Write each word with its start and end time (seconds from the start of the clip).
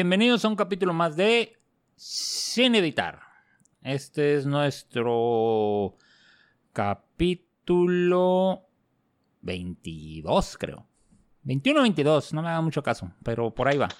Bienvenidos 0.00 0.42
a 0.46 0.48
un 0.48 0.56
capítulo 0.56 0.94
más 0.94 1.14
de 1.14 1.58
Sin 1.94 2.74
Editar. 2.74 3.20
Este 3.82 4.34
es 4.34 4.46
nuestro 4.46 5.98
capítulo 6.72 8.66
22, 9.42 10.56
creo. 10.56 10.86
21 11.42 11.82
22, 11.82 12.32
no 12.32 12.40
me 12.40 12.48
haga 12.48 12.62
mucho 12.62 12.82
caso, 12.82 13.12
pero 13.22 13.54
por 13.54 13.68
ahí 13.68 13.76
va. 13.76 13.90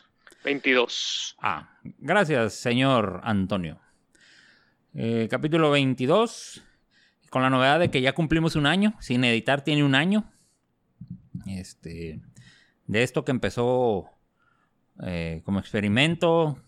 22. 0.43 1.37
Ah, 1.43 1.79
gracias, 1.99 2.55
señor 2.55 3.21
Antonio. 3.23 3.79
Eh, 4.95 5.29
capítulo 5.31 5.71
22, 5.71 6.63
con 7.29 7.43
la 7.43 7.51
novedad 7.51 7.79
de 7.79 7.91
que 7.91 8.01
ya 8.01 8.15
cumplimos 8.15 8.57
un 8.57 8.65
año. 8.65 8.95
Sin 9.01 9.23
editar 9.23 9.65
tiene 9.65 9.85
un 9.85 9.95
año. 9.95 10.33
Este, 11.45 12.23
de 12.87 13.03
esto 13.03 13.27
que 13.27 13.33
empezó 13.33 14.09
eh, 15.03 15.43
como 15.45 15.59
experimento. 15.59 16.63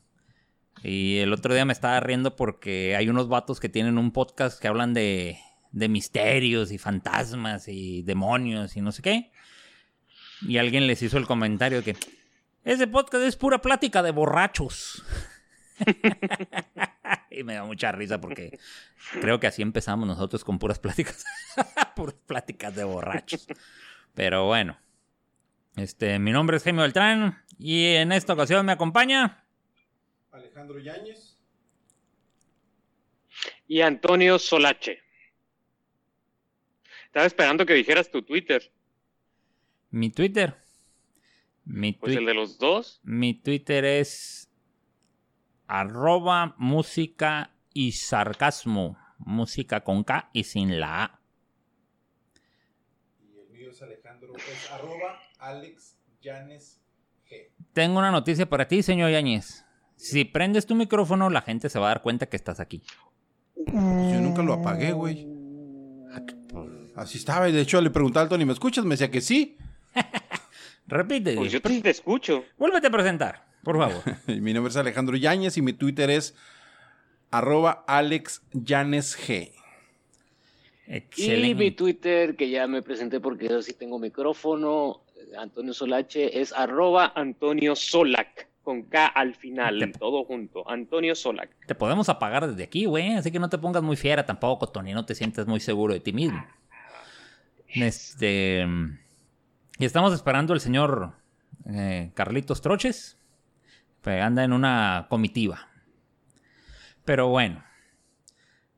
Y 0.82 1.18
el 1.18 1.32
otro 1.32 1.54
día 1.54 1.64
me 1.64 1.72
estaba 1.72 2.00
riendo 2.00 2.34
porque 2.34 2.96
hay 2.96 3.08
unos 3.08 3.28
vatos 3.28 3.60
que 3.60 3.68
tienen 3.68 3.98
un 3.98 4.12
podcast 4.12 4.60
que 4.60 4.68
hablan 4.68 4.94
de, 4.94 5.38
de 5.70 5.88
misterios 5.88 6.72
y 6.72 6.78
fantasmas 6.78 7.68
y 7.68 8.02
demonios 8.02 8.76
y 8.76 8.80
no 8.80 8.92
sé 8.92 9.02
qué. 9.02 9.30
Y 10.42 10.58
alguien 10.58 10.86
les 10.86 11.02
hizo 11.02 11.18
el 11.18 11.26
comentario 11.26 11.84
que 11.84 11.96
ese 12.64 12.86
podcast 12.86 13.24
es 13.24 13.36
pura 13.36 13.60
plática 13.60 14.02
de 14.02 14.12
borrachos. 14.12 15.04
y 17.30 17.42
me 17.42 17.54
da 17.54 17.64
mucha 17.64 17.90
risa 17.90 18.20
porque 18.20 18.58
creo 19.20 19.40
que 19.40 19.48
así 19.48 19.62
empezamos 19.62 20.06
nosotros 20.06 20.44
con 20.44 20.58
puras 20.58 20.78
pláticas. 20.78 21.24
puras 21.96 22.14
pláticas 22.26 22.74
de 22.74 22.84
borrachos. 22.84 23.46
Pero 24.14 24.46
bueno. 24.46 24.76
Este, 25.76 26.18
mi 26.18 26.32
nombre 26.32 26.56
es 26.58 26.64
Jaime 26.64 26.82
Beltrán 26.82 27.42
y 27.58 27.86
en 27.94 28.12
esta 28.12 28.34
ocasión 28.34 28.64
me 28.66 28.72
acompaña 28.72 29.44
Alejandro 30.30 30.78
Yáñez. 30.78 31.38
Y 33.66 33.80
Antonio 33.80 34.38
Solache. 34.38 35.00
Estaba 37.06 37.26
esperando 37.26 37.64
que 37.66 37.74
dijeras 37.74 38.10
tu 38.10 38.22
Twitter. 38.22 38.72
mi 39.90 40.10
Twitter. 40.10 40.56
Mi, 41.64 41.92
Pues 41.92 42.16
el 42.16 42.26
de 42.26 42.34
los 42.34 42.58
dos. 42.58 43.00
mi 43.04 43.34
Twitter 43.34 43.84
es 43.84 44.50
arroba 45.68 46.54
música 46.58 47.54
y 47.72 47.92
sarcasmo. 47.92 48.98
Música 49.18 49.84
con 49.84 50.02
K 50.02 50.30
y 50.32 50.44
sin 50.44 50.80
la 50.80 51.04
A. 51.04 51.20
Y 53.20 53.38
el 53.38 53.48
mío 53.50 53.70
es 53.70 53.80
Alejandro, 53.80 54.34
es 54.36 54.70
arroba 54.70 55.21
Alex 55.42 55.96
Llanes 56.20 56.80
G. 57.28 57.50
Tengo 57.72 57.98
una 57.98 58.12
noticia 58.12 58.48
para 58.48 58.68
ti, 58.68 58.82
señor 58.82 59.10
Yáñez. 59.10 59.64
Si 59.96 60.24
prendes 60.24 60.66
tu 60.66 60.74
micrófono, 60.76 61.30
la 61.30 61.42
gente 61.42 61.68
se 61.68 61.78
va 61.78 61.86
a 61.86 61.88
dar 61.88 62.02
cuenta 62.02 62.26
que 62.26 62.36
estás 62.36 62.60
aquí. 62.60 62.82
Yo 63.56 64.20
nunca 64.20 64.42
lo 64.42 64.54
apagué, 64.54 64.92
güey. 64.92 65.28
Así 66.94 67.18
estaba. 67.18 67.48
y 67.48 67.52
De 67.52 67.60
hecho, 67.60 67.80
le 67.80 67.90
preguntaba 67.90 68.22
al 68.24 68.28
Tony, 68.28 68.44
¿me 68.44 68.52
escuchas? 68.52 68.84
Me 68.84 68.92
decía 68.92 69.10
que 69.10 69.20
sí. 69.20 69.56
Repite. 70.86 71.34
Pues 71.36 71.50
yo 71.52 71.60
te, 71.60 71.80
te 71.80 71.90
escucho. 71.90 72.44
Vuélvete 72.58 72.86
a 72.86 72.90
presentar, 72.90 73.44
por 73.64 73.78
favor. 73.78 74.02
Mi 74.26 74.52
nombre 74.52 74.70
es 74.70 74.76
Alejandro 74.76 75.16
Yáñez 75.16 75.56
y 75.56 75.62
mi 75.62 75.72
Twitter 75.72 76.10
es 76.10 76.34
arroba 77.30 77.84
Alex 77.86 78.42
G. 78.52 79.52
Y 80.86 80.90
mi 80.90 80.96
Excelente. 80.96 81.70
Twitter, 81.72 82.36
que 82.36 82.50
ya 82.50 82.66
me 82.66 82.82
presenté 82.82 83.20
porque 83.20 83.48
yo 83.48 83.62
sí 83.62 83.72
tengo 83.72 83.98
micrófono, 83.98 85.02
Antonio 85.36 85.72
Solache, 85.74 86.40
es 86.40 86.52
Arroba 86.52 87.12
Antonio 87.14 87.74
Solac. 87.76 88.48
Con 88.62 88.82
K 88.84 89.06
al 89.06 89.34
final. 89.34 89.78
Te- 89.80 89.88
Todo 89.98 90.22
junto. 90.24 90.68
Antonio 90.70 91.16
Solac. 91.16 91.50
Te 91.66 91.74
podemos 91.74 92.08
apagar 92.08 92.46
desde 92.46 92.62
aquí, 92.62 92.84
güey. 92.84 93.14
Así 93.16 93.32
que 93.32 93.40
no 93.40 93.48
te 93.48 93.58
pongas 93.58 93.82
muy 93.82 93.96
fiera 93.96 94.24
tampoco, 94.24 94.68
Tony. 94.68 94.92
No 94.92 95.04
te 95.04 95.16
sientes 95.16 95.46
muy 95.48 95.58
seguro 95.58 95.94
de 95.94 95.98
ti 96.00 96.12
mismo. 96.12 96.46
Este. 97.66 98.64
Y 99.78 99.84
estamos 99.84 100.12
esperando 100.14 100.52
al 100.52 100.60
señor 100.60 101.14
eh, 101.66 102.12
Carlitos 102.14 102.60
Troches. 102.60 103.18
Que 104.00 104.20
anda 104.20 104.44
en 104.44 104.52
una 104.52 105.06
comitiva. 105.08 105.68
Pero 107.04 107.28
bueno. 107.28 107.64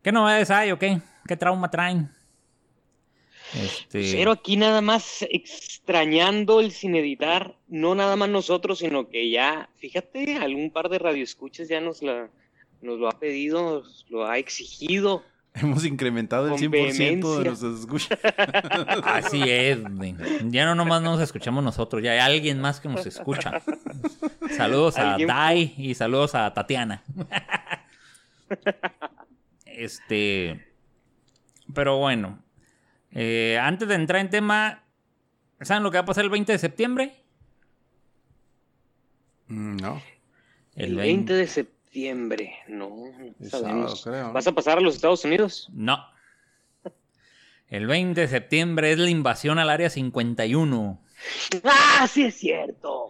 ¿Qué 0.03 0.12
novedades 0.12 0.50
hay 0.50 0.70
o 0.70 0.78
qué? 0.78 1.00
¿Qué 1.26 1.37
trauma 1.37 1.70
traen? 1.70 2.10
Este. 3.54 4.12
Pero 4.12 4.32
aquí 4.32 4.56
nada 4.56 4.81
más 4.81 5.25
extrañando 5.31 6.60
el 6.60 6.72
sin 6.72 6.97
editar, 6.97 7.56
no 7.69 7.94
nada 7.94 8.16
más 8.16 8.28
nosotros, 8.28 8.81
sino 8.81 9.09
que 9.09 9.31
ya, 9.31 9.69
fíjate, 9.76 10.37
algún 10.37 10.70
par 10.70 10.88
de 10.88 10.98
radioescuchas 10.98 11.69
ya 11.69 11.81
nos 11.81 12.03
la 12.03 12.28
nos 12.82 12.98
lo 12.98 13.09
ha 13.09 13.19
pedido, 13.19 13.62
nos 13.81 14.06
lo 14.10 14.26
ha 14.26 14.38
exigido. 14.38 15.22
Hemos 15.54 15.84
incrementado 15.84 16.47
el 16.47 16.50
Con 16.53 16.60
100% 16.60 17.38
de 17.38 17.44
nuestros 17.44 17.81
escuchas. 17.81 18.19
Así 19.04 19.41
es. 19.47 19.78
Ya 20.50 20.64
no 20.64 20.75
nomás 20.75 21.00
nos 21.00 21.20
escuchamos 21.20 21.62
nosotros, 21.62 22.03
ya 22.03 22.10
hay 22.10 22.19
alguien 22.19 22.60
más 22.60 22.81
que 22.81 22.88
nos 22.88 23.06
escucha. 23.06 23.62
Saludos 24.56 24.99
a 24.99 25.12
Alguien- 25.14 25.29
Dai 25.29 25.75
y 25.79 25.94
saludos 25.94 26.34
a 26.34 26.52
Tatiana. 26.52 27.05
Este. 29.64 30.67
Pero 31.73 31.99
bueno. 31.99 32.40
Eh, 33.14 33.58
antes 33.61 33.88
de 33.88 33.94
entrar 33.94 34.20
en 34.20 34.31
tema, 34.31 34.82
¿saben 35.61 35.82
lo 35.82 35.90
que 35.90 35.99
va 35.99 36.02
a 36.02 36.06
pasar 36.06 36.25
el 36.25 36.31
20 36.31 36.52
de 36.52 36.58
septiembre? 36.58 37.14
Mm, 39.49 39.76
no. 39.76 40.02
El 40.75 40.96
20 40.96 41.32
de 41.32 41.46
septiembre, 41.46 42.55
no, 42.66 42.90
no 43.38 43.49
sabemos. 43.49 44.00
sábado, 44.00 44.00
creo, 44.02 44.26
¿no? 44.28 44.32
¿Vas 44.32 44.46
a 44.46 44.52
pasar 44.52 44.78
a 44.78 44.81
los 44.81 44.96
Estados 44.96 45.25
Unidos? 45.25 45.69
No. 45.72 46.05
El 47.69 47.87
20 47.87 48.20
de 48.20 48.28
septiembre 48.28 48.93
es 48.93 48.99
la 48.99 49.11
invasión 49.11 49.58
al 49.58 49.70
área 49.70 49.90
51. 49.90 51.00
¡Ah, 51.64 52.06
sí 52.10 52.25
es 52.25 52.34
cierto! 52.34 53.08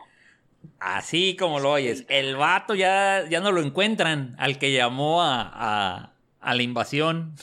Así 0.78 1.36
como 1.36 1.60
lo 1.60 1.72
oyes. 1.72 2.04
El 2.08 2.36
vato 2.36 2.74
ya, 2.74 3.24
ya 3.28 3.40
no 3.40 3.52
lo 3.52 3.60
encuentran 3.60 4.34
al 4.38 4.58
que 4.58 4.72
llamó 4.72 5.22
a, 5.22 5.50
a, 5.52 6.13
a 6.44 6.54
la 6.54 6.62
invasión. 6.62 7.34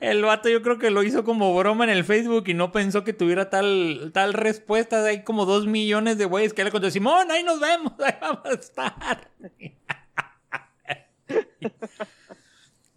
el 0.00 0.22
vato 0.22 0.48
yo 0.48 0.62
creo 0.62 0.78
que 0.78 0.90
lo 0.90 1.02
hizo 1.02 1.24
como 1.24 1.54
broma 1.54 1.84
en 1.84 1.90
el 1.90 2.04
Facebook 2.04 2.44
y 2.46 2.54
no 2.54 2.72
pensó 2.72 3.04
que 3.04 3.12
tuviera 3.12 3.50
tal, 3.50 4.10
tal 4.14 4.32
respuesta. 4.32 5.04
Hay 5.04 5.22
como 5.22 5.44
dos 5.44 5.66
millones 5.66 6.18
de 6.18 6.24
güeyes 6.24 6.54
que 6.54 6.64
le 6.64 6.70
contestó, 6.70 6.94
Simón, 6.94 7.30
ahí 7.30 7.42
nos 7.44 7.60
vemos, 7.60 7.92
ahí 8.00 8.14
vamos 8.20 8.44
a 8.44 8.52
estar. 8.52 9.30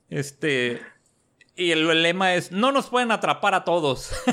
este... 0.10 0.82
Y 1.54 1.72
el, 1.72 1.88
el 1.90 2.02
lema 2.02 2.34
es, 2.34 2.52
no 2.52 2.72
nos 2.72 2.88
pueden 2.88 3.12
atrapar 3.12 3.54
a 3.54 3.66
todos. 3.66 4.12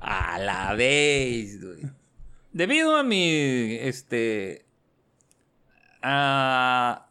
A 0.00 0.38
la 0.40 0.74
vez. 0.74 1.58
Debido 2.52 2.96
a 2.96 3.04
mi, 3.04 3.76
este, 3.76 4.66
a, 6.02 7.06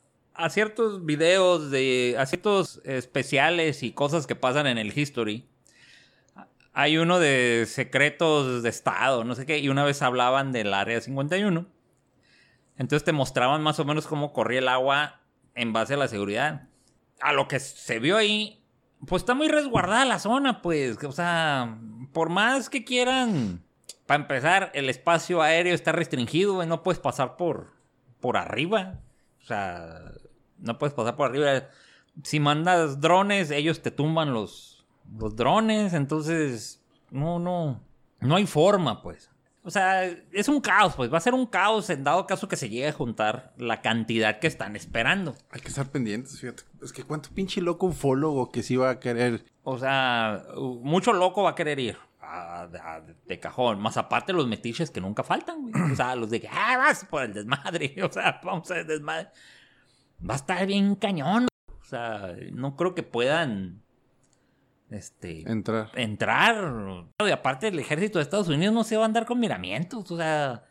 ciertos 0.50 1.06
videos 1.06 1.71
de, 1.71 2.18
ciertos 2.27 2.81
especiales 2.86 3.83
y 3.83 3.91
cosas 3.91 4.27
que 4.27 4.36
pasan 4.36 4.68
en 4.68 4.77
el 4.77 4.97
History, 4.97 5.47
hay 6.74 6.97
uno 6.97 7.19
de 7.19 7.65
secretos 7.68 8.63
de 8.63 8.69
Estado, 8.69 9.24
no 9.24 9.36
sé 9.36 9.45
qué, 9.45 9.59
y 9.59 9.69
una 9.69 9.83
vez 9.83 10.01
hablaban 10.01 10.51
del 10.51 10.74
Área 10.74 11.01
51. 11.01 11.65
Entonces 12.77 13.03
te 13.03 13.12
mostraban 13.12 13.62
más 13.62 13.80
o 13.80 13.86
menos 13.86 14.07
cómo 14.07 14.31
corría 14.31 14.59
el 14.59 14.69
agua 14.69 15.19
en 15.56 15.74
base 15.74 15.95
a 15.95 15.97
la 15.97 16.07
seguridad. 16.07 16.69
A 17.19 17.33
lo 17.33 17.50
que 17.50 17.59
se 17.59 18.00
vio 18.00 18.15
ahí, 18.15 18.63
pues 19.06 19.24
está 19.24 19.33
muy 19.33 19.50
resguardada 19.50 20.06
la 20.06 20.19
zona, 20.19 20.62
pues. 20.62 21.03
O 21.03 21.12
sea, 21.12 21.77
por 22.13 22.30
más 22.30 22.69
que 22.69 22.86
quieran. 22.86 23.63
Para 24.06 24.21
empezar, 24.21 24.71
el 24.74 24.89
espacio 24.89 25.41
aéreo 25.41 25.75
está 25.75 25.91
restringido, 25.91 26.56
güey. 26.56 26.68
No 26.68 26.81
puedes 26.81 27.00
pasar 27.00 27.36
por, 27.36 27.74
por 28.19 28.38
arriba. 28.38 29.00
O 29.42 29.45
sea, 29.45 30.12
no 30.60 30.77
puedes 30.77 30.94
pasar 30.94 31.16
por 31.16 31.30
arriba. 31.30 31.69
Si 32.24 32.39
mandas 32.39 33.00
drones, 33.00 33.51
ellos 33.51 33.81
te 33.81 33.92
tumban 33.92 34.33
los, 34.33 34.86
los 35.18 35.36
drones. 35.36 35.94
Entonces, 35.94 36.81
no, 37.12 37.39
no. 37.39 37.81
No 38.19 38.36
hay 38.36 38.45
forma, 38.45 39.01
pues. 39.01 39.30
O 39.63 39.71
sea, 39.71 40.06
es 40.06 40.48
un 40.48 40.62
caos, 40.62 40.95
pues. 40.95 41.12
Va 41.12 41.18
a 41.18 41.21
ser 41.21 41.33
un 41.33 41.45
caos 41.45 41.89
en 41.89 42.04
dado 42.04 42.25
caso 42.27 42.48
que 42.48 42.56
se 42.56 42.69
llegue 42.69 42.88
a 42.88 42.94
juntar 42.94 43.54
la 43.57 43.81
cantidad 43.81 44.39
que 44.39 44.48
están 44.48 44.75
esperando. 44.75 45.36
Hay 45.51 45.62
que 45.62 45.68
estar 45.69 45.88
pendientes, 45.89 46.39
fíjate. 46.39 46.63
Es 46.81 46.92
que 46.92 47.04
cuánto 47.04 47.30
pinche 47.30 47.62
loco 47.62 47.88
ufólogo 47.88 48.51
que 48.51 48.63
sí 48.63 48.75
va 48.75 48.89
a 48.89 49.00
querer. 49.00 49.45
O 49.63 49.77
sea, 49.77 50.45
mucho 50.81 51.13
loco 51.13 51.44
va 51.44 51.51
a 51.51 51.56
querer 51.56 51.80
ir 51.80 52.08
a- 52.29 52.61
a- 52.63 53.01
de 53.25 53.39
cajón. 53.39 53.79
Más 53.79 53.97
aparte 53.97 54.33
los 54.33 54.47
metiches 54.47 54.91
que 54.91 55.01
nunca 55.01 55.23
faltan, 55.23 55.71
güey. 55.71 55.91
O 55.91 55.95
sea, 55.95 56.15
los 56.15 56.29
de 56.29 56.41
que, 56.41 56.47
ah, 56.49 56.77
vas 56.77 57.05
por 57.05 57.23
el 57.23 57.33
desmadre. 57.33 57.95
O 58.03 58.11
sea, 58.11 58.39
vamos 58.43 58.69
a 58.71 58.79
el 58.79 58.87
desmadre. 58.87 59.29
Va 60.27 60.33
a 60.33 60.37
estar 60.37 60.65
bien 60.67 60.95
cañón. 60.95 61.47
O 61.81 61.83
sea, 61.85 62.35
no 62.51 62.75
creo 62.75 62.93
que 62.93 63.03
puedan 63.03 63.81
este, 64.91 65.49
Entrar. 65.49 65.91
entrar. 65.95 67.05
Y 67.19 67.29
aparte 67.31 67.67
el 67.67 67.79
ejército 67.79 68.19
de 68.19 68.23
Estados 68.23 68.47
Unidos 68.47 68.73
no 68.73 68.83
se 68.83 68.97
va 68.97 69.03
a 69.03 69.05
andar 69.05 69.25
con 69.25 69.39
miramientos, 69.39 70.09
o 70.11 70.17
sea, 70.17 70.63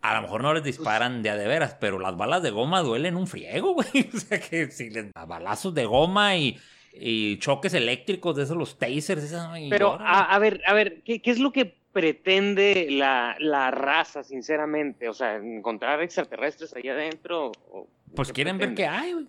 a 0.00 0.14
lo 0.14 0.22
mejor 0.22 0.42
no 0.42 0.54
les 0.54 0.64
disparan 0.64 1.22
de 1.22 1.28
a 1.30 1.36
de 1.36 1.46
veras, 1.46 1.76
pero 1.78 1.98
las 1.98 2.16
balas 2.16 2.42
de 2.42 2.50
goma 2.50 2.80
duelen 2.80 3.16
un 3.16 3.26
friego, 3.26 3.74
güey. 3.74 4.10
O 4.14 4.18
sea 4.18 4.40
que 4.40 4.70
si 4.70 4.88
les 4.90 5.12
da 5.12 5.26
balazos 5.26 5.74
de 5.74 5.84
goma 5.84 6.36
y, 6.36 6.58
y 6.92 7.38
choques 7.38 7.74
eléctricos 7.74 8.36
de 8.36 8.42
esos, 8.44 8.56
los 8.56 8.78
tasers, 8.78 9.32
Pero, 9.68 9.92
a, 10.00 10.34
a 10.34 10.38
ver, 10.38 10.60
a 10.66 10.74
ver, 10.74 11.02
¿qué, 11.02 11.20
qué 11.22 11.30
es 11.30 11.38
lo 11.38 11.52
que 11.52 11.66
pretende 11.92 12.88
la, 12.90 13.36
la 13.38 13.70
raza, 13.70 14.22
sinceramente? 14.24 15.08
O 15.08 15.14
sea, 15.14 15.36
¿encontrar 15.36 16.02
extraterrestres 16.02 16.74
ahí 16.74 16.88
adentro? 16.88 17.52
¿O 17.70 17.88
pues 18.14 18.28
qué 18.28 18.34
quieren 18.34 18.58
ver 18.58 18.74
qué 18.74 18.86
hay, 18.86 19.12
güey. 19.12 19.26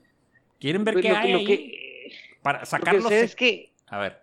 Quieren 0.59 0.83
ver 0.83 0.95
Pues 0.95 1.03
qué 1.05 1.09
lo 1.11 1.17
hay 1.17 1.31
lo 1.31 1.37
ahí 1.39 1.45
que- 1.45 2.11
para 2.41 2.59
lo 2.59 2.61
que 2.63 2.69
sacarlos. 2.69 3.09
sé 3.09 3.21
es 3.23 3.35
que 3.35 3.71
A 3.87 3.99
ver. 3.99 4.19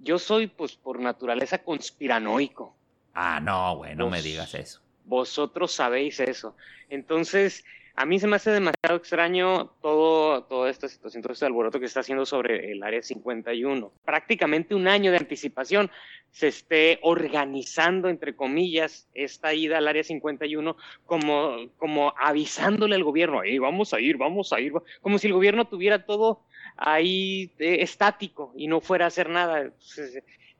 yo 0.00 0.18
soy, 0.18 0.46
pues, 0.48 0.74
por 0.74 0.98
naturaleza 1.00 1.58
conspiranoico. 1.62 2.74
Ah, 3.14 3.40
no, 3.40 3.76
güey, 3.76 3.94
no 3.94 4.08
me 4.10 4.22
digas 4.22 4.54
eso. 4.54 4.80
Vosotros 5.04 5.72
sabéis 5.72 6.18
eso. 6.20 6.56
Entonces, 6.88 7.64
a 7.94 8.06
mí 8.06 8.18
se 8.18 8.26
me 8.26 8.36
hace 8.36 8.50
demasiado 8.50 8.96
extraño 8.96 9.70
todo, 9.82 10.44
toda 10.44 10.70
esta 10.70 10.88
situación, 10.88 11.22
todo 11.22 11.32
este 11.32 11.44
alboroto 11.46 11.78
que 11.78 11.86
está 11.86 12.00
haciendo 12.00 12.24
sobre 12.24 12.72
el 12.72 12.82
Área 12.82 13.02
51. 13.02 13.92
Prácticamente 14.04 14.74
un 14.74 14.88
año 14.88 15.10
de 15.10 15.18
anticipación 15.18 15.90
se 16.30 16.48
esté 16.48 16.98
organizando, 17.02 18.08
entre 18.08 18.34
comillas, 18.34 19.08
esta 19.14 19.52
ida 19.52 19.78
al 19.78 19.88
Área 19.88 20.04
51 20.04 20.76
como, 21.04 21.68
como 21.76 22.14
avisándole 22.18 22.94
al 22.94 23.04
gobierno, 23.04 23.42
"Ey, 23.42 23.58
vamos 23.58 23.92
a 23.92 24.00
ir, 24.00 24.16
vamos 24.16 24.52
a 24.52 24.60
ir, 24.60 24.72
como 25.02 25.18
si 25.18 25.26
el 25.26 25.34
gobierno 25.34 25.66
tuviera 25.66 26.06
todo 26.06 26.44
ahí 26.76 27.52
eh, 27.58 27.78
estático 27.80 28.52
y 28.56 28.66
no 28.66 28.80
fuera 28.80 29.04
a 29.04 29.08
hacer 29.08 29.28
nada. 29.28 29.72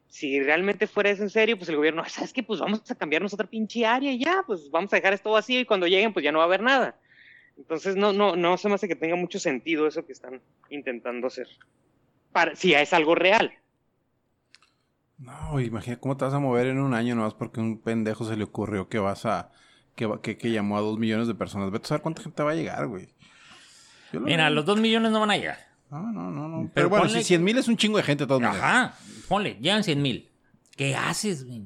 Si 0.08 0.40
realmente 0.40 0.86
fuera 0.86 1.08
eso 1.08 1.22
en 1.22 1.30
serio, 1.30 1.56
pues 1.56 1.70
el 1.70 1.76
gobierno, 1.76 2.04
¿sabes 2.06 2.32
qué? 2.34 2.42
Pues 2.42 2.60
vamos 2.60 2.90
a 2.90 2.94
cambiarnos 2.94 3.32
otra 3.32 3.46
pinche 3.48 3.86
área 3.86 4.12
y 4.12 4.22
ya, 4.22 4.44
pues 4.46 4.70
vamos 4.70 4.92
a 4.92 4.96
dejar 4.96 5.14
esto 5.14 5.30
vacío 5.30 5.58
y 5.60 5.64
cuando 5.64 5.86
lleguen, 5.86 6.12
pues 6.12 6.22
ya 6.22 6.32
no 6.32 6.38
va 6.38 6.44
a 6.44 6.48
haber 6.48 6.60
nada. 6.62 6.96
Entonces, 7.56 7.96
no, 7.96 8.12
no, 8.12 8.34
no 8.36 8.56
se 8.58 8.68
me 8.68 8.74
hace 8.74 8.88
que 8.88 8.96
tenga 8.96 9.16
mucho 9.16 9.38
sentido 9.38 9.86
eso 9.86 10.04
que 10.06 10.12
están 10.12 10.40
intentando 10.70 11.26
hacer. 11.26 11.46
Para, 12.32 12.56
si 12.56 12.74
es 12.74 12.92
algo 12.92 13.14
real. 13.14 13.52
No, 15.18 15.60
imagina 15.60 15.98
cómo 15.98 16.16
te 16.16 16.24
vas 16.24 16.34
a 16.34 16.40
mover 16.40 16.66
en 16.66 16.80
un 16.80 16.94
año 16.94 17.14
nomás 17.14 17.34
porque 17.34 17.60
un 17.60 17.78
pendejo 17.80 18.24
se 18.24 18.36
le 18.36 18.44
ocurrió 18.44 18.88
que 18.88 18.98
vas 18.98 19.24
a. 19.26 19.52
que, 19.94 20.06
va- 20.06 20.20
que, 20.20 20.36
que 20.36 20.50
llamó 20.50 20.76
a 20.76 20.80
dos 20.80 20.98
millones 20.98 21.28
de 21.28 21.34
personas. 21.34 21.70
Vete 21.70 21.84
a 21.84 21.88
saber 21.88 22.02
cuánta 22.02 22.22
gente 22.22 22.42
va 22.42 22.50
a 22.52 22.54
llegar, 22.54 22.86
güey. 22.88 23.08
Lo 24.12 24.20
Mira, 24.20 24.46
veo. 24.46 24.54
los 24.56 24.64
dos 24.64 24.80
millones 24.80 25.12
no 25.12 25.20
van 25.20 25.30
a 25.30 25.36
llegar. 25.36 25.58
No, 25.90 26.10
no, 26.10 26.30
no, 26.30 26.48
no. 26.48 26.56
Pero, 26.62 26.70
Pero 26.74 26.88
bueno, 26.88 27.04
ponle- 27.04 27.18
si 27.18 27.24
100 27.24 27.44
mil 27.44 27.58
es 27.58 27.68
un 27.68 27.76
chingo 27.76 27.98
de 27.98 28.02
gente, 28.02 28.26
maneras. 28.26 28.56
Ajá, 28.56 28.94
ponle, 29.28 29.58
llegan 29.60 29.84
100 29.84 30.02
mil. 30.02 30.28
¿Qué 30.76 30.96
haces, 30.96 31.46
güey? 31.46 31.64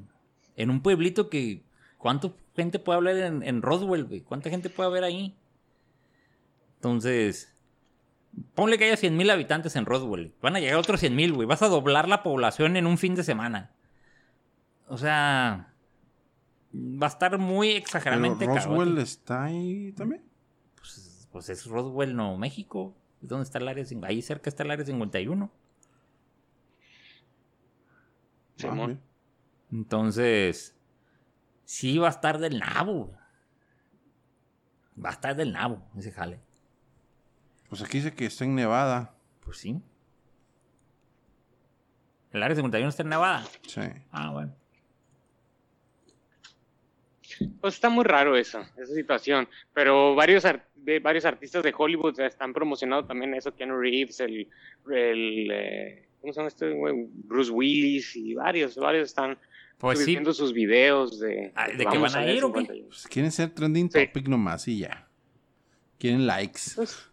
En 0.55 0.69
un 0.69 0.81
pueblito 0.81 1.29
que. 1.29 1.63
¿Cuánta 1.97 2.29
gente 2.55 2.77
puede 2.77 2.97
hablar 2.97 3.15
en, 3.17 3.41
en 3.41 3.61
Roswell, 3.63 4.03
güey? 4.05 4.21
¿Cuánta 4.21 4.49
gente 4.51 4.69
puede 4.69 4.89
haber 4.89 5.03
ahí? 5.03 5.35
Entonces. 6.77 7.53
Ponle 8.53 8.77
que 8.77 8.85
haya 8.85 8.97
100 8.97 9.17
mil 9.17 9.29
habitantes 9.29 9.75
en 9.75 9.85
Roswell. 9.85 10.33
Van 10.41 10.55
a 10.55 10.59
llegar 10.59 10.77
otros 10.77 10.99
100 10.99 11.15
mil, 11.15 11.33
güey. 11.33 11.47
Vas 11.47 11.61
a 11.63 11.69
doblar 11.69 12.07
la 12.07 12.23
población 12.23 12.77
en 12.77 12.85
un 12.85 12.97
fin 12.97 13.15
de 13.15 13.23
semana. 13.23 13.71
O 14.87 14.97
sea. 14.97 15.73
Va 16.73 17.07
a 17.07 17.09
estar 17.09 17.37
muy 17.39 17.69
Pero 17.69 17.79
exageradamente 17.79 18.45
Roswell 18.45 18.77
caótico. 18.77 19.01
está 19.01 19.45
ahí 19.45 19.91
también. 19.93 20.23
Pues, 20.75 21.27
pues 21.31 21.49
es 21.49 21.65
Roswell, 21.65 22.15
no 22.15 22.37
México. 22.37 22.95
¿Dónde 23.21 23.43
está 23.43 23.57
el 23.57 23.67
área? 23.67 23.83
Ahí 24.03 24.21
cerca 24.21 24.49
está 24.49 24.63
el 24.63 24.71
área 24.71 24.85
51. 24.85 25.49
Ah, 28.57 28.57
Simón. 28.57 29.01
Entonces, 29.71 30.75
sí 31.65 31.97
va 31.97 32.07
a 32.07 32.11
estar 32.11 32.37
del 32.37 32.59
nabo. 32.59 33.05
güey. 33.05 33.17
Va 35.03 35.09
a 35.09 35.13
estar 35.13 35.35
del 35.35 35.53
nabo 35.53 35.81
ese 35.97 36.11
jale. 36.11 36.39
Pues 37.69 37.81
aquí 37.81 37.97
dice 37.97 38.13
que 38.13 38.25
está 38.25 38.43
en 38.45 38.55
Nevada. 38.55 39.13
Pues 39.43 39.57
sí. 39.57 39.81
El 42.31 42.43
área 42.43 42.55
51 42.55 42.89
está 42.89 43.03
en 43.03 43.09
Nevada. 43.09 43.45
Sí. 43.67 43.81
Ah, 44.11 44.31
bueno. 44.31 44.53
Pues 47.61 47.75
está 47.75 47.89
muy 47.89 48.03
raro 48.03 48.35
eso, 48.35 48.61
esa 48.77 48.93
situación. 48.93 49.47
Pero 49.73 50.15
varios, 50.15 50.45
ar- 50.45 50.67
de, 50.75 50.99
varios 50.99 51.25
artistas 51.25 51.61
de 51.61 51.73
Hollywood 51.77 52.15
ya 52.17 52.25
están 52.25 52.53
promocionando 52.53 53.05
también 53.05 53.33
eso. 53.33 53.53
Keanu 53.53 53.77
Reeves, 53.77 54.19
el, 54.21 54.47
el 54.91 55.49
eh, 55.51 56.07
¿cómo 56.21 56.33
se 56.33 56.39
llama 56.39 56.47
este? 56.47 56.73
Bruce 57.25 57.51
Willis 57.51 58.15
y 58.15 58.33
varios, 58.33 58.75
varios 58.77 59.09
están 59.09 59.37
Pues 59.77 59.99
sí. 59.99 60.05
subiendo 60.05 60.33
sus 60.33 60.51
videos 60.53 61.19
de, 61.19 61.51
Ah, 61.55 61.67
¿de 61.67 61.85
que 61.85 61.97
van 61.97 62.15
a 62.15 62.25
ir 62.31 62.43
o 62.43 62.51
qué? 62.53 62.59
51. 62.61 62.87
Pues 62.87 63.07
quieren 63.07 63.31
ser 63.31 63.49
trending 63.51 63.91
Sí. 63.91 64.05
topic 64.07 64.27
nomás 64.27 64.67
y 64.67 64.79
ya. 64.79 65.07
Quieren 65.99 66.25
likes. 66.25 66.61
Pues, 66.75 67.09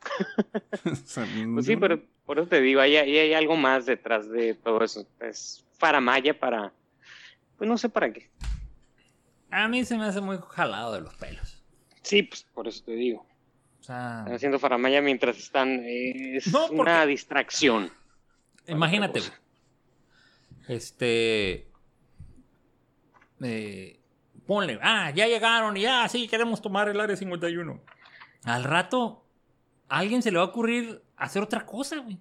pues 0.84 1.66
sí, 1.66 1.76
pero 1.76 2.00
por 2.26 2.38
eso 2.38 2.48
te 2.48 2.60
digo, 2.60 2.80
ahí, 2.80 2.96
ahí 2.96 3.16
hay 3.18 3.34
algo 3.34 3.56
más 3.56 3.86
detrás 3.86 4.28
de 4.30 4.54
todo 4.54 4.82
eso. 4.84 5.06
Es 5.20 5.64
faramaya 5.78 6.38
para, 6.38 6.72
pues 7.56 7.68
no 7.68 7.76
sé 7.78 7.88
para 7.88 8.12
qué. 8.12 8.30
A 9.50 9.66
mí 9.68 9.84
se 9.84 9.96
me 9.96 10.04
hace 10.04 10.20
muy 10.20 10.38
jalado 10.48 10.92
de 10.94 11.00
los 11.00 11.14
pelos. 11.16 11.62
Sí, 12.02 12.22
pues 12.22 12.44
por 12.54 12.68
eso 12.68 12.82
te 12.84 12.92
digo. 12.92 13.26
O 13.80 13.82
sea, 13.82 14.20
Están 14.20 14.34
haciendo 14.34 14.58
faramaya 14.58 15.00
mientras 15.02 15.38
están. 15.38 15.82
es 15.84 16.46
No, 16.52 16.60
porque- 16.68 16.80
una 16.80 17.06
distracción. 17.06 17.90
imagínate. 18.66 19.20
Este. 20.68 21.66
eh, 23.42 24.00
ponle, 24.46 24.78
ah, 24.82 25.10
ya 25.10 25.26
llegaron 25.26 25.76
y 25.76 25.82
ya, 25.82 26.08
sí, 26.08 26.28
queremos 26.28 26.60
tomar 26.62 26.88
el 26.88 27.00
área 27.00 27.16
51. 27.16 27.80
Al 28.44 28.64
rato, 28.64 29.24
a 29.90 29.98
alguien 29.98 30.22
se 30.22 30.30
le 30.30 30.38
va 30.38 30.44
a 30.44 30.46
ocurrir 30.48 31.02
hacer 31.16 31.42
otra 31.42 31.66
cosa, 31.66 31.96
güey. 31.98 32.18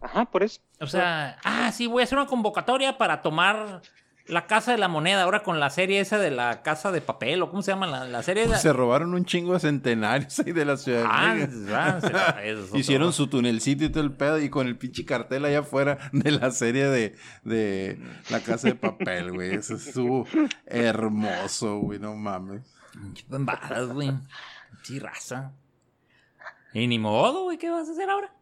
Ajá, 0.00 0.26
por 0.26 0.42
eso. 0.42 0.60
O 0.80 0.86
sea, 0.86 1.38
ah, 1.44 1.72
sí, 1.72 1.86
voy 1.86 2.02
a 2.02 2.04
hacer 2.04 2.18
una 2.18 2.26
convocatoria 2.26 2.98
para 2.98 3.22
tomar 3.22 3.80
la 4.26 4.46
Casa 4.46 4.72
de 4.72 4.78
la 4.78 4.88
Moneda, 4.88 5.22
ahora 5.22 5.42
con 5.42 5.60
la 5.60 5.68
serie 5.70 6.00
esa 6.00 6.18
de 6.18 6.30
la 6.30 6.62
Casa 6.62 6.92
de 6.92 7.00
Papel, 7.00 7.42
o 7.42 7.50
cómo 7.50 7.62
se 7.62 7.72
llama 7.72 7.86
la, 7.86 8.04
la 8.06 8.22
serie. 8.22 8.44
Pues 8.44 8.56
de- 8.58 8.62
se 8.62 8.72
robaron 8.72 9.14
un 9.14 9.24
chingo 9.24 9.54
de 9.54 9.60
centenarios 9.60 10.38
ahí 10.40 10.52
de 10.52 10.64
la 10.64 10.76
ciudad. 10.76 11.04
Ah, 11.08 11.34
de 11.34 11.44
ah, 11.74 12.40
eso 12.42 12.58
es 12.60 12.64
otro. 12.66 12.78
Hicieron 12.78 13.12
su 13.14 13.26
tunelcito 13.28 13.84
y 13.84 13.88
todo 13.90 14.02
el 14.02 14.12
pedo 14.12 14.38
y 14.40 14.50
con 14.50 14.66
el 14.66 14.76
pinche 14.76 15.04
cartel 15.06 15.44
allá 15.46 15.60
afuera 15.60 15.98
de 16.12 16.30
la 16.32 16.50
serie 16.50 16.86
de, 16.86 17.16
de 17.42 17.98
La 18.30 18.40
Casa 18.40 18.68
de 18.68 18.74
Papel, 18.74 19.32
güey. 19.32 19.54
Eso 19.54 19.74
estuvo 19.76 20.26
hermoso, 20.66 21.78
güey, 21.78 21.98
no 21.98 22.14
mames. 22.14 22.62
Güey. 23.28 24.12
Sí, 24.82 24.98
raza. 24.98 25.52
Y 26.74 26.86
ni 26.88 26.98
modo, 26.98 27.44
güey, 27.44 27.56
¿qué 27.56 27.70
vas 27.70 27.88
a 27.88 27.92
hacer 27.92 28.10
ahora? 28.10 28.34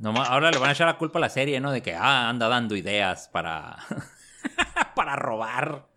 Nomás- 0.00 0.28
ahora 0.28 0.50
le 0.50 0.58
van 0.58 0.70
a 0.70 0.72
echar 0.72 0.86
la 0.86 0.98
culpa 0.98 1.18
a 1.18 1.20
la 1.20 1.28
serie, 1.28 1.60
¿no? 1.60 1.70
De 1.70 1.82
que, 1.82 1.94
ah, 1.94 2.28
anda 2.28 2.48
dando 2.48 2.76
ideas 2.76 3.28
para... 3.28 3.76
para 4.96 5.16
robar. 5.16 5.88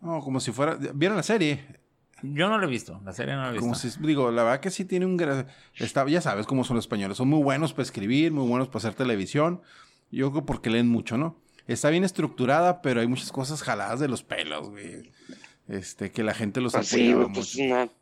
No, 0.00 0.20
como 0.20 0.40
si 0.40 0.50
fuera... 0.52 0.76
¿Vieron 0.94 1.16
la 1.16 1.22
serie? 1.22 1.78
Yo 2.22 2.48
no 2.48 2.58
lo 2.58 2.66
he 2.66 2.70
visto, 2.70 3.00
la 3.04 3.12
serie 3.12 3.34
no 3.34 3.42
la 3.42 3.48
he 3.48 3.52
visto. 3.52 3.62
Como 3.62 3.74
si, 3.74 3.88
digo, 4.00 4.30
la 4.30 4.42
verdad 4.42 4.60
que 4.60 4.70
sí 4.70 4.84
tiene 4.84 5.06
un... 5.06 5.18
gra- 5.18 5.46
Está, 5.76 6.06
ya 6.08 6.20
sabes 6.20 6.46
cómo 6.46 6.64
son 6.64 6.76
los 6.76 6.84
españoles. 6.84 7.16
Son 7.16 7.28
muy 7.28 7.42
buenos 7.42 7.72
para 7.72 7.84
escribir, 7.84 8.32
muy 8.32 8.46
buenos 8.48 8.68
para 8.68 8.78
hacer 8.78 8.94
televisión. 8.94 9.62
Yo 10.10 10.30
creo 10.32 10.44
porque 10.44 10.70
leen 10.70 10.88
mucho, 10.88 11.16
¿no? 11.16 11.40
Está 11.66 11.88
bien 11.90 12.04
estructurada, 12.04 12.82
pero 12.82 13.00
hay 13.00 13.06
muchas 13.06 13.30
cosas 13.30 13.62
jaladas 13.62 14.00
de 14.00 14.08
los 14.08 14.22
pelos, 14.24 14.68
güey. 14.70 15.12
Este, 15.68 16.10
que 16.10 16.24
la 16.24 16.34
gente 16.34 16.60
los 16.60 16.72
Pues 16.72 16.88
sí, 16.88 16.96
apoyaba 17.12 17.22
güey, 17.24 17.34
pues 17.34 17.56
mucho. 17.56 17.92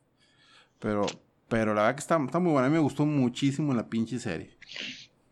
Pero, 0.80 1.06
pero 1.49 1.75
la 1.75 1.82
verdad 1.82 1.94
que 1.97 2.00
está, 2.00 2.23
está 2.25 2.38
muy 2.38 2.52
buena. 2.52 2.66
A 2.66 2.70
mí 2.70 2.75
me 2.75 2.80
gustó 2.82 3.04
muchísimo 3.06 3.75
la 3.75 3.88
pinche 3.88 4.18
serie. 4.18 4.56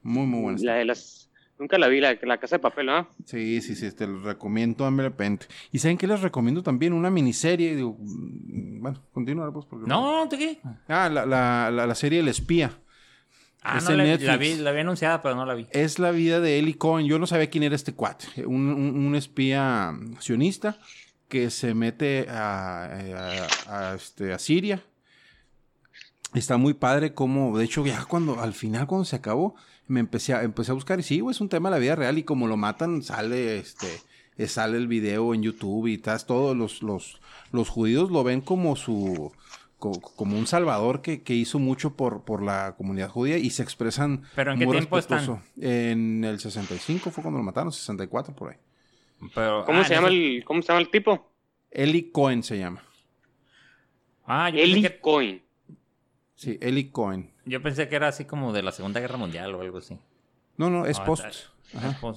Muy, 0.02 0.26
muy 0.26 0.40
buena. 0.40 0.58
la 0.62 0.74
de 0.74 0.84
las. 0.84 1.30
Nunca 1.58 1.78
la 1.78 1.88
vi, 1.88 2.00
la, 2.00 2.14
la 2.22 2.38
casa 2.38 2.56
de 2.56 2.60
papel, 2.60 2.84
¿no? 2.86 3.08
Sí, 3.24 3.62
sí, 3.62 3.74
sí, 3.74 3.90
te 3.92 4.06
lo 4.06 4.20
recomiendo 4.20 4.84
ampliamente. 4.84 5.46
¿Y 5.72 5.78
saben 5.78 5.96
qué 5.96 6.06
les 6.06 6.20
recomiendo 6.20 6.62
también? 6.62 6.92
Una 6.92 7.08
miniserie. 7.10 7.74
Digo, 7.74 7.96
mm, 7.98 8.82
bueno, 8.82 9.02
continúa 9.12 9.50
pues. 9.52 9.64
Porque... 9.64 9.86
No, 9.86 10.28
¿te 10.28 10.36
qué? 10.36 10.58
Ah, 10.86 11.08
la, 11.08 11.24
la, 11.24 11.70
la, 11.70 11.86
la 11.86 11.94
serie 11.94 12.20
El 12.20 12.28
Espía. 12.28 12.78
Ah, 13.62 13.78
Es 13.78 13.84
no, 13.84 13.96
la, 13.96 14.04
la 14.04 14.36
vi, 14.36 14.54
la 14.56 14.70
vi 14.72 14.80
anunciada, 14.80 15.22
pero 15.22 15.34
no 15.34 15.46
la 15.46 15.54
vi. 15.54 15.66
Es 15.70 15.98
la 15.98 16.10
vida 16.10 16.40
de 16.40 16.58
Eli 16.58 16.74
Cohen. 16.74 17.06
Yo 17.06 17.18
no 17.18 17.26
sabía 17.26 17.48
quién 17.48 17.64
era 17.64 17.74
este 17.74 17.94
cuate. 17.94 18.26
Un, 18.46 18.68
un- 18.68 19.06
un 19.06 19.14
espía 19.16 19.92
sionista 20.20 20.78
que 21.28 21.50
se 21.50 21.72
mete 21.74 22.26
a, 22.28 22.84
a- 22.84 23.90
a, 23.92 23.94
este, 23.94 24.32
a 24.34 24.38
Siria. 24.38 24.84
Está 26.36 26.58
muy 26.58 26.74
padre 26.74 27.14
como, 27.14 27.56
de 27.56 27.64
hecho, 27.64 27.84
ya 27.86 28.04
cuando, 28.04 28.40
al 28.40 28.52
final, 28.52 28.86
cuando 28.86 29.04
se 29.06 29.16
acabó, 29.16 29.54
me 29.88 30.00
empecé 30.00 30.34
a, 30.34 30.42
empecé 30.42 30.70
a 30.70 30.74
buscar 30.74 31.00
y 31.00 31.02
sí, 31.02 31.20
güey, 31.20 31.32
es 31.32 31.40
un 31.40 31.48
tema 31.48 31.70
de 31.70 31.76
la 31.76 31.80
vida 31.80 31.96
real 31.96 32.18
y 32.18 32.24
como 32.24 32.46
lo 32.46 32.56
matan, 32.58 33.02
sale 33.02 33.56
este, 33.58 33.86
sale 34.46 34.76
el 34.76 34.86
video 34.86 35.32
en 35.32 35.42
YouTube 35.42 35.86
y 35.86 35.96
tas, 35.98 36.26
todos 36.26 36.54
los, 36.54 36.82
los, 36.82 37.20
los 37.52 37.68
judíos 37.70 38.10
lo 38.10 38.22
ven 38.22 38.42
como 38.42 38.76
su, 38.76 39.32
co- 39.78 40.00
como 40.00 40.38
un 40.38 40.46
salvador 40.46 41.00
que, 41.00 41.22
que 41.22 41.34
hizo 41.34 41.58
mucho 41.58 41.94
por, 41.94 42.24
por 42.24 42.42
la 42.42 42.74
comunidad 42.76 43.08
judía 43.08 43.38
y 43.38 43.48
se 43.50 43.62
expresan 43.62 44.24
¿Pero 44.34 44.52
en 44.52 44.58
qué 44.58 44.66
muy 44.66 44.76
tiempo 44.76 44.98
están? 44.98 45.42
En 45.58 46.22
el 46.22 46.38
65 46.38 47.10
fue 47.10 47.22
cuando 47.22 47.38
lo 47.38 47.44
mataron, 47.44 47.72
64 47.72 48.34
por 48.34 48.50
ahí. 48.50 48.58
Pero, 49.34 49.64
¿Cómo 49.64 49.80
ah, 49.80 49.84
se 49.84 49.94
llama 49.94 50.08
el 50.08 50.44
cómo 50.44 50.60
se 50.60 50.68
llama 50.68 50.80
el 50.80 50.90
tipo? 50.90 51.32
Eli 51.70 52.10
Cohen 52.10 52.42
se 52.42 52.58
llama. 52.58 52.82
Ah, 54.26 54.50
yo 54.50 54.58
Eli 54.58 54.82
que, 54.82 55.00
Cohen. 55.00 55.45
Sí, 56.36 56.58
Eli 56.60 56.90
Cohen. 56.90 57.30
yo 57.44 57.60
pensé 57.62 57.88
que 57.88 57.96
era 57.96 58.08
así 58.08 58.24
como 58.26 58.52
de 58.52 58.62
la 58.62 58.70
Segunda 58.72 59.00
Guerra 59.00 59.16
Mundial 59.16 59.54
o 59.54 59.60
algo 59.62 59.78
así. 59.78 59.98
No, 60.56 60.70
no, 60.70 60.86
es 60.86 61.00
post. 61.00 61.24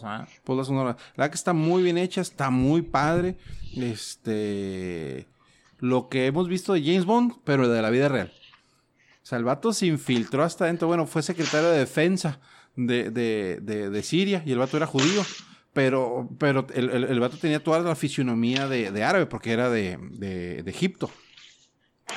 ah. 0.03 0.27
Pues 0.43 0.57
la 0.57 0.63
sonora. 0.63 0.97
La 1.15 1.23
verdad 1.23 1.31
que 1.31 1.35
está 1.37 1.53
muy 1.53 1.81
bien 1.83 1.97
hecha, 1.97 2.21
está 2.21 2.49
muy 2.49 2.81
padre. 2.81 3.35
Este. 3.75 5.27
Lo 5.79 6.09
que 6.09 6.25
hemos 6.25 6.47
visto 6.49 6.73
de 6.73 6.81
James 6.83 7.05
Bond, 7.05 7.33
pero 7.43 7.67
de 7.69 7.81
la 7.81 7.89
vida 7.89 8.09
real. 8.09 8.31
O 9.23 9.25
sea, 9.29 9.37
el 9.37 9.43
vato 9.45 9.71
se 9.73 9.85
infiltró 9.85 10.43
hasta 10.43 10.65
adentro. 10.65 10.87
Bueno, 10.87 11.05
fue 11.05 11.21
secretario 11.21 11.69
de 11.69 11.79
defensa 11.79 12.39
de, 12.75 13.11
de, 13.11 13.59
de, 13.61 13.89
de 13.89 14.03
Siria 14.03 14.43
y 14.45 14.51
el 14.51 14.57
vato 14.59 14.77
era 14.77 14.85
judío. 14.85 15.23
Pero, 15.71 16.27
pero 16.39 16.65
el, 16.73 16.89
el, 16.89 17.03
el 17.05 17.19
vato 17.19 17.37
tenía 17.37 17.63
toda 17.63 17.79
la 17.79 17.95
fisionomía 17.95 18.67
de, 18.67 18.91
de 18.91 19.03
árabe 19.03 19.27
porque 19.27 19.51
era 19.53 19.69
de, 19.69 19.97
de, 20.11 20.63
de 20.63 20.71
Egipto. 20.71 21.09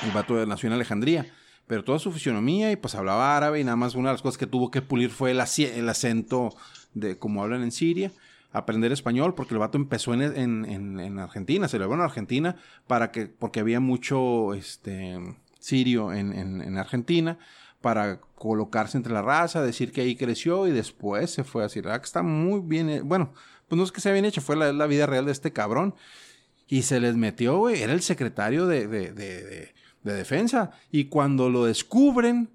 El 0.03 0.11
vato 0.11 0.45
nació 0.45 0.67
en 0.67 0.73
Alejandría. 0.73 1.31
Pero 1.67 1.83
toda 1.83 1.99
su 1.99 2.11
fisionomía 2.11 2.71
y 2.71 2.75
pues 2.75 2.95
hablaba 2.95 3.37
árabe 3.37 3.59
y 3.59 3.63
nada 3.63 3.77
más 3.77 3.95
una 3.95 4.09
de 4.09 4.15
las 4.15 4.21
cosas 4.21 4.37
que 4.37 4.47
tuvo 4.47 4.69
que 4.69 4.81
pulir 4.81 5.09
fue 5.09 5.31
el, 5.31 5.39
el 5.39 5.89
acento 5.89 6.55
de 6.93 7.17
como 7.17 7.41
hablan 7.43 7.63
en 7.63 7.71
Siria. 7.71 8.11
Aprender 8.51 8.91
español 8.91 9.33
porque 9.33 9.55
el 9.55 9.59
vato 9.59 9.77
empezó 9.77 10.13
en, 10.13 10.21
en, 10.21 10.65
en- 10.65 10.99
en 10.99 11.19
Argentina, 11.19 11.67
se 11.67 11.79
lo 11.79 11.85
llevaron 11.85 12.01
a 12.03 12.05
Argentina 12.05 12.55
para 12.85 13.11
que, 13.11 13.25
porque 13.27 13.59
había 13.61 13.79
mucho 13.79 14.53
este, 14.53 15.17
sirio 15.59 16.13
en, 16.13 16.33
en- 16.33 16.61
en 16.61 16.77
Argentina 16.77 17.39
para 17.81 18.19
colocarse 18.35 18.95
entre 18.97 19.11
la 19.11 19.21
raza, 19.23 19.63
decir 19.63 19.91
que 19.91 20.01
ahí 20.01 20.15
creció 20.15 20.67
y 20.67 20.71
después 20.71 21.31
se 21.31 21.43
fue 21.43 21.63
verdad 21.81 21.99
que 21.99 22.05
está 22.05 22.21
muy 22.23 22.59
bien, 22.61 22.89
eh, 22.89 23.01
bueno, 23.01 23.33
pues 23.67 23.77
no 23.77 23.83
es 23.83 23.91
que 23.91 24.01
sea 24.01 24.13
bien 24.13 24.25
hecho, 24.25 24.39
fue 24.41 24.55
la, 24.55 24.71
vida 24.85 25.05
real 25.07 25.25
de 25.25 25.31
este 25.31 25.51
cabrón. 25.51 25.95
Y 26.67 26.83
se 26.83 26.99
les 26.99 27.15
metió, 27.15 27.57
güey, 27.57 27.81
era 27.81 27.91
el 27.93 28.01
secretario 28.01 28.67
de- 29.11 29.73
de 30.03 30.13
defensa. 30.13 30.71
Y 30.91 31.05
cuando 31.05 31.49
lo 31.49 31.65
descubren, 31.65 32.49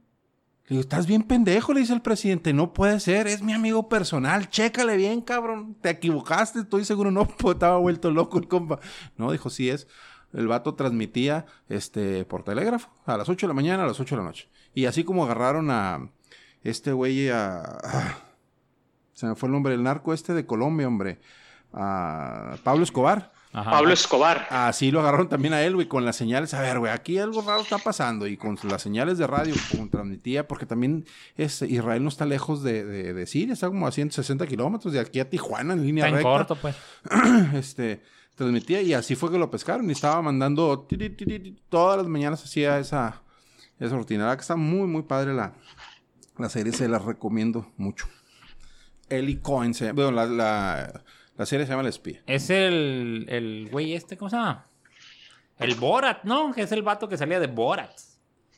le 0.64 0.68
digo, 0.76 0.80
estás 0.80 1.06
bien 1.06 1.22
pendejo, 1.22 1.72
le 1.72 1.80
dice 1.80 1.94
el 1.94 2.02
presidente, 2.02 2.52
no 2.52 2.72
puede 2.74 3.00
ser, 3.00 3.26
es 3.26 3.42
mi 3.42 3.52
amigo 3.54 3.88
personal, 3.88 4.50
chécale 4.50 4.96
bien, 4.96 5.22
cabrón, 5.22 5.76
te 5.80 5.90
equivocaste, 5.90 6.60
estoy 6.60 6.84
seguro, 6.84 7.10
no, 7.10 7.26
pues, 7.26 7.54
estaba 7.54 7.78
vuelto 7.78 8.10
loco 8.10 8.38
el 8.38 8.48
compa. 8.48 8.78
No, 9.16 9.32
dijo, 9.32 9.48
sí 9.50 9.70
es. 9.70 9.86
El 10.34 10.46
vato 10.46 10.74
transmitía 10.74 11.46
este, 11.70 12.26
por 12.26 12.42
telégrafo 12.44 12.90
a 13.06 13.16
las 13.16 13.30
8 13.30 13.46
de 13.46 13.48
la 13.48 13.54
mañana, 13.54 13.84
a 13.84 13.86
las 13.86 13.98
8 13.98 14.14
de 14.14 14.20
la 14.22 14.28
noche. 14.28 14.48
Y 14.74 14.84
así 14.84 15.02
como 15.02 15.24
agarraron 15.24 15.70
a 15.70 16.10
este 16.62 16.92
güey, 16.92 17.30
a, 17.30 17.60
a- 17.62 18.18
se 19.14 19.26
me 19.26 19.34
fue 19.36 19.46
el 19.48 19.54
nombre, 19.54 19.72
el 19.72 19.82
narco 19.82 20.12
este 20.12 20.34
de 20.34 20.44
Colombia, 20.44 20.86
hombre, 20.86 21.18
a 21.72 22.56
Pablo 22.62 22.84
Escobar. 22.84 23.32
Ajá. 23.52 23.70
Pablo 23.70 23.92
Escobar. 23.92 24.46
Así 24.50 24.90
lo 24.90 25.00
agarraron 25.00 25.28
también 25.28 25.54
a 25.54 25.62
él, 25.62 25.74
güey, 25.74 25.88
con 25.88 26.04
las 26.04 26.16
señales. 26.16 26.52
A 26.54 26.60
ver, 26.60 26.78
güey, 26.78 26.92
aquí 26.92 27.18
algo 27.18 27.40
raro 27.42 27.62
está 27.62 27.78
pasando. 27.78 28.26
Y 28.26 28.36
con 28.36 28.58
las 28.64 28.82
señales 28.82 29.16
de 29.18 29.26
radio, 29.26 29.54
como 29.70 29.88
transmitía, 29.88 30.46
porque 30.46 30.66
también 30.66 31.06
es, 31.36 31.62
Israel 31.62 32.02
no 32.02 32.08
está 32.10 32.26
lejos 32.26 32.62
de, 32.62 32.84
de, 32.84 33.14
de 33.14 33.26
Siria, 33.26 33.54
está 33.54 33.68
como 33.68 33.86
a 33.86 33.92
160 33.92 34.46
kilómetros 34.46 34.92
de 34.92 35.00
aquí 35.00 35.18
a 35.20 35.28
Tijuana 35.30 35.72
en 35.74 35.82
línea 35.82 36.04
Está 36.06 36.18
en 36.18 36.24
recta. 36.24 36.28
corto, 36.30 36.56
pues. 36.56 36.76
Este, 37.54 38.02
transmitía 38.34 38.82
y 38.82 38.92
así 38.92 39.14
fue 39.16 39.30
que 39.30 39.38
lo 39.38 39.50
pescaron. 39.50 39.88
Y 39.88 39.92
estaba 39.92 40.20
mandando 40.20 40.78
tiri, 40.80 41.10
tiri, 41.10 41.38
tiri, 41.38 41.56
todas 41.68 41.96
las 41.96 42.06
mañanas 42.06 42.44
hacía 42.44 42.78
esa, 42.78 43.22
esa 43.80 43.96
rutina. 43.96 44.26
La 44.26 44.36
que 44.36 44.42
está 44.42 44.56
muy, 44.56 44.86
muy 44.86 45.02
padre 45.02 45.32
la, 45.32 45.54
la 46.36 46.48
serie, 46.48 46.72
se 46.72 46.86
la 46.88 46.98
recomiendo 46.98 47.72
mucho. 47.76 48.06
Eli 49.08 49.36
Cohen, 49.38 49.72
se, 49.72 49.92
bueno, 49.92 50.10
la, 50.10 50.26
la, 50.26 51.04
la 51.38 51.46
serie 51.46 51.64
se 51.64 51.70
llama 51.72 51.82
El 51.82 51.88
Espía. 51.88 52.20
Es 52.26 52.50
el, 52.50 53.24
el 53.28 53.68
güey 53.72 53.94
este, 53.94 54.18
¿cómo 54.18 54.28
se 54.28 54.36
llama? 54.36 54.66
El 55.58 55.74
Borat, 55.76 56.22
¿no? 56.24 56.52
Que 56.52 56.62
es 56.62 56.72
el 56.72 56.82
vato 56.82 57.08
que 57.08 57.16
salía 57.16 57.40
de 57.40 57.46
Borat. 57.46 57.90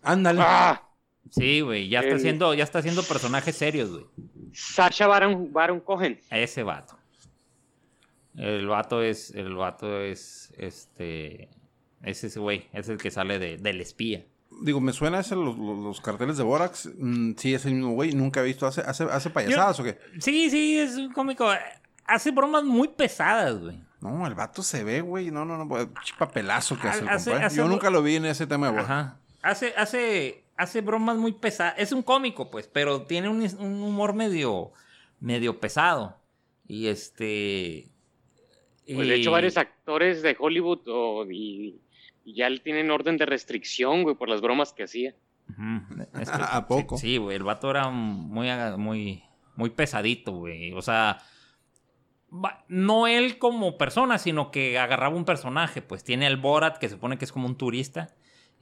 Ándale. 0.03 0.41
Ah, 0.43 0.87
Sí, 1.31 1.61
güey, 1.61 1.89
ya 1.89 2.01
está 2.01 2.11
El- 2.13 2.17
haciendo, 2.17 2.55
ya 2.55 2.65
está 2.65 2.79
haciendo 2.81 3.03
personajes 3.05 3.55
serios, 3.55 3.91
güey. 3.91 4.07
Sasha 4.53 5.07
Baron, 5.07 5.53
Baron 5.53 5.79
Cohen. 5.81 6.19
Ese 6.31 6.63
vato. 6.63 6.99
El 8.37 8.67
vato 8.67 9.03
es, 9.03 9.31
el 9.33 9.55
vato 9.55 10.01
es, 10.01 10.53
este, 10.57 11.51
es 12.03 12.25
ese 12.25 12.41
güey, 12.41 12.69
es 12.73 12.89
el 12.89 12.97
que 12.97 13.11
sale 13.11 13.39
de, 13.39 13.59
del 13.59 13.81
espía. 13.81 14.25
Digo, 14.63 14.81
me 14.81 14.93
suena 14.93 15.21
ese 15.21 15.37
los, 15.37 15.57
los- 15.59 15.79
los 15.79 16.01
carteles 16.01 16.37
de 16.37 16.43
Borax. 16.43 16.91
Mm, 16.99 17.33
sí, 17.37 17.55
es 17.55 17.65
el 17.67 17.75
mismo 17.75 17.93
güey. 17.93 18.13
Nunca 18.13 18.41
he 18.41 18.45
visto. 18.45 18.67
¿Hace, 18.67 18.81
hace, 18.81 19.05
hace 19.05 19.31
payasadas 19.31 19.79
o 19.81 19.85
qué? 19.85 19.99
Sí, 20.21 20.51
sí, 20.51 20.79
es 20.79 20.97
un 20.97 21.13
cómico. 21.13 21.49
Hace 22.15 22.31
bromas 22.31 22.65
muy 22.65 22.89
pesadas, 22.89 23.59
güey. 23.61 23.81
No, 24.01 24.27
el 24.27 24.35
vato 24.35 24.63
se 24.63 24.83
ve, 24.85 25.01
güey. 25.01 25.31
No, 25.31 25.45
no, 25.45 25.57
no. 25.59 25.69
pues, 25.69 25.87
papelazo 26.19 26.79
que 26.79 26.89
hace 26.89 27.03
el 27.03 27.09
Hace- 27.09 27.31
compa, 27.33 27.47
hace 27.47 27.57
Yo 27.57 27.69
nunca 27.69 27.91
lo 27.91 28.03
vi 28.03 28.17
en 28.17 28.25
ese 28.27 28.47
tema 28.47 28.67
de 28.67 28.73
Borax. 28.73 28.91
Ajá. 28.91 29.17
Hace, 29.43 29.75
hace, 29.77 30.45
hace 30.57 30.81
bromas 30.81 31.17
muy 31.17 31.33
pesadas. 31.33 31.75
Es 31.77 31.93
un 31.93 32.03
cómico, 32.03 32.51
pues, 32.51 32.67
pero 32.67 33.03
tiene 33.03 33.29
un, 33.29 33.43
un 33.59 33.83
humor 33.83 34.15
medio, 34.15 34.73
medio 35.21 35.61
pesado. 35.61 36.17
Y 36.67 36.87
este. 36.89 37.89
Pues 38.93 39.07
de 39.07 39.15
hecho 39.17 39.31
varios 39.31 39.57
actores 39.57 40.23
de 40.23 40.37
Hollywood 40.39 41.29
y, 41.31 41.81
y 42.25 42.35
ya 42.35 42.49
le 42.51 42.59
tienen 42.59 42.91
orden 42.91 43.17
de 43.19 43.27
restricción, 43.27 44.03
güey, 44.03 44.17
por 44.17 44.29
las 44.29 44.41
bromas 44.41 44.73
que 44.73 44.85
hacía. 44.85 45.15
Ujú. 45.49 46.03
Es 46.21 46.31
que- 46.31 46.39
¿A 46.43 46.67
poco? 46.67 46.97
Sí, 46.97 47.07
sí, 47.09 47.17
güey. 47.19 47.37
El 47.37 47.45
vato 47.45 47.71
era 47.71 47.89
muy, 47.91 48.49
muy, 48.79 49.23
muy 49.57 49.71
pesadito, 49.71 50.33
güey. 50.33 50.73
O 50.73 50.83
sea, 50.83 51.19
no 52.69 53.07
él 53.07 53.39
como 53.39 53.77
persona, 53.79 54.19
sino 54.19 54.51
que 54.51 54.79
agarraba 54.79 55.15
un 55.17 55.25
personaje. 55.25 55.83
Pues 55.83 56.05
tiene 56.05 56.27
al 56.27 56.37
Borat, 56.37 56.79
que 56.79 56.89
se 56.89 56.95
supone 56.95 57.19
que 57.19 57.25
es 57.25 57.33
como 57.33 57.47
un 57.47 57.57
turista. 57.57 58.09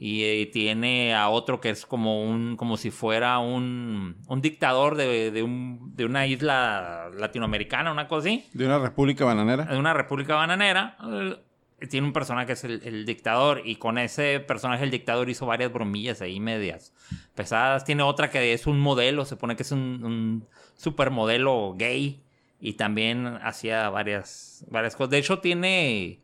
Y 0.00 0.22
eh, 0.22 0.46
tiene 0.52 1.12
a 1.14 1.28
otro 1.28 1.60
que 1.60 1.70
es 1.70 1.84
como 1.84 2.22
un, 2.22 2.56
como 2.56 2.76
si 2.76 2.92
fuera 2.92 3.40
un, 3.40 4.16
un 4.28 4.40
dictador 4.40 4.94
de, 4.96 5.32
de 5.32 5.42
un- 5.42 5.92
de 5.96 6.04
una 6.04 6.25
isla 6.28 7.10
latinoamericana, 7.16 7.90
una 7.90 8.06
cosa 8.06 8.28
así 8.28 8.46
De 8.54 8.64
una 8.64 8.78
república 8.78 9.25
bananera. 9.25 9.64
de 9.64 9.76
una 9.76 9.94
república 9.94 10.37
bananera. 10.37 10.96
eh, 11.02 11.87
Tiene 11.88 12.06
un 12.06 12.12
personaje 12.12 12.46
que 12.46 12.52
es 12.52 12.62
el, 12.62 12.80
el 12.84 13.06
dictador 13.06 13.62
y 13.64 13.75
con 13.75 13.98
ese 13.98 14.38
personaje 14.38 14.84
el 14.84 14.92
dictador 14.92 15.30
hizo 15.30 15.46
varias 15.46 15.72
bromillas 15.72 16.22
ahí 16.22 16.38
medias 16.38 16.94
pesadas. 17.34 17.84
Tiene 17.84 18.04
otra 18.04 18.30
que 18.30 18.52
es 18.52 18.68
un 18.68 18.78
modelo, 18.78 19.25
se 19.25 19.34
pone 19.37 19.56
que 19.56 19.64
es 19.64 19.72
un, 19.72 19.80
un 20.04 20.48
supermodelo 20.76 21.75
gay 21.76 22.22
y 22.61 22.75
también 22.75 23.27
hacía 23.43 23.88
varias, 23.91 24.65
varias 24.69 24.97
cosas. 24.97 25.11
De 25.11 25.19
hecho 25.19 25.41
tiene, 25.41 26.23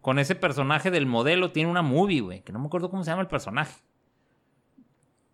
con 0.00 0.18
ese 0.18 0.34
personaje 0.34 0.90
del 0.90 1.06
modelo, 1.06 1.52
tiene 1.52 1.70
una 1.70 1.82
movie, 1.82 2.20
güey, 2.20 2.42
que 2.42 2.52
no 2.52 2.58
me 2.58 2.66
acuerdo 2.66 2.90
cómo 2.90 3.04
se 3.04 3.10
llama 3.10 3.22
el 3.22 3.28
personaje. 3.28 3.80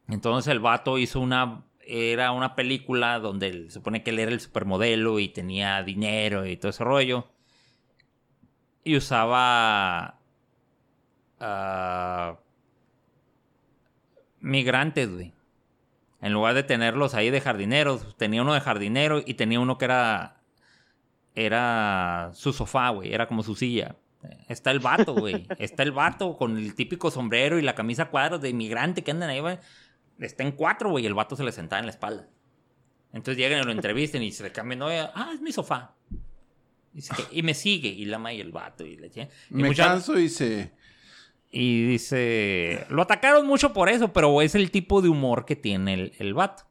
Entonces 0.09 0.51
el 0.51 0.61
vato 0.61 0.99
hizo 0.99 1.21
una, 1.21 1.65
era 1.87 2.33
una 2.33 2.55
película 2.55 3.19
donde 3.19 3.65
se 3.65 3.71
supone 3.71 4.03
que 4.03 4.11
él 4.11 4.19
era 4.19 4.33
el 4.33 4.41
supermodelo 4.41 5.19
y 5.19 5.29
tenía 5.29 5.83
dinero 5.83 6.47
y 6.47 6.57
todo 6.57 6.71
ese 6.71 6.85
rollo. 6.85 7.29
Y 8.85 8.97
usaba 8.97 10.19
ah, 11.39 12.37
migrantes, 14.41 15.09
güey. 15.09 15.33
En 16.23 16.33
lugar 16.33 16.55
de 16.55 16.63
tenerlos 16.63 17.15
ahí 17.15 17.31
de 17.31 17.41
jardineros, 17.41 18.17
tenía 18.17 18.41
uno 18.43 18.55
de 18.55 18.61
jardinero 18.61 19.21
y 19.25 19.35
tenía 19.35 19.61
uno 19.61 19.77
que 19.77 19.85
era 19.85 20.39
era 21.35 22.31
su 22.35 22.53
sofá, 22.53 22.91
güey, 22.91 23.13
era 23.13 23.27
como 23.27 23.43
su 23.43 23.55
silla. 23.55 23.97
Está 24.49 24.71
el 24.71 24.79
vato, 24.79 25.15
güey. 25.15 25.47
Está 25.59 25.83
el 25.83 25.93
vato 25.93 26.37
con 26.37 26.57
el 26.57 26.75
típico 26.75 27.11
sombrero 27.11 27.59
y 27.59 27.63
la 27.63 27.75
camisa 27.75 28.07
cuadros 28.07 28.41
de 28.41 28.51
inmigrante 28.51 29.03
que 29.03 29.11
andan 29.11 29.31
ahí, 29.31 29.41
güey. 29.41 29.59
Está 30.21 30.45
en 30.45 30.53
cuatro, 30.53 30.91
güey, 30.91 31.05
y 31.05 31.07
el 31.07 31.15
vato 31.15 31.35
se 31.35 31.43
le 31.43 31.53
sentaba 31.53 31.81
en 31.81 31.87
la 31.87 31.93
espalda. 31.93 32.29
Entonces 33.13 33.37
llegan 33.37 33.61
y 33.61 33.65
lo 33.65 33.73
entrevisten 33.73 34.23
y 34.23 34.31
se 34.33 34.45
le 34.45 34.53
cambian, 34.53 34.83
oye, 34.83 35.01
ah, 35.15 35.33
es 35.35 35.41
mi 35.41 35.53
sofá. 35.53 35.95
Y, 37.33 37.43
me 37.43 37.55
sigue, 37.55 37.89
y 37.89 38.05
la 38.05 38.19
ma 38.19 38.33
y 38.33 38.41
el 38.41 38.53
vato, 38.53 38.85
y 38.85 38.97
le 38.97 39.09
y 39.09 39.29
Me 39.55 39.69
mucha- 39.69 39.87
canso 39.87 40.19
y 40.19 40.29
se... 40.29 40.73
y 41.53 41.85
dice, 41.87 42.87
lo 42.89 43.03
atacaron 43.03 43.47
mucho 43.47 43.73
por 43.75 43.89
eso, 43.91 44.13
pero 44.13 44.41
es 44.43 44.55
el 44.55 44.71
tipo 44.71 45.03
de 45.03 45.11
humor 45.11 45.45
que 45.45 45.55
tiene 45.55 45.95
el, 45.95 46.13
el 46.19 46.33
vato. 46.35 46.65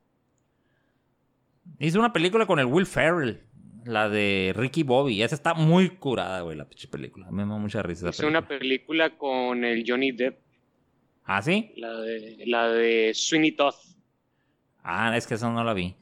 Hizo 1.80 2.00
una 2.00 2.12
película 2.14 2.46
con 2.48 2.60
el 2.60 2.66
Will 2.66 2.86
Ferrell, 2.88 3.42
la 3.86 4.10
de 4.10 4.54
Ricky 4.56 4.84
Bobby. 4.84 5.22
Esa 5.22 5.36
está 5.36 5.54
muy 5.54 5.90
curada, 5.90 6.42
güey, 6.42 6.58
la 6.58 6.66
pinche 6.66 6.88
película. 6.88 7.28
A 7.28 7.32
mí 7.32 7.44
me 7.44 7.52
da 7.52 7.58
mucha 7.60 7.82
risa. 7.84 8.10
esa 8.10 8.22
Hizo 8.24 8.28
una 8.28 8.48
película. 8.48 9.10
película 9.10 9.18
con 9.18 9.64
el 9.64 9.84
Johnny 9.88 10.12
Depp, 10.12 10.40
¿Ah, 11.26 11.42
sí? 11.42 11.72
la 11.78 11.94
de, 12.00 12.44
la 12.48 12.68
de 12.70 13.12
Sweeney 13.14 13.52
Todd. 13.54 13.76
Ah, 14.84 15.16
es 15.16 15.28
que 15.28 15.36
esa 15.36 15.50
no 15.52 15.64
la 15.64 15.74
vi. 15.74 15.96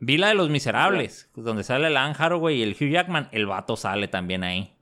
Vi 0.00 0.16
la 0.16 0.28
de 0.28 0.34
Los 0.34 0.48
Miserables, 0.50 1.28
donde 1.34 1.64
sale 1.64 1.88
el 1.88 1.96
Anne 1.96 2.14
Hathaway 2.16 2.58
y 2.58 2.62
el 2.62 2.76
Hugh 2.80 2.90
Jackman. 2.92 3.28
El 3.32 3.46
vato 3.46 3.76
sale 3.76 4.06
también 4.06 4.44
ahí. 4.44 4.72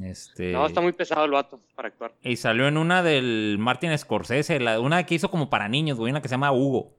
Este, 0.00 0.52
No, 0.52 0.66
está 0.66 0.80
muy 0.80 0.92
pesado 0.92 1.24
el 1.24 1.30
vato 1.32 1.60
para 1.74 1.88
actuar. 1.88 2.12
Y 2.22 2.36
salió 2.36 2.66
en 2.66 2.76
una 2.78 3.02
del 3.02 3.56
Martin 3.58 3.96
Scorsese, 3.98 4.58
la, 4.60 4.80
una 4.80 5.04
que 5.04 5.14
hizo 5.16 5.30
como 5.30 5.50
para 5.50 5.68
niños, 5.68 5.98
güey, 5.98 6.10
una 6.10 6.22
que 6.22 6.28
se 6.28 6.34
llama 6.34 6.52
Hugo. 6.52 6.92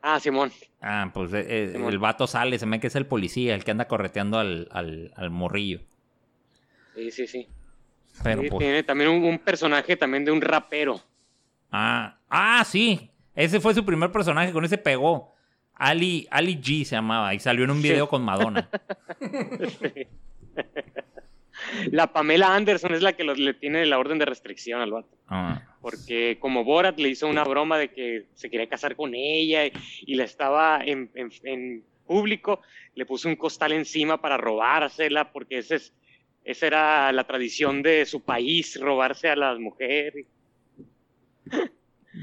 Ah, 0.00 0.20
Simón. 0.20 0.52
Ah, 0.82 1.10
pues 1.12 1.32
eh, 1.32 1.44
eh, 1.48 1.70
Simón. 1.72 1.90
el 1.92 1.98
vato 1.98 2.26
sale, 2.26 2.58
se 2.58 2.66
ve 2.66 2.78
que 2.78 2.86
es 2.88 2.94
el 2.96 3.06
policía, 3.06 3.54
el 3.54 3.64
que 3.64 3.70
anda 3.70 3.88
correteando 3.88 4.38
al, 4.38 4.68
al, 4.70 5.12
al 5.16 5.30
morrillo. 5.30 5.80
Sí, 6.94 7.10
sí, 7.10 7.26
sí. 7.26 7.48
Pero 8.22 8.42
Sí, 8.42 8.48
pues. 8.50 8.58
Tiene 8.60 8.82
también 8.82 9.10
un, 9.10 9.24
un 9.24 9.38
personaje 9.38 9.96
también 9.96 10.24
de 10.24 10.30
un 10.30 10.40
rapero. 10.40 11.00
Ah, 11.72 12.18
ah, 12.28 12.62
sí. 12.64 13.10
Ese 13.34 13.58
fue 13.60 13.74
su 13.74 13.84
primer 13.84 14.12
personaje, 14.12 14.52
con 14.52 14.64
ese 14.64 14.78
pegó. 14.78 15.34
Ali, 15.74 16.28
Ali 16.30 16.56
G 16.60 16.84
se 16.84 16.94
llamaba 16.94 17.34
y 17.34 17.40
salió 17.40 17.64
en 17.64 17.70
un 17.72 17.82
video 17.82 18.04
Sí. 18.04 18.10
con 18.10 18.22
Madonna. 18.22 18.68
La 21.90 22.12
Pamela 22.12 22.54
Anderson 22.54 22.94
es 22.94 23.02
la 23.02 23.12
que 23.14 23.24
los- 23.24 23.38
le 23.38 23.54
tiene 23.54 23.84
la 23.86 23.98
orden 23.98 24.18
de 24.18 24.24
restricción 24.24 24.80
al 24.80 24.90
vato. 24.92 25.16
Ah. 25.28 25.62
Porque 25.80 26.38
como 26.40 26.64
Borat 26.64 26.98
le 26.98 27.08
hizo 27.10 27.26
una 27.28 27.44
broma 27.44 27.78
de 27.78 27.88
que 27.90 28.26
se 28.34 28.48
quería 28.50 28.68
casar 28.68 28.96
con 28.96 29.14
ella 29.14 29.66
y, 29.66 29.72
y 30.06 30.14
la 30.14 30.24
estaba 30.24 30.80
en, 30.84 31.10
en- 31.14 31.30
en 31.44 31.84
público, 32.06 32.60
le 32.94 33.06
puso 33.06 33.28
un 33.28 33.36
costal 33.36 33.72
encima 33.72 34.20
para 34.20 34.36
robársela, 34.36 35.32
porque 35.32 35.58
ese 35.58 35.76
es, 35.76 35.92
esa 36.44 36.66
era 36.66 37.12
la 37.12 37.24
tradición 37.24 37.82
de 37.82 38.04
su 38.06 38.20
país, 38.22 38.78
robarse 38.80 39.28
a 39.28 39.36
las 39.36 39.58
mujeres. 39.58 40.26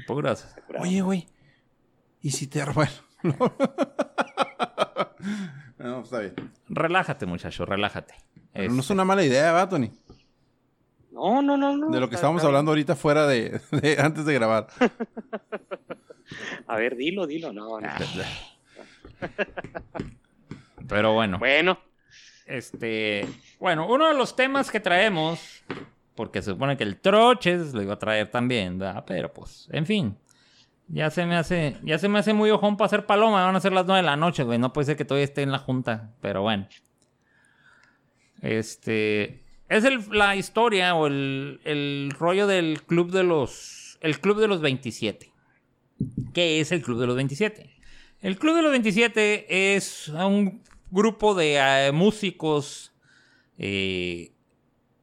Puras. 0.06 0.56
Oye, 0.80 1.00
güey. 1.02 1.26
¿Y 2.22 2.30
si 2.30 2.46
te 2.46 2.64
bueno, 2.64 2.92
No, 5.82 6.00
está 6.02 6.20
bien. 6.20 6.34
Relájate, 6.68 7.26
muchacho, 7.26 7.64
relájate. 7.66 8.14
Pero 8.52 8.72
no 8.72 8.80
es 8.80 8.90
una 8.90 9.04
mala 9.04 9.24
idea, 9.24 9.52
¿va, 9.52 9.68
Tony? 9.68 9.90
No, 11.10 11.42
no, 11.42 11.56
no, 11.56 11.76
no. 11.76 11.90
De 11.90 12.00
lo 12.00 12.08
que 12.08 12.14
Está- 12.14 12.16
estábamos 12.16 12.40
está 12.40 12.48
hablando 12.48 12.70
ahorita 12.70 12.94
fuera 12.96 13.26
de, 13.26 13.60
de- 13.70 14.00
antes 14.00 14.24
de 14.24 14.34
grabar. 14.34 14.68
A 16.66 16.76
ver, 16.76 16.96
dilo, 16.96 17.26
dilo. 17.26 17.52
No, 17.52 17.80
no. 17.80 17.88
Ah. 17.88 17.98
Pero 20.88 21.12
bueno. 21.14 21.38
Bueno, 21.38 21.78
Este, 22.46 23.26
bueno, 23.60 23.86
uno 23.88 24.08
de 24.08 24.14
los 24.14 24.34
temas 24.36 24.70
que 24.70 24.80
traemos, 24.80 25.62
porque 26.14 26.42
se 26.42 26.50
supone 26.50 26.76
que 26.76 26.84
el 26.84 27.00
troches 27.00 27.72
lo 27.72 27.82
iba 27.82 27.94
a 27.94 27.98
traer 27.98 28.30
también, 28.30 28.78
¿verdad? 28.78 29.04
Pero 29.06 29.32
pues, 29.32 29.68
en 29.72 29.86
fin. 29.86 30.16
Ya 30.94 31.08
se 31.10 31.24
me 31.24 31.36
hace, 31.36 31.78
ya 31.82 31.98
se 31.98 32.06
me 32.08 32.18
hace 32.18 32.34
muy 32.34 32.50
ojón 32.50 32.76
para 32.76 32.86
hacer 32.86 33.06
paloma, 33.06 33.44
van 33.46 33.56
a 33.56 33.60
ser 33.60 33.72
las 33.72 33.86
nueve 33.86 34.02
de 34.02 34.06
la 34.06 34.16
noche, 34.16 34.42
güey. 34.44 34.58
No 34.58 34.72
puede 34.74 34.84
ser 34.86 34.96
que 34.96 35.06
todavía 35.06 35.24
esté 35.24 35.40
en 35.42 35.50
la 35.50 35.58
junta, 35.58 36.12
pero 36.20 36.42
bueno. 36.42 36.68
Este, 38.40 39.42
es 39.68 39.84
el- 39.84 40.04
la 40.10 40.36
historia 40.36 40.94
o 40.94 41.06
el, 41.06 41.60
el 41.64 42.12
rollo 42.18 42.46
del 42.46 42.82
club 42.82 43.10
de 43.10 43.22
los, 43.22 43.98
el 44.00 44.18
club 44.20 44.38
de 44.40 44.48
los 44.48 44.60
27. 44.60 45.32
¿Qué 46.34 46.60
es 46.60 46.72
el 46.72 46.82
club 46.82 47.00
de 47.00 47.06
los 47.06 47.16
27? 47.16 47.70
El 48.20 48.38
Club 48.38 48.54
de 48.54 48.62
los 48.62 48.70
27 48.70 49.74
es 49.74 50.06
un 50.08 50.62
grupo 50.92 51.34
de 51.34 51.56
eh, 51.56 51.90
músicos 51.92 52.92
eh, 53.58 54.30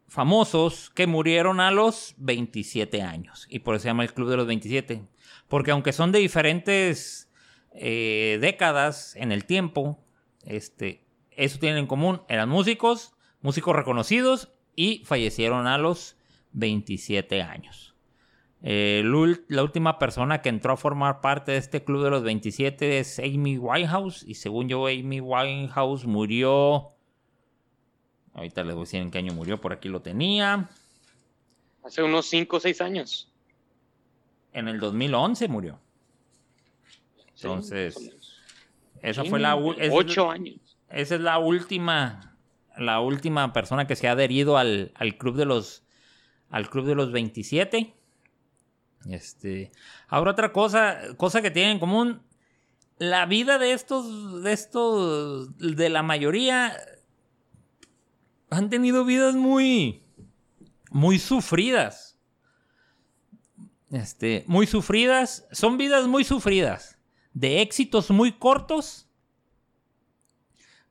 famosos 0.07 0.89
que 0.89 1.05
murieron 1.05 1.59
a 1.59 1.69
los 1.71 2.13
27 2.17 3.01
años. 3.01 3.45
Y 3.49 3.59
por 3.59 3.75
eso 3.75 3.83
se 3.83 3.89
llama 3.89 4.03
el 4.03 4.13
Club 4.13 4.29
de 4.29 4.37
los 4.37 4.47
27. 4.47 5.01
Porque 5.49 5.71
aunque 5.71 5.91
son 5.91 6.13
de 6.13 6.19
diferentes 6.19 7.29
eh, 7.73 8.37
décadas 8.39 9.15
en 9.17 9.33
el 9.33 9.43
tiempo, 9.45 9.99
este, 10.45 11.05
eso 11.31 11.59
tienen 11.59 11.79
en 11.79 11.87
común. 11.87 12.21
Eran 12.29 12.47
músicos, 12.47 13.13
músicos 13.41 13.75
reconocidos 13.75 14.53
y 14.75 15.03
fallecieron 15.05 15.67
a 15.67 15.77
los 15.77 16.15
27 16.53 17.41
años. 17.41 17.95
Eh, 18.61 19.03
la 19.47 19.63
última 19.63 19.99
persona 19.99 20.41
que 20.41 20.49
entró 20.49 20.73
a 20.73 20.77
formar 20.77 21.21
parte 21.21 21.53
de 21.53 21.57
este 21.57 21.83
club 21.83 22.03
de 22.03 22.09
los 22.09 22.23
27 22.23 22.99
es 22.99 23.19
Amy 23.19 23.57
Winehouse. 23.57 24.23
Y 24.27 24.35
según 24.35 24.69
yo, 24.69 24.87
Amy 24.87 25.19
Winehouse 25.19 26.05
murió. 26.05 26.89
Ahorita 28.33 28.63
les 28.63 28.75
voy 28.75 28.83
a 28.83 28.85
decir 28.85 29.01
en 29.01 29.11
qué 29.11 29.17
año 29.17 29.33
murió, 29.33 29.59
por 29.59 29.73
aquí 29.73 29.89
lo 29.89 30.01
tenía. 30.01 30.69
hace 31.83 32.03
unos 32.03 32.27
5 32.27 32.57
o 32.57 32.59
6 32.59 32.81
años. 32.81 33.28
En 34.53 34.67
el 34.67 34.79
2011 34.79 35.47
murió. 35.47 35.79
Entonces. 37.35 38.15
Esa 39.01 39.23
Sí, 39.23 39.29
fue 39.29 39.39
la, 39.39 39.55
Ocho 39.55 40.29
años. 40.29 40.77
Esa 40.89 41.15
es 41.15 41.21
la 41.21 41.37
última, 41.37 42.35
la 42.77 42.99
última 42.99 43.53
persona 43.53 43.87
que 43.87 43.95
se 43.95 44.07
ha 44.07 44.13
adherido 44.13 44.57
al, 44.57 44.91
al 44.95 45.17
club 45.17 45.35
de 45.35 45.45
los, 45.45 45.83
al 46.49 46.69
club 46.69 46.85
de 46.85 46.95
los 46.95 47.11
27. 47.11 47.93
Este, 49.07 49.71
ahora 50.07 50.31
otra 50.31 50.51
cosa, 50.51 50.99
cosa 51.15 51.41
que 51.41 51.51
tienen 51.51 51.73
en 51.73 51.79
común, 51.79 52.21
la 52.97 53.25
vida 53.25 53.57
de 53.57 53.71
estos, 53.71 54.43
de 54.43 54.51
estos, 54.51 55.57
de 55.57 55.89
la 55.89 56.03
mayoría, 56.03 56.75
han 58.49 58.69
tenido 58.69 59.05
vidas 59.05 59.35
muy, 59.35 60.03
muy 60.91 61.17
sufridas. 61.17 62.08
Este, 63.91 64.43
muy 64.47 64.67
sufridas, 64.67 65.47
son 65.51 65.77
vidas 65.77 66.07
muy 66.07 66.23
sufridas, 66.23 66.99
de 67.33 67.61
éxitos 67.61 68.09
muy 68.11 68.33
cortos 68.33 69.05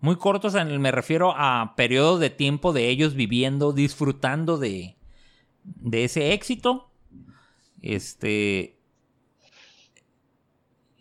muy 0.00 0.16
cortos, 0.16 0.54
en 0.54 0.68
el- 0.68 0.78
me 0.78 0.92
refiero 0.92 1.34
a 1.36 1.74
periodos 1.76 2.20
de 2.20 2.30
tiempo 2.30 2.72
de 2.72 2.88
ellos 2.88 3.14
viviendo, 3.14 3.72
disfrutando 3.72 4.56
de, 4.56 4.96
de 5.64 6.04
ese 6.04 6.32
éxito. 6.32 6.90
Este. 7.82 8.78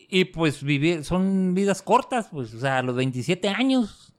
Y 0.09 0.25
pues 0.25 0.63
vivir, 0.63 1.03
son 1.03 1.53
vidas 1.53 1.81
cortas, 1.81 2.29
pues, 2.31 2.53
o 2.53 2.59
sea, 2.59 2.79
a 2.79 2.81
los 2.81 2.95
27 2.95 3.49
años, 3.49 4.13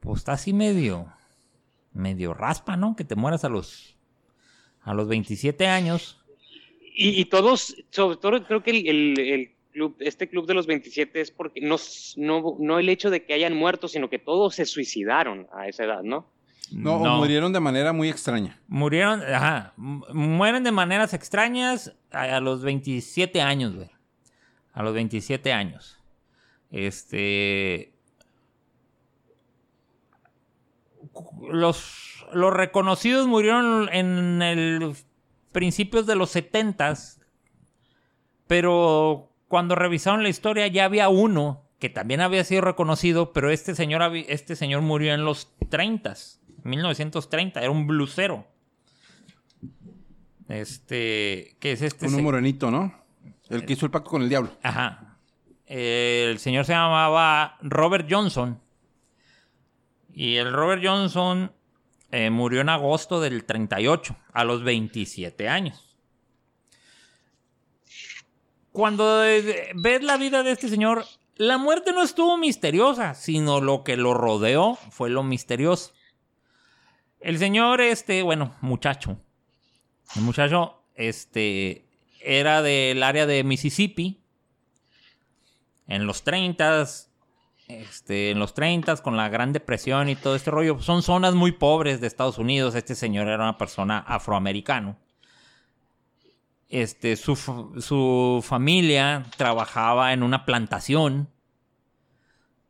pues 0.00 0.18
está 0.18 0.32
así 0.32 0.52
medio, 0.52 1.10
medio 1.92 2.34
raspa, 2.34 2.76
¿no? 2.76 2.96
Que 2.96 3.04
te 3.04 3.14
mueras 3.14 3.44
a 3.44 3.48
los, 3.48 3.96
a 4.82 4.92
los 4.92 5.08
27 5.08 5.66
años. 5.66 6.17
Y, 7.00 7.20
y 7.20 7.26
todos, 7.26 7.76
sobre 7.90 8.16
todo 8.16 8.44
creo 8.44 8.62
que 8.64 8.70
el, 8.72 8.88
el- 8.88 9.18
el 9.20 9.50
club, 9.72 9.94
este 10.00 10.28
club 10.28 10.46
de 10.46 10.54
los 10.54 10.66
27 10.66 11.20
es 11.20 11.30
porque 11.30 11.60
no, 11.60 11.76
no, 12.16 12.56
no 12.58 12.78
el 12.80 12.88
hecho 12.88 13.08
de 13.10 13.24
que 13.24 13.34
hayan 13.34 13.54
muerto, 13.54 13.86
sino 13.86 14.10
que 14.10 14.18
todos 14.18 14.56
se 14.56 14.64
suicidaron 14.64 15.46
a 15.52 15.68
esa 15.68 15.84
edad, 15.84 16.02
¿no? 16.02 16.26
No, 16.72 16.96
o 16.96 17.16
murieron 17.18 17.52
de 17.52 17.60
manera 17.60 17.92
muy 17.92 18.08
extraña. 18.08 18.60
Murieron, 18.66 19.22
ajá, 19.22 19.72
mu- 19.76 20.04
mueren 20.12 20.64
de 20.64 20.72
maneras 20.72 21.14
extrañas 21.14 21.94
a, 22.10 22.22
a 22.36 22.40
los 22.40 22.62
27 22.62 23.40
años, 23.40 23.76
güey. 23.76 23.88
A 24.72 24.82
los 24.82 24.92
27 24.92 25.52
años. 25.52 25.98
Este. 26.72 27.92
Los, 31.50 32.24
los 32.32 32.52
reconocidos 32.52 33.26
murieron 33.26 33.88
en 33.92 34.42
el 34.42 34.94
principios 35.52 36.06
de 36.06 36.16
los 36.16 36.30
70 36.30 36.94
pero 38.46 39.30
cuando 39.48 39.74
revisaron 39.74 40.22
la 40.22 40.28
historia 40.28 40.66
ya 40.68 40.84
había 40.84 41.08
uno 41.08 41.64
que 41.78 41.88
también 41.90 42.20
había 42.20 42.42
sido 42.44 42.62
reconocido, 42.62 43.32
pero 43.32 43.50
este 43.50 43.74
señor, 43.74 44.02
este 44.28 44.56
señor 44.56 44.82
murió 44.82 45.14
en 45.14 45.24
los 45.24 45.52
30 45.68 46.14
1930, 46.64 47.60
era 47.60 47.70
un 47.70 47.86
blusero. 47.86 48.46
Este, 50.48 51.56
¿qué 51.60 51.72
es 51.72 51.82
este? 51.82 52.08
Se- 52.08 52.22
morenito, 52.22 52.70
¿no? 52.70 52.92
El 53.48 53.64
que 53.64 53.74
hizo 53.74 53.86
el 53.86 53.92
pacto 53.92 54.10
con 54.10 54.22
el 54.22 54.28
diablo. 54.28 54.50
Ajá. 54.62 55.18
Eh, 55.66 56.28
el 56.30 56.38
señor 56.38 56.64
se 56.64 56.72
llamaba 56.72 57.58
Robert 57.62 58.06
Johnson. 58.10 58.60
Y 60.12 60.36
el 60.36 60.52
Robert 60.52 60.82
Johnson 60.84 61.52
eh, 62.10 62.30
murió 62.30 62.60
en 62.60 62.68
agosto 62.68 63.20
del 63.20 63.44
38, 63.44 64.16
a 64.32 64.44
los 64.44 64.64
27 64.64 65.48
años. 65.48 65.96
Cuando 68.72 69.24
eh, 69.24 69.70
ves 69.74 70.02
la 70.02 70.16
vida 70.16 70.42
de 70.42 70.52
este 70.52 70.68
señor, 70.68 71.04
la 71.36 71.58
muerte 71.58 71.92
no 71.92 72.02
estuvo 72.02 72.36
misteriosa, 72.36 73.14
sino 73.14 73.60
lo 73.60 73.84
que 73.84 73.96
lo 73.96 74.14
rodeó 74.14 74.76
fue 74.90 75.10
lo 75.10 75.22
misterioso. 75.22 75.92
El 77.20 77.38
señor, 77.38 77.80
este, 77.80 78.22
bueno, 78.22 78.56
muchacho. 78.60 79.20
El 80.16 80.22
muchacho, 80.22 80.82
este, 80.94 81.86
era 82.20 82.62
del 82.62 83.02
área 83.02 83.26
de 83.26 83.44
Mississippi. 83.44 84.20
En 85.86 86.06
los 86.06 86.22
30 86.22 86.86
este, 87.68 88.30
en 88.30 88.38
los 88.38 88.54
30 88.54 88.96
con 88.96 89.16
la 89.16 89.28
Gran 89.28 89.52
Depresión 89.52 90.08
y 90.08 90.16
todo 90.16 90.34
este 90.34 90.50
rollo, 90.50 90.80
son 90.80 91.02
zonas 91.02 91.34
muy 91.34 91.52
pobres 91.52 92.00
de 92.00 92.06
Estados 92.06 92.38
Unidos. 92.38 92.74
Este 92.74 92.94
señor 92.94 93.28
era 93.28 93.44
una 93.44 93.58
persona 93.58 93.98
afroamericano. 93.98 94.96
Este, 96.70 97.16
su, 97.16 97.36
su 97.36 98.44
familia 98.46 99.24
trabajaba 99.36 100.12
en 100.12 100.22
una 100.22 100.44
plantación. 100.44 101.28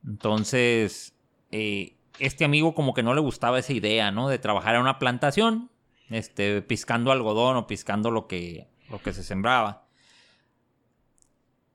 Entonces, 0.05 1.15
eh, 1.53 1.97
este 2.19 2.45
amigo 2.45 2.75
como 2.75 2.95
que 2.95 3.03
no 3.03 3.15
le 3.15 3.21
gustaba 3.21 3.59
esa 3.59 3.73
idea, 3.73 4.11
¿no? 4.11 4.29
De 4.29 4.39
trabajar 4.39 4.75
en 4.75 4.83
una 4.83 4.99
plantación, 4.99 5.71
este, 6.11 6.63
piscando 6.63 7.13
algodón 7.13 7.57
o 7.57 7.67
piscando 7.67 8.11
lo 8.11 8.27
que, 8.27 8.69
lo 8.91 9.01
que 9.01 9.13
se 9.13 9.23
sembraba. 9.23 9.88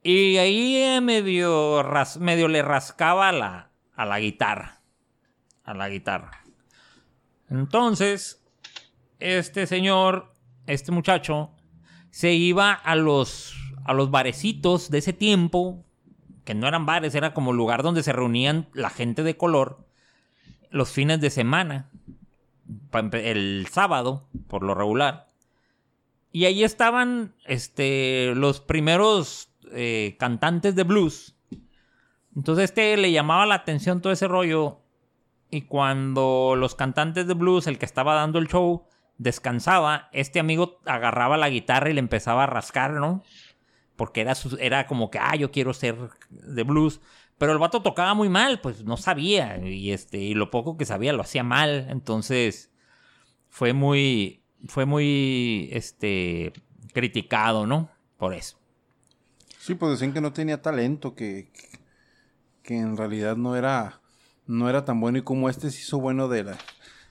Y 0.03 0.37
ahí 0.37 0.75
eh, 0.75 1.01
medio, 1.01 1.83
medio 2.19 2.47
le 2.49 2.61
rascaba 2.61 3.29
a 3.29 3.31
la, 3.31 3.71
a 3.95 4.05
la 4.05 4.19
guitarra. 4.19 4.81
A 5.63 5.73
la 5.73 5.87
guitarra. 5.87 6.43
Entonces, 7.49 8.43
este 9.19 9.65
señor, 9.65 10.33
este 10.67 10.91
muchacho, 10.91 11.51
se 12.11 12.33
iba 12.33 12.73
a 12.73 12.95
los, 12.95 13.55
a 13.85 13.93
los 13.93 14.11
barecitos 14.11 14.91
de 14.91 14.97
ese 14.97 15.13
tiempo, 15.13 15.85
que 16.43 16.53
no 16.53 16.67
eran 16.67 16.85
bares, 16.85 17.15
era 17.15 17.33
como 17.33 17.53
lugar 17.53 17.81
donde 17.81 18.03
se 18.03 18.11
reunían 18.11 18.67
la 18.73 18.89
gente 18.89 19.23
de 19.23 19.37
color 19.37 19.87
los 20.69 20.91
fines 20.91 21.21
de 21.21 21.29
semana, 21.29 21.89
el 23.13 23.67
sábado, 23.71 24.27
por 24.47 24.63
lo 24.63 24.75
regular. 24.75 25.27
Y 26.31 26.45
ahí 26.45 26.63
estaban 26.63 27.35
este, 27.45 28.33
los 28.35 28.59
primeros 28.59 29.52
eh, 29.71 30.15
cantantes 30.19 30.75
de 30.75 30.83
blues. 30.83 31.35
Entonces 32.35 32.65
este 32.65 32.97
le 32.97 33.11
llamaba 33.11 33.45
la 33.45 33.55
atención 33.55 34.01
todo 34.01 34.11
ese 34.13 34.27
rollo. 34.27 34.79
Y 35.49 35.61
cuando 35.63 36.55
los 36.57 36.73
cantantes 36.73 37.27
de 37.27 37.35
blues, 37.35 37.67
el 37.67 37.77
que 37.77 37.85
estaba 37.85 38.15
dando 38.15 38.39
el 38.39 38.47
show, 38.47 38.85
descansaba, 39.19 40.09
este 40.11 40.39
amigo 40.39 40.79
agarraba 40.85 41.37
la 41.37 41.49
guitarra 41.49 41.91
y 41.91 41.93
le 41.93 41.99
empezaba 41.99 42.43
a 42.43 42.47
rascar, 42.47 42.93
¿no? 42.93 43.21
Porque 43.95 44.21
era, 44.21 44.33
su- 44.33 44.57
era 44.59 44.87
como 44.87 45.11
que, 45.11 45.19
ah, 45.19 45.35
yo 45.35 45.51
quiero 45.51 45.73
ser 45.75 45.95
de 46.29 46.63
blues. 46.63 47.01
Pero 47.37 47.51
el 47.51 47.59
vato 47.59 47.83
tocaba 47.83 48.15
muy 48.15 48.29
mal, 48.29 48.61
pues 48.61 48.83
no 48.83 48.97
sabía. 48.97 49.59
Y, 49.59 49.91
este, 49.91 50.17
y 50.17 50.33
lo 50.33 50.49
poco 50.49 50.75
que 50.77 50.85
sabía 50.85 51.13
lo 51.13 51.21
hacía 51.21 51.43
mal. 51.43 51.85
Entonces 51.89 52.71
fue 53.49 53.73
muy, 53.73 54.41
fue 54.65 54.85
muy, 54.87 55.69
este, 55.71 56.53
criticado, 56.93 57.67
¿no? 57.67 57.89
Por 58.17 58.33
eso. 58.33 58.57
Sí, 59.63 59.75
pues 59.75 59.93
decían 59.93 60.11
que 60.11 60.19
no 60.19 60.33
tenía 60.33 60.61
talento, 60.61 61.15
que, 61.15 61.47
que, 62.63 62.77
en 62.77 62.97
realidad 62.97 63.37
no 63.37 63.55
era, 63.55 64.01
no 64.45 64.69
era 64.69 64.83
tan 64.83 64.99
bueno 64.99 65.19
y 65.19 65.21
como 65.21 65.47
este 65.49 65.71
se 65.71 65.79
hizo 65.79 66.01
bueno 66.01 66.27
de 66.27 66.43
la, 66.43 66.57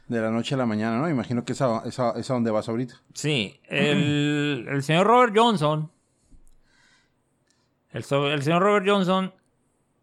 de 0.08 0.20
la 0.20 0.30
noche 0.30 0.54
a 0.54 0.58
la 0.58 0.66
mañana, 0.66 0.98
¿no? 0.98 1.08
Imagino 1.08 1.46
que 1.46 1.54
esa, 1.54 1.82
esa, 1.86 2.10
esa 2.10 2.34
donde 2.34 2.50
vas 2.50 2.68
ahorita. 2.68 3.00
Sí, 3.14 3.58
el, 3.70 4.66
el 4.68 4.82
señor 4.82 5.06
Robert 5.06 5.32
Johnson. 5.34 5.90
El, 7.90 8.04
so- 8.04 8.30
el 8.30 8.42
señor 8.42 8.60
Robert 8.60 8.86
Johnson 8.86 9.32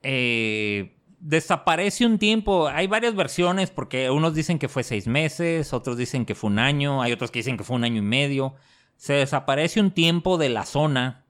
eh, 0.01 0.97
desaparece 1.19 2.03
un 2.07 2.17
tiempo. 2.17 2.67
Hay 2.67 2.87
varias 2.87 3.13
versiones 3.13 3.69
porque 3.69 4.09
unos 4.09 4.33
dicen 4.33 4.57
que 4.57 4.69
fue 4.69 4.81
seis 4.81 5.05
meses, 5.05 5.71
otros 5.71 5.97
dicen 5.97 6.25
que 6.25 6.33
fue 6.33 6.49
un 6.49 6.57
año, 6.57 7.03
hay 7.03 7.11
otros 7.11 7.29
que 7.29 7.39
dicen 7.39 7.57
que 7.57 7.63
fue 7.63 7.75
un 7.75 7.83
año 7.83 7.99
y 7.99 8.05
medio. 8.05 8.55
Se 8.97 9.13
desaparece 9.13 9.79
un 9.79 9.91
tiempo 9.91 10.39
de 10.39 10.49
la 10.49 10.65
zona. 10.65 11.25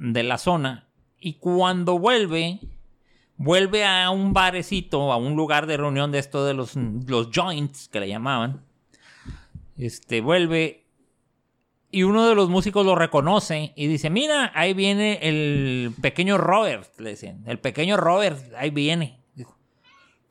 De 0.00 0.22
la 0.22 0.38
zona. 0.38 0.88
Y 1.18 1.34
cuando 1.34 1.98
vuelve, 1.98 2.58
vuelve 3.36 3.84
a 3.84 4.10
un 4.10 4.32
barecito, 4.32 5.12
a 5.12 5.16
un 5.16 5.36
lugar 5.36 5.66
de 5.66 5.76
reunión 5.76 6.10
de 6.10 6.18
esto 6.18 6.44
de 6.44 6.54
los, 6.54 6.74
los 6.74 7.30
joints 7.30 7.88
que 7.88 8.00
le 8.00 8.08
llamaban. 8.08 8.62
Este 9.76 10.20
vuelve 10.20 10.86
y 11.90 12.04
uno 12.04 12.26
de 12.26 12.34
los 12.34 12.48
músicos 12.48 12.86
lo 12.86 12.94
reconoce 12.94 13.72
y 13.76 13.88
dice, 13.88 14.10
mira, 14.10 14.52
ahí 14.54 14.74
viene 14.74 15.18
el 15.22 15.92
pequeño 16.00 16.38
Robert, 16.38 16.88
le 16.98 17.10
decían, 17.10 17.42
el 17.46 17.58
pequeño 17.58 17.96
Robert, 17.96 18.38
ahí 18.56 18.70
viene. 18.70 19.18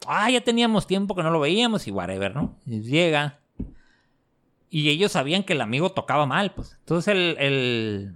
Ah, 0.08 0.32
ya 0.32 0.42
teníamos 0.42 0.88
tiempo 0.88 1.14
que 1.16 1.24
no 1.24 1.32
lo 1.32 1.42
veíamos 1.42 1.86
y 1.88 1.92
whatever, 1.92 2.34
¿no? 2.34 2.58
Y 2.66 2.82
llega 2.82 3.40
y 4.70 4.90
ellos 4.90 5.12
sabían 5.12 5.44
que 5.44 5.54
el 5.54 5.62
amigo 5.62 5.92
tocaba 5.92 6.26
mal, 6.26 6.54
pues. 6.54 6.78
Entonces 6.80 7.36
el, 7.38 8.16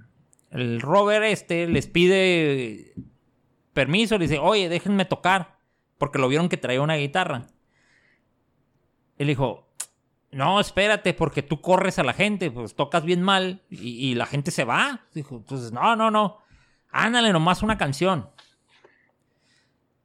el 0.53 0.81
Robert 0.81 1.25
este 1.25 1.67
les 1.67 1.87
pide 1.87 2.93
permiso, 3.73 4.17
le 4.17 4.27
dice, 4.27 4.39
oye, 4.39 4.69
déjenme 4.69 5.05
tocar, 5.05 5.57
porque 5.97 6.19
lo 6.19 6.27
vieron 6.27 6.47
que 6.47 6.57
traía 6.57 6.81
una 6.81 6.95
guitarra. 6.95 7.47
Él 9.17 9.27
dijo, 9.27 9.67
no, 10.31 10.59
espérate, 10.59 11.13
porque 11.13 11.41
tú 11.41 11.59
corres 11.59 11.97
a 11.97 12.03
la 12.03 12.13
gente, 12.13 12.51
pues 12.51 12.75
tocas 12.75 13.03
bien 13.03 13.21
mal 13.21 13.63
y, 13.69 14.13
la 14.15 14.27
gente 14.27 14.51
se 14.51 14.63
va. 14.63 15.01
Dijo, 15.13 15.37
entonces, 15.37 15.71
no, 15.71 15.95
no, 15.95 16.11
no. 16.11 16.39
Ándale 16.91 17.33
nomás 17.33 17.63
una 17.63 17.77
canción. 17.77 18.29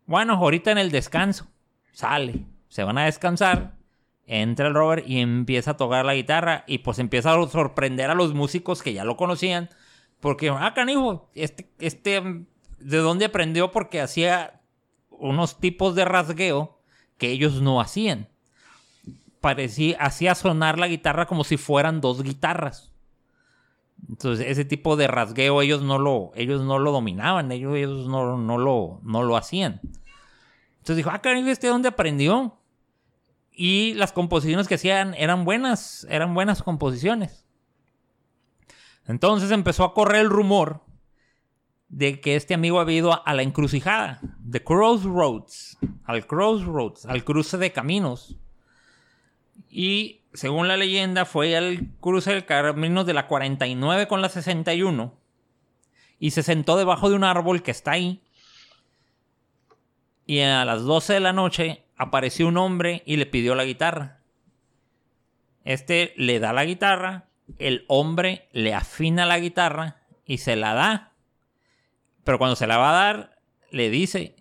Bueno, 0.06 0.34
ahorita 0.34 0.70
en 0.70 0.78
el 0.78 0.90
descanso. 0.90 1.46
Sale. 1.92 2.46
Se 2.68 2.84
van 2.84 2.96
a 2.98 3.04
descansar. 3.04 3.74
Entra 4.26 4.68
el 4.68 4.74
Robert 4.74 5.06
y 5.06 5.20
empieza 5.20 5.72
a 5.72 5.76
tocar 5.76 6.04
la 6.04 6.14
guitarra. 6.14 6.64
Y 6.66 6.78
pues 6.78 6.98
empieza 6.98 7.34
a 7.34 7.48
sorprender 7.48 8.10
a 8.10 8.14
los 8.14 8.34
músicos 8.34 8.82
que 8.82 8.92
ya 8.92 9.04
lo 9.04 9.16
conocían. 9.16 9.70
Porque, 10.20 10.50
ah, 10.50 10.72
canijo, 10.74 11.30
este, 11.34 11.70
este, 11.78 12.20
¿de 12.78 12.96
dónde 12.98 13.26
aprendió? 13.26 13.70
Porque 13.70 14.00
hacía 14.00 14.60
unos 15.10 15.60
tipos 15.60 15.94
de 15.94 16.04
rasgueo 16.04 16.78
que 17.16 17.30
ellos 17.30 17.60
no 17.60 17.80
hacían 17.80 18.28
parecía, 19.40 19.96
hacía 20.00 20.34
sonar 20.34 20.78
la 20.78 20.88
guitarra 20.88 21.26
como 21.26 21.44
si 21.44 21.56
fueran 21.56 22.00
dos 22.00 22.22
guitarras. 22.22 22.92
Entonces, 24.08 24.46
ese 24.46 24.64
tipo 24.64 24.96
de 24.96 25.06
rasgueo 25.06 25.60
ellos 25.60 25.82
no 25.82 25.98
lo, 25.98 26.30
ellos 26.34 26.62
no 26.62 26.78
lo 26.78 26.92
dominaban, 26.92 27.50
ellos, 27.50 27.76
ellos 27.76 28.08
no, 28.08 28.36
no, 28.38 28.58
lo, 28.58 29.00
no 29.02 29.22
lo 29.22 29.36
hacían. 29.36 29.80
Entonces 30.78 30.96
dijo, 30.96 31.10
ah, 31.10 31.20
cariño, 31.20 31.48
¿este 31.48 31.66
dónde 31.66 31.88
aprendió? 31.88 32.58
Y 33.50 33.94
las 33.94 34.12
composiciones 34.12 34.68
que 34.68 34.76
hacían 34.76 35.14
eran 35.14 35.44
buenas, 35.44 36.06
eran 36.08 36.32
buenas 36.32 36.62
composiciones. 36.62 37.44
Entonces 39.08 39.50
empezó 39.50 39.84
a 39.84 39.94
correr 39.94 40.20
el 40.20 40.30
rumor 40.30 40.82
de 41.88 42.20
que 42.20 42.36
este 42.36 42.54
amigo 42.54 42.78
había 42.78 42.98
ido 42.98 43.26
a, 43.26 43.34
la 43.34 43.42
encrucijada, 43.42 44.20
de 44.38 44.62
Crossroads, 44.62 45.78
al 46.04 46.26
Crossroads, 46.26 47.06
al 47.06 47.24
cruce 47.24 47.56
de 47.56 47.72
caminos. 47.72 48.36
Y 49.70 50.20
según 50.34 50.68
la 50.68 50.76
leyenda, 50.76 51.24
fue 51.24 51.56
al 51.56 51.88
cruce 52.00 52.32
del 52.32 52.44
camino 52.44 53.04
de 53.04 53.14
la 53.14 53.26
49 53.26 54.06
con 54.06 54.20
la 54.20 54.28
61. 54.28 55.14
Y 56.20 56.32
se 56.32 56.42
sentó 56.42 56.76
debajo 56.76 57.08
de 57.08 57.16
un 57.16 57.24
árbol 57.24 57.62
que 57.62 57.70
está 57.70 57.92
ahí. 57.92 58.22
Y 60.26 60.40
a 60.40 60.66
las 60.66 60.82
12 60.82 61.14
de 61.14 61.20
la 61.20 61.32
noche 61.32 61.84
apareció 61.96 62.46
un 62.48 62.58
hombre 62.58 63.02
y 63.06 63.16
le 63.16 63.24
pidió 63.24 63.54
la 63.54 63.64
guitarra. 63.64 64.20
Este 65.64 66.12
le 66.16 66.40
da 66.40 66.52
la 66.52 66.66
guitarra. 66.66 67.27
El 67.58 67.84
hombre 67.88 68.48
le 68.52 68.74
afina 68.74 69.26
la 69.26 69.38
guitarra 69.38 70.02
y 70.24 70.38
se 70.38 70.56
la 70.56 70.74
da. 70.74 71.12
Pero 72.24 72.38
cuando 72.38 72.56
se 72.56 72.66
la 72.66 72.76
va 72.76 72.90
a 72.90 73.04
dar, 73.04 73.38
le 73.70 73.90
dice: 73.90 74.36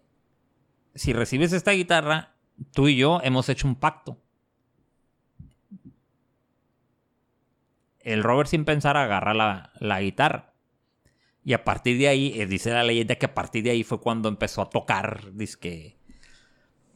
Si 0.95 1.13
recibes 1.13 1.53
esta 1.53 1.71
guitarra, 1.71 2.35
tú 2.73 2.87
y 2.87 2.97
yo 2.97 3.21
hemos 3.23 3.49
hecho 3.49 3.67
un 3.67 3.75
pacto. 3.75 4.21
el 8.07 8.23
Robert 8.23 8.49
sin 8.49 8.63
pensar 8.63 8.95
agarra 8.95 9.33
la, 9.33 9.73
la 9.81 9.99
guitarra. 9.99 10.53
Y 11.43 11.51
a 11.51 11.65
partir 11.65 11.97
de 11.97 12.07
ahí, 12.07 12.39
eh, 12.39 12.45
dice 12.45 12.71
la 12.71 12.83
leyenda 12.83 13.15
que 13.15 13.25
a 13.25 13.33
partir 13.33 13.65
de 13.65 13.71
ahí 13.71 13.83
fue 13.83 13.99
cuando 13.99 14.29
empezó 14.29 14.61
a 14.61 14.69
tocar, 14.69 15.33
que 15.59 15.97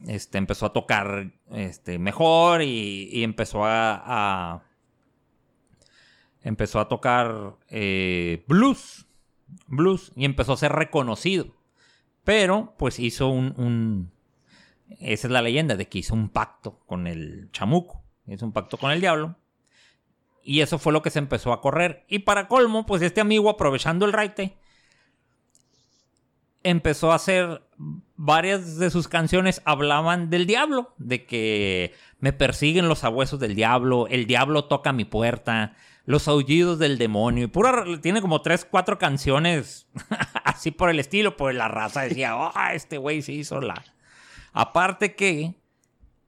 este, 0.06 0.38
empezó 0.38 0.66
a 0.66 0.72
tocar 0.72 1.30
este, 1.50 1.98
mejor 1.98 2.62
y, 2.62 3.10
y 3.12 3.24
empezó 3.24 3.66
a, 3.66 4.62
empezó 6.42 6.80
a 6.80 6.88
tocar 6.88 7.56
eh, 7.68 8.44
blues, 8.48 9.06
blues 9.66 10.12
y 10.16 10.24
empezó 10.24 10.52
a 10.52 10.56
ser 10.56 10.72
reconocido. 10.72 11.46
Pero 12.24 12.74
pues 12.78 12.98
hizo 12.98 13.28
un, 13.28 13.54
un, 13.56 14.12
esa 15.00 15.26
es 15.26 15.32
la 15.32 15.42
leyenda 15.42 15.76
de 15.76 15.88
que 15.88 15.98
hizo 15.98 16.14
un 16.14 16.28
pacto 16.28 16.80
con 16.86 17.06
el 17.06 17.50
chamuco, 17.52 18.02
hizo 18.26 18.46
un 18.46 18.52
pacto 18.52 18.76
con 18.76 18.90
el 18.90 19.00
diablo. 19.00 19.36
Y 20.44 20.60
eso 20.60 20.78
fue 20.78 20.92
lo 20.92 21.02
que 21.02 21.10
se 21.10 21.20
empezó 21.20 21.52
a 21.52 21.60
correr. 21.60 22.04
Y 22.08 22.20
para 22.20 22.48
colmo, 22.48 22.84
pues 22.84 23.00
este 23.02 23.20
amigo, 23.20 23.48
aprovechando 23.48 24.06
el 24.06 24.12
raite, 24.12 24.56
empezó 26.64 27.12
a 27.12 27.16
hacer 27.16 27.62
varias 28.16 28.78
de 28.78 28.90
sus 28.90 29.08
canciones 29.08 29.62
hablaban 29.64 30.30
del 30.30 30.46
diablo, 30.46 30.94
de 30.98 31.26
que 31.26 31.94
me 32.22 32.32
persiguen 32.32 32.88
los 32.88 33.02
abuesos 33.02 33.40
del 33.40 33.56
diablo, 33.56 34.06
el 34.06 34.28
diablo 34.28 34.66
toca 34.66 34.92
mi 34.92 35.04
puerta, 35.04 35.74
los 36.04 36.28
aullidos 36.28 36.78
del 36.78 36.96
demonio. 36.96 37.46
Y 37.46 37.48
pura, 37.48 37.84
tiene 38.00 38.20
como 38.20 38.42
tres, 38.42 38.64
cuatro 38.64 38.96
canciones 38.96 39.88
así 40.44 40.70
por 40.70 40.88
el 40.88 41.00
estilo, 41.00 41.36
pues 41.36 41.56
la 41.56 41.66
raza 41.66 42.02
decía, 42.02 42.36
oh, 42.36 42.52
este 42.72 42.96
güey 42.96 43.22
se 43.22 43.32
hizo 43.32 43.60
la. 43.60 43.82
Aparte 44.52 45.16
que, 45.16 45.56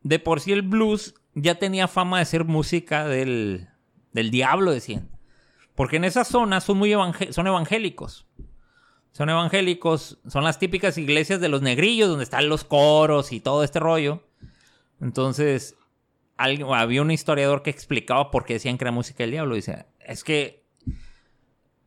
de 0.03 0.19
por 0.19 0.41
sí 0.41 0.51
el 0.51 0.63
blues 0.63 1.15
ya 1.37 1.61
tenía 1.61 1.87
fama 1.87 2.19
de 2.19 2.25
ser 2.25 2.45
música 2.45 3.07
del, 3.07 3.69
del 4.11 4.33
diablo, 4.33 4.73
decían. 4.73 5.09
Porque 5.77 5.99
en 5.99 6.05
esa 6.05 6.25
zona 6.25 6.61
son 6.61 6.79
muy 6.79 6.93
evangé 6.93 7.33
son 7.33 7.47
evangélicos. 7.47 8.27
son 9.13 9.31
evangélicos, 9.31 10.19
son 10.27 10.43
las 10.43 10.59
típicas 10.59 10.99
iglesias 10.99 11.41
de 11.41 11.49
los 11.49 11.63
negrillos, 11.63 12.09
donde 12.09 12.25
están 12.25 12.49
los 12.49 12.65
coros 12.65 13.31
y 13.31 13.39
todo 13.39 13.63
este 13.63 13.79
rollo. 13.79 14.25
Entonces, 15.01 15.77
había 16.37 17.03
un 17.03 17.11
historiador 17.11 17.63
que 17.63 17.71
explicaba 17.71 18.31
por 18.31 18.45
qué 18.45 18.55
decían 18.55 18.79
que 18.79 18.85
era 18.85 18.93
música 18.93 19.23
del 19.23 19.33
diablo. 19.33 19.55
Dice, 19.55 19.87
es 20.01 20.25
que 20.25 20.65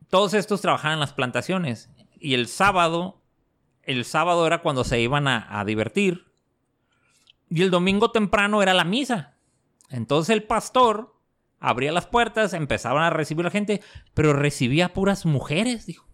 todos 0.09 0.33
estos 0.33 0.61
trabajaban 0.61 0.95
en 0.95 0.99
las 1.01 1.13
plantaciones 1.13 1.89
y 2.19 2.33
el 2.33 2.47
sábado, 2.47 3.21
el 3.83 4.05
sábado 4.05 4.47
era 4.47 4.61
cuando 4.61 4.83
se 4.83 4.99
iban 4.99 5.27
a, 5.27 5.63
divertir 5.65 6.25
y 7.49 7.61
el 7.61 7.71
domingo 7.71 8.11
temprano 8.11 8.61
era 8.61 8.73
la 8.73 8.83
misa. 8.83 9.35
Entonces 9.89 10.33
el 10.33 10.43
pastor 10.43 11.15
abría 11.59 11.91
las 11.91 12.07
puertas, 12.07 12.53
empezaban 12.53 13.03
a 13.03 13.09
recibir 13.09 13.45
a 13.45 13.49
la 13.49 13.51
gente, 13.51 13.81
pero 14.13 14.33
recibía 14.33 14.93
puras 14.93 15.25
mujeres, 15.25 15.85
dijo. 15.85 16.06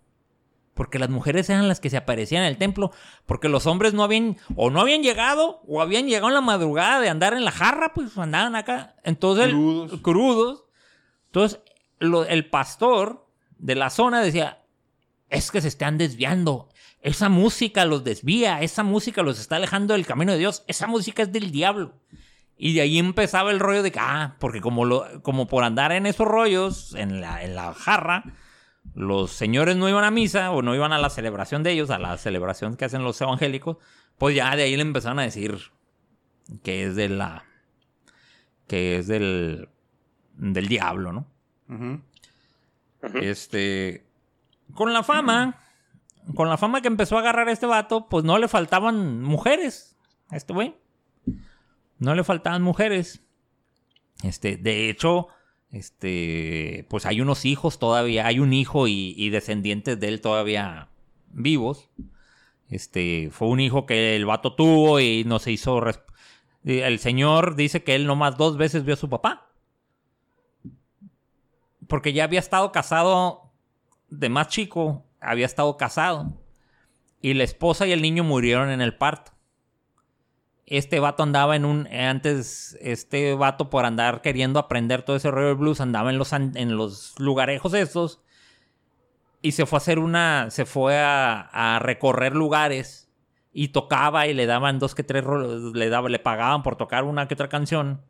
Porque 0.73 0.99
las 0.99 1.09
mujeres 1.09 1.49
eran 1.49 1.67
las 1.67 1.79
que 1.79 1.89
se 1.89 1.97
aparecían 1.97 2.43
en 2.43 2.49
el 2.49 2.57
templo, 2.57 2.91
porque 3.25 3.49
los 3.49 3.67
hombres 3.67 3.93
no 3.93 4.03
habían, 4.03 4.37
o 4.55 4.69
no 4.69 4.81
habían 4.81 5.03
llegado, 5.03 5.61
o 5.67 5.81
habían 5.81 6.07
llegado 6.07 6.29
en 6.29 6.33
la 6.33 6.41
madrugada 6.41 6.99
de 6.99 7.09
andar 7.09 7.33
en 7.33 7.45
la 7.45 7.51
jarra, 7.51 7.93
pues 7.93 8.17
andaban 8.17 8.55
acá. 8.55 8.95
Entonces, 9.03 9.49
crudos. 9.49 10.01
crudos. 10.01 10.63
Entonces, 11.27 11.59
el 11.99 12.49
pastor 12.49 13.27
de 13.57 13.75
la 13.75 13.89
zona 13.89 14.21
decía, 14.21 14.63
es 15.29 15.51
que 15.51 15.61
se 15.61 15.67
están 15.67 15.97
desviando. 15.97 16.69
Esa 17.01 17.27
música 17.27 17.85
los 17.85 18.03
desvía, 18.03 18.61
esa 18.61 18.83
música 18.83 19.23
los 19.23 19.39
está 19.39 19.57
alejando 19.57 19.93
del 19.93 20.05
camino 20.05 20.31
de 20.31 20.37
Dios, 20.37 20.63
esa 20.67 20.87
música 20.87 21.23
es 21.23 21.31
del 21.31 21.51
diablo. 21.51 21.93
Y 22.57 22.73
de 22.73 22.81
ahí 22.81 22.99
empezaba 22.99 23.51
el 23.51 23.59
rollo 23.59 23.83
de 23.83 23.91
que, 23.91 23.99
ah, 23.99 24.37
porque 24.39 24.61
como, 24.61 24.85
lo, 24.85 25.21
como 25.21 25.47
por 25.47 25.63
andar 25.63 25.91
en 25.91 26.05
esos 26.05 26.27
rollos, 26.27 26.93
en 26.95 27.19
la, 27.19 27.43
en 27.43 27.55
la 27.55 27.73
jarra, 27.73 28.23
los 28.95 29.31
señores 29.31 29.75
no 29.75 29.89
iban 29.89 30.03
a 30.03 30.11
misa 30.11 30.51
o 30.51 30.61
no 30.61 30.75
iban 30.75 30.93
a 30.93 30.99
la 30.99 31.09
celebración 31.09 31.63
de 31.63 31.71
ellos, 31.71 31.89
a 31.89 31.99
la 31.99 32.17
celebración 32.17 32.75
que 32.75 32.85
hacen 32.85 33.03
los 33.03 33.19
evangélicos, 33.21 33.77
pues 34.17 34.35
ya 34.35 34.55
de 34.55 34.63
ahí 34.63 34.75
le 34.75 34.83
empezaron 34.83 35.19
a 35.19 35.23
decir 35.23 35.71
que 36.63 36.85
es 36.85 36.95
de 36.95 37.09
la. 37.09 37.45
que 38.67 38.97
es 38.97 39.07
del. 39.07 39.69
del 40.33 40.67
diablo, 40.67 41.11
¿no? 41.11 41.27
Este. 43.15 44.05
Con 44.73 44.93
la 44.93 45.03
fama. 45.03 45.59
Con 46.35 46.47
la 46.47 46.57
fama 46.57 46.81
que 46.81 46.87
empezó 46.87 47.17
a 47.17 47.19
agarrar 47.19 47.49
este 47.49 47.65
vato, 47.65 48.07
pues 48.07 48.23
no 48.23 48.37
le 48.37 48.47
faltaban 48.47 49.21
mujeres 49.21 49.97
a 50.29 50.37
este 50.37 50.53
güey. 50.53 50.75
No 51.99 52.15
le 52.15 52.23
faltaban 52.23 52.61
mujeres. 52.61 53.21
Este, 54.23 54.55
de 54.55 54.89
hecho, 54.89 55.27
este, 55.73 56.85
pues 56.87 57.07
hay 57.07 57.19
unos 57.19 57.45
hijos 57.45 57.79
todavía, 57.79 58.27
hay 58.27 58.39
un 58.39 58.53
hijo 58.53 58.87
y, 58.87 59.29
descendientes 59.31 59.99
de 59.99 60.07
él 60.07 60.21
todavía 60.21 60.89
vivos. 61.31 61.89
Este, 62.69 63.29
fue 63.31 63.47
un 63.47 63.59
hijo 63.59 63.87
que 63.87 64.15
el 64.15 64.25
vato 64.27 64.53
tuvo 64.53 64.99
y 64.99 65.23
no 65.25 65.39
se 65.39 65.51
hizo. 65.51 65.81
El 66.63 66.99
señor 66.99 67.55
dice 67.55 67.83
que 67.83 67.95
él 67.95 68.05
nomás 68.05 68.37
dos 68.37 68.55
veces 68.55 68.85
vio 68.85 68.93
a 68.93 68.97
su 68.97 69.09
papá. 69.09 69.49
Porque 71.87 72.13
ya 72.13 72.25
había 72.25 72.39
estado 72.39 72.71
casado 72.71 73.51
de 74.09 74.29
más 74.29 74.49
chico, 74.49 75.03
había 75.19 75.47
estado 75.47 75.75
casado. 75.77 76.39
Y 77.19 77.33
la 77.33 77.45
esposa 77.45 77.87
y 77.87 77.93
el 77.93 78.03
niño 78.03 78.23
murieron 78.23 78.69
en 78.69 78.81
el 78.81 78.95
parto 78.95 79.31
este 80.65 80.99
vato 80.99 81.23
andaba 81.23 81.55
en 81.55 81.65
un. 81.65 81.87
Antes, 81.87 82.77
este 82.81 83.33
vato 83.35 83.69
por 83.69 83.85
andar 83.85 84.21
queriendo 84.21 84.59
aprender 84.59 85.03
todo 85.03 85.15
ese 85.15 85.29
rollo 85.29 85.47
del 85.47 85.55
blues, 85.55 85.81
andaba 85.81 86.09
en 86.09 86.17
los, 86.17 86.31
en 86.33 86.77
los 86.77 87.19
lugarejos 87.19 87.73
estos. 87.73 88.21
Y 89.41 89.51
se 89.51 89.65
fue 89.65 89.77
a 89.77 89.81
hacer 89.81 89.99
una. 89.99 90.49
Se 90.49 90.65
fue 90.65 90.97
a, 90.97 91.79
recorrer 91.81 92.35
lugares. 92.35 93.09
Y 93.51 93.67
tocaba 93.67 94.25
y 94.25 94.33
le 94.33 94.45
daban 94.45 94.79
dos 94.79 94.95
que 94.95 95.03
tres. 95.03 95.25
Le, 95.73 95.89
daba, 95.89 96.09
le 96.09 96.19
pagaban 96.19 96.63
por 96.63 96.75
tocar 96.77 97.03
una 97.03 97.27
que 97.27 97.33
otra 97.33 97.49
canción. 97.49 98.01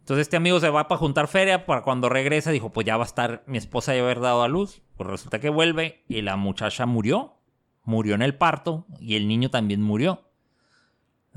Entonces 0.00 0.22
este 0.22 0.38
amigo 0.38 0.58
se 0.60 0.70
va 0.70 0.88
para 0.88 0.98
juntar 0.98 1.28
feria. 1.28 1.66
Para 1.66 1.82
cuando 1.82 2.08
regresa, 2.08 2.50
dijo: 2.50 2.72
Pues 2.72 2.86
ya 2.86 2.96
va 2.96 3.04
a 3.04 3.06
estar 3.06 3.44
mi 3.46 3.58
esposa 3.58 3.94
ya 3.94 4.00
haber 4.00 4.20
dado 4.20 4.42
a 4.42 4.48
luz. 4.48 4.80
Pues 4.96 5.10
resulta 5.10 5.40
que 5.40 5.50
vuelve 5.50 6.04
y 6.08 6.22
la 6.22 6.36
muchacha 6.36 6.86
murió. 6.86 7.34
Murió 7.84 8.14
en 8.14 8.22
el 8.22 8.34
parto. 8.34 8.86
Y 8.98 9.16
el 9.16 9.28
niño 9.28 9.50
también 9.50 9.82
murió. 9.82 10.27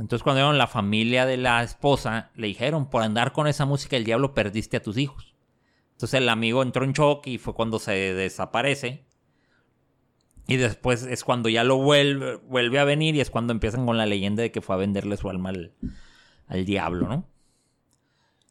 Entonces 0.02 0.24
cuando 0.24 0.40
vieron 0.40 0.58
la 0.58 0.66
familia 0.66 1.28
de 1.28 1.38
la 1.38 1.62
esposa, 1.62 2.32
le 2.36 2.48
dijeron, 2.48 2.90
por 2.90 3.04
andar 3.04 3.34
con 3.34 3.46
esa 3.46 3.66
música 3.66 3.96
el 3.98 4.04
diablo 4.04 4.34
perdiste 4.34 4.78
a 4.78 4.82
tus 4.82 4.98
hijos. 4.98 5.36
Entonces 5.92 6.16
el 6.16 6.28
amigo 6.28 6.64
entró 6.64 6.84
en 6.84 6.94
shock 6.94 7.28
y 7.28 7.38
fue 7.38 7.54
cuando 7.54 7.78
se 7.78 7.92
desaparece. 8.16 9.06
Y 10.48 10.58
después 10.58 11.04
es 11.04 11.24
cuando 11.24 11.50
ya 11.50 11.64
lo 11.64 11.78
vuelve, 11.78 12.38
vuelve 12.38 12.80
a 12.80 12.84
venir 12.84 13.16
y 13.16 13.22
es 13.22 13.30
cuando 13.30 13.54
empiezan 13.54 13.86
con 13.86 13.96
la 13.96 14.08
leyenda 14.08 14.42
de 14.42 14.52
que 14.52 14.62
fue 14.62 14.74
a 14.74 14.80
venderle 14.80 15.18
su 15.18 15.30
alma 15.30 15.50
al, 15.50 15.72
al 16.48 16.66
diablo, 16.66 17.08
¿no? 17.08 17.30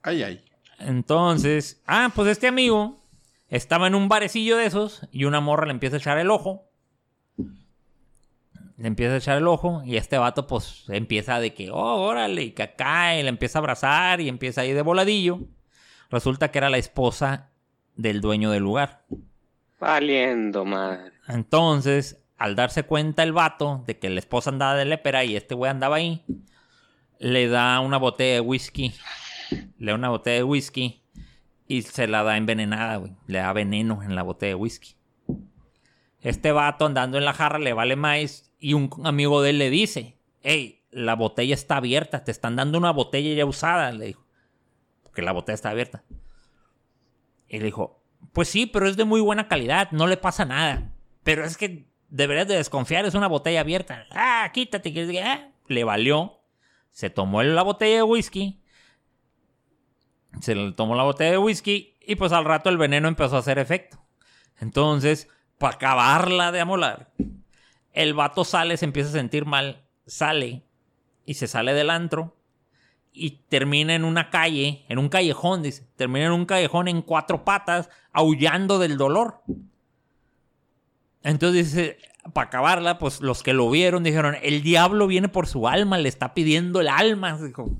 Ay, 0.02 0.22
ay. 0.22 0.44
Entonces, 0.78 1.82
ah, 1.84 2.12
pues 2.14 2.28
este 2.28 2.46
amigo 2.46 3.02
estaba 3.48 3.88
en 3.88 3.96
un 3.96 4.08
barecillo 4.08 4.56
de 4.56 4.66
esos 4.66 5.08
y 5.10 5.24
una 5.24 5.40
morra 5.40 5.66
le 5.66 5.72
empieza 5.72 5.96
a 5.96 5.98
echar 5.98 6.18
el 6.18 6.30
ojo 6.30 6.69
le 8.80 8.88
empieza 8.88 9.12
a 9.12 9.18
echar 9.18 9.36
el 9.36 9.46
ojo 9.46 9.82
y 9.84 9.96
este 9.96 10.16
vato 10.16 10.46
pues 10.46 10.86
empieza 10.88 11.38
de 11.38 11.52
que, 11.52 11.70
oh, 11.70 12.00
órale, 12.00 12.44
y 12.44 12.52
que 12.52 12.74
cae, 12.74 13.22
le 13.22 13.28
empieza 13.28 13.58
a 13.58 13.60
abrazar 13.60 14.22
y 14.22 14.28
empieza 14.28 14.62
ahí 14.62 14.72
de 14.72 14.80
voladillo. 14.80 15.40
Resulta 16.08 16.50
que 16.50 16.56
era 16.56 16.70
la 16.70 16.78
esposa 16.78 17.50
del 17.94 18.22
dueño 18.22 18.50
del 18.50 18.62
lugar. 18.62 19.04
Valiendo, 19.78 20.64
madre. 20.64 21.12
Entonces, 21.28 22.24
al 22.38 22.56
darse 22.56 22.84
cuenta 22.84 23.22
el 23.22 23.34
vato 23.34 23.84
de 23.86 23.98
que 23.98 24.08
la 24.08 24.18
esposa 24.18 24.48
andaba 24.48 24.74
de 24.74 24.86
lépera 24.86 25.24
y 25.24 25.36
este 25.36 25.54
güey 25.54 25.70
andaba 25.70 25.96
ahí, 25.96 26.24
le 27.18 27.48
da 27.48 27.80
una 27.80 27.98
botella 27.98 28.36
de 28.36 28.40
whisky. 28.40 28.94
Le 29.76 29.92
da 29.92 29.94
una 29.94 30.08
botella 30.08 30.36
de 30.38 30.44
whisky 30.44 31.04
y 31.66 31.82
se 31.82 32.06
la 32.06 32.22
da 32.22 32.38
envenenada, 32.38 32.96
güey. 32.96 33.12
Le 33.26 33.40
da 33.40 33.52
veneno 33.52 34.02
en 34.02 34.14
la 34.14 34.22
botella 34.22 34.52
de 34.52 34.54
whisky. 34.54 34.94
Este 36.22 36.50
vato 36.52 36.86
andando 36.86 37.18
en 37.18 37.26
la 37.26 37.34
jarra 37.34 37.58
le 37.58 37.74
vale 37.74 37.96
más 37.96 38.49
y 38.60 38.74
un 38.74 38.90
amigo 39.04 39.42
de 39.42 39.50
él 39.50 39.58
le 39.58 39.70
dice, 39.70 40.18
hey, 40.42 40.84
la 40.90 41.16
botella 41.16 41.54
está 41.54 41.78
abierta, 41.78 42.24
te 42.24 42.30
están 42.30 42.56
dando 42.56 42.78
una 42.78 42.92
botella 42.92 43.34
ya 43.34 43.46
usada, 43.46 43.90
le 43.92 44.06
dijo, 44.06 44.26
porque 45.02 45.22
la 45.22 45.32
botella 45.32 45.54
está 45.54 45.70
abierta. 45.70 46.04
Y 47.48 47.58
le 47.58 47.64
dijo, 47.64 48.00
pues 48.32 48.48
sí, 48.48 48.66
pero 48.66 48.86
es 48.86 48.96
de 48.96 49.04
muy 49.04 49.20
buena 49.20 49.48
calidad, 49.48 49.90
no 49.90 50.06
le 50.06 50.16
pasa 50.16 50.44
nada. 50.44 50.92
Pero 51.24 51.44
es 51.44 51.56
que 51.56 51.90
deberías 52.08 52.46
de 52.46 52.56
desconfiar, 52.56 53.04
es 53.04 53.14
una 53.14 53.26
botella 53.28 53.60
abierta. 53.60 54.06
Ah, 54.10 54.50
quítate. 54.52 54.92
Que... 54.92 55.22
Ah, 55.22 55.50
le 55.66 55.84
valió. 55.84 56.40
Se 56.90 57.10
tomó 57.10 57.42
la 57.42 57.62
botella 57.62 57.96
de 57.96 58.02
whisky. 58.02 58.62
Se 60.40 60.54
le 60.54 60.72
tomó 60.72 60.94
la 60.94 61.02
botella 61.02 61.32
de 61.32 61.38
whisky 61.38 61.96
y 62.00 62.16
pues 62.16 62.32
al 62.32 62.44
rato 62.44 62.70
el 62.70 62.78
veneno 62.78 63.08
empezó 63.08 63.36
a 63.36 63.40
hacer 63.40 63.58
efecto. 63.58 64.04
Entonces, 64.60 65.28
para 65.58 65.74
acabarla 65.74 66.52
de 66.52 66.60
amolar, 66.60 67.12
el 67.92 68.14
vato 68.14 68.44
sale, 68.44 68.76
se 68.76 68.84
empieza 68.84 69.10
a 69.10 69.12
sentir 69.12 69.44
mal, 69.44 69.82
sale 70.06 70.62
y 71.24 71.34
se 71.34 71.46
sale 71.46 71.74
del 71.74 71.90
antro 71.90 72.36
y 73.12 73.42
termina 73.48 73.94
en 73.94 74.04
una 74.04 74.30
calle, 74.30 74.84
en 74.88 74.98
un 74.98 75.08
callejón, 75.08 75.62
dice, 75.62 75.86
termina 75.96 76.26
en 76.26 76.32
un 76.32 76.46
callejón 76.46 76.88
en 76.88 77.02
cuatro 77.02 77.44
patas, 77.44 77.90
aullando 78.12 78.78
del 78.78 78.96
dolor. 78.96 79.42
Entonces 81.22 81.72
dice, 81.72 81.98
para 82.32 82.48
acabarla, 82.48 82.98
pues 82.98 83.20
los 83.20 83.42
que 83.42 83.52
lo 83.52 83.68
vieron 83.70 84.04
dijeron, 84.04 84.36
el 84.42 84.62
diablo 84.62 85.06
viene 85.06 85.28
por 85.28 85.46
su 85.46 85.68
alma, 85.68 85.98
le 85.98 86.08
está 86.08 86.34
pidiendo 86.34 86.80
el 86.80 86.88
alma. 86.88 87.36
Dijo, 87.38 87.70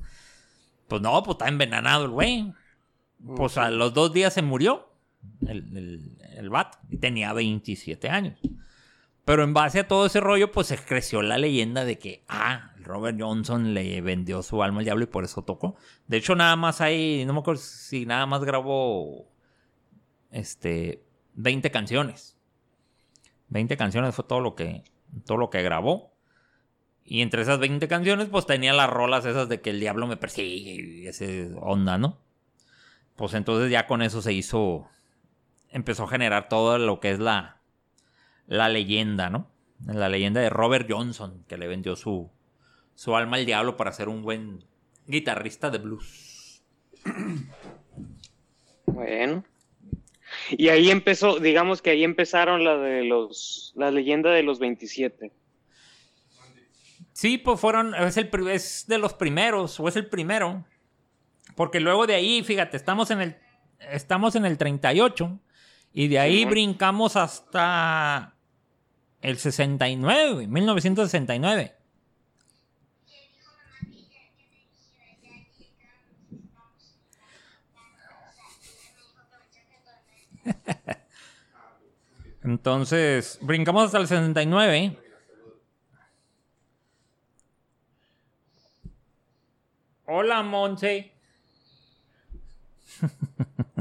pues 0.88 1.00
no, 1.00 1.22
pues 1.22 1.36
está 1.36 1.48
envenenado 1.48 2.04
el 2.04 2.10
güey. 2.10 2.52
Pues 3.36 3.58
a 3.58 3.70
los 3.70 3.94
dos 3.94 4.12
días 4.12 4.32
se 4.32 4.42
murió 4.42 4.88
el, 5.46 5.76
el, 5.76 6.18
el 6.36 6.50
vato 6.50 6.78
y 6.90 6.96
tenía 6.96 7.32
27 7.32 8.08
años. 8.08 8.38
Pero 9.30 9.44
en 9.44 9.54
base 9.54 9.78
a 9.78 9.86
todo 9.86 10.06
ese 10.06 10.18
rollo, 10.18 10.50
pues 10.50 10.66
se 10.66 10.76
creció 10.76 11.22
la 11.22 11.38
leyenda 11.38 11.84
de 11.84 12.00
que, 12.00 12.24
ah, 12.26 12.72
Robert 12.80 13.16
Johnson 13.16 13.74
le 13.74 14.00
vendió 14.00 14.42
su 14.42 14.60
alma 14.60 14.80
al 14.80 14.84
diablo 14.84 15.04
y 15.04 15.06
por 15.06 15.22
eso 15.22 15.44
tocó. 15.44 15.76
De 16.08 16.16
hecho, 16.16 16.34
nada 16.34 16.56
más 16.56 16.80
hay, 16.80 17.24
no 17.24 17.32
me 17.32 17.38
acuerdo 17.38 17.60
si 17.60 18.06
nada 18.06 18.26
más 18.26 18.42
grabó, 18.42 19.30
este, 20.32 21.04
20 21.34 21.70
canciones. 21.70 22.36
20 23.50 23.76
canciones 23.76 24.16
fue 24.16 24.24
todo 24.24 24.40
lo 24.40 24.56
que, 24.56 24.82
todo 25.24 25.38
lo 25.38 25.48
que 25.48 25.62
grabó. 25.62 26.12
Y 27.04 27.22
entre 27.22 27.42
esas 27.42 27.60
20 27.60 27.86
canciones, 27.86 28.26
pues 28.26 28.46
tenía 28.46 28.72
las 28.72 28.90
rolas 28.90 29.24
esas 29.26 29.48
de 29.48 29.60
que 29.60 29.70
el 29.70 29.78
diablo 29.78 30.08
me 30.08 30.16
persigue 30.16 30.72
y 30.72 31.06
ese 31.06 31.52
onda, 31.60 31.98
¿no? 31.98 32.18
Pues 33.14 33.34
entonces 33.34 33.70
ya 33.70 33.86
con 33.86 34.02
eso 34.02 34.22
se 34.22 34.32
hizo, 34.32 34.88
empezó 35.68 36.02
a 36.02 36.08
generar 36.08 36.48
todo 36.48 36.78
lo 36.78 36.98
que 36.98 37.12
es 37.12 37.20
la, 37.20 37.59
la 38.50 38.68
leyenda, 38.68 39.30
¿no? 39.30 39.48
La 39.86 40.08
leyenda 40.08 40.40
de 40.40 40.50
Robert 40.50 40.86
Johnson, 40.90 41.44
que 41.48 41.56
le 41.56 41.68
vendió 41.68 41.94
su, 41.94 42.30
su 42.94 43.16
alma 43.16 43.36
al 43.36 43.46
diablo 43.46 43.76
para 43.76 43.92
ser 43.92 44.08
un 44.08 44.22
buen 44.22 44.64
guitarrista 45.06 45.70
de 45.70 45.78
blues. 45.78 46.62
Bueno. 48.86 49.44
Y 50.50 50.68
ahí 50.68 50.90
empezó, 50.90 51.38
digamos 51.38 51.80
que 51.80 51.90
ahí 51.90 52.02
empezaron 52.02 52.64
la 52.64 52.76
de 52.76 53.04
los, 53.04 53.72
la 53.76 53.92
leyenda 53.92 54.30
de 54.30 54.42
los 54.42 54.58
27. 54.58 55.32
Sí, 57.12 57.38
pues 57.38 57.60
fueron, 57.60 57.94
es, 57.94 58.16
el, 58.16 58.28
es 58.48 58.84
de 58.88 58.98
los 58.98 59.14
primeros, 59.14 59.78
o 59.78 59.86
es 59.86 59.94
el 59.94 60.06
primero. 60.06 60.64
Porque 61.54 61.78
luego 61.78 62.08
de 62.08 62.16
ahí, 62.16 62.42
fíjate, 62.42 62.76
estamos 62.76 63.12
en 63.12 63.20
el, 63.20 63.36
estamos 63.92 64.34
en 64.34 64.44
el 64.44 64.58
38 64.58 65.40
y 65.92 66.08
de 66.08 66.18
ahí 66.18 66.44
brincamos 66.44 67.14
hasta 67.14 68.34
el 69.22 69.38
69, 69.38 70.46
1969. 70.46 71.74
Entonces, 82.42 83.38
brincamos 83.42 83.84
hasta 83.86 83.98
el 83.98 84.06
69. 84.08 84.98
Hola, 90.06 90.42
Monte. 90.42 91.12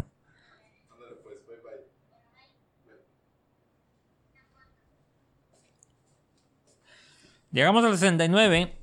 Llegamos 7.52 7.84
al 7.84 7.98
69 7.98 8.78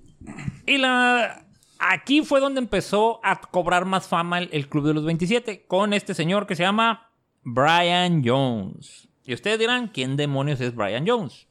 y 0.67 0.79
la 0.79 1.47
aquí 1.79 2.23
fue 2.23 2.41
donde 2.41 2.61
empezó 2.61 3.21
a 3.23 3.41
cobrar 3.41 3.85
más 3.85 4.07
fama 4.09 4.39
el, 4.39 4.69
Club 4.69 4.87
de 4.87 4.95
los 4.95 5.05
27 5.05 5.67
con 5.67 5.93
este 5.93 6.15
señor 6.15 6.47
que 6.47 6.57
se 6.57 6.63
llama 6.63 7.11
Brian 7.43 8.23
Jones. 8.25 9.09
Y 9.25 9.35
ustedes 9.35 9.59
dirán, 9.59 9.89
¿quién 9.89 10.17
demonios 10.17 10.61
es 10.61 10.75
Brian 10.75 11.07
Jones? 11.07 11.47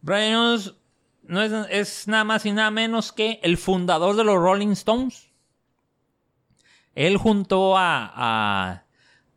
Brian 0.00 0.34
Jones 0.34 0.74
no 1.22 1.42
es, 1.42 2.06
nada 2.08 2.24
más 2.24 2.46
y 2.46 2.52
nada 2.52 2.70
menos 2.70 3.12
que 3.12 3.40
el 3.42 3.56
fundador 3.56 4.16
de 4.16 4.24
los 4.24 4.36
Rolling 4.36 4.68
Stones. 4.68 5.30
Él 6.94 7.16
juntó 7.16 7.76
a, 7.76 8.82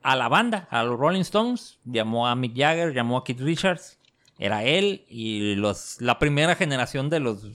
a, 0.02 0.16
la 0.16 0.30
banda, 0.30 0.68
a 0.72 0.84
los 0.84 0.98
Rolling 0.98 1.22
Stones, 1.22 1.80
llamó 1.84 2.28
a 2.28 2.36
Mick 2.36 2.56
Jagger, 2.56 2.94
llamó 2.94 3.18
a 3.18 3.24
Keith 3.24 3.42
Richards. 3.42 3.99
Era 4.40 4.64
él 4.64 5.06
y 5.10 5.56
los, 5.56 6.00
la 6.00 6.18
primera 6.18 6.56
generación 6.56 7.10
de 7.10 7.20
los 7.20 7.46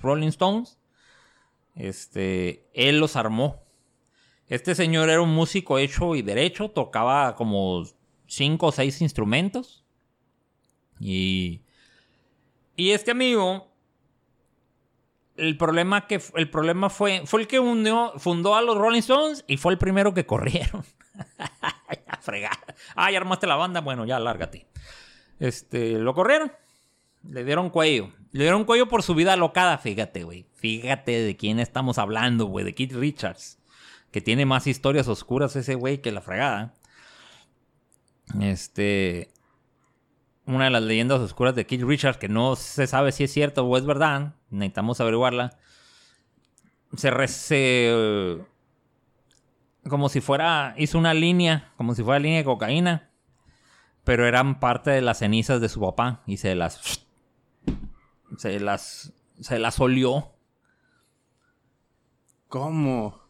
Rolling 0.00 0.28
Stones. 0.28 0.78
Este, 1.74 2.68
él 2.72 3.00
los 3.00 3.16
armó. 3.16 3.64
Este 4.46 4.76
señor 4.76 5.10
era 5.10 5.20
un 5.20 5.34
músico 5.34 5.78
hecho 5.78 6.14
y 6.14 6.22
derecho, 6.22 6.70
tocaba 6.70 7.34
como 7.34 7.84
cinco 8.26 8.68
o 8.68 8.72
seis 8.72 9.02
instrumentos. 9.02 9.84
Y, 11.00 11.62
y 12.76 12.90
este 12.92 13.10
amigo 13.10 13.70
el 15.36 15.56
problema 15.56 16.06
que 16.06 16.20
el 16.36 16.50
problema 16.50 16.90
fue 16.90 17.22
fue 17.24 17.40
el 17.40 17.46
que 17.48 17.58
fundó 18.18 18.54
a 18.54 18.62
los 18.62 18.76
Rolling 18.76 19.00
Stones 19.00 19.44
y 19.48 19.56
fue 19.56 19.72
el 19.72 19.78
primero 19.78 20.14
que 20.14 20.26
corrieron. 20.26 20.84
a 22.06 22.16
fregar. 22.20 22.58
Ah, 22.94 23.10
ya 23.10 23.18
armaste 23.18 23.46
la 23.46 23.56
banda, 23.56 23.80
bueno, 23.80 24.04
ya 24.04 24.18
lárgate. 24.18 24.66
Este, 25.40 25.98
lo 25.98 26.14
corrieron. 26.14 26.52
Le 27.28 27.44
dieron 27.44 27.70
cuello. 27.70 28.12
Le 28.30 28.44
dieron 28.44 28.64
cuello 28.64 28.88
por 28.88 29.02
su 29.02 29.14
vida 29.14 29.32
alocada, 29.32 29.76
fíjate, 29.78 30.22
güey. 30.22 30.46
Fíjate 30.54 31.10
de 31.22 31.36
quién 31.36 31.58
estamos 31.58 31.98
hablando, 31.98 32.46
güey, 32.46 32.64
de 32.64 32.74
Keith 32.74 32.92
Richards, 32.92 33.58
que 34.12 34.20
tiene 34.20 34.46
más 34.46 34.66
historias 34.68 35.08
oscuras 35.08 35.56
ese 35.56 35.74
güey 35.74 36.00
que 36.00 36.12
la 36.12 36.20
fregada. 36.20 36.74
Este 38.40 39.32
una 40.46 40.64
de 40.64 40.70
las 40.70 40.82
leyendas 40.82 41.20
oscuras 41.20 41.54
de 41.54 41.66
Keith 41.66 41.82
Richards, 41.82 42.18
que 42.18 42.28
no 42.28 42.56
se 42.56 42.86
sabe 42.86 43.12
si 43.12 43.24
es 43.24 43.32
cierto 43.32 43.64
o 43.64 43.76
es 43.76 43.84
verdad, 43.86 44.34
necesitamos 44.50 45.00
averiguarla. 45.00 45.56
Se, 46.96 47.10
rece... 47.10 48.38
como 49.88 50.08
si 50.08 50.20
fuera, 50.20 50.74
hizo 50.76 50.98
una 50.98 51.14
línea, 51.14 51.72
como 51.76 51.94
si 51.94 52.02
fuera 52.02 52.18
línea 52.18 52.38
de 52.38 52.44
cocaína, 52.44 53.09
pero 54.04 54.26
eran 54.26 54.60
parte 54.60 54.90
de 54.90 55.00
las 55.00 55.18
cenizas 55.18 55.60
de 55.60 55.68
su 55.68 55.80
papá 55.80 56.22
y 56.26 56.38
se 56.38 56.54
las, 56.54 57.06
se 58.36 58.60
las, 58.60 59.12
se 59.40 59.58
las 59.58 59.80
olió. 59.80 60.32
¿Cómo? 62.48 63.20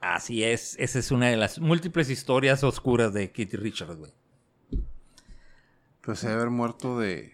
Así 0.00 0.44
es, 0.44 0.76
esa 0.78 0.98
es 0.98 1.10
una 1.10 1.28
de 1.28 1.36
las 1.36 1.58
múltiples 1.58 2.10
historias 2.10 2.62
oscuras 2.62 3.14
de 3.14 3.32
Keith 3.32 3.54
Richards, 3.54 3.96
güey. 3.96 4.12
Pues 6.02 6.18
se 6.18 6.28
debe 6.28 6.42
haber 6.42 6.50
muerto 6.50 6.98
de. 6.98 7.32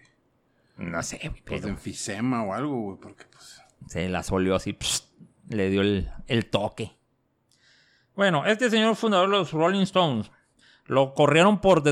No 0.77 1.03
sé, 1.03 1.19
güey. 1.21 1.41
Pues 1.43 1.61
de 1.63 1.69
enfisema 1.69 2.43
o 2.43 2.53
algo, 2.53 2.81
güey. 2.81 2.97
Porque 2.97 3.25
pues. 3.25 3.61
Se 3.87 4.07
la 4.07 4.23
solió 4.23 4.55
así. 4.55 4.77
le 5.49 5.69
dio 5.69 5.81
el, 5.81 6.49
toque. 6.49 6.95
Bueno, 8.15 8.45
este 8.45 8.69
señor 8.69 8.95
fundador 8.95 9.29
de 9.29 9.37
los 9.37 9.51
Rolling 9.51 9.81
Stones. 9.81 10.31
Lo 10.91 11.13
corrieron 11.13 11.61
por, 11.61 11.83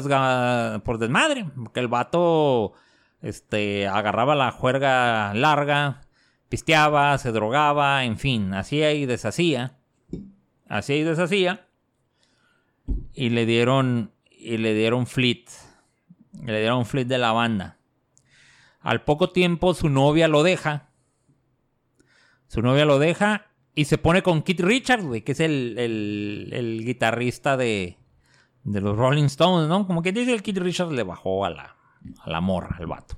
por 0.83 0.97
desmadre. 0.97 1.45
Porque 1.55 1.79
el 1.79 1.88
vato. 1.88 2.73
Este. 3.21 3.88
Agarraba 3.88 4.35
la 4.35 4.51
juerga 4.51 5.33
larga. 5.33 6.01
Pisteaba, 6.49 7.17
se 7.17 7.31
drogaba, 7.31 8.03
en 8.03 8.17
fin, 8.17 8.53
hacía 8.53 8.91
y 8.91 9.05
deshacía. 9.05 9.77
Hacía 10.67 10.97
y 10.97 11.03
deshacía. 11.03 11.67
Y 13.13 13.29
le 13.29 13.45
dieron. 13.45 14.12
Y 14.29 14.58
le 14.58 14.73
dieron 14.73 15.08
fleet 15.08 15.45
le 16.45 16.60
dieron 16.60 16.79
un 16.79 16.85
flip 16.85 17.08
de 17.08 17.17
la 17.17 17.31
banda. 17.31 17.77
Al 18.81 19.04
poco 19.04 19.29
tiempo 19.29 19.73
su 19.73 19.89
novia 19.89 20.27
lo 20.27 20.43
deja. 20.43 20.89
Su 22.47 22.62
novia 22.62 22.85
lo 22.85 23.00
deja 23.00 23.47
y 23.75 23.85
se 23.85 23.97
pone 23.97 24.23
con 24.23 24.41
Keith 24.41 24.62
Richards, 24.62 25.06
güey, 25.06 25.21
que 25.21 25.33
es 25.33 25.39
el, 25.39 25.75
el, 25.77 26.81
guitarrista 26.83 27.58
de, 27.58 27.97
de, 28.71 28.81
los 28.81 28.97
Rolling 28.97 29.25
Stones, 29.25 29.67
¿no? 29.67 29.85
Como 29.85 30.01
que 30.01 30.11
dice 30.11 30.33
el 30.33 30.43
Keith 30.43 30.57
Richards 30.57 30.91
le 30.91 31.03
bajó 31.03 31.45
a 31.45 31.49
la, 31.49 31.75
a 32.21 32.29
la 32.29 32.41
morra, 32.41 32.75
al 32.77 32.87
vato. 32.87 33.15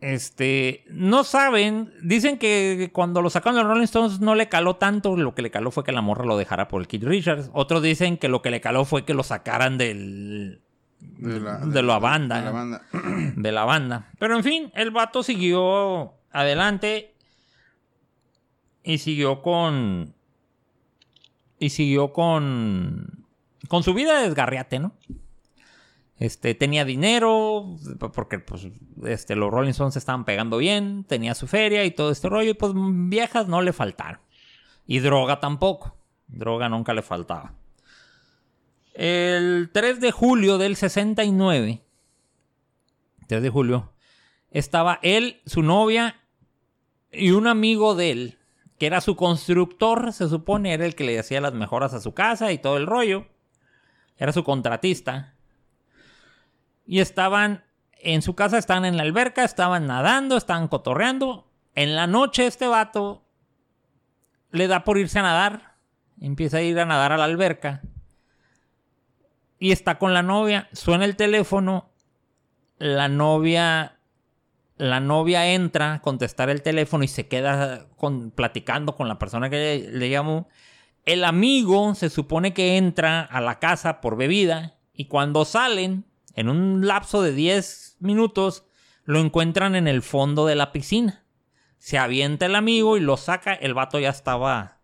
Este, 0.00 0.84
no 0.90 1.24
saben, 1.24 1.92
dicen 2.02 2.38
que 2.38 2.90
cuando 2.92 3.22
lo 3.22 3.30
sacaron 3.30 3.56
de 3.56 3.62
los 3.62 3.70
Rolling 3.70 3.84
Stones 3.84 4.20
no 4.20 4.34
le 4.34 4.48
caló 4.48 4.76
tanto, 4.76 5.16
lo 5.16 5.34
que 5.34 5.42
le 5.42 5.50
caló 5.50 5.70
fue 5.70 5.84
que 5.84 5.92
la 5.92 6.02
morra 6.02 6.24
lo 6.24 6.36
dejara 6.36 6.68
por 6.68 6.80
el 6.80 6.88
Keith 6.88 7.04
Richards. 7.04 7.50
Otros 7.52 7.82
dicen 7.82 8.18
que 8.18 8.28
lo 8.28 8.42
que 8.42 8.50
le 8.50 8.60
caló 8.60 8.84
fue 8.84 9.04
que 9.04 9.14
lo 9.14 9.22
sacaran 9.22 9.78
del 9.78 10.60
de 10.98 11.40
la, 11.40 11.98
banda, 11.98 12.36
de 12.36 12.44
la 12.44 12.50
banda. 12.50 12.82
De 13.36 13.52
la 13.52 13.64
banda. 13.64 14.10
Pero 14.18 14.36
en 14.36 14.44
fin, 14.44 14.72
el 14.74 14.90
vato 14.90 15.22
siguió 15.22 16.14
adelante 16.30 17.14
y 18.82 18.98
siguió 18.98 19.42
con 19.42 20.15
y 21.58 21.70
siguió 21.70 22.12
con 22.12 23.26
con 23.68 23.82
su 23.82 23.94
vida 23.94 24.18
de 24.18 24.28
desgarriate, 24.28 24.78
¿no? 24.78 24.92
Este, 26.18 26.54
tenía 26.54 26.84
dinero, 26.84 27.76
porque 28.14 28.38
pues, 28.38 28.68
este, 29.04 29.36
los 29.36 29.50
Rolling 29.50 29.70
Stones 29.70 29.96
estaban 29.96 30.24
pegando 30.24 30.56
bien, 30.56 31.04
tenía 31.04 31.34
su 31.34 31.46
feria 31.46 31.84
y 31.84 31.90
todo 31.90 32.10
este 32.10 32.28
rollo, 32.28 32.50
y 32.50 32.54
pues 32.54 32.72
viejas 32.74 33.48
no 33.48 33.60
le 33.60 33.72
faltaron. 33.72 34.20
Y 34.86 35.00
droga 35.00 35.40
tampoco. 35.40 35.96
Droga 36.28 36.68
nunca 36.68 36.94
le 36.94 37.02
faltaba. 37.02 37.54
El 38.94 39.70
3 39.72 40.00
de 40.00 40.10
julio 40.10 40.56
del 40.56 40.76
69, 40.76 41.82
3 43.26 43.42
de 43.42 43.50
julio, 43.50 43.92
estaba 44.50 44.98
él, 45.02 45.42
su 45.44 45.62
novia 45.62 46.22
y 47.12 47.32
un 47.32 47.46
amigo 47.46 47.94
de 47.94 48.10
él, 48.10 48.35
que 48.78 48.86
era 48.86 49.00
su 49.00 49.16
constructor, 49.16 50.12
se 50.12 50.28
supone, 50.28 50.74
era 50.74 50.84
el 50.86 50.94
que 50.94 51.04
le 51.04 51.18
hacía 51.18 51.40
las 51.40 51.54
mejoras 51.54 51.94
a 51.94 52.00
su 52.00 52.12
casa 52.14 52.52
y 52.52 52.58
todo 52.58 52.76
el 52.76 52.86
rollo. 52.86 53.26
Era 54.18 54.32
su 54.32 54.44
contratista 54.44 55.34
y 56.86 57.00
estaban 57.00 57.64
en 57.92 58.22
su 58.22 58.34
casa, 58.34 58.58
estaban 58.58 58.84
en 58.84 58.96
la 58.96 59.02
alberca, 59.02 59.44
estaban 59.44 59.86
nadando, 59.86 60.36
estaban 60.36 60.68
cotorreando. 60.68 61.50
En 61.74 61.96
la 61.96 62.06
noche 62.06 62.46
este 62.46 62.66
vato 62.66 63.24
le 64.50 64.68
da 64.68 64.84
por 64.84 64.98
irse 64.98 65.18
a 65.18 65.22
nadar, 65.22 65.74
empieza 66.20 66.58
a 66.58 66.62
ir 66.62 66.78
a 66.78 66.86
nadar 66.86 67.12
a 67.12 67.18
la 67.18 67.24
alberca 67.24 67.82
y 69.58 69.72
está 69.72 69.98
con 69.98 70.14
la 70.14 70.22
novia, 70.22 70.68
suena 70.72 71.04
el 71.04 71.16
teléfono, 71.16 71.90
la 72.78 73.08
novia 73.08 73.95
la 74.76 75.00
novia 75.00 75.52
entra 75.52 75.94
a 75.94 76.02
contestar 76.02 76.50
el 76.50 76.62
teléfono 76.62 77.04
y 77.04 77.08
se 77.08 77.28
queda 77.28 77.88
platicando 78.34 78.94
con 78.94 79.08
la 79.08 79.18
persona 79.18 79.48
que 79.48 79.88
le 79.90 80.10
llamó. 80.10 80.48
El 81.04 81.24
amigo 81.24 81.94
se 81.94 82.10
supone 82.10 82.52
que 82.52 82.76
entra 82.76 83.22
a 83.22 83.40
la 83.40 83.58
casa 83.58 84.00
por 84.00 84.16
bebida 84.16 84.76
y 84.92 85.06
cuando 85.06 85.44
salen 85.44 86.04
en 86.34 86.48
un 86.48 86.86
lapso 86.86 87.22
de 87.22 87.32
10 87.32 87.96
minutos, 88.00 88.66
lo 89.04 89.20
encuentran 89.20 89.74
en 89.74 89.88
el 89.88 90.02
fondo 90.02 90.46
de 90.46 90.56
la 90.56 90.72
piscina. 90.72 91.24
Se 91.78 91.96
avienta 91.96 92.46
el 92.46 92.54
amigo 92.54 92.96
y 92.96 93.00
lo 93.00 93.16
saca. 93.16 93.54
El 93.54 93.72
vato 93.72 93.98
ya 93.98 94.10
estaba 94.10 94.80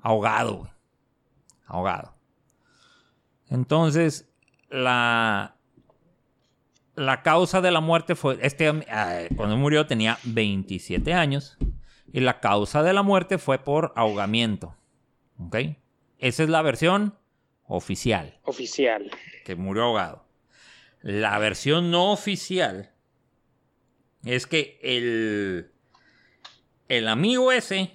ahogado, 0.00 0.70
Ahogado. 1.66 2.14
Entonces, 3.48 4.30
la, 4.70 5.57
la 6.98 7.22
causa 7.22 7.60
de 7.60 7.70
la 7.70 7.80
muerte 7.80 8.14
fue, 8.14 8.38
este, 8.42 8.68
ah, 8.90 9.22
cuando 9.36 9.56
murió 9.56 9.86
tenía 9.86 10.18
27 10.24 11.14
años 11.14 11.56
y 12.12 12.20
la 12.20 12.40
causa 12.40 12.82
de 12.82 12.92
la 12.92 13.02
muerte 13.02 13.38
fue 13.38 13.58
por 13.58 13.92
ahogamiento. 13.96 14.76
¿Ok? 15.38 15.56
Esa 16.18 16.42
es 16.42 16.48
la 16.48 16.62
versión 16.62 17.16
oficial. 17.64 18.38
Oficial. 18.42 19.10
Que 19.44 19.54
murió 19.54 19.84
ahogado. 19.84 20.24
La 21.00 21.38
versión 21.38 21.90
no 21.92 22.10
oficial 22.10 22.92
es 24.24 24.46
que 24.46 24.80
el, 24.82 25.70
el 26.88 27.06
amigo 27.06 27.52
ese, 27.52 27.92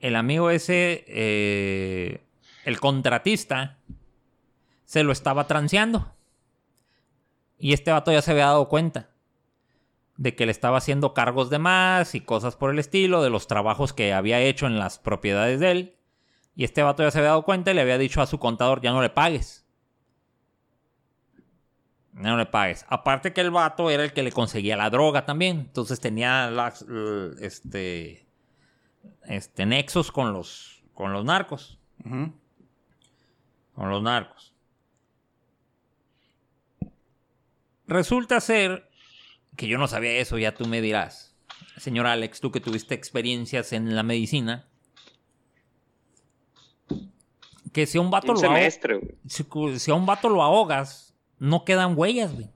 el 0.00 0.16
amigo 0.16 0.50
ese, 0.50 1.04
eh, 1.08 2.22
el 2.64 2.80
contratista, 2.80 3.77
se 4.88 5.02
lo 5.02 5.12
estaba 5.12 5.46
transeando. 5.46 6.14
Y 7.58 7.74
este 7.74 7.92
vato 7.92 8.10
ya 8.10 8.22
se 8.22 8.30
había 8.30 8.46
dado 8.46 8.70
cuenta 8.70 9.10
de 10.16 10.34
que 10.34 10.46
le 10.46 10.50
estaba 10.50 10.78
haciendo 10.78 11.12
cargos 11.12 11.50
de 11.50 11.58
más 11.58 12.14
y 12.14 12.22
cosas 12.22 12.56
por 12.56 12.70
el 12.70 12.78
estilo, 12.78 13.22
de 13.22 13.28
los 13.28 13.46
trabajos 13.46 13.92
que 13.92 14.14
había 14.14 14.40
hecho 14.40 14.66
en 14.66 14.78
las 14.78 14.98
propiedades 14.98 15.60
de 15.60 15.70
él. 15.70 15.96
Y 16.56 16.64
este 16.64 16.82
vato 16.82 17.02
ya 17.02 17.10
se 17.10 17.18
había 17.18 17.28
dado 17.30 17.42
cuenta 17.42 17.70
y 17.70 17.74
le 17.74 17.82
había 17.82 17.98
dicho 17.98 18.22
a 18.22 18.26
su 18.26 18.38
contador, 18.38 18.80
ya 18.80 18.92
no 18.92 19.02
le 19.02 19.10
pagues. 19.10 19.66
Ya 22.14 22.30
no 22.30 22.38
le 22.38 22.46
pagues. 22.46 22.86
Aparte 22.88 23.34
que 23.34 23.42
el 23.42 23.50
vato 23.50 23.90
era 23.90 24.04
el 24.04 24.14
que 24.14 24.22
le 24.22 24.32
conseguía 24.32 24.78
la 24.78 24.88
droga 24.88 25.26
también. 25.26 25.58
Entonces 25.58 26.00
tenía 26.00 26.50
las, 26.50 26.86
este, 27.40 28.26
este, 29.24 29.66
nexos 29.66 30.10
con 30.10 30.32
los, 30.32 30.82
con 30.94 31.12
los 31.12 31.26
narcos. 31.26 31.78
Con 33.74 33.90
los 33.90 34.02
narcos. 34.02 34.47
Resulta 37.88 38.38
ser 38.40 38.90
que 39.56 39.66
yo 39.66 39.78
no 39.78 39.88
sabía 39.88 40.12
eso, 40.12 40.38
ya 40.38 40.54
tú 40.54 40.66
me 40.66 40.82
dirás. 40.82 41.34
Señor 41.78 42.06
Alex, 42.06 42.40
tú 42.40 42.52
que 42.52 42.60
tuviste 42.60 42.94
experiencias 42.94 43.72
en 43.72 43.96
la 43.96 44.02
medicina. 44.02 44.68
Que 47.72 47.86
si 47.86 47.96
a 47.96 48.00
un 48.02 48.10
vato, 48.10 48.34
lo, 48.34 48.40
si, 49.78 49.90
a 49.90 49.94
un 49.94 50.06
vato 50.06 50.28
lo 50.28 50.42
ahogas, 50.42 51.14
no 51.38 51.64
quedan 51.64 51.96
huellas, 51.96 52.34
güey. 52.34 52.50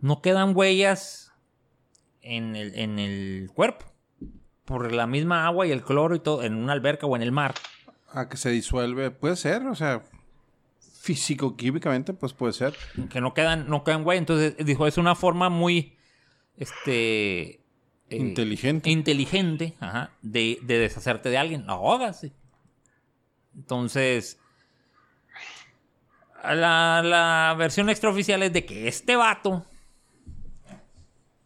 No 0.00 0.22
quedan 0.22 0.56
huellas 0.56 1.32
en 2.22 2.56
el, 2.56 2.78
en 2.78 2.98
el 2.98 3.50
cuerpo. 3.54 3.86
Por 4.64 4.92
la 4.92 5.06
misma 5.06 5.46
agua 5.46 5.66
y 5.66 5.70
el 5.70 5.82
cloro 5.82 6.14
y 6.14 6.20
todo, 6.20 6.42
en 6.42 6.54
una 6.54 6.72
alberca 6.72 7.06
o 7.06 7.14
en 7.14 7.22
el 7.22 7.32
mar. 7.32 7.54
A 8.12 8.28
que 8.28 8.36
se 8.36 8.50
disuelve, 8.50 9.10
puede 9.10 9.36
ser, 9.36 9.66
o 9.66 9.74
sea, 9.74 10.02
físico-químicamente, 11.06 12.12
pues 12.12 12.32
puede 12.32 12.52
ser. 12.52 12.76
Que 13.10 13.20
no 13.20 13.32
quedan, 13.32 13.68
no 13.68 13.84
quedan 13.84 14.02
güey. 14.02 14.18
Entonces 14.18 14.56
dijo, 14.58 14.86
es 14.86 14.98
una 14.98 15.14
forma 15.14 15.48
muy, 15.48 15.96
este... 16.56 17.60
Eh, 18.08 18.16
inteligente. 18.18 18.90
Inteligente, 18.90 19.74
ajá, 19.80 20.10
de, 20.22 20.58
deshacerte 20.62 21.28
de 21.28 21.38
alguien. 21.38 21.64
Ahogas. 21.68 22.26
Entonces, 23.54 24.38
la, 26.42 27.02
la 27.02 27.54
versión 27.56 27.88
extraoficial 27.88 28.42
es 28.42 28.52
de 28.52 28.64
que 28.64 28.86
este 28.86 29.16
vato, 29.16 29.64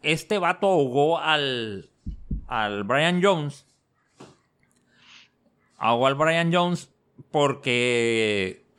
este 0.03 0.39
vato 0.39 0.67
ahogó 0.69 1.19
al, 1.19 1.91
al 2.47 2.85
Brian 2.85 3.23
Jones. 3.23 3.67
Ahogó 5.79 6.09
al 6.09 6.15
Brian 6.15 6.53
Jones 6.53 6.91
porque 7.31 8.70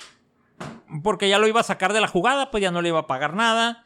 porque 1.03 1.29
ya 1.29 1.39
lo 1.39 1.47
iba 1.47 1.61
a 1.61 1.63
sacar 1.63 1.93
de 1.93 2.01
la 2.01 2.07
jugada, 2.07 2.51
pues 2.51 2.61
ya 2.61 2.71
no 2.71 2.81
le 2.81 2.89
iba 2.89 2.99
a 2.99 3.07
pagar 3.07 3.33
nada, 3.33 3.85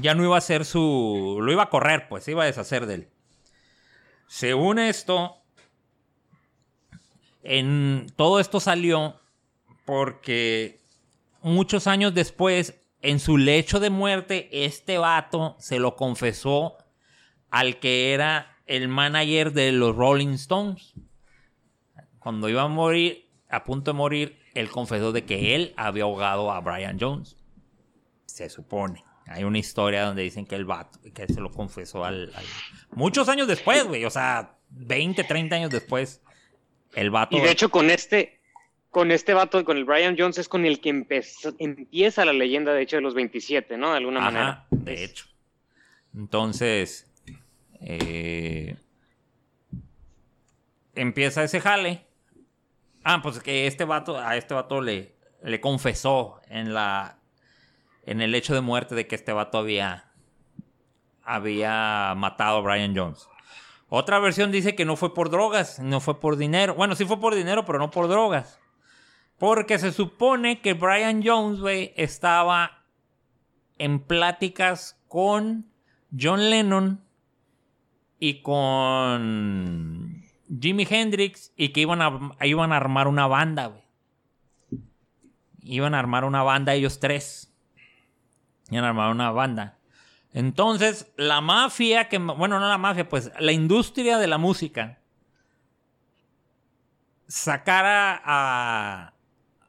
ya 0.00 0.14
no 0.14 0.24
iba 0.24 0.34
a 0.34 0.38
hacer 0.38 0.64
su... 0.64 1.38
lo 1.40 1.52
iba 1.52 1.64
a 1.64 1.70
correr, 1.70 2.08
pues 2.08 2.24
se 2.24 2.32
iba 2.32 2.42
a 2.42 2.46
deshacer 2.46 2.86
de 2.86 2.94
él. 2.94 3.08
Según 4.26 4.78
esto, 4.78 5.36
en 7.42 8.06
todo 8.16 8.40
esto 8.40 8.60
salió 8.60 9.20
porque 9.84 10.80
muchos 11.42 11.86
años 11.86 12.14
después, 12.14 12.80
en 13.02 13.20
su 13.20 13.36
lecho 13.36 13.80
de 13.80 13.90
muerte, 13.90 14.48
este 14.64 14.98
vato 14.98 15.56
se 15.58 15.78
lo 15.78 15.96
confesó 15.96 16.78
al 17.50 17.78
que 17.78 18.14
era 18.14 18.56
el 18.66 18.88
manager 18.88 19.52
de 19.52 19.72
los 19.72 19.94
Rolling 19.94 20.34
Stones. 20.34 20.94
Cuando 22.18 22.48
iba 22.48 22.62
a 22.62 22.68
morir, 22.68 23.28
a 23.50 23.64
punto 23.64 23.92
de 23.92 23.98
morir, 23.98 24.43
él 24.54 24.70
confesó 24.70 25.12
de 25.12 25.24
que 25.24 25.54
él 25.54 25.74
había 25.76 26.04
ahogado 26.04 26.50
a 26.52 26.60
Brian 26.60 26.98
Jones. 26.98 27.36
Se 28.26 28.48
supone. 28.48 29.04
Hay 29.26 29.44
una 29.44 29.58
historia 29.58 30.04
donde 30.04 30.22
dicen 30.22 30.46
que 30.46 30.54
el 30.54 30.64
vato, 30.64 30.98
que 31.12 31.26
se 31.26 31.40
lo 31.40 31.50
confesó 31.50 32.04
al, 32.04 32.32
Muchos 32.92 33.28
años 33.28 33.48
después, 33.48 33.84
güey. 33.84 34.04
O 34.04 34.10
sea, 34.10 34.56
20, 34.70 35.24
30 35.24 35.56
años 35.56 35.70
después. 35.70 36.22
El 36.94 37.10
vato... 37.10 37.36
Y 37.36 37.40
de 37.40 37.50
hecho 37.50 37.70
con 37.70 37.90
este... 37.90 38.40
Con 38.90 39.10
este 39.10 39.34
vato, 39.34 39.64
con 39.64 39.76
el 39.76 39.84
Brian 39.84 40.14
Jones, 40.16 40.38
es 40.38 40.48
con 40.48 40.64
el 40.64 40.80
que 40.80 40.90
empieza 40.90 42.24
la 42.24 42.32
leyenda, 42.32 42.72
de 42.72 42.82
hecho, 42.82 42.94
de 42.94 43.02
los 43.02 43.14
27, 43.14 43.76
¿no? 43.76 43.90
De 43.90 43.96
alguna 43.96 44.20
manera. 44.20 44.66
De 44.70 45.02
hecho. 45.02 45.26
Entonces... 46.14 47.10
Eh, 47.80 48.76
empieza 50.94 51.42
ese 51.42 51.60
jale 51.60 52.06
Ah, 53.04 53.20
pues 53.22 53.38
que 53.40 53.66
este 53.66 53.84
vato, 53.84 54.18
a 54.18 54.36
este 54.36 54.54
vato 54.54 54.80
le, 54.80 55.14
le 55.42 55.60
confesó 55.60 56.40
en 56.48 56.72
la. 56.72 57.18
en 58.04 58.22
el 58.22 58.34
hecho 58.34 58.54
de 58.54 58.62
muerte 58.62 58.94
de 58.94 59.06
que 59.06 59.14
este 59.14 59.32
vato 59.32 59.58
había. 59.58 60.10
había 61.22 62.14
matado 62.16 62.58
a 62.58 62.60
Brian 62.62 62.96
Jones. 62.96 63.28
Otra 63.90 64.18
versión 64.18 64.50
dice 64.50 64.74
que 64.74 64.86
no 64.86 64.96
fue 64.96 65.14
por 65.14 65.30
drogas, 65.30 65.78
no 65.78 66.00
fue 66.00 66.18
por 66.18 66.36
dinero. 66.36 66.74
Bueno, 66.74 66.96
sí 66.96 67.04
fue 67.04 67.20
por 67.20 67.34
dinero, 67.34 67.64
pero 67.64 67.78
no 67.78 67.90
por 67.90 68.08
drogas. 68.08 68.58
Porque 69.38 69.78
se 69.78 69.92
supone 69.92 70.60
que 70.62 70.72
Brian 70.72 71.22
Jones, 71.24 71.60
güey, 71.60 71.92
estaba 71.96 72.84
en 73.78 74.00
pláticas 74.00 74.98
con 75.08 75.70
John 76.18 76.48
Lennon 76.50 77.04
y 78.18 78.40
con 78.40 79.93
Jimi 80.60 80.86
Hendrix 80.88 81.52
y 81.56 81.70
que 81.70 81.80
iban 81.80 82.02
a, 82.02 82.36
iban 82.42 82.72
a 82.72 82.76
armar 82.76 83.08
una 83.08 83.26
banda. 83.26 83.80
Iban 85.62 85.94
a 85.94 85.98
armar 85.98 86.24
una 86.24 86.42
banda 86.42 86.74
ellos 86.74 87.00
tres. 87.00 87.52
Iban 88.70 88.84
a 88.84 88.88
armar 88.88 89.10
una 89.10 89.30
banda. 89.30 89.78
Entonces, 90.32 91.12
la 91.16 91.40
mafia 91.40 92.08
que... 92.08 92.18
Bueno, 92.18 92.58
no 92.58 92.68
la 92.68 92.78
mafia, 92.78 93.08
pues 93.08 93.30
la 93.38 93.52
industria 93.52 94.18
de 94.18 94.26
la 94.26 94.38
música 94.38 94.98
sacara 97.26 98.20
a, 98.24 99.14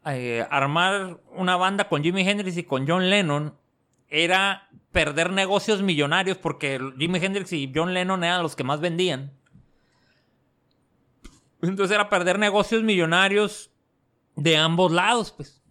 eh, 0.06 0.46
armar 0.50 1.20
una 1.32 1.56
banda 1.56 1.88
con 1.88 2.02
Jimi 2.02 2.28
Hendrix 2.28 2.56
y 2.56 2.64
con 2.64 2.86
John 2.86 3.10
Lennon 3.10 3.56
era 4.08 4.68
perder 4.92 5.32
negocios 5.32 5.82
millonarios 5.82 6.38
porque 6.38 6.80
Jimi 6.98 7.18
Hendrix 7.18 7.52
y 7.52 7.72
John 7.74 7.92
Lennon 7.92 8.22
eran 8.24 8.42
los 8.42 8.56
que 8.56 8.64
más 8.64 8.80
vendían. 8.80 9.32
Entonces 11.62 11.94
era 11.94 12.08
perder 12.08 12.38
negocios 12.38 12.82
millonarios 12.82 13.70
de 14.34 14.56
ambos 14.56 14.92
lados, 14.92 15.32
pues. 15.32 15.62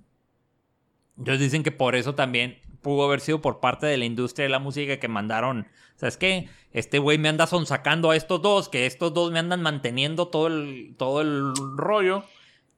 Entonces 1.17 1.39
dicen 1.39 1.63
que 1.63 1.71
por 1.71 1.95
eso 1.95 2.15
también 2.15 2.59
pudo 2.81 3.05
haber 3.05 3.21
sido 3.21 3.41
por 3.41 3.59
parte 3.59 3.85
de 3.85 3.97
la 3.97 4.05
industria 4.05 4.43
de 4.43 4.49
la 4.49 4.59
música 4.59 4.99
que 4.99 5.07
mandaron, 5.07 5.67
¿sabes 5.95 6.17
qué? 6.17 6.49
Este 6.71 6.99
güey 6.99 7.17
me 7.17 7.29
anda 7.29 7.47
sonsacando 7.47 8.11
a 8.11 8.15
estos 8.15 8.41
dos, 8.41 8.69
que 8.69 8.85
estos 8.85 9.13
dos 9.13 9.31
me 9.31 9.39
andan 9.39 9.61
manteniendo 9.61 10.27
todo 10.27 10.47
el, 10.47 10.95
todo 10.97 11.21
el 11.21 11.53
rollo. 11.77 12.25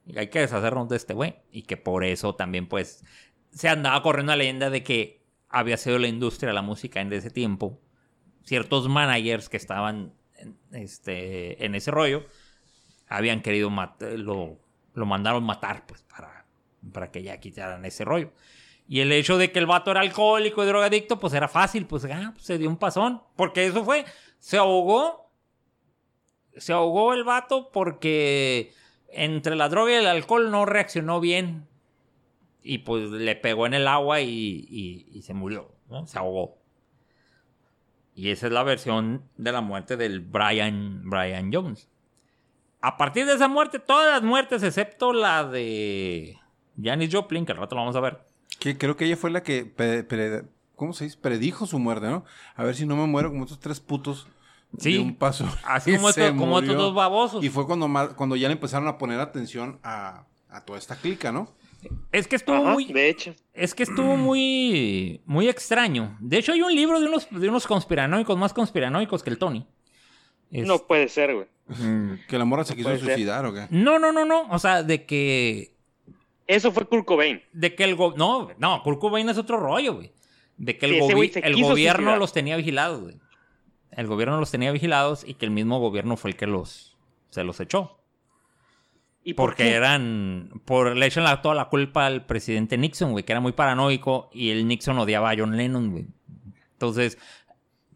Y 0.06 0.18
hay 0.18 0.28
que 0.28 0.40
deshacernos 0.40 0.88
de 0.88 0.96
este 0.96 1.14
güey. 1.14 1.36
Y 1.50 1.62
que 1.62 1.76
por 1.76 2.04
eso 2.04 2.34
también, 2.34 2.68
pues, 2.68 3.04
se 3.50 3.68
andaba 3.68 4.02
corriendo 4.02 4.32
la 4.32 4.36
leyenda 4.36 4.70
de 4.70 4.82
que 4.82 5.26
había 5.50 5.76
sido 5.76 5.98
la 5.98 6.08
industria 6.08 6.48
de 6.48 6.54
la 6.54 6.62
música 6.62 7.00
en 7.00 7.12
ese 7.12 7.30
tiempo. 7.30 7.78
Ciertos 8.44 8.88
managers 8.88 9.48
que 9.48 9.58
estaban 9.58 10.14
este, 10.72 11.64
en 11.64 11.74
ese 11.74 11.90
rollo 11.90 12.24
habían 13.08 13.42
querido 13.42 13.70
matar, 13.70 14.12
lo, 14.12 14.58
lo 14.94 15.06
mandaron 15.06 15.44
matar, 15.44 15.86
pues, 15.86 16.02
para, 16.02 16.44
para 16.92 17.10
que 17.10 17.22
ya 17.22 17.38
quitaran 17.38 17.84
ese 17.84 18.04
rollo. 18.04 18.32
Y 18.88 19.00
el 19.00 19.12
hecho 19.12 19.36
de 19.36 19.52
que 19.52 19.58
el 19.58 19.66
vato 19.66 19.90
era 19.90 20.00
alcohólico 20.00 20.64
y 20.64 20.66
drogadicto, 20.66 21.20
pues 21.20 21.34
era 21.34 21.46
fácil, 21.46 21.86
pues, 21.86 22.04
ah, 22.06 22.30
pues, 22.32 22.46
se 22.46 22.56
dio 22.56 22.70
un 22.70 22.78
pasón. 22.78 23.22
Porque 23.36 23.66
eso 23.66 23.84
fue, 23.84 24.06
se 24.38 24.56
ahogó. 24.56 25.30
Se 26.56 26.72
ahogó 26.72 27.12
el 27.12 27.22
vato 27.22 27.70
porque 27.70 28.72
entre 29.08 29.54
la 29.56 29.68
droga 29.68 29.92
y 29.92 29.94
el 29.96 30.06
alcohol 30.06 30.50
no 30.50 30.64
reaccionó 30.64 31.20
bien. 31.20 31.68
Y 32.62 32.78
pues 32.78 33.10
le 33.10 33.36
pegó 33.36 33.66
en 33.66 33.74
el 33.74 33.86
agua 33.86 34.20
y, 34.20 35.06
y, 35.12 35.22
se 35.22 35.34
murió, 35.34 35.70
¿no? 35.88 36.06
Se 36.06 36.18
ahogó. 36.18 36.58
Y 38.14 38.30
esa 38.30 38.48
es 38.48 38.52
la 38.52 38.64
versión 38.64 39.22
de 39.36 39.52
la 39.52 39.60
muerte 39.60 39.96
del 39.96 40.20
Brian, 40.20 41.08
Brian 41.08 41.52
Jones. 41.52 41.88
A 42.80 42.96
partir 42.96 43.26
de 43.26 43.34
esa 43.34 43.48
muerte, 43.48 43.78
todas 43.78 44.08
las 44.10 44.22
muertes, 44.22 44.62
excepto 44.62 45.12
la 45.12 45.44
de 45.44 46.38
Janis 46.80 47.12
Joplin, 47.12 47.44
que 47.44 47.52
al 47.52 47.58
rato 47.58 47.74
lo 47.74 47.80
vamos 47.82 47.96
a 47.96 48.00
ver. 48.00 48.20
Que 48.60 48.76
creo 48.78 48.96
que 48.96 49.04
ella 49.06 49.16
fue 49.16 49.30
la 49.30 49.42
que, 49.42 49.64
pre- 49.64 50.04
pre- 50.04 50.44
¿cómo 50.76 50.92
se 50.92 51.04
dice? 51.04 51.18
Predijo 51.20 51.66
su 51.66 51.78
muerte, 51.78 52.06
¿no? 52.06 52.24
A 52.54 52.62
ver 52.64 52.74
si 52.74 52.86
no 52.86 52.96
me 52.96 53.06
muero 53.06 53.30
como 53.30 53.44
estos 53.44 53.60
tres 53.60 53.80
putos 53.80 54.26
Sí. 54.78 54.92
de 54.94 54.98
un 55.00 55.14
paso. 55.16 55.46
Así 55.64 55.96
como, 55.96 56.12
se 56.12 56.26
estos, 56.26 56.38
como 56.38 56.58
estos 56.58 56.74
murió. 56.74 56.86
dos 56.86 56.94
babosos. 56.94 57.42
Y 57.44 57.48
fue 57.48 57.66
cuando, 57.66 57.88
cuando 58.16 58.36
ya 58.36 58.48
le 58.48 58.52
empezaron 58.54 58.86
a 58.86 58.98
poner 58.98 59.18
atención 59.18 59.80
a, 59.82 60.24
a 60.50 60.60
toda 60.64 60.78
esta 60.78 60.94
clica, 60.96 61.32
¿no? 61.32 61.52
Es 62.12 62.26
que 62.28 62.36
estuvo 62.36 62.56
Ajá, 62.56 62.72
muy... 62.72 62.92
de 62.92 63.08
hecho. 63.08 63.34
Es 63.54 63.74
que 63.74 63.84
estuvo 63.84 64.16
muy, 64.16 65.20
muy 65.26 65.48
extraño. 65.48 66.16
De 66.20 66.38
hecho, 66.38 66.52
hay 66.52 66.60
un 66.62 66.74
libro 66.74 67.00
de 67.00 67.06
unos, 67.06 67.28
de 67.30 67.48
unos 67.48 67.66
conspiranoicos, 67.66 68.36
más 68.36 68.52
conspiranoicos 68.52 69.22
que 69.22 69.30
el 69.30 69.38
Tony. 69.38 69.66
Es- 70.50 70.66
No 70.66 70.78
puede 70.78 71.08
ser, 71.08 71.34
güey. 71.34 71.46
Que 72.28 72.38
la 72.38 72.44
morra 72.46 72.64
se 72.64 72.74
quiso 72.74 72.88
puede 72.88 72.98
ser. 72.98 73.08
suicidar 73.14 73.44
o 73.44 73.52
qué. 73.52 73.66
no, 73.70 73.98
no, 73.98 74.10
no, 74.12 74.24
no. 74.24 74.48
O 74.50 74.58
sea, 74.58 74.82
de 74.82 75.04
que. 75.04 75.74
Eso 76.46 76.72
fue 76.72 76.86
Kurt 76.86 77.04
Cobain. 77.04 77.42
De 77.52 77.74
que 77.74 77.84
el 77.84 77.94
go- 77.94 78.14
No, 78.16 78.48
no, 78.58 78.82
Kurt 78.82 78.98
Cobain 78.98 79.28
es 79.28 79.36
otro 79.36 79.58
rollo, 79.58 79.94
güey. 79.96 80.12
De 80.56 80.78
que 80.78 80.86
el, 80.86 80.92
Sí, 80.94 80.98
gobi- 81.00 81.40
el 81.44 81.62
gobierno 81.62 81.96
suicidar. 82.02 82.18
los 82.18 82.32
tenía 82.32 82.56
vigilados, 82.56 83.00
güey. 83.02 83.16
El 83.90 84.06
gobierno 84.06 84.38
los 84.40 84.50
tenía 84.50 84.72
vigilados 84.72 85.24
y 85.28 85.34
que 85.34 85.44
el 85.44 85.50
mismo 85.50 85.78
gobierno 85.78 86.16
fue 86.16 86.30
el 86.30 86.36
que 86.36 86.46
los. 86.46 86.96
se 87.30 87.44
los 87.44 87.60
echó. 87.60 87.98
¿Y 89.22 89.34
por 89.34 89.50
Porque 89.50 89.64
qué? 89.64 89.74
eran. 89.74 90.50
Por, 90.64 90.96
le 90.96 91.04
echan 91.06 91.24
la- 91.24 91.42
toda 91.42 91.54
la 91.54 91.68
culpa 91.68 92.06
al 92.06 92.24
presidente 92.24 92.78
Nixon, 92.78 93.12
güey, 93.12 93.24
que 93.24 93.32
era 93.32 93.40
muy 93.40 93.52
paranoico 93.52 94.30
y 94.32 94.48
el 94.50 94.66
Nixon 94.66 94.98
odiaba 94.98 95.30
a 95.30 95.34
John 95.36 95.54
Lennon, 95.56 95.90
güey. 95.90 96.06
Entonces, 96.72 97.18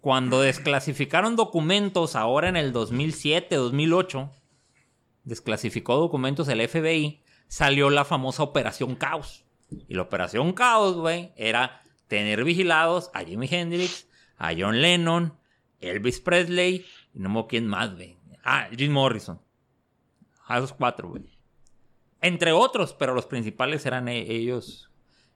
cuando 0.02 0.40
desclasificaron 0.40 1.36
documentos 1.36 2.16
ahora 2.16 2.48
en 2.48 2.56
el 2.56 2.72
2007, 2.72 3.54
2008, 3.54 4.32
desclasificó 5.22 5.96
documentos 5.96 6.48
el 6.48 6.68
FBI, 6.68 7.22
salió 7.46 7.88
la 7.88 8.04
famosa 8.04 8.42
Operación 8.42 8.96
Caos. 8.96 9.44
Y 9.86 9.94
la 9.94 10.02
Operación 10.02 10.54
Caos, 10.54 10.96
güey, 10.96 11.30
era 11.36 11.82
tener 12.08 12.42
vigilados 12.42 13.12
a 13.14 13.20
Jimi 13.20 13.46
Hendrix, 13.48 14.08
a 14.38 14.50
John 14.58 14.82
Lennon, 14.82 15.38
Elvis 15.78 16.18
Presley 16.18 16.84
y 17.14 17.20
no 17.20 17.28
me 17.28 17.46
quién 17.46 17.68
más, 17.68 17.94
güey. 17.94 18.16
Ah, 18.42 18.66
Jim 18.76 18.90
Morrison. 18.90 19.40
A 20.48 20.58
esos 20.58 20.72
cuatro, 20.72 21.10
güey. 21.10 21.30
Entre 22.20 22.50
otros, 22.50 22.92
pero 22.92 23.14
los 23.14 23.26
principales 23.26 23.86
eran 23.86 24.08
e- 24.08 24.28
ellos, 24.28 24.90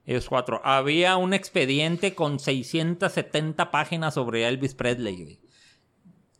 ellos 0.07 0.29
cuatro. 0.29 0.61
Había 0.63 1.17
un 1.17 1.33
expediente 1.33 2.15
con 2.15 2.39
670 2.39 3.69
páginas 3.71 4.13
sobre 4.13 4.47
Elvis 4.47 4.73
Presley, 4.73 5.21
güey. 5.21 5.39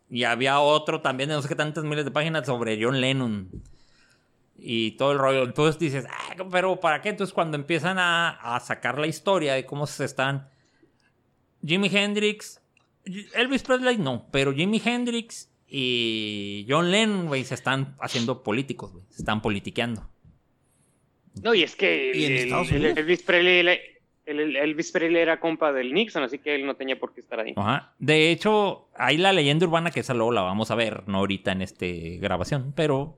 Y 0.10 0.24
había 0.24 0.62
otro 0.62 1.02
también 1.02 1.28
de 1.28 1.36
no 1.36 1.42
sé 1.42 1.50
qué 1.50 1.56
tantas 1.56 1.84
miles 1.84 2.06
de 2.06 2.12
páginas 2.12 2.46
sobre 2.46 2.82
John 2.82 3.02
Lennon. 3.02 3.50
Y 4.58 4.92
todo 4.92 5.12
el 5.12 5.20
rollo. 5.20 5.44
Entonces 5.44 5.78
dices, 5.78 6.06
"Ah, 6.10 6.36
pero 6.50 6.80
¿para 6.80 7.02
qué? 7.02 7.10
Entonces 7.10 7.34
cuando 7.34 7.58
empiezan 7.58 8.00
a, 8.00 8.30
a 8.30 8.60
sacar 8.62 8.98
la 8.98 9.08
historia 9.08 9.54
de 9.54 9.66
cómo 9.66 9.86
se 9.86 10.06
están... 10.06 10.50
Jimi 11.64 11.90
Hendrix... 11.94 12.62
Elvis 13.36 13.64
Presley 13.64 13.98
no, 13.98 14.28
pero 14.32 14.54
Jimi 14.54 14.82
Hendrix 14.84 15.50
y 15.68 16.66
John 16.70 16.90
Lennon, 16.92 17.28
güey, 17.28 17.44
se 17.44 17.54
están 17.54 17.96
haciendo 18.00 18.44
políticos, 18.44 18.94
güey. 18.94 19.06
Se 19.10 19.22
están 19.22 19.42
politiqueando. 19.42 20.10
No, 21.44 21.54
y 21.54 21.64
es 21.64 21.76
que. 21.76 22.12
Elvis 22.12 23.24
Presley, 23.24 23.60
el- 24.26 24.40
el- 24.40 24.56
Elvis 24.56 24.92
Presley 24.92 25.22
era 25.22 25.40
compa 25.40 25.72
del 25.72 25.94
Nixon, 25.94 26.24
así 26.24 26.40
que 26.40 26.56
él 26.56 26.66
no 26.66 26.76
tenía 26.76 27.00
por 27.00 27.14
qué 27.14 27.22
estar 27.22 27.40
ahí. 27.40 27.54
Ajá. 27.56 27.94
De 28.00 28.32
hecho, 28.32 28.90
hay 28.96 29.18
la 29.18 29.32
leyenda 29.34 29.66
urbana 29.66 29.92
que 29.92 30.02
esa 30.02 30.14
luego 30.14 30.32
la 30.32 30.42
vamos 30.42 30.70
a 30.72 30.76
ver, 30.76 31.08
no 31.08 31.20
ahorita 31.20 31.52
en 31.52 31.62
esta 31.62 31.86
grabación, 32.20 32.74
pero 32.76 33.18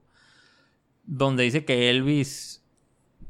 donde 1.03 1.43
dice 1.43 1.65
que 1.65 1.89
Elvis 1.89 2.63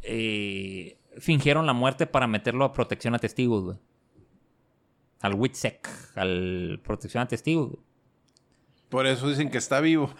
eh, 0.01 0.97
fingieron 1.19 1.65
la 1.65 1.73
muerte 1.73 2.05
para 2.07 2.27
meterlo 2.27 2.65
a 2.65 2.73
protección 2.73 3.15
a 3.15 3.19
testigos, 3.19 3.63
güey. 3.63 3.77
Al 5.21 5.33
WITSEC, 5.33 5.87
al 6.15 6.79
protección 6.83 7.23
a 7.23 7.27
testigos. 7.27 7.69
güey. 7.71 7.81
Por 8.89 9.05
eso 9.05 9.29
dicen 9.29 9.51
que 9.51 9.57
está 9.59 9.81
vivo. 9.81 10.13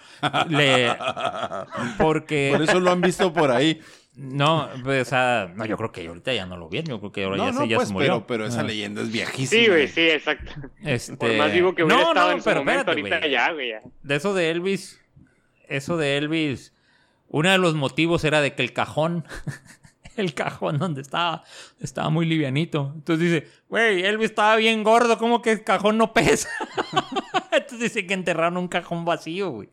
Le- 0.50 0.94
porque 1.98 2.50
Por 2.54 2.62
eso 2.64 2.80
lo 2.80 2.92
han 2.92 3.02
visto 3.02 3.34
por 3.34 3.50
ahí. 3.52 3.80
No, 4.16 4.70
pues, 4.84 5.08
o 5.08 5.10
sea, 5.10 5.52
no, 5.56 5.66
yo 5.66 5.78
creo 5.78 5.92
que 5.92 6.06
ahorita 6.08 6.34
ya 6.34 6.46
no 6.46 6.58
lo 6.58 6.68
vieron, 6.68 6.90
yo 6.90 7.00
creo 7.00 7.12
que 7.12 7.24
ahora 7.24 7.38
No, 7.38 7.46
ya, 7.46 7.52
no, 7.54 7.62
se, 7.62 7.68
ya 7.70 7.76
pues, 7.78 7.88
se 7.88 7.94
murió. 7.94 8.08
pero, 8.14 8.28
pero 8.28 8.46
esa 8.48 8.62
Ah. 8.62 8.64
leyenda 8.64 9.02
es 9.02 9.12
viejísima. 9.12 9.62
Sí, 9.64 9.68
güey, 9.70 9.88
sí, 9.88 10.02
exacto. 10.10 10.52
Este... 10.84 11.16
Por 11.16 11.34
más 11.38 11.54
vivo 11.54 11.74
que 11.74 11.84
hubiera 11.84 12.02
No, 12.04 12.10
estado 12.10 12.28
no, 12.28 12.34
en 12.34 12.40
su 12.40 12.46
pero 12.46 12.60
momento, 12.62 12.80
espérate, 12.92 13.02
ahorita 13.02 13.20
güey. 13.20 13.32
ya, 13.32 13.52
güey, 13.54 13.70
ya. 13.70 13.82
de 14.04 14.16
eso 14.16 14.34
de 14.34 14.50
Elvis, 14.52 15.00
eso 15.68 15.98
de 15.98 16.18
Elvis, 16.18 16.74
uno 17.30 17.50
de 17.52 17.58
los 17.60 17.76
motivos 17.76 18.24
era 18.24 18.42
de 18.42 18.56
que 18.56 18.64
el 18.64 18.74
cajón, 18.74 19.26
el 20.18 20.34
cajón 20.34 20.80
donde 20.80 21.02
estaba, 21.02 21.44
estaba 21.80 22.10
muy 22.10 22.26
livianito. 22.26 22.92
Entonces 22.96 23.32
dice, 23.32 23.48
güey, 23.70 24.04
Elvis 24.04 24.32
estaba 24.32 24.56
bien 24.58 24.84
gordo, 24.84 25.18
¿cómo 25.18 25.42
que 25.42 25.52
el 25.52 25.64
cajón 25.64 25.98
no 25.98 26.12
pesa? 26.14 26.50
Entonces 27.52 27.80
dice 27.80 28.06
que 28.08 28.14
enterraron 28.16 28.58
un 28.58 28.68
cajón 28.68 29.06
vacío, 29.06 29.52
güey. 29.52 29.70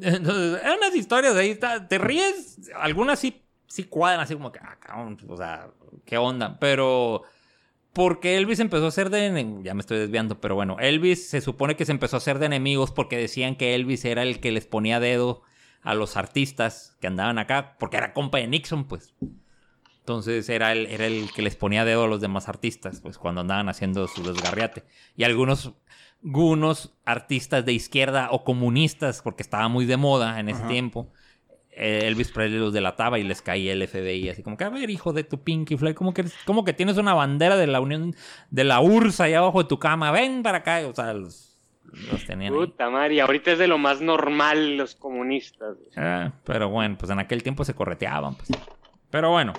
Entonces, 0.00 0.62
hay 0.62 0.76
unas 0.76 0.94
historias 0.94 1.34
ahí, 1.36 1.50
está- 1.50 1.86
te 1.88 1.98
ríes, 1.98 2.70
algunas 2.74 3.18
sí, 3.18 3.42
sí 3.66 3.84
cuadran, 3.84 4.20
así 4.20 4.34
como 4.34 4.52
que, 4.52 4.58
ah, 4.62 4.76
cabrón, 4.80 5.18
o 5.28 5.36
sea, 5.36 5.68
qué 6.04 6.18
onda, 6.18 6.58
pero... 6.58 7.22
Porque 7.92 8.36
Elvis 8.36 8.60
empezó 8.60 8.86
a 8.86 8.90
ser 8.90 9.08
de... 9.08 9.60
Ya 9.62 9.72
me 9.72 9.80
estoy 9.80 9.96
desviando, 9.98 10.38
pero 10.38 10.54
bueno. 10.54 10.76
Elvis 10.78 11.30
se 11.30 11.40
supone 11.40 11.76
que 11.76 11.86
se 11.86 11.92
empezó 11.92 12.16
a 12.16 12.18
hacer 12.18 12.38
de 12.38 12.44
enemigos 12.44 12.90
porque 12.92 13.16
decían 13.16 13.56
que 13.56 13.74
Elvis 13.74 14.04
era 14.04 14.22
el 14.22 14.38
que 14.38 14.52
les 14.52 14.66
ponía 14.66 15.00
dedo 15.00 15.40
a 15.80 15.94
los 15.94 16.18
artistas 16.18 16.94
que 17.00 17.06
andaban 17.06 17.38
acá. 17.38 17.74
Porque 17.78 17.96
era 17.96 18.12
compa 18.12 18.36
de 18.36 18.48
Nixon, 18.48 18.86
pues. 18.86 19.14
Entonces 20.00 20.46
era 20.50 20.72
el, 20.72 20.84
era 20.88 21.06
el 21.06 21.32
que 21.32 21.40
les 21.40 21.56
ponía 21.56 21.86
dedo 21.86 22.04
a 22.04 22.06
los 22.06 22.20
demás 22.20 22.50
artistas, 22.50 23.00
pues 23.00 23.16
cuando 23.16 23.40
andaban 23.40 23.70
haciendo 23.70 24.06
su 24.08 24.22
desgarriate. 24.22 24.84
Y 25.16 25.24
algunos, 25.24 25.72
algunos 26.24 26.94
artistas 27.04 27.64
de 27.64 27.72
izquierda 27.72 28.28
o 28.30 28.44
comunistas, 28.44 29.22
porque 29.22 29.42
estaba 29.42 29.68
muy 29.68 29.84
de 29.86 29.96
moda 29.96 30.40
en 30.40 30.48
ese 30.48 30.60
Ajá. 30.60 30.68
tiempo, 30.68 31.12
eh, 31.70 32.00
Elvis 32.04 32.32
Presley 32.32 32.58
los 32.58 32.72
delataba 32.72 33.18
y 33.18 33.22
les 33.22 33.42
caía 33.42 33.72
el 33.74 33.86
FBI, 33.86 34.30
así 34.30 34.42
como 34.42 34.56
que, 34.56 34.64
a 34.64 34.70
ver, 34.70 34.88
hijo 34.90 35.12
de 35.12 35.24
tu 35.24 35.42
Pinky 35.42 35.76
Fly, 35.76 35.94
como 35.94 36.14
que, 36.14 36.24
como 36.46 36.64
que 36.64 36.72
tienes 36.72 36.96
una 36.96 37.14
bandera 37.14 37.56
de 37.56 37.66
la 37.66 37.80
Unión, 37.80 38.14
de 38.50 38.64
la 38.64 38.80
URSS 38.80 39.20
allá 39.20 39.38
abajo 39.38 39.62
de 39.62 39.68
tu 39.68 39.78
cama, 39.78 40.10
ven 40.10 40.42
para 40.42 40.58
acá, 40.58 40.80
o 40.88 40.94
sea, 40.94 41.12
los, 41.12 41.58
los 42.10 42.24
tenían 42.24 42.54
ahí. 42.54 42.58
Puta 42.58 42.88
madre, 42.90 43.20
ahorita 43.20 43.52
es 43.52 43.58
de 43.58 43.68
lo 43.68 43.76
más 43.78 44.00
normal 44.00 44.76
los 44.78 44.94
comunistas. 44.94 45.76
Ah, 45.96 46.32
pero 46.44 46.70
bueno, 46.70 46.96
pues 46.98 47.10
en 47.10 47.18
aquel 47.18 47.42
tiempo 47.42 47.64
se 47.64 47.74
correteaban, 47.74 48.34
pues. 48.36 48.48
Pero 49.10 49.30
bueno, 49.30 49.52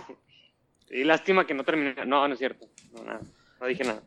Y 0.90 1.04
lástima 1.04 1.46
que 1.46 1.54
no 1.54 1.64
terminé. 1.64 1.94
No, 2.06 2.28
no 2.28 2.34
es 2.34 2.40
cierto. 2.40 2.66
No, 2.94 3.04
nada. 3.04 3.22
No 3.62 3.68
dije 3.68 3.84
nada. 3.84 4.02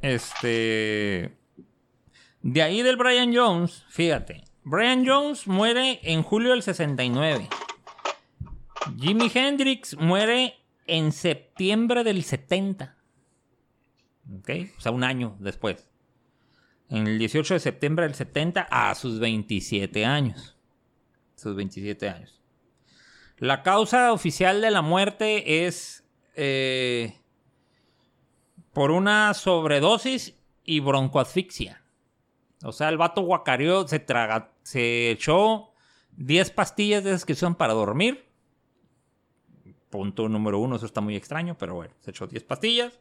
Este. 0.00 1.36
De 2.42 2.62
ahí 2.62 2.82
del 2.82 2.96
Brian 2.96 3.34
Jones, 3.34 3.84
fíjate. 3.88 4.44
Brian 4.62 5.06
Jones 5.06 5.46
muere 5.46 6.00
en 6.02 6.22
julio 6.22 6.50
del 6.50 6.62
69. 6.62 7.48
Jimi 8.98 9.30
Hendrix 9.32 9.96
muere 9.96 10.56
en 10.86 11.12
septiembre 11.12 12.04
del 12.04 12.24
70. 12.24 12.96
¿Ok? 14.38 14.50
O 14.76 14.80
sea, 14.80 14.92
un 14.92 15.04
año 15.04 15.36
después. 15.38 15.88
En 16.88 17.06
el 17.06 17.18
18 17.18 17.54
de 17.54 17.60
septiembre 17.60 18.04
del 18.04 18.14
70 18.14 18.62
a 18.70 18.94
sus 18.94 19.20
27 19.20 20.04
años. 20.04 20.56
Sus 21.36 21.54
27 21.54 22.08
años. 22.08 22.40
La 23.38 23.62
causa 23.62 24.12
oficial 24.12 24.60
de 24.60 24.70
la 24.70 24.82
muerte 24.82 25.66
es 25.66 26.04
eh, 26.34 27.19
por 28.72 28.90
una 28.90 29.34
sobredosis 29.34 30.36
y 30.64 30.80
broncoasfixia. 30.80 31.82
O 32.62 32.72
sea, 32.72 32.88
el 32.90 32.98
vato 32.98 33.22
guacareó, 33.22 33.88
se 33.88 33.98
traga, 33.98 34.52
se 34.62 35.10
echó 35.10 35.70
10 36.16 36.50
pastillas 36.50 37.02
de 37.02 37.10
esas 37.10 37.24
que 37.24 37.32
usan 37.32 37.54
para 37.54 37.72
dormir. 37.72 38.26
Punto 39.88 40.28
número 40.28 40.58
uno, 40.60 40.76
eso 40.76 40.86
está 40.86 41.00
muy 41.00 41.16
extraño, 41.16 41.56
pero 41.58 41.74
bueno, 41.74 41.94
se 42.00 42.10
echó 42.10 42.26
10 42.26 42.44
pastillas. 42.44 43.00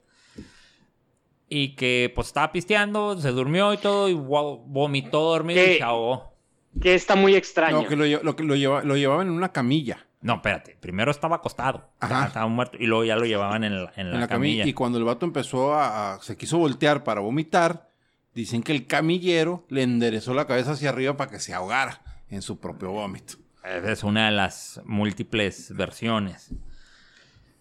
Y 1.48 1.76
que 1.76 2.12
pues 2.16 2.28
estaba 2.28 2.52
pisteando, 2.52 3.20
se 3.20 3.30
durmió 3.32 3.74
y 3.74 3.78
todo, 3.78 4.08
y 4.10 4.14
vo- 4.14 4.64
vomitó 4.66 5.22
dormido 5.32 5.62
y 5.62 5.78
se 5.78 5.84
ahogó. 5.84 6.34
Que 6.80 6.94
está 6.94 7.16
muy 7.16 7.36
extraño. 7.36 7.82
No, 7.82 7.88
que 7.88 7.96
lo, 7.96 8.06
lo 8.24 8.36
que 8.36 8.44
lo, 8.44 8.56
lleva- 8.56 8.84
lo 8.84 8.96
llevaban 8.96 9.28
en 9.28 9.34
una 9.34 9.52
camilla. 9.52 10.06
No, 10.22 10.36
espérate. 10.36 10.76
Primero 10.80 11.12
estaba 11.12 11.38
acostado. 11.38 11.90
Ajá. 12.00 12.28
Estaba 12.28 12.48
muerto. 12.48 12.78
Y 12.80 12.86
luego 12.88 13.06
ya 13.06 13.16
lo 13.16 13.26
llevaban 13.26 13.64
en 13.64 13.84
la, 13.84 13.94
en 13.96 14.10
la 14.10 14.16
en 14.16 14.20
la 14.22 14.28
camilla. 14.28 14.66
Y 14.68 14.74
cuando 14.74 14.98
el 14.98 15.06
vato 15.06 15.26
empezó 15.26 15.74
a, 15.74 16.16
a- 16.16 16.22
se 16.22 16.36
quiso 16.36 16.58
voltear 16.58 17.04
para 17.06 17.22
vomitar, 17.22 17.90
dicen 18.36 18.62
que 18.62 18.74
el 18.74 18.86
camillero 18.86 19.66
le 19.70 19.84
enderezó 19.84 20.34
la 20.34 20.46
cabeza 20.46 20.72
hacia 20.72 20.90
arriba 20.90 21.16
para 21.16 21.32
que 21.32 21.40
se 21.40 21.54
ahogara 21.54 22.02
en 22.30 22.42
su 22.42 22.60
propio 22.60 22.92
vómito. 22.92 23.36
Esa 23.64 23.92
Es 23.92 24.04
una 24.04 24.26
de 24.26 24.32
las 24.32 24.82
múltiples 24.86 25.74
versiones. 25.76 26.52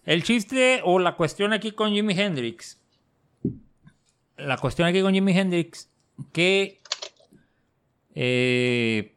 El 0.05 0.23
chiste 0.23 0.81
o 0.83 0.99
la 0.99 1.15
cuestión 1.15 1.53
aquí 1.53 1.71
con 1.71 1.91
Jimi 1.91 2.13
Hendrix. 2.19 2.81
La 4.37 4.57
cuestión 4.57 4.87
aquí 4.87 5.01
con 5.01 5.13
Jimi 5.13 5.37
Hendrix. 5.37 5.89
Que. 6.33 6.81
eh, 8.15 9.15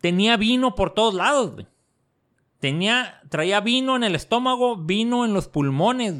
tenía 0.00 0.36
vino 0.36 0.74
por 0.74 0.94
todos 0.94 1.14
lados, 1.14 1.52
güey. 1.54 1.66
Tenía, 2.60 3.22
traía 3.30 3.60
vino 3.60 3.96
en 3.96 4.04
el 4.04 4.14
estómago, 4.14 4.76
vino 4.76 5.24
en 5.24 5.32
los 5.34 5.48
pulmones. 5.48 6.14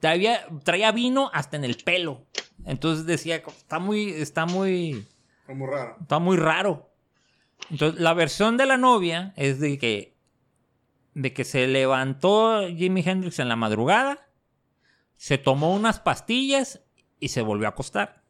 Traía, 0.00 0.46
traía 0.64 0.90
vino 0.90 1.30
hasta 1.32 1.56
en 1.56 1.64
el 1.64 1.76
pelo. 1.76 2.26
Entonces 2.64 3.06
decía, 3.06 3.36
está 3.36 3.78
muy, 3.78 4.08
está 4.10 4.46
muy, 4.46 5.06
Está 5.40 5.54
muy 5.54 5.68
raro. 5.68 5.96
está 6.00 6.18
muy 6.18 6.36
raro. 6.36 6.90
Entonces, 7.70 8.00
la 8.00 8.14
versión 8.14 8.56
de 8.56 8.66
la 8.66 8.76
novia 8.76 9.32
es 9.36 9.60
de 9.60 9.78
que, 9.78 10.16
de 11.14 11.32
que 11.32 11.44
se 11.44 11.66
levantó 11.66 12.66
Jimi 12.68 13.02
Hendrix 13.04 13.38
en 13.38 13.48
la 13.48 13.56
madrugada, 13.56 14.28
se 15.16 15.38
tomó 15.38 15.74
unas 15.74 16.00
pastillas 16.00 16.80
y 17.20 17.28
se 17.28 17.42
volvió 17.42 17.66
a 17.66 17.70
acostar. 17.70 18.22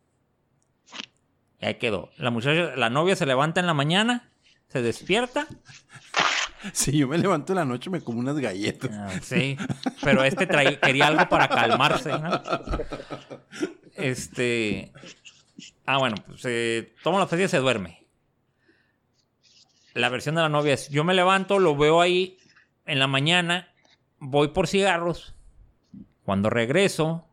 Y 1.60 1.66
ahí 1.66 1.74
quedó. 1.76 2.10
La 2.16 2.30
muchacha, 2.30 2.76
la 2.76 2.90
novia 2.90 3.14
se 3.16 3.24
levanta 3.24 3.60
en 3.60 3.66
la 3.66 3.74
mañana, 3.74 4.32
se 4.68 4.82
despierta. 4.82 5.46
Si 6.72 6.96
yo 6.96 7.08
me 7.08 7.18
levanto 7.18 7.52
en 7.52 7.56
la 7.58 7.64
noche, 7.64 7.90
me 7.90 8.00
como 8.00 8.20
unas 8.20 8.38
galletas. 8.38 8.90
Ah, 8.92 9.10
sí, 9.22 9.56
pero 10.02 10.22
este 10.24 10.46
traía- 10.46 10.78
quería 10.80 11.08
algo 11.08 11.28
para 11.28 11.48
calmarse, 11.48 12.10
¿no? 12.18 12.40
Este. 13.96 14.92
Ah, 15.86 15.98
bueno, 15.98 16.16
pues 16.26 16.42
toma 17.02 17.18
la 17.18 17.26
pastillas 17.26 17.50
y 17.50 17.56
se 17.56 17.58
duerme. 17.58 18.06
La 19.94 20.08
versión 20.08 20.34
de 20.34 20.42
la 20.42 20.48
novia 20.48 20.74
es: 20.74 20.88
yo 20.88 21.04
me 21.04 21.14
levanto, 21.14 21.58
lo 21.58 21.76
veo 21.76 22.00
ahí 22.00 22.38
en 22.86 22.98
la 22.98 23.06
mañana, 23.06 23.68
voy 24.18 24.48
por 24.48 24.68
cigarros. 24.68 25.34
Cuando 26.24 26.48
regreso, 26.50 27.26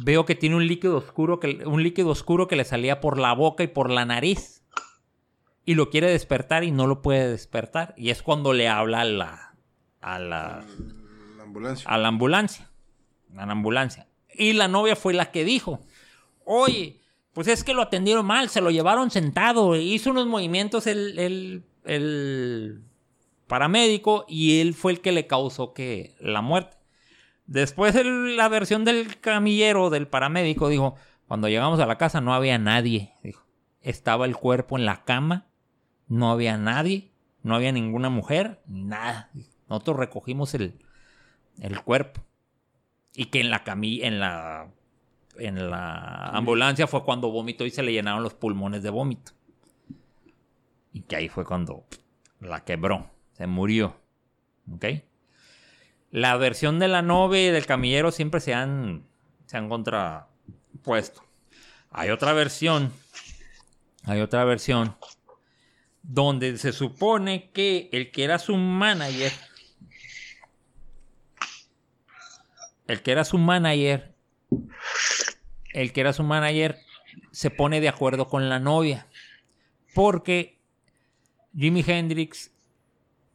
veo 0.00 0.24
que 0.26 0.34
tiene 0.34 0.56
un 0.56 0.66
líquido 0.66 0.98
oscuro 0.98 1.40
un 1.66 1.82
líquido 1.82 2.10
oscuro 2.10 2.46
que 2.46 2.56
le 2.56 2.64
salía 2.64 3.00
por 3.00 3.18
la 3.18 3.32
boca 3.32 3.62
y 3.64 3.68
por 3.68 3.90
la 3.90 4.04
nariz. 4.04 4.57
Y 5.68 5.74
lo 5.74 5.90
quiere 5.90 6.10
despertar 6.10 6.64
y 6.64 6.70
no 6.70 6.86
lo 6.86 7.02
puede 7.02 7.28
despertar. 7.30 7.92
Y 7.98 8.08
es 8.08 8.22
cuando 8.22 8.54
le 8.54 8.68
habla 8.68 9.02
a 9.02 9.04
la, 9.04 9.54
a 10.00 10.18
la, 10.18 10.64
La 11.36 11.42
ambulancia. 11.42 11.90
a 11.90 11.98
la 11.98 12.08
ambulancia. 12.08 12.70
A 13.36 13.44
la 13.44 13.52
ambulancia. 13.52 14.06
Y 14.32 14.54
la 14.54 14.68
novia 14.68 14.96
fue 14.96 15.12
la 15.12 15.30
que 15.30 15.44
dijo, 15.44 15.80
oye, 16.44 17.00
pues 17.34 17.48
es 17.48 17.64
que 17.64 17.74
lo 17.74 17.82
atendieron 17.82 18.24
mal, 18.24 18.48
se 18.48 18.62
lo 18.62 18.70
llevaron 18.70 19.10
sentado, 19.10 19.76
hizo 19.76 20.10
unos 20.10 20.26
movimientos 20.26 20.86
el, 20.86 21.18
el- 21.18 21.64
el 21.84 22.82
paramédico 23.46 24.24
y 24.26 24.60
él 24.60 24.72
fue 24.72 24.92
el 24.92 25.00
que 25.02 25.12
le 25.12 25.26
causó 25.26 25.74
que 25.74 26.14
la 26.20 26.40
muerte. 26.40 26.78
Después 27.46 27.94
el- 27.94 28.36
la 28.38 28.48
versión 28.48 28.86
del 28.86 29.20
camillero, 29.20 29.90
del 29.90 30.06
paramédico, 30.08 30.68
dijo, 30.70 30.94
cuando 31.26 31.48
llegamos 31.48 31.78
a 31.80 31.84
la 31.86 31.98
casa 31.98 32.22
no 32.22 32.32
había 32.32 32.56
nadie. 32.58 33.12
Dijo, 33.22 33.44
estaba 33.82 34.24
el 34.24 34.34
cuerpo 34.34 34.78
en 34.78 34.86
la 34.86 35.04
cama, 35.04 35.44
no 36.08 36.30
había 36.30 36.56
nadie, 36.56 37.10
no 37.42 37.54
había 37.54 37.72
ninguna 37.72 38.10
mujer, 38.10 38.60
nada. 38.66 39.30
Nosotros 39.68 39.98
recogimos 39.98 40.54
el, 40.54 40.78
el 41.60 41.82
cuerpo. 41.82 42.22
Y 43.14 43.26
que 43.26 43.40
en 43.40 43.50
la 43.50 43.64
camilla, 43.64 44.06
en 44.06 44.20
la, 44.20 44.70
en 45.38 45.70
la 45.70 46.28
ambulancia 46.28 46.86
fue 46.86 47.04
cuando 47.04 47.30
vomitó 47.30 47.64
y 47.66 47.70
se 47.70 47.82
le 47.82 47.92
llenaron 47.92 48.22
los 48.22 48.34
pulmones 48.34 48.82
de 48.82 48.90
vómito. 48.90 49.32
Y 50.92 51.02
que 51.02 51.16
ahí 51.16 51.28
fue 51.28 51.44
cuando 51.44 51.84
la 52.40 52.64
quebró, 52.64 53.10
se 53.32 53.46
murió. 53.46 53.96
¿Ok? 54.72 54.84
La 56.10 56.36
versión 56.36 56.78
de 56.78 56.88
la 56.88 57.02
novia 57.02 57.48
y 57.48 57.50
del 57.50 57.66
camillero 57.66 58.10
siempre 58.12 58.40
se 58.40 58.54
han, 58.54 59.06
se 59.46 59.56
han 59.56 59.68
contrapuesto. 59.68 61.22
Hay 61.90 62.10
otra 62.10 62.32
versión, 62.32 62.92
hay 64.04 64.20
otra 64.20 64.44
versión 64.44 64.96
donde 66.08 66.56
se 66.56 66.72
supone 66.72 67.50
que 67.50 67.90
el 67.92 68.10
que 68.10 68.24
era 68.24 68.38
su 68.38 68.56
manager, 68.56 69.30
el 72.86 73.02
que 73.02 73.12
era 73.12 73.24
su 73.24 73.36
manager, 73.36 74.14
el 75.74 75.92
que 75.92 76.00
era 76.00 76.14
su 76.14 76.22
manager 76.22 76.78
se 77.30 77.50
pone 77.50 77.82
de 77.82 77.90
acuerdo 77.90 78.26
con 78.26 78.48
la 78.48 78.58
novia. 78.58 79.06
Porque 79.94 80.58
Jimi 81.54 81.84
Hendrix, 81.86 82.52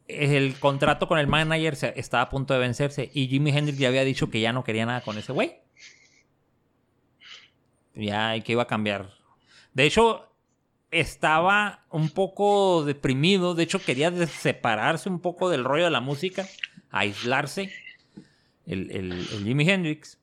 el 0.08 0.58
contrato 0.58 1.06
con 1.06 1.20
el 1.20 1.28
manager 1.28 1.78
estaba 1.94 2.24
a 2.24 2.30
punto 2.30 2.54
de 2.54 2.60
vencerse 2.60 3.08
y 3.14 3.28
Jimi 3.28 3.56
Hendrix 3.56 3.78
ya 3.78 3.86
había 3.86 4.02
dicho 4.02 4.30
que 4.30 4.40
ya 4.40 4.52
no 4.52 4.64
quería 4.64 4.84
nada 4.84 5.00
con 5.02 5.16
ese 5.16 5.32
güey. 5.32 5.60
Ya, 7.94 8.36
que 8.40 8.50
iba 8.50 8.64
a 8.64 8.66
cambiar. 8.66 9.14
De 9.74 9.84
hecho, 9.84 10.33
estaba 11.00 11.84
un 11.90 12.10
poco 12.10 12.84
deprimido. 12.84 13.54
De 13.54 13.62
hecho, 13.64 13.78
quería 13.82 14.10
separarse 14.26 15.08
un 15.08 15.20
poco 15.20 15.48
del 15.50 15.64
rollo 15.64 15.84
de 15.84 15.90
la 15.90 16.00
música, 16.00 16.46
aislarse. 16.90 17.72
El, 18.66 18.90
el- 18.90 19.12
el 19.12 19.44
Jimi 19.44 19.68
Hendrix. 19.68 20.18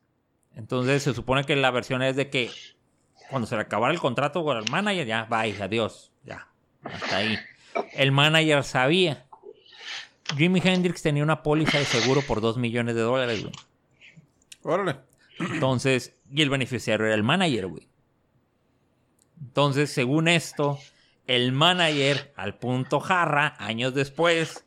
Entonces, 0.56 1.02
se 1.02 1.14
supone 1.14 1.44
que 1.44 1.56
la 1.56 1.70
versión 1.70 2.02
es 2.02 2.16
de 2.16 2.28
que 2.28 2.50
cuando 3.30 3.46
se 3.46 3.54
le 3.56 3.62
acabara 3.62 3.94
el 3.94 4.00
contrato 4.00 4.44
con 4.44 4.56
el 4.58 4.68
manager, 4.70 5.06
ya, 5.06 5.24
bye, 5.24 5.54
adiós, 5.62 6.10
ya, 6.24 6.48
hasta 6.82 7.16
ahí. 7.18 7.38
El 7.94 8.12
manager 8.12 8.62
sabía. 8.64 9.24
Jimi 10.36 10.60
Hendrix 10.62 11.00
tenía 11.02 11.22
una 11.22 11.42
póliza 11.42 11.78
de 11.78 11.84
seguro 11.84 12.20
por 12.22 12.40
2 12.40 12.56
millones 12.58 12.94
de 12.94 13.00
dólares, 13.00 13.42
güey. 13.42 13.54
Órale. 14.62 14.96
Entonces, 15.38 16.14
y 16.30 16.42
el 16.42 16.50
beneficiario 16.50 17.06
era 17.06 17.14
el 17.14 17.22
manager, 17.22 17.66
güey. 17.68 17.88
Entonces, 19.42 19.90
según 19.90 20.28
esto, 20.28 20.78
el 21.26 21.52
manager, 21.52 22.32
al 22.36 22.58
punto 22.58 23.00
jarra, 23.00 23.54
años 23.58 23.94
después, 23.94 24.64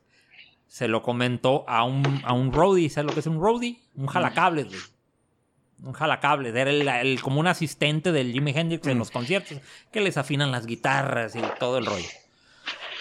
se 0.68 0.88
lo 0.88 1.02
comentó 1.02 1.64
a 1.68 1.84
un, 1.84 2.22
a 2.24 2.32
un 2.32 2.52
roadie. 2.52 2.90
¿Sabes 2.90 3.08
lo 3.08 3.14
que 3.14 3.20
es 3.20 3.26
un 3.26 3.40
roadie? 3.40 3.80
Un 3.94 4.06
jalacables, 4.06 4.68
güey. 4.68 4.80
Un 5.82 5.92
jalacables. 5.92 6.54
Era 6.54 7.00
el, 7.00 7.20
como 7.22 7.40
un 7.40 7.46
asistente 7.46 8.12
del 8.12 8.32
Jimi 8.32 8.52
Hendrix 8.52 8.86
en 8.86 8.98
los 8.98 9.10
conciertos, 9.10 9.58
que 9.90 10.00
les 10.00 10.16
afinan 10.16 10.52
las 10.52 10.66
guitarras 10.66 11.34
y 11.34 11.40
todo 11.58 11.78
el 11.78 11.86
rollo. 11.86 12.08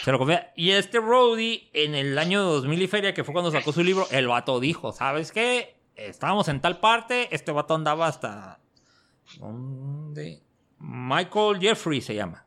Se 0.04 0.12
lo 0.12 0.20
confía. 0.20 0.54
Y 0.56 0.72
este 0.72 1.00
roadie, 1.00 1.70
en 1.74 1.96
el 1.96 2.18
año 2.18 2.44
2000 2.44 2.82
y 2.82 2.88
feria, 2.88 3.14
que 3.14 3.24
fue 3.24 3.34
cuando 3.34 3.52
sacó 3.52 3.74
su 3.74 3.84
libro, 3.84 4.08
el 4.12 4.28
vato 4.28 4.60
dijo, 4.60 4.92
¿sabes 4.92 5.32
qué? 5.32 5.76
Estábamos 5.96 6.48
en 6.48 6.62
tal 6.62 6.80
parte, 6.80 7.28
este 7.36 7.52
vato 7.52 7.74
andaba 7.74 8.08
hasta... 8.08 8.60
¿Dónde? 9.40 10.45
Michael 10.88 11.60
Jeffrey 11.60 12.00
se 12.00 12.16
llama. 12.16 12.46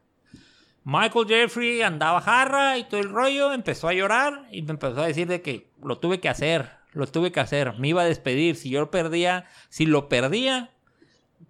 Michael 0.84 1.26
Jeffrey 1.26 1.82
andaba 1.82 2.20
jarra 2.20 2.78
y 2.78 2.84
todo 2.84 3.00
el 3.00 3.10
rollo, 3.10 3.52
empezó 3.52 3.88
a 3.88 3.92
llorar 3.92 4.46
y 4.50 4.62
me 4.62 4.70
empezó 4.70 5.02
a 5.02 5.06
decir 5.06 5.26
de 5.26 5.42
que 5.42 5.70
lo 5.82 5.98
tuve 5.98 6.20
que 6.20 6.28
hacer, 6.28 6.70
lo 6.92 7.06
tuve 7.06 7.32
que 7.32 7.40
hacer, 7.40 7.78
me 7.78 7.88
iba 7.88 8.02
a 8.02 8.06
despedir, 8.06 8.56
si 8.56 8.70
yo 8.70 8.80
lo 8.80 8.90
perdía, 8.90 9.46
si 9.68 9.86
lo 9.86 10.08
perdía, 10.08 10.70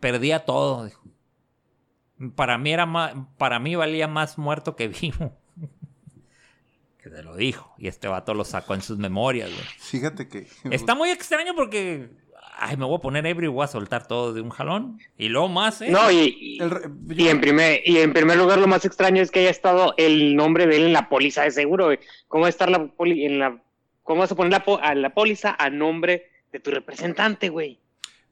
perdía 0.01 0.45
todo. 0.45 0.87
dijo. 0.87 1.05
Para 2.35 2.59
mí 2.59 2.73
era 2.73 2.87
más, 2.87 3.15
para 3.37 3.61
mí 3.61 3.77
valía 3.77 4.09
más 4.09 4.39
muerto 4.39 4.75
que 4.75 4.89
vivo. 4.89 5.39
que 7.03 7.11
se 7.11 7.23
lo 7.23 7.37
dijo 7.37 7.75
y 7.79 7.87
este 7.87 8.09
vato 8.09 8.35
lo 8.35 8.45
sacó 8.45 8.75
en 8.75 8.83
sus 8.83 8.99
memorias, 8.99 9.51
güey. 9.53 9.67
Fíjate 9.79 10.27
que. 10.29 10.49
Está 10.65 10.95
muy 10.95 11.11
extraño 11.11 11.55
porque 11.55 12.11
ay, 12.59 12.77
me 12.77 12.85
voy 12.85 12.97
a 12.97 13.01
poner 13.01 13.25
ebrio 13.27 13.51
y 13.51 13.53
voy 13.53 13.65
a 13.65 13.69
soltar 13.69 14.07
todo 14.07 14.33
de 14.33 14.41
un 14.41 14.51
jalón 14.51 14.99
y 15.17 15.29
luego 15.29 15.49
más, 15.49 15.81
¿eh? 15.81 15.91
No, 15.91 16.11
y, 16.11 16.37
y- 16.41 16.63
El 16.63 16.71
re- 16.71 16.91
y 17.17 17.29
en 17.29 17.41
primer, 17.41 17.81
y 17.85 17.99
en 17.99 18.13
primer 18.13 18.37
lugar, 18.37 18.59
lo 18.59 18.67
más 18.67 18.85
extraño 18.85 19.23
es 19.23 19.31
que 19.31 19.41
haya 19.41 19.51
estado 19.51 19.95
el 19.97 20.35
nombre 20.37 20.67
de 20.67 20.77
él 20.77 20.83
en 20.85 20.93
la 20.93 21.09
póliza 21.09 21.43
de 21.43 21.51
seguro. 21.51 21.87
güey. 21.87 21.99
¿Cómo 22.29 22.43
va 22.43 22.47
a 22.49 22.51
estar 22.51 22.71
la 22.71 22.87
poli- 22.87 23.25
en 23.25 23.39
la, 23.39 23.63
cómo 24.03 24.21
vas 24.21 24.33
a 24.33 24.35
poner 24.35 24.53
la, 24.53 24.65
po- 24.65 24.81
a 24.83 24.95
la 24.95 25.15
póliza 25.15 25.55
a 25.59 25.71
nombre 25.71 26.25
de 26.53 26.61
tu 26.61 26.71
representante, 26.71 27.49
güey? 27.49 27.79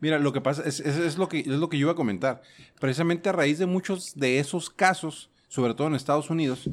Mira, 0.01 0.19
lo 0.19 0.33
que 0.33 0.41
pasa 0.43 0.63
es, 0.67 0.81
es, 0.81 0.97
es 0.99 1.17
lo 1.17 1.29
que, 1.29 1.41
es 1.41 1.47
lo 1.47 1.69
que 1.71 1.79
yo 1.79 1.83
iba 1.87 1.93
a 1.93 1.97
comentar. 1.97 2.43
Precisamente 2.81 3.29
a 3.29 3.33
raíz 3.33 3.59
de 3.59 3.65
muchos 3.67 4.15
de 4.15 4.39
esos 4.39 4.69
casos, 4.69 5.31
sobre 5.49 5.73
todo 5.75 5.87
en 5.87 5.95
Estados 5.95 6.29
Unidos, 6.29 6.69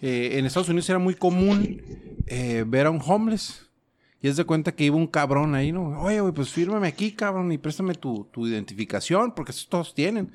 eh, 0.00 0.30
en 0.38 0.44
Estados 0.46 0.68
Unidos 0.68 0.88
era 0.90 0.98
muy 0.98 1.14
común 1.14 1.80
eh, 2.26 2.64
ver 2.66 2.86
a 2.86 2.90
un 2.90 3.00
homeless. 3.04 3.60
Y 4.24 4.28
es 4.28 4.36
de 4.38 4.44
cuenta 4.46 4.72
que 4.72 4.84
iba 4.84 4.96
un 4.96 5.06
cabrón 5.06 5.54
ahí, 5.54 5.70
¿no? 5.70 6.00
Oye, 6.00 6.18
güey, 6.18 6.32
pues 6.32 6.48
fírmame 6.48 6.88
aquí, 6.88 7.12
cabrón, 7.12 7.52
y 7.52 7.58
préstame 7.58 7.94
tu, 7.94 8.24
tu 8.32 8.46
identificación, 8.46 9.34
porque 9.34 9.52
eso 9.52 9.66
todos 9.68 9.92
tienen. 9.92 10.32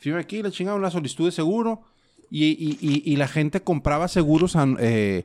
Fírmame 0.00 0.24
aquí, 0.24 0.42
le 0.42 0.50
chingada 0.50 0.76
una 0.76 0.90
solicitud 0.90 1.26
de 1.26 1.30
seguro. 1.30 1.82
Y, 2.32 2.76
y- 2.80 3.14
la 3.14 3.28
gente 3.28 3.60
compraba 3.62 4.08
seguros, 4.08 4.56
eh, 4.80 5.24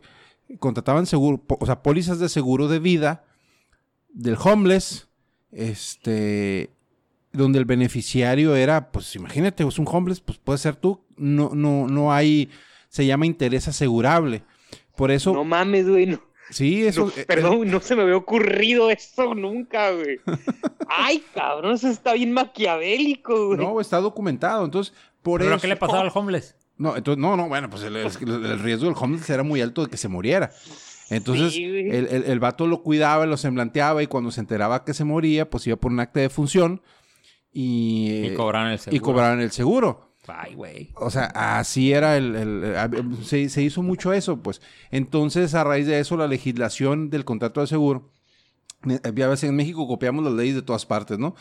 contrataban 0.59 1.07
seguro, 1.07 1.41
o 1.59 1.65
sea, 1.65 1.81
pólizas 1.81 2.19
de 2.19 2.29
seguro 2.29 2.67
de 2.67 2.77
vida 2.77 3.23
del 4.09 4.37
homeless, 4.39 5.07
este, 5.51 6.69
donde 7.31 7.57
el 7.57 7.65
beneficiario 7.65 8.55
era, 8.55 8.91
pues 8.91 9.15
imagínate, 9.15 9.67
es 9.67 9.79
un 9.79 9.87
homeless, 9.89 10.19
pues 10.21 10.37
puede 10.37 10.59
ser 10.59 10.75
tú, 10.75 11.01
no, 11.17 11.49
no, 11.55 11.87
no 11.87 12.13
hay, 12.13 12.51
se 12.89 13.07
llama 13.07 13.25
interés 13.25 13.67
asegurable. 13.67 14.43
Por 14.95 15.09
eso, 15.09 15.33
No 15.33 15.43
mames, 15.43 15.89
güey. 15.89 16.05
no- 16.05 16.21
sí, 16.49 16.85
eso, 16.85 17.05
no, 17.05 17.11
eh, 17.15 17.25
perdón, 17.25 17.69
no 17.69 17.79
se 17.81 17.95
me 17.95 18.03
había 18.03 18.17
ocurrido 18.17 18.89
eso 18.89 19.33
nunca, 19.35 19.91
güey. 19.91 20.19
Ay, 20.87 21.23
cabrón, 21.33 21.73
eso 21.75 21.87
está 21.89 22.13
bien 22.13 22.31
maquiavélico, 22.33 23.33
eh, 23.33 23.45
güey. 23.55 23.57
no, 23.59 23.79
está 23.81 23.99
documentado. 23.99 24.65
Entonces, 24.65 24.93
por 25.21 25.41
¿Pero 25.41 25.53
eso, 25.55 25.61
qué 25.61 25.67
le 25.67 25.75
pasaba 25.75 26.01
al 26.01 26.11
homeless? 26.13 26.55
No, 26.77 26.95
entonces, 26.97 27.21
no, 27.21 27.37
no, 27.37 27.47
bueno, 27.47 27.69
pues 27.69 27.83
el, 27.83 27.95
el- 27.95 28.05
el 28.45 28.59
riesgo 28.59 28.85
del 28.85 28.95
homeless 28.99 29.29
era 29.29 29.43
muy 29.43 29.61
alto 29.61 29.83
de 29.83 29.89
que 29.89 29.97
se 29.97 30.07
muriera. 30.07 30.51
Entonces, 31.09 31.53
Sí, 31.53 31.63
el, 31.65 32.07
el, 32.07 32.23
el 32.25 32.39
vato 32.39 32.65
lo 32.65 32.81
cuidaba, 32.81 33.25
lo 33.25 33.37
semblanteaba 33.37 34.01
y 34.01 34.07
cuando 34.07 34.31
se 34.31 34.39
enteraba 34.39 34.83
que 34.83 34.93
se 34.93 35.03
moría, 35.03 35.49
pues 35.49 35.67
iba 35.67 35.75
por 35.75 35.91
un 35.91 35.99
acta 35.99 36.19
de 36.19 36.29
función 36.29 36.81
y, 37.51 38.25
Y 38.27 38.33
cobraron 38.33 38.71
el 38.71 38.79
seguro. 38.79 38.95
y 38.97 38.99
cobraban 38.99 39.41
el 39.41 39.51
seguro. 39.51 40.12
O 40.95 41.09
sea, 41.09 41.25
así 41.59 41.91
era 41.91 42.17
el... 42.17 43.17
se, 43.23 43.61
hizo 43.61 43.83
mucho 43.83 44.13
eso, 44.13 44.41
pues. 44.41 44.61
Entonces, 44.89 45.53
a 45.53 45.63
raíz 45.63 45.85
de 45.85 45.99
eso, 45.99 46.15
la 46.17 46.27
legislación 46.27 47.09
del 47.09 47.25
contrato 47.25 47.61
de 47.61 47.67
seguro, 47.67 48.11
ya 48.85 49.27
ves, 49.27 49.43
en 49.43 49.55
México 49.55 49.87
copiamos 49.87 50.23
las 50.23 50.33
leyes 50.33 50.55
de 50.55 50.61
todas 50.61 50.85
partes, 50.85 51.19
¿no? 51.19 51.35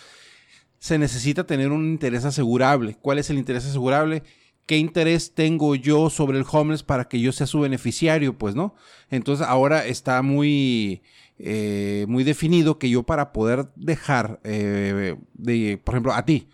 Se 0.79 0.99
necesita 0.99 1.47
tener 1.47 1.71
un 1.71 1.87
interés 1.87 2.25
asegurable. 2.25 2.97
¿Cuál 3.01 3.19
es 3.19 3.31
el 3.31 3.39
interés 3.39 3.67
asegurable? 3.67 4.25
¿Qué 4.67 4.79
interés 4.79 5.35
tengo 5.35 5.75
yo 5.75 6.11
sobre 6.11 6.39
el 6.39 6.45
homeless 6.51 6.83
para 6.83 7.05
que 7.05 7.21
yo 7.21 7.33
sea 7.33 7.47
su 7.47 7.61
beneficiario? 7.61 8.37
Pues, 8.37 8.55
¿no? 8.55 8.75
Entonces, 9.11 9.47
ahora 9.47 9.87
está 9.87 10.23
muy... 10.23 11.03
eh, 11.39 12.05
muy 12.09 12.25
definido 12.25 12.79
que 12.79 12.89
yo 12.91 13.03
para 13.03 13.33
poder 13.33 13.67
dejar, 13.75 14.41
eh, 14.45 15.17
de, 15.35 15.81
por 15.83 15.95
ejemplo, 15.95 16.13
a 16.13 16.25
ti, 16.25 16.49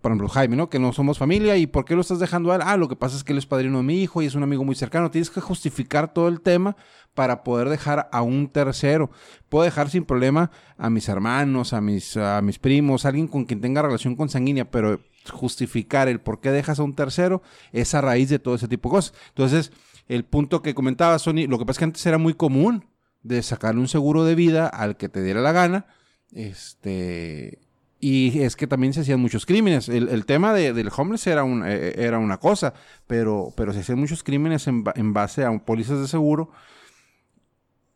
por 0.00 0.10
ejemplo, 0.10 0.28
Jaime, 0.28 0.56
¿no? 0.56 0.70
Que 0.70 0.78
no 0.78 0.92
somos 0.92 1.18
familia. 1.18 1.56
¿Y 1.56 1.66
por 1.66 1.84
qué 1.84 1.94
lo 1.94 2.00
estás 2.00 2.18
dejando 2.18 2.52
a 2.52 2.56
él? 2.56 2.62
Ah, 2.64 2.76
lo 2.76 2.88
que 2.88 2.96
pasa 2.96 3.16
es 3.16 3.24
que 3.24 3.32
él 3.32 3.38
es 3.38 3.46
padrino 3.46 3.78
de 3.78 3.84
mi 3.84 4.00
hijo 4.02 4.22
y 4.22 4.26
es 4.26 4.34
un 4.34 4.42
amigo 4.42 4.64
muy 4.64 4.74
cercano. 4.74 5.10
Tienes 5.10 5.30
que 5.30 5.40
justificar 5.40 6.14
todo 6.14 6.28
el 6.28 6.40
tema 6.40 6.76
para 7.14 7.42
poder 7.42 7.68
dejar 7.68 8.08
a 8.10 8.22
un 8.22 8.48
tercero. 8.48 9.10
Puedo 9.48 9.64
dejar 9.64 9.90
sin 9.90 10.04
problema 10.04 10.50
a 10.78 10.88
mis 10.88 11.08
hermanos, 11.08 11.74
a 11.74 11.82
mis, 11.82 12.16
a 12.16 12.40
mis 12.40 12.58
primos, 12.58 13.04
alguien 13.04 13.28
con 13.28 13.44
quien 13.44 13.60
tenga 13.60 13.82
relación 13.82 14.16
consanguínea, 14.16 14.70
pero 14.70 15.00
justificar 15.30 16.08
el 16.08 16.20
por 16.20 16.40
qué 16.40 16.50
dejas 16.50 16.78
a 16.78 16.82
un 16.82 16.94
tercero 16.94 17.42
es 17.72 17.94
a 17.94 18.00
raíz 18.00 18.30
de 18.30 18.38
todo 18.38 18.54
ese 18.54 18.68
tipo 18.68 18.88
de 18.88 18.94
cosas. 18.94 19.14
Entonces, 19.28 19.70
el 20.08 20.24
punto 20.24 20.62
que 20.62 20.74
comentaba 20.74 21.18
Sony, 21.18 21.46
lo 21.46 21.58
que 21.58 21.66
pasa 21.66 21.72
es 21.72 21.78
que 21.78 21.84
antes 21.84 22.06
era 22.06 22.16
muy 22.18 22.34
común 22.34 22.86
de 23.22 23.42
sacarle 23.42 23.80
un 23.80 23.88
seguro 23.88 24.24
de 24.24 24.34
vida 24.34 24.66
al 24.66 24.96
que 24.96 25.10
te 25.10 25.22
diera 25.22 25.40
la 25.40 25.52
gana. 25.52 25.86
Este. 26.32 27.58
Y 28.02 28.40
es 28.40 28.56
que 28.56 28.66
también 28.66 28.94
se 28.94 29.00
hacían 29.00 29.20
muchos 29.20 29.44
crímenes. 29.44 29.90
El, 29.90 30.08
el 30.08 30.24
tema 30.24 30.54
de- 30.54 30.72
del 30.72 30.90
homeless 30.96 31.26
era, 31.26 31.44
un, 31.44 31.62
eh, 31.66 31.92
era 31.96 32.18
una 32.18 32.38
cosa, 32.38 32.72
pero, 33.06 33.52
pero 33.56 33.72
se 33.74 33.80
hacían 33.80 33.98
muchos 33.98 34.22
crímenes 34.22 34.66
en, 34.68 34.84
en 34.94 35.12
base 35.12 35.44
a 35.44 35.50
un- 35.50 35.60
pólizas 35.60 36.00
de 36.00 36.08
seguro. 36.08 36.50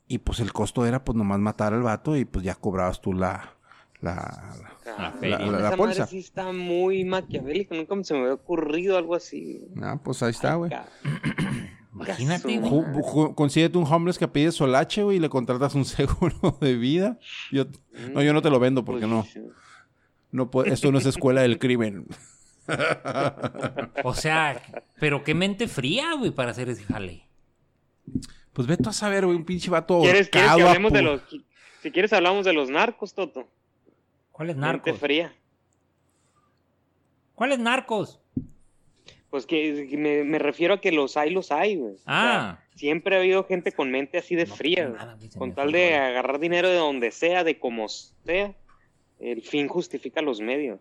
Y 0.07 0.19
pues 0.19 0.41
el 0.41 0.53
costo 0.53 0.85
era 0.85 1.03
pues 1.05 1.17
nomás 1.17 1.39
matar 1.41 1.73
al 1.73 1.83
vato 1.83 2.17
y 2.17 2.27
pues 2.27 2.45
ya 2.45 2.55
cobrabas 2.55 3.01
tú 3.01 3.15
la... 3.15 3.55
la, 4.03 4.55
La 4.85 4.99
la, 4.99 5.13
feria. 5.13 5.39
la- 5.39 5.51
la 5.53 5.69
Esa 5.69 5.77
póliza. 5.79 6.01
madre 6.03 6.11
sí 6.11 6.19
está 6.19 6.53
muy 6.53 7.05
maquiavélica. 7.07 7.75
Nunca 7.75 7.95
se 8.05 8.13
me 8.13 8.21
había 8.21 8.35
ocurrido 8.35 8.99
algo 8.99 9.15
así. 9.15 9.67
Ah, 9.81 9.99
pues 10.05 10.23
ahí 10.23 10.33
está, 10.33 10.57
güey. 10.57 10.71
Imagínate, 11.95 12.59
güey. 12.59 13.35
Consíguete 13.35 13.79
un 13.79 13.85
homeless 13.91 14.19
que 14.19 14.27
pide 14.29 14.51
solache, 14.53 15.03
güey, 15.05 15.17
y 15.17 15.21
le 15.21 15.29
contratas 15.31 15.75
un 15.75 15.85
seguro 15.87 16.59
de 16.61 16.75
vida. 16.75 17.19
Yo, 17.53 17.65
no, 18.13 18.21
yo 18.23 18.33
no 18.35 18.43
te 18.43 18.51
lo 18.51 18.59
vendo 18.59 18.85
porque 18.85 19.07
no. 19.07 19.25
No 20.35 20.51
puede- 20.51 20.73
esto 20.73 20.91
no 20.91 20.99
es 20.99 21.07
escuela 21.07 21.43
del 21.43 21.61
crimen. 21.61 22.07
O 24.03 24.15
sea, 24.15 24.61
pero 24.99 25.23
qué 25.23 25.33
mente 25.33 25.69
fría, 25.69 26.15
güey, 26.19 26.33
para 26.33 26.51
hacer 26.51 26.69
ese 26.69 26.83
jale. 26.83 27.23
Pues 28.53 28.67
vete 28.67 28.89
a 28.89 28.93
saber, 28.93 29.27
güey, 29.27 29.37
un 29.37 29.45
pinche 29.45 29.71
vato 29.71 30.01
¿Quieres, 30.01 30.29
quieres 30.29 30.51
que 30.57 30.63
hablemos 30.63 30.93
de 30.93 31.03
los... 31.03 31.21
Si 31.83 31.91
quieres 31.93 32.13
hablamos 32.13 32.45
de 32.45 32.53
los 32.53 32.69
narcos, 32.69 33.15
Toto. 33.15 33.47
¿Cuáles 34.33 34.57
Mente 34.57 34.67
narcos? 34.67 34.99
fría. 34.99 35.33
¿Cuáles 37.37 37.59
narcos? 37.61 38.21
Pues 39.31 39.47
que, 39.47 39.87
que 39.89 39.97
me, 39.97 40.25
me 40.25 40.39
refiero 40.41 40.75
a 40.75 40.81
que 40.81 40.91
los 40.93 41.17
hay, 41.17 41.31
los 41.31 41.53
hay, 41.53 41.77
güey. 41.77 41.95
O 41.95 41.99
sea, 41.99 42.05
Ah. 42.51 42.61
siempre 42.75 43.15
ha 43.15 43.19
habido 43.21 43.45
gente 43.45 43.71
con 43.73 43.91
mente 43.93 44.19
así 44.19 44.35
de 44.35 44.47
No, 44.47 44.55
fría, 44.57 44.87
güey. 44.89 44.99
nada, 44.99 45.17
Con 45.39 45.55
tal 45.55 45.71
de 45.71 45.95
agarrar 45.95 46.39
dinero 46.41 46.69
de 46.69 46.77
donde 46.77 47.11
sea, 47.13 47.45
de 47.45 47.59
como 47.61 47.89
sea. 47.89 48.55
El 49.25 49.41
fin 49.41 49.69
justifica 49.69 50.21
los 50.21 50.43
medios. 50.43 50.79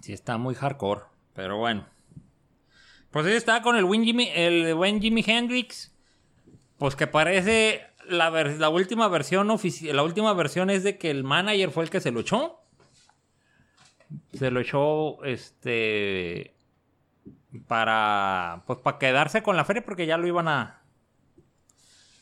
Sí, 0.00 0.12
está 0.12 0.38
muy 0.38 0.54
hardcore, 0.54 1.02
pero 1.34 1.58
bueno. 1.58 1.88
Pues 3.10 3.26
ahí 3.26 3.32
está 3.32 3.62
con 3.62 3.74
el 3.74 3.84
buen 3.84 4.04
el 4.08 4.72
buen 4.76 5.00
Jimi 5.00 5.24
Hendrix. 5.26 5.92
Pues 6.78 6.94
que 6.94 7.08
parece 7.08 7.82
la, 8.08 8.30
la 8.30 8.68
última 8.68 9.08
versión 9.08 9.50
oficial. 9.50 9.96
La 9.96 10.04
última 10.04 10.32
versión 10.34 10.70
es 10.70 10.84
de 10.84 10.98
que 10.98 11.10
el 11.10 11.24
manager 11.24 11.72
fue 11.72 11.82
el 11.82 11.90
que 11.90 12.00
se 12.00 12.12
lo 12.12 12.20
echó. 12.20 12.60
Se 14.32 14.52
lo 14.52 14.60
echó 14.60 15.24
este 15.24 16.54
para 17.66 18.62
pues 18.68 18.78
para 18.78 18.98
quedarse 18.98 19.42
con 19.42 19.56
la 19.56 19.64
feria 19.64 19.84
porque 19.84 20.06
ya 20.06 20.16
lo 20.16 20.28
iban 20.28 20.46
a 20.46 20.84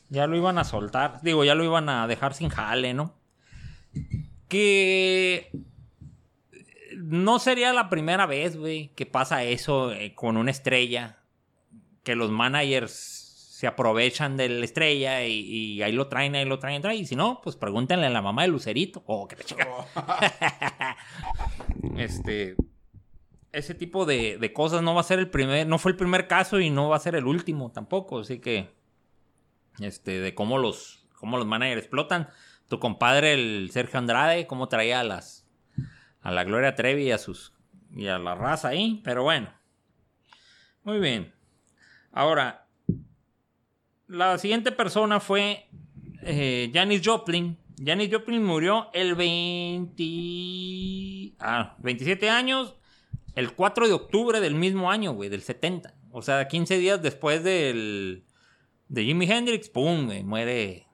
ya 0.08 0.26
lo 0.26 0.34
iban 0.34 0.56
a 0.56 0.64
soltar, 0.64 1.20
digo, 1.20 1.44
ya 1.44 1.54
lo 1.54 1.62
iban 1.62 1.90
a 1.90 2.06
dejar 2.08 2.32
sin 2.32 2.48
jale, 2.48 2.94
¿no? 2.94 3.20
Que 4.50 5.50
no 6.96 7.38
sería 7.38 7.72
la 7.72 7.88
primera 7.88 8.26
vez, 8.26 8.56
güey, 8.56 8.88
que 8.94 9.06
pasa 9.06 9.44
eso 9.44 9.92
eh, 9.92 10.14
con 10.14 10.36
una 10.36 10.50
estrella. 10.50 11.18
Que 12.02 12.14
los 12.14 12.30
managers 12.30 13.20
se 13.60 13.66
aprovechan 13.66 14.36
de 14.36 14.48
la 14.48 14.64
estrella 14.64 15.24
y, 15.26 15.32
y 15.40 15.82
ahí 15.82 15.92
lo 15.92 16.08
traen, 16.08 16.34
ahí 16.34 16.46
lo 16.46 16.58
traen, 16.58 16.80
traen. 16.80 17.00
Y 17.00 17.06
si 17.06 17.14
no, 17.14 17.40
pues 17.42 17.56
pregúntenle 17.56 18.06
a 18.06 18.10
la 18.10 18.22
mamá 18.22 18.42
de 18.42 18.48
Lucerito. 18.48 19.02
Oh, 19.06 19.28
la 19.30 19.44
chica. 19.44 19.68
este. 21.98 22.56
Ese 23.52 23.74
tipo 23.74 24.06
de, 24.06 24.38
de 24.38 24.52
cosas 24.52 24.82
no 24.82 24.94
va 24.94 25.02
a 25.02 25.04
ser 25.04 25.18
el 25.18 25.28
primer. 25.28 25.66
No 25.66 25.78
fue 25.78 25.92
el 25.92 25.96
primer 25.96 26.26
caso 26.26 26.58
y 26.58 26.70
no 26.70 26.88
va 26.88 26.96
a 26.96 27.00
ser 27.00 27.14
el 27.16 27.26
último 27.26 27.70
tampoco. 27.70 28.20
Así 28.20 28.38
que. 28.38 28.70
Este, 29.78 30.20
de 30.20 30.34
cómo 30.34 30.58
los. 30.58 31.06
cómo 31.14 31.36
los 31.36 31.46
managers 31.46 31.82
explotan. 31.82 32.30
Tu 32.70 32.78
compadre, 32.78 33.34
el 33.34 33.68
Sergio 33.72 33.98
Andrade, 33.98 34.46
cómo 34.46 34.68
traía 34.68 35.00
a 35.00 35.04
las 35.04 35.44
a 36.20 36.30
la 36.30 36.44
Gloria 36.44 36.76
Trevi 36.76 37.08
y 37.08 37.10
a 37.10 37.18
sus 37.18 37.52
y 37.94 38.06
a 38.06 38.20
la 38.20 38.36
raza 38.36 38.68
ahí, 38.68 39.00
pero 39.02 39.24
bueno. 39.24 39.52
Muy 40.84 41.00
bien. 41.00 41.34
Ahora, 42.12 42.68
la 44.06 44.38
siguiente 44.38 44.70
persona 44.70 45.18
fue 45.18 45.68
eh, 46.22 46.70
Janis 46.72 47.02
Joplin. 47.04 47.58
Janis 47.84 48.08
Joplin 48.12 48.44
murió 48.44 48.88
el 48.92 49.16
20 49.16 51.34
ah, 51.40 51.74
27 51.78 52.30
años, 52.30 52.76
el 53.34 53.52
4 53.52 53.88
de 53.88 53.94
octubre 53.94 54.38
del 54.38 54.54
mismo 54.54 54.92
año, 54.92 55.10
güey, 55.12 55.28
del 55.28 55.42
70. 55.42 55.92
O 56.12 56.22
sea, 56.22 56.46
15 56.46 56.78
días 56.78 57.02
después 57.02 57.42
del 57.42 58.22
de 58.88 59.04
Jimi 59.04 59.28
Hendrix, 59.28 59.68
pum, 59.68 60.08
muere 60.24 60.86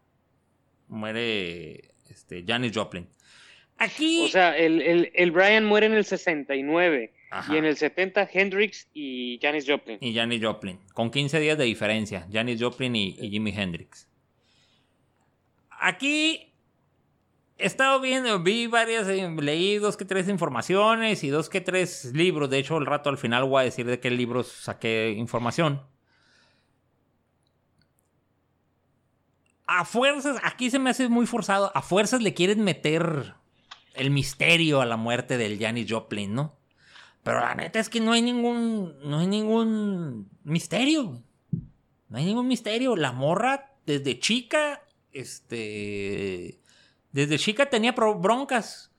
muere 0.88 1.92
este 2.08 2.44
Janis 2.46 2.72
Joplin. 2.74 3.08
Aquí 3.78 4.24
O 4.24 4.28
sea, 4.28 4.56
el, 4.56 4.80
el, 4.80 5.10
el 5.14 5.30
Brian 5.32 5.64
muere 5.64 5.86
en 5.86 5.94
el 5.94 6.04
69. 6.04 7.12
Ajá. 7.30 7.52
Y 7.52 7.58
en 7.58 7.64
el 7.64 7.76
70, 7.76 8.28
Hendrix 8.32 8.88
y 8.94 9.38
Janis 9.42 9.64
Joplin. 9.68 9.98
y 10.00 10.14
Janis 10.14 10.40
Joplin, 10.42 10.78
con 10.94 11.10
15 11.10 11.40
días 11.40 11.58
de 11.58 11.64
diferencia, 11.64 12.26
Janis 12.32 12.62
Joplin 12.62 12.94
y, 12.94 13.16
y 13.18 13.30
Jimi 13.30 13.50
Hendrix. 13.50 14.08
Aquí 15.70 16.54
he 17.58 17.66
estado 17.66 18.00
viendo, 18.00 18.42
vi 18.42 18.66
varias, 18.66 19.08
eh, 19.08 19.28
leí 19.40 19.76
dos 19.76 19.96
que 19.96 20.04
tres 20.04 20.28
informaciones 20.28 21.24
y 21.24 21.28
dos 21.28 21.48
que 21.48 21.60
tres 21.60 22.12
libros. 22.14 22.48
De 22.48 22.58
hecho, 22.58 22.78
el 22.78 22.86
rato 22.86 23.10
al 23.10 23.18
final 23.18 23.44
voy 23.44 23.62
a 23.62 23.64
decir 23.64 23.86
de 23.86 23.98
qué 23.98 24.10
libros 24.10 24.46
saqué 24.48 25.14
información. 25.16 25.82
A 29.66 29.84
fuerzas, 29.84 30.38
aquí 30.44 30.70
se 30.70 30.78
me 30.78 30.90
hace 30.90 31.08
muy 31.08 31.26
forzado. 31.26 31.72
A 31.74 31.82
fuerzas 31.82 32.22
le 32.22 32.34
quieren 32.34 32.62
meter 32.62 33.34
el 33.94 34.10
misterio 34.10 34.80
a 34.80 34.86
la 34.86 34.96
muerte 34.96 35.38
del 35.38 35.58
Janis 35.58 35.90
Joplin, 35.90 36.34
¿no? 36.34 36.54
Pero 37.24 37.40
la 37.40 37.54
neta 37.56 37.80
es 37.80 37.88
que 37.88 38.00
no 38.00 38.12
hay 38.12 38.22
ningún. 38.22 38.94
No 39.02 39.18
hay 39.18 39.26
ningún 39.26 40.28
misterio. 40.44 41.20
No 42.08 42.18
hay 42.18 42.24
ningún 42.24 42.46
misterio. 42.46 42.94
La 42.94 43.10
morra, 43.10 43.72
desde 43.84 44.20
chica. 44.20 44.82
Este. 45.12 46.60
Desde 47.12 47.38
chica 47.38 47.66
tenía 47.68 47.92
broncas. 47.92 48.92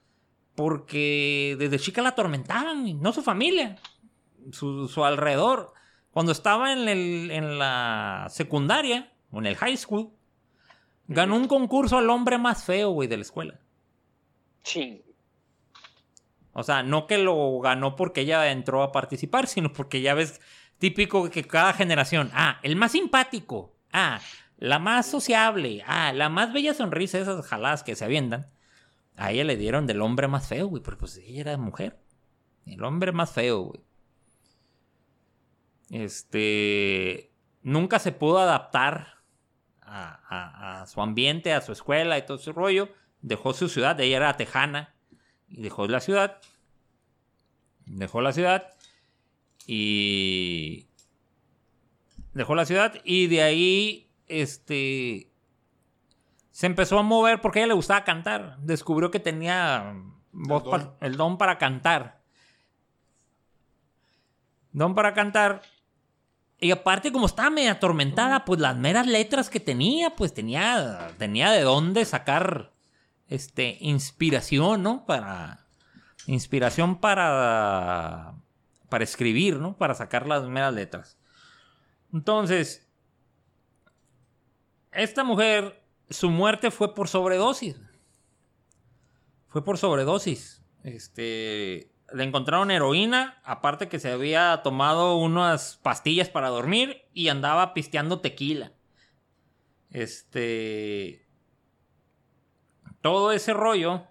Porque 0.56 1.56
desde 1.60 1.80
chica 1.80 2.02
la 2.02 2.10
atormentaban, 2.10 3.00
no 3.00 3.14
su 3.14 3.22
familia. 3.22 3.78
Su, 4.52 4.88
su 4.88 5.06
alrededor. 5.06 5.72
Cuando 6.12 6.32
estaba 6.32 6.74
en, 6.74 6.90
el- 6.90 7.32
en 7.32 7.60
la 7.60 8.28
secundaria. 8.30 9.14
O 9.32 9.40
en 9.40 9.46
el 9.46 9.56
high 9.56 9.78
school. 9.78 10.10
Ganó 11.08 11.36
un 11.36 11.48
concurso 11.48 11.98
al 11.98 12.10
hombre 12.10 12.38
más 12.38 12.64
feo, 12.64 12.92
güey, 12.92 13.08
de 13.08 13.18
la 13.18 13.22
escuela. 13.22 13.60
Sí. 14.64 15.04
O 16.52 16.64
sea, 16.64 16.84
no 16.84 17.08
que 17.08 17.18
lo 17.18 17.60
ganó 17.60 17.96
porque 17.96 18.22
ella 18.22 18.52
entró 18.52 18.84
a 18.84 18.92
participar, 18.92 19.48
sino 19.48 19.72
porque 19.72 20.02
ya 20.02 20.14
ves 20.14 20.42
típico 20.80 21.30
que 21.30 21.44
cada 21.44 21.74
generación, 21.74 22.30
ah, 22.34 22.60
el 22.64 22.76
más 22.76 22.92
simpático, 22.92 23.76
ah, 23.94 24.20
la 24.58 24.80
más 24.80 25.06
sociable, 25.06 25.84
ah, 25.86 26.12
la 26.14 26.30
más 26.30 26.52
bella 26.52 26.74
sonrisa, 26.74 27.20
esas 27.20 27.46
jaladas 27.46 27.84
que 27.84 27.96
se 27.96 28.06
avientan. 28.06 28.52
A 29.16 29.32
ella 29.32 29.44
le 29.44 29.56
dieron 29.56 29.88
del 29.88 30.02
hombre 30.02 30.28
más 30.28 30.48
feo, 30.48 30.68
güey, 30.68 30.84
pero 30.84 30.98
pues 30.98 31.18
ella 31.18 31.42
era 31.42 31.58
mujer. 31.58 32.00
El 32.66 32.84
hombre 32.84 33.12
más 33.12 33.32
feo, 33.32 33.62
güey. 33.62 33.82
Este. 35.90 37.32
Nunca 37.62 38.00
se 38.00 38.12
pudo 38.12 38.40
adaptar 38.40 39.17
a, 39.88 40.20
a- 40.30 40.82
a 40.82 40.88
su 40.88 41.02
ambiente, 41.02 41.54
a 41.54 41.62
su 41.62 41.72
escuela 41.72 42.18
y 42.18 42.26
todo 42.26 42.38
ese 42.38 42.52
rollo. 42.52 42.90
Dejó 43.22 43.54
su 43.54 43.70
ciudad, 43.70 44.00
ella 44.00 44.18
era 44.18 44.38
tejana. 44.38 44.94
Y 45.48 45.62
dejó 45.62 45.88
la 45.88 46.00
ciudad. 46.00 46.40
Dejó 47.86 48.22
la 48.22 48.34
ciudad. 48.34 48.74
Y. 49.66 50.88
Dejó 52.34 52.54
la 52.56 52.66
ciudad. 52.66 52.94
Y 53.04 53.28
de 53.28 53.42
ahí. 53.44 54.10
Este. 54.28 55.32
Se 56.52 56.66
empezó 56.66 57.00
a 57.00 57.04
mover 57.04 57.40
porque 57.42 57.60
a 57.60 57.62
ella 57.64 57.70
le 57.70 57.74
gustaba 57.76 58.04
cantar. 58.04 58.58
Descubrió 58.60 59.10
que 59.12 59.20
tenía 59.20 59.94
voz 60.32 60.64
don. 60.64 60.94
el 61.02 61.16
don 61.16 61.38
para 61.38 61.58
cantar. 61.58 62.20
Don 64.72 64.96
para 64.96 65.14
cantar. 65.14 65.62
Y 66.60 66.72
aparte, 66.72 67.12
como 67.12 67.28
estaba 67.28 67.50
medio 67.52 67.72
atormentada, 67.72 68.44
pues 68.44 68.60
las 68.60 68.76
meras 68.76 69.06
letras 69.06 69.50
que 69.50 69.60
tenía, 69.60 70.16
pues 70.16 70.34
tenía, 70.34 71.12
tenía 71.18 71.52
de 71.52 71.62
dónde 71.62 72.04
sacar 72.04 72.74
este, 73.28 73.78
inspiración, 73.80 74.82
¿no? 74.82 75.06
Para. 75.06 75.68
Inspiración 76.26 77.00
para. 77.00 78.34
Para 78.90 79.04
escribir, 79.04 79.58
¿no? 79.58 79.78
Para 79.78 79.94
sacar 79.94 80.26
las 80.28 80.44
meras 80.48 80.74
letras. 80.74 81.18
Entonces. 82.12 82.88
Esta 84.92 85.24
mujer, 85.24 85.84
su 86.10 86.32
muerte 86.32 86.72
fue 86.72 86.96
por 86.96 87.08
sobredosis. 87.08 87.76
Fue 89.48 89.64
por 89.64 89.78
sobredosis. 89.78 90.64
Este. 90.84 91.92
Le 92.14 92.24
encontraron 92.24 92.72
heroína, 92.72 93.42
aparte 93.44 93.90
que 93.90 94.00
se 94.00 94.12
había 94.12 94.62
tomado 94.64 95.18
unas 95.18 95.78
pastillas 95.78 96.30
para 96.30 96.50
dormir 96.50 97.06
y 97.14 97.28
andaba 97.28 97.74
pisteando 97.74 98.22
tequila. 98.22 98.72
Este. 99.90 101.28
Todo 103.02 103.32
ese 103.32 103.54
rollo. 103.54 104.04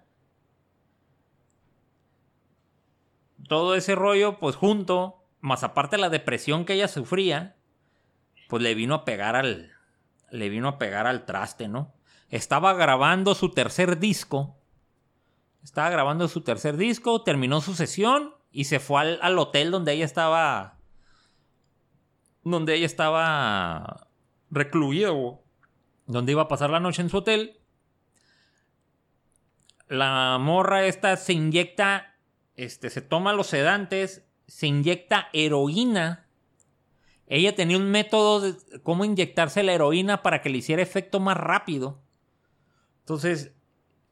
Todo 3.47 3.75
ese 3.75 3.95
rollo, 3.95 4.39
pues 4.39 4.55
junto, 4.55 5.23
más 5.39 5.63
aparte 5.63 5.97
la 5.97 6.09
depresión 6.09 6.65
que 6.65 6.73
ella 6.73 6.87
sufría, 6.87 7.55
pues 8.49 8.61
le 8.61 8.75
vino 8.75 8.93
a 8.93 9.05
pegar 9.05 9.35
al. 9.35 9.71
Le 10.29 10.49
vino 10.49 10.67
a 10.67 10.77
pegar 10.77 11.07
al 11.07 11.25
traste, 11.25 11.67
¿no? 11.67 11.93
Estaba 12.29 12.73
grabando 12.73 13.33
su 13.35 13.51
tercer 13.51 13.99
disco. 13.99 14.57
Estaba 15.63 15.89
grabando 15.89 16.27
su 16.27 16.41
tercer 16.41 16.77
disco, 16.77 17.23
terminó 17.23 17.61
su 17.61 17.73
sesión 17.75 18.33
y 18.51 18.65
se 18.65 18.79
fue 18.79 19.19
al, 19.21 19.39
hotel 19.39 19.71
donde 19.71 19.93
ella 19.93 20.05
estaba. 20.05 20.79
Donde 22.43 22.75
ella 22.75 22.85
estaba 22.85 24.07
recluida, 24.49 25.11
o 25.11 25.43
donde 26.05 26.31
iba 26.31 26.43
a 26.43 26.47
pasar 26.47 26.69
la 26.69 26.79
noche 26.79 27.01
en 27.01 27.09
su 27.09 27.17
hotel. 27.17 27.59
La 29.87 30.37
morra 30.39 30.85
esta 30.85 31.15
se 31.17 31.33
inyecta, 31.33 32.15
este, 32.55 32.89
se 32.89 33.01
toma 33.01 33.33
los 33.33 33.47
sedantes, 33.47 34.25
se 34.47 34.67
inyecta 34.67 35.27
heroína. 35.33 36.27
Ella 37.27 37.55
tenía 37.55 37.77
un 37.77 37.91
método 37.91 38.39
de 38.39 38.81
cómo 38.83 39.03
inyectarse 39.03 39.63
la 39.63 39.73
heroína 39.73 40.23
para 40.23 40.41
que 40.41 40.49
le 40.49 40.59
hiciera 40.59 40.81
efecto 40.81 41.19
más 41.19 41.35
rápido. 41.35 42.01
Entonces, 42.99 43.53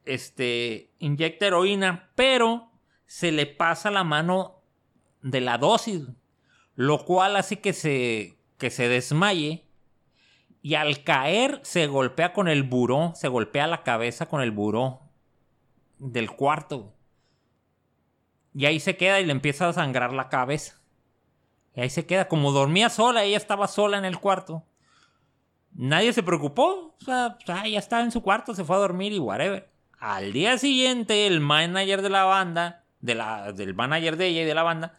este, 0.06 0.94
inyecta 1.00 1.48
heroína, 1.48 2.12
pero 2.16 2.72
se 3.06 3.32
le 3.32 3.46
pasa 3.46 3.92
la 3.92 4.04
mano 4.04 4.62
de 5.22 5.42
la 5.42 5.58
dosis, 5.58 6.04
lo 6.76 7.06
cual 7.06 7.36
hace 7.36 7.60
que 7.60 7.74
se, 7.74 8.38
que 8.58 8.70
se 8.70 8.88
desmaye 8.88 9.66
y 10.62 10.76
al 10.76 11.04
caer 11.04 11.60
se 11.64 11.88
golpea 11.88 12.34
con 12.34 12.48
el 12.48 12.64
buró, 12.64 13.12
se 13.16 13.28
golpea 13.28 13.68
la 13.68 13.84
cabeza 13.84 14.28
con 14.28 14.42
el 14.42 14.52
buró 14.52 15.02
del 16.00 16.32
cuarto. 16.32 16.94
Y 18.54 18.66
ahí 18.66 18.80
se 18.80 18.98
queda 18.98 19.20
y 19.20 19.26
le 19.26 19.32
empieza 19.32 19.68
a 19.68 19.74
sangrar 19.74 20.14
la 20.14 20.30
cabeza. 20.30 20.82
Y 21.76 21.82
ahí 21.82 21.90
se 21.90 22.06
queda, 22.06 22.28
como 22.28 22.52
dormía 22.52 22.90
sola, 22.90 23.24
ella 23.24 23.38
estaba 23.38 23.68
sola 23.68 23.98
en 23.98 24.06
el 24.06 24.20
cuarto. 24.20 24.64
Nadie 25.74 26.14
se 26.14 26.24
preocupó, 26.24 26.96
o 27.00 27.04
sea, 27.04 27.38
o 27.40 27.46
sea, 27.46 27.68
ya 27.68 27.80
estaba 27.80 28.02
en 28.02 28.12
su 28.12 28.24
cuarto, 28.24 28.56
se 28.56 28.64
fue 28.64 28.78
a 28.78 28.80
dormir 28.80 29.12
y 29.12 29.20
whatever. 29.20 29.70
Al 30.00 30.34
día 30.34 30.58
siguiente, 30.58 31.28
el 31.28 31.40
manager 31.40 32.02
de 32.02 32.10
la 32.10 32.24
banda, 32.26 32.84
del 33.02 33.74
manager 33.74 34.18
de 34.18 34.28
ella 34.28 34.42
y 34.42 34.46
de 34.46 34.56
la 34.56 34.64
banda, 34.64 34.94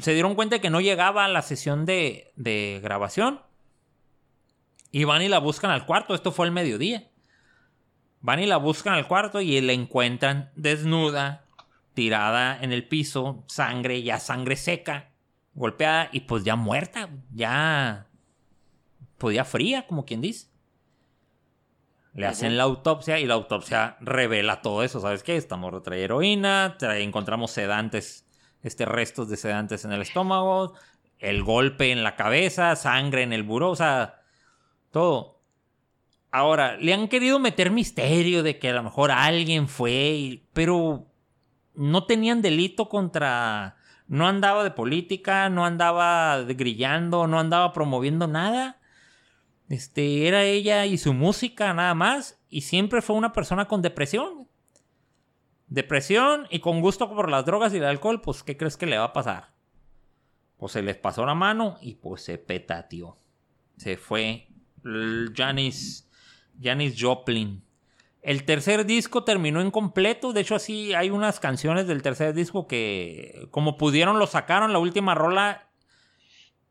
se 0.00 0.12
dieron 0.14 0.34
cuenta 0.34 0.58
que 0.58 0.70
no 0.70 0.80
llegaba 0.80 1.24
a 1.24 1.28
la 1.28 1.42
sesión 1.42 1.86
de, 1.86 2.32
de 2.36 2.80
grabación. 2.82 3.40
Y 4.92 5.04
van 5.04 5.22
y 5.22 5.28
la 5.28 5.38
buscan 5.38 5.70
al 5.70 5.86
cuarto. 5.86 6.14
Esto 6.14 6.32
fue 6.32 6.46
el 6.46 6.52
mediodía. 6.52 7.08
Van 8.20 8.40
y 8.40 8.46
la 8.46 8.58
buscan 8.58 8.94
al 8.94 9.06
cuarto 9.06 9.40
y 9.40 9.60
la 9.60 9.72
encuentran 9.72 10.50
desnuda, 10.54 11.46
tirada 11.94 12.58
en 12.60 12.72
el 12.72 12.86
piso, 12.86 13.44
sangre, 13.46 14.02
ya 14.02 14.18
sangre 14.18 14.56
seca, 14.56 15.10
golpeada 15.54 16.10
y 16.12 16.20
pues 16.20 16.44
ya 16.44 16.56
muerta, 16.56 17.08
ya. 17.32 18.08
Pues 19.16 19.36
ya 19.36 19.44
fría, 19.44 19.86
como 19.86 20.04
quien 20.04 20.20
dice. 20.20 20.49
Le 22.12 22.26
hacen 22.26 22.56
la 22.56 22.64
autopsia 22.64 23.18
y 23.20 23.26
la 23.26 23.34
autopsia 23.34 23.96
revela 24.00 24.62
todo 24.62 24.82
eso. 24.82 25.00
¿Sabes 25.00 25.22
qué? 25.22 25.36
Esta 25.36 25.56
morra 25.56 25.80
trae 25.82 26.02
heroína, 26.02 26.76
trae, 26.78 27.02
encontramos 27.02 27.52
sedantes, 27.52 28.26
este, 28.62 28.84
restos 28.84 29.28
de 29.28 29.36
sedantes 29.36 29.84
en 29.84 29.92
el 29.92 30.02
estómago, 30.02 30.74
el 31.18 31.42
golpe 31.44 31.92
en 31.92 32.02
la 32.02 32.16
cabeza, 32.16 32.74
sangre 32.76 33.22
en 33.22 33.32
el 33.32 33.42
buró, 33.44 33.70
o 33.70 33.76
sea, 33.76 34.22
todo. 34.90 35.40
Ahora, 36.32 36.76
le 36.76 36.94
han 36.94 37.08
querido 37.08 37.38
meter 37.38 37.70
misterio 37.70 38.42
de 38.42 38.58
que 38.58 38.70
a 38.70 38.74
lo 38.74 38.82
mejor 38.82 39.10
alguien 39.10 39.68
fue, 39.68 39.92
y- 39.92 40.48
pero 40.52 41.06
no 41.74 42.04
tenían 42.06 42.42
delito 42.42 42.88
contra... 42.88 43.76
No 44.08 44.26
andaba 44.26 44.64
de 44.64 44.72
política, 44.72 45.48
no 45.50 45.64
andaba 45.64 46.42
de 46.42 46.54
grillando, 46.54 47.28
no 47.28 47.38
andaba 47.38 47.72
promoviendo 47.72 48.26
nada. 48.26 48.79
Este, 49.70 50.26
era 50.26 50.42
ella 50.42 50.84
y 50.84 50.98
su 50.98 51.14
música 51.14 51.72
nada 51.72 51.94
más. 51.94 52.38
Y 52.50 52.62
siempre 52.62 53.00
fue 53.00 53.16
una 53.16 53.32
persona 53.32 53.68
con 53.68 53.80
depresión. 53.80 54.48
Depresión 55.68 56.48
y 56.50 56.58
con 56.58 56.80
gusto 56.80 57.08
por 57.08 57.30
las 57.30 57.46
drogas 57.46 57.72
y 57.72 57.76
el 57.76 57.84
alcohol, 57.84 58.20
pues, 58.20 58.42
¿qué 58.42 58.56
crees 58.56 58.76
que 58.76 58.86
le 58.86 58.98
va 58.98 59.04
a 59.04 59.12
pasar? 59.12 59.52
Pues 60.58 60.72
se 60.72 60.82
les 60.82 60.96
pasó 60.96 61.24
la 61.24 61.36
mano 61.36 61.78
y 61.80 61.94
pues 61.94 62.22
se 62.22 62.36
petateó. 62.36 63.16
Se 63.76 63.96
fue 63.96 64.48
Janis, 65.34 66.10
Janis 66.60 66.96
Joplin. 67.00 67.62
El 68.22 68.44
tercer 68.44 68.84
disco 68.84 69.22
terminó 69.22 69.62
incompleto. 69.62 70.32
De 70.32 70.40
hecho, 70.40 70.56
así 70.56 70.92
hay 70.94 71.10
unas 71.10 71.38
canciones 71.38 71.86
del 71.86 72.02
tercer 72.02 72.34
disco 72.34 72.66
que, 72.66 73.46
como 73.52 73.78
pudieron, 73.78 74.18
lo 74.18 74.26
sacaron. 74.26 74.72
La 74.72 74.80
última 74.80 75.14
rola 75.14 75.69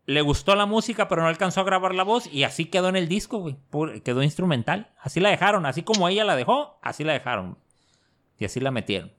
le 0.10 0.22
gustó 0.22 0.56
la 0.56 0.66
música, 0.66 1.08
pero 1.08 1.22
no 1.22 1.28
alcanzó 1.28 1.62
a 1.62 1.64
grabar 1.64 1.94
la 1.94 2.02
voz. 2.02 2.26
Y 2.34 2.44
así 2.44 2.66
quedó 2.66 2.90
en 2.90 2.96
el 2.96 3.08
disco, 3.08 3.38
güey. 3.38 3.58
Quedó 4.02 4.24
instrumental. 4.24 4.92
Así 5.00 5.20
la 5.20 5.30
dejaron. 5.30 5.68
Así 5.68 5.84
como 5.84 6.10
ella 6.10 6.24
la 6.26 6.36
dejó, 6.36 6.80
así 6.82 7.04
la 7.04 7.14
dejaron. 7.14 7.60
Y 8.40 8.46
así 8.46 8.60
la 8.60 8.72
metieron. 8.72 9.14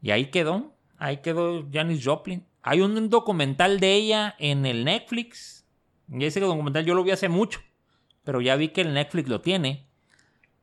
Y 0.00 0.10
ahí 0.10 0.32
quedó. 0.32 0.74
Ahí 0.98 1.18
quedó 1.18 1.68
Janis 1.72 2.04
Joplin. 2.04 2.44
Hay 2.62 2.80
un 2.80 3.10
documental 3.10 3.78
de 3.78 3.94
ella 3.94 4.34
en 4.40 4.66
el 4.66 4.84
Netflix. 4.84 5.68
Y 6.08 6.24
ese 6.24 6.40
documental 6.40 6.84
yo 6.84 6.94
lo 6.94 7.04
vi 7.04 7.12
hace 7.12 7.28
mucho. 7.28 7.60
Pero 8.24 8.40
ya 8.40 8.56
vi 8.56 8.70
que 8.70 8.80
el 8.80 8.92
Netflix 8.92 9.28
lo 9.28 9.40
tiene. 9.40 9.86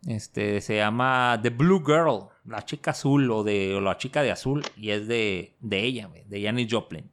Este 0.06 0.60
se 0.60 0.76
llama 0.76 1.40
The 1.42 1.50
Blue 1.50 1.84
Girl, 1.86 2.28
la 2.44 2.66
chica 2.66 2.92
azul 2.92 3.32
o 3.32 3.44
de 3.44 3.76
o 3.76 3.82
la 3.82 3.98
chica 3.98 4.22
de 4.22 4.32
azul 4.32 4.64
y 4.76 4.92
es 4.92 5.08
de, 5.08 5.56
de 5.60 5.84
ella, 5.84 6.08
güey, 6.08 6.24
de 6.26 6.42
Janis 6.42 6.68
Joplin. 6.72 7.10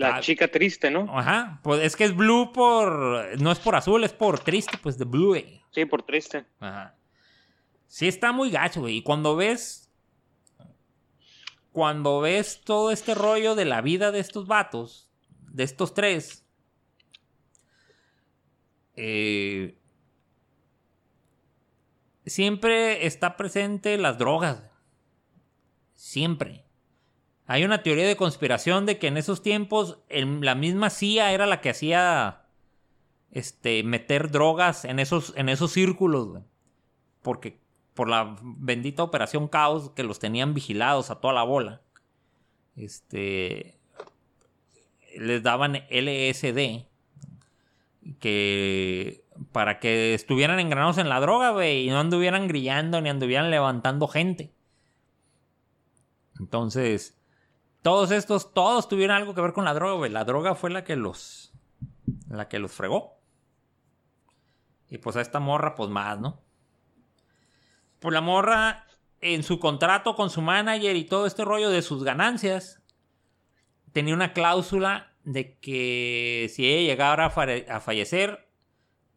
La 0.00 0.16
Ah. 0.16 0.20
chica 0.20 0.48
triste, 0.48 0.90
¿no? 0.90 1.06
Ajá, 1.16 1.60
pues 1.62 1.82
es 1.82 1.94
que 1.96 2.04
es 2.04 2.16
blue 2.16 2.52
por 2.52 3.38
no 3.40 3.52
es 3.52 3.58
por 3.58 3.74
azul, 3.76 4.02
es 4.04 4.12
por 4.12 4.38
triste, 4.40 4.78
pues 4.82 4.96
de 4.98 5.04
blue. 5.04 5.28
güey. 5.28 5.60
Sí, 5.70 5.84
por 5.84 6.02
triste. 6.02 6.44
Ajá. 6.58 6.94
Sí 7.86 8.08
está 8.08 8.32
muy 8.32 8.50
gacho, 8.50 8.80
güey, 8.80 8.96
y 8.98 9.02
cuando 9.02 9.36
ves 9.36 9.90
cuando 11.72 12.20
ves 12.20 12.62
todo 12.64 12.90
este 12.90 13.14
rollo 13.14 13.54
de 13.54 13.64
la 13.64 13.80
vida 13.80 14.10
de 14.10 14.18
estos 14.20 14.46
vatos, 14.46 15.08
de 15.52 15.62
estos 15.64 15.94
tres 15.94 16.44
eh, 18.96 19.76
siempre 22.26 23.06
está 23.06 23.36
presente 23.36 23.96
las 23.98 24.18
drogas. 24.18 24.62
Siempre. 25.94 26.64
Hay 27.50 27.64
una 27.64 27.82
teoría 27.82 28.06
de 28.06 28.14
conspiración 28.14 28.86
de 28.86 29.00
que 29.00 29.08
en 29.08 29.16
esos 29.16 29.42
tiempos 29.42 29.98
la 30.08 30.54
misma 30.54 30.88
CIA 30.88 31.32
era 31.32 31.46
la 31.46 31.60
que 31.60 31.70
hacía 31.70 32.42
este, 33.32 33.82
meter 33.82 34.30
drogas 34.30 34.84
en 34.84 35.00
esos, 35.00 35.32
en 35.36 35.48
esos 35.48 35.72
círculos, 35.72 36.28
güey. 36.28 36.44
Porque 37.22 37.58
por 37.94 38.08
la 38.08 38.36
bendita 38.40 39.02
operación 39.02 39.48
Caos 39.48 39.90
que 39.96 40.04
los 40.04 40.20
tenían 40.20 40.54
vigilados 40.54 41.10
a 41.10 41.16
toda 41.16 41.34
la 41.34 41.42
bola. 41.42 41.80
Este. 42.76 43.80
les 45.18 45.42
daban 45.42 45.74
LSD 45.90 46.86
que 48.20 49.24
para 49.50 49.80
que 49.80 50.14
estuvieran 50.14 50.60
engranados 50.60 50.98
en 50.98 51.08
la 51.08 51.18
droga, 51.18 51.68
y 51.68 51.88
no 51.88 51.98
anduvieran 51.98 52.46
grillando 52.46 53.00
ni 53.00 53.08
anduvieran 53.08 53.50
levantando 53.50 54.06
gente. 54.06 54.52
Entonces, 56.38 57.19
todos 57.82 58.10
estos, 58.10 58.52
todos 58.52 58.88
tuvieron 58.88 59.16
algo 59.16 59.34
que 59.34 59.40
ver 59.40 59.52
con 59.52 59.64
la 59.64 59.74
droga, 59.74 59.94
güey. 59.94 60.10
La 60.10 60.24
droga 60.24 60.54
fue 60.54 60.70
la 60.70 60.84
que 60.84 60.96
los, 60.96 61.52
la 62.28 62.48
que 62.48 62.58
los 62.58 62.72
fregó. 62.72 63.18
Y 64.88 64.98
pues 64.98 65.16
a 65.16 65.20
esta 65.20 65.40
morra, 65.40 65.74
pues 65.74 65.88
más, 65.88 66.18
¿no? 66.20 66.42
Pues 68.00 68.12
la 68.12 68.20
morra, 68.20 68.86
en 69.20 69.42
su 69.42 69.60
contrato 69.60 70.14
con 70.14 70.30
su 70.30 70.42
manager 70.42 70.96
y 70.96 71.04
todo 71.04 71.26
este 71.26 71.44
rollo 71.44 71.70
de 71.70 71.82
sus 71.82 72.02
ganancias, 72.02 72.82
tenía 73.92 74.14
una 74.14 74.32
cláusula 74.32 75.14
de 75.24 75.58
que 75.58 76.50
si 76.52 76.66
ella 76.66 76.90
llegara 76.90 77.26
a, 77.26 77.80
fallecer, 77.80 78.48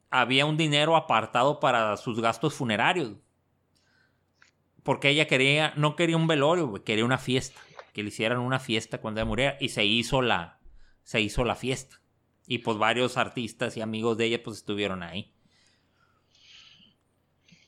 había 0.10 0.46
un 0.46 0.58
dinero 0.58 0.96
apartado 0.96 1.60
para 1.60 1.98
sus 1.98 2.22
gastos 2.22 2.54
funerarios. 2.54 3.14
Porque 4.84 5.10
ella 5.10 5.28
quería, 5.28 5.74
no 5.76 5.96
quería 5.96 6.18
un 6.18 6.28
velorio, 6.28 6.84
quería 6.84 7.06
una 7.06 7.18
fiesta. 7.18 7.60
Que 7.94 8.04
le 8.04 8.10
hicieran 8.10 8.40
una 8.40 8.60
fiesta 8.60 9.00
cuando 9.00 9.22
ella 9.22 9.28
muriera. 9.28 9.58
Y 9.60 9.70
se 9.70 9.86
hizo 9.86 10.22
la, 10.22 10.60
se 11.04 11.22
hizo 11.22 11.46
la 11.46 11.56
fiesta. 11.56 12.02
Y 12.48 12.60
pues 12.60 12.78
varios 12.78 13.18
artistas 13.18 13.78
y 13.78 13.82
amigos 13.82 14.18
de 14.18 14.26
ella 14.26 14.44
pues 14.44 14.58
estuvieron 14.58 15.04
ahí. 15.04 15.34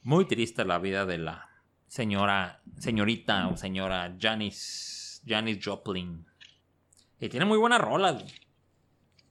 Muy 0.02 0.26
triste 0.26 0.66
la 0.66 0.80
vida 0.80 1.06
de 1.06 1.18
la 1.18 1.50
señora, 1.88 2.62
señorita 2.78 3.48
o 3.48 3.58
señora 3.58 4.16
Janis, 4.20 5.24
Janis 5.26 5.60
Joplin. 5.64 6.26
Y 7.20 7.30
tiene 7.30 7.46
muy 7.46 7.58
buenas 7.58 7.82
rolas. 7.82 8.24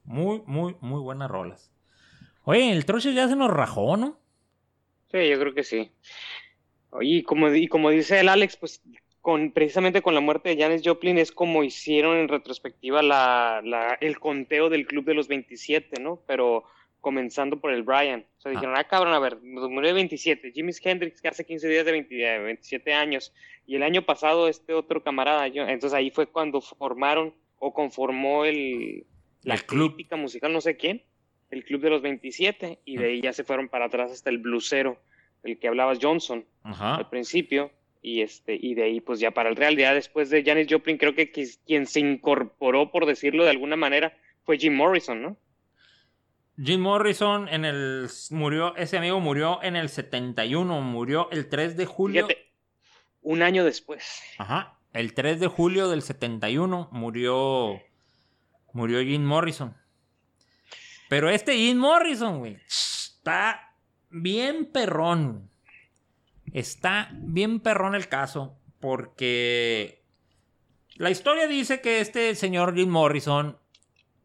Muy, 0.03 0.41
muy, 0.45 0.75
muy 0.81 1.01
buenas 1.01 1.29
rolas. 1.29 1.71
Oye, 2.43 2.71
el 2.71 2.85
troche 2.85 3.13
ya 3.13 3.27
se 3.27 3.35
nos 3.35 3.49
rajó, 3.49 3.97
¿no? 3.97 4.19
Sí, 5.11 5.29
yo 5.29 5.39
creo 5.39 5.53
que 5.53 5.63
sí. 5.63 5.91
Oye, 6.91 7.09
y 7.09 7.23
como, 7.23 7.53
y 7.53 7.67
como 7.67 7.89
dice 7.89 8.19
el 8.19 8.29
Alex, 8.29 8.57
pues 8.57 8.81
con, 9.25 9.49
precisamente 9.49 10.03
con 10.03 10.13
la 10.13 10.19
muerte 10.19 10.49
de 10.49 10.61
Janis 10.61 10.83
Joplin 10.85 11.17
es 11.17 11.31
como 11.31 11.63
hicieron 11.63 12.17
en 12.17 12.27
retrospectiva 12.27 13.01
la, 13.01 13.59
la, 13.63 13.97
el 13.99 14.19
conteo 14.19 14.69
del 14.69 14.85
Club 14.85 15.03
de 15.03 15.15
los 15.15 15.27
27, 15.27 15.99
¿no? 15.99 16.21
Pero 16.27 16.65
comenzando 17.01 17.59
por 17.59 17.73
el 17.73 17.81
Brian. 17.81 18.23
O 18.37 18.41
sea, 18.41 18.51
ah. 18.51 18.53
dijeron, 18.53 18.75
ah, 18.77 18.83
cabrón, 18.83 19.15
a 19.15 19.19
ver, 19.19 19.39
murió 19.41 19.87
de 19.87 19.93
27. 19.93 20.51
Jimi 20.51 20.73
Hendrix, 20.79 21.23
que 21.23 21.27
hace 21.27 21.43
15 21.43 21.67
días 21.67 21.85
de, 21.85 21.91
27 21.91 22.93
años. 22.93 23.33
Y 23.65 23.75
el 23.75 23.81
año 23.81 24.03
pasado 24.03 24.47
este 24.47 24.75
otro 24.75 25.01
camarada, 25.01 25.47
yo, 25.47 25.63
entonces 25.63 25.97
ahí 25.97 26.11
fue 26.11 26.27
cuando 26.27 26.61
formaron 26.61 27.33
o 27.57 27.73
conformó 27.73 28.45
el, 28.45 29.07
la 29.41 29.57
crítica 29.57 30.17
musical, 30.17 30.53
no 30.53 30.61
sé 30.61 30.77
quién, 30.77 31.01
el 31.49 31.65
Club 31.65 31.81
de 31.81 31.89
los 31.89 32.03
27, 32.03 32.77
y 32.85 32.97
de 32.97 33.05
ahí 33.07 33.21
ya 33.21 33.33
se 33.33 33.43
fueron 33.43 33.69
para 33.69 33.85
atrás 33.85 34.11
hasta 34.11 34.29
el 34.29 34.37
blusero, 34.37 34.99
el 35.41 35.57
que 35.57 35.67
hablabas 35.67 35.97
Johnson 35.99 36.45
al 36.61 37.09
principio, 37.09 37.71
y 38.05 38.21
este 38.21 38.55
y 38.61 38.75
de 38.75 38.83
ahí 38.83 39.01
pues 39.01 39.19
ya 39.19 39.31
para 39.31 39.49
el 39.49 39.55
Real, 39.55 39.75
ya 39.75 39.93
después 39.93 40.29
de 40.29 40.43
Janis 40.43 40.67
Joplin 40.69 40.97
creo 40.97 41.15
que 41.15 41.31
quien 41.31 41.87
se 41.87 41.99
incorporó, 41.99 42.91
por 42.91 43.07
decirlo 43.07 43.43
de 43.43 43.49
alguna 43.49 43.75
manera, 43.75 44.15
fue 44.43 44.59
Jim 44.59 44.75
Morrison, 44.75 45.21
¿no? 45.23 45.37
Jim 46.63 46.79
Morrison 46.79 47.49
en 47.49 47.65
el 47.65 48.07
murió, 48.29 48.75
ese 48.75 48.97
amigo 48.97 49.19
murió 49.19 49.61
en 49.63 49.75
el 49.75 49.89
71, 49.89 50.81
murió 50.81 51.29
el 51.31 51.49
3 51.49 51.75
de 51.75 51.85
julio. 51.87 52.27
un 53.21 53.41
año 53.41 53.65
después. 53.65 54.21
Ajá. 54.37 54.77
El 54.93 55.13
3 55.13 55.39
de 55.39 55.47
julio 55.47 55.89
del 55.89 56.03
71 56.03 56.89
murió 56.91 57.81
murió 58.71 59.01
Jim 59.01 59.23
Morrison. 59.23 59.75
Pero 61.09 61.29
este 61.29 61.55
Jim 61.55 61.77
Morrison, 61.77 62.37
güey, 62.37 62.57
está 62.67 63.73
bien 64.11 64.71
perrón. 64.71 65.49
Está 66.55 67.09
bien 67.11 67.59
perrón 67.59 67.95
el 67.95 68.07
caso 68.07 68.57
porque 68.79 70.05
la 70.95 71.09
historia 71.09 71.49
dice 71.49 71.81
que 71.81 71.99
este 71.99 72.33
señor 72.33 72.73
Jim 72.73 72.87
Morrison 72.87 73.57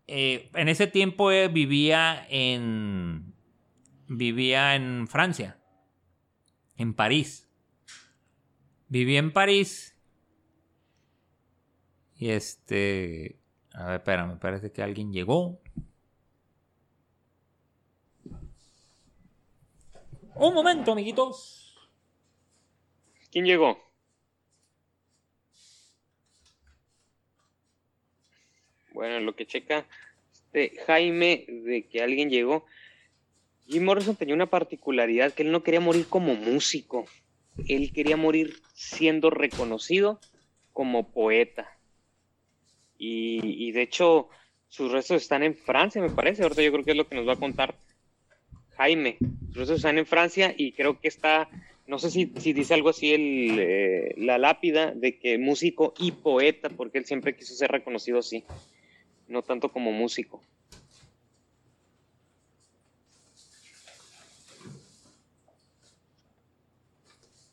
eh, 0.07 0.49
en 0.55 0.68
ese 0.68 0.87
tiempo 0.87 1.33
eh, 1.33 1.49
vivía 1.49 2.24
en 2.31 3.35
vivía 4.07 4.76
en 4.76 5.09
Francia, 5.09 5.59
en 6.76 6.95
París. 6.95 7.51
Vivía 8.87 9.18
en 9.18 9.33
París 9.33 9.99
y 12.14 12.31
este. 12.31 13.41
A 13.74 13.87
ver, 13.87 13.97
espera, 13.97 14.26
me 14.26 14.37
parece 14.37 14.70
que 14.70 14.85
alguien 14.85 15.12
llegó. 15.12 15.61
Un 20.37 20.55
momento, 20.55 20.93
amiguitos. 20.93 21.69
¿Quién 23.31 23.45
llegó? 23.45 23.78
Bueno, 28.93 29.20
lo 29.20 29.35
que 29.35 29.47
checa 29.47 29.87
este 30.53 30.83
Jaime 30.85 31.45
de 31.47 31.87
que 31.87 32.03
alguien 32.03 32.28
llegó. 32.28 32.66
Jim 33.68 33.85
Morrison 33.85 34.16
tenía 34.16 34.35
una 34.35 34.51
particularidad 34.51 35.33
que 35.33 35.45
él 35.45 35.53
no 35.53 35.62
quería 35.62 35.81
morir 35.81 36.07
como 36.09 36.35
músico. 36.35 37.07
Él 37.68 37.93
quería 37.93 38.16
morir 38.16 38.57
siendo 38.74 39.31
reconocido 39.31 40.18
como 40.72 41.12
poeta. 41.12 41.78
Y, 42.99 43.72
de 43.72 43.83
hecho, 43.83 44.28
sus 44.68 44.93
restos 44.93 45.22
están 45.22 45.43
en 45.43 45.55
Francia, 45.55 46.03
me 46.03 46.11
parece. 46.11 46.43
Ahorita 46.43 46.62
yo 46.62 46.72
creo 46.72 46.85
que 46.85 46.91
es 46.91 46.97
lo 46.97 47.09
que 47.09 47.14
nos 47.14 47.26
va 47.26 47.35
a 47.35 47.37
contar 47.37 47.76
Jaime. 48.76 49.18
Sus 49.49 49.57
restos 49.57 49.76
están 49.76 49.99
en 49.99 50.07
Francia 50.07 50.53
y 50.57 50.72
creo 50.72 51.01
que 51.01 51.09
está, 51.09 51.49
no 51.91 51.99
sé 51.99 52.09
si, 52.09 52.24
dice 52.24 52.72
algo 52.72 52.91
así 52.91 53.12
el, 53.12 53.59
eh, 53.59 54.14
la 54.16 54.38
lápida 54.38 54.93
de 54.93 55.18
que 55.18 55.38
músico 55.38 55.93
y 55.99 56.12
poeta, 56.12 56.68
porque 56.70 56.99
él 56.99 57.05
siempre 57.05 57.34
quiso 57.34 57.53
ser 57.53 57.72
reconocido 57.72 58.20
así, 58.20 58.45
no 59.26 59.43
tanto 59.43 59.70
como 59.70 59.91
músico. 59.91 60.41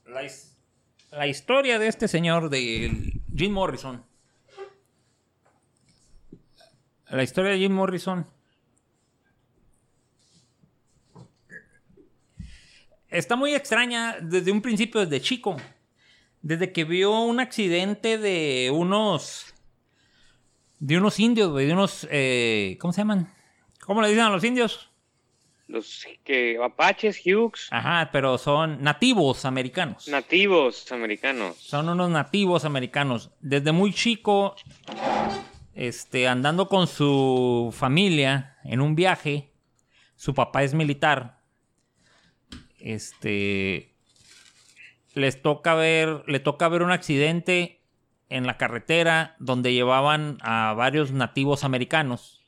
La, 0.05 0.21
la 1.09 1.27
historia 1.27 1.79
de 1.79 1.87
este 1.87 2.07
señor, 2.07 2.51
de 2.51 3.19
Jim 3.35 3.51
Morrison, 3.51 4.05
la 7.09 7.23
historia 7.23 7.53
de 7.53 7.57
Jim 7.57 7.71
Morrison. 7.71 8.27
Está 13.09 13.35
muy 13.35 13.53
extraña 13.53 14.17
desde 14.21 14.51
un 14.51 14.61
principio, 14.61 15.01
desde 15.01 15.21
chico. 15.21 15.57
Desde 16.41 16.71
que 16.71 16.83
vio 16.83 17.19
un 17.21 17.39
accidente 17.39 18.17
de 18.17 18.71
unos. 18.73 19.53
De 20.79 20.97
unos 20.97 21.19
indios, 21.19 21.55
De 21.55 21.71
unos. 21.71 22.07
Eh, 22.11 22.77
¿Cómo 22.79 22.93
se 22.93 23.01
llaman? 23.01 23.33
¿Cómo 23.81 24.01
le 24.01 24.09
dicen 24.09 24.25
a 24.25 24.29
los 24.29 24.43
indios? 24.43 24.91
Los 25.67 26.05
que 26.23 26.57
apaches, 26.63 27.21
Hughes. 27.25 27.67
Ajá, 27.71 28.09
pero 28.11 28.37
son 28.37 28.81
nativos 28.81 29.43
americanos. 29.43 30.07
Nativos 30.07 30.89
americanos. 30.91 31.57
Son 31.57 31.89
unos 31.89 32.09
nativos 32.09 32.63
americanos. 32.63 33.31
Desde 33.41 33.73
muy 33.73 33.93
chico 33.93 34.55
este, 35.73 36.27
andando 36.27 36.67
con 36.69 36.87
su 36.87 37.73
familia 37.77 38.57
en 38.63 38.81
un 38.81 38.95
viaje. 38.95 39.51
Su 40.15 40.33
papá 40.33 40.63
es 40.63 40.73
militar. 40.73 41.36
Este, 42.79 43.93
les 45.13 45.41
toca 45.41 45.73
ver, 45.75 46.23
le 46.27 46.39
toca 46.39 46.67
ver 46.69 46.83
un 46.83 46.91
accidente 46.91 47.81
en 48.29 48.45
la 48.45 48.57
carretera 48.57 49.35
donde 49.39 49.73
llevaban 49.73 50.37
a 50.41 50.73
varios 50.73 51.11
nativos 51.11 51.63
americanos. 51.63 52.43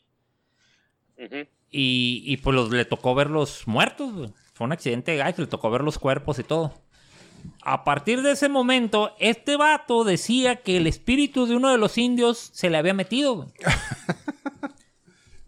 y, 1.72 2.38
pues 2.38 2.72
le 2.72 2.86
tocó 2.86 3.16
ver 3.16 3.30
los 3.30 3.68
muertos. 3.68 4.32
Fue 4.54 4.66
un 4.66 4.72
accidente, 4.72 5.22
ay, 5.22 5.34
le 5.38 5.48
tocó 5.48 5.70
ver 5.70 5.82
los 5.82 6.00
cuerpos 6.00 6.40
y 6.40 6.44
todo. 6.44 6.74
A 7.62 7.84
partir 7.84 8.22
de 8.22 8.32
ese 8.32 8.50
momento, 8.50 9.16
este 9.20 9.56
vato 9.56 10.04
decía 10.04 10.58
que 10.58 10.78
el 10.78 10.88
espíritu 10.88 11.46
de 11.46 11.56
uno 11.56 11.72
de 11.72 11.78
los 11.78 11.98
indios 11.98 12.50
se 12.54 12.70
le 12.70 12.78
había 12.78 12.94
metido. 12.94 13.52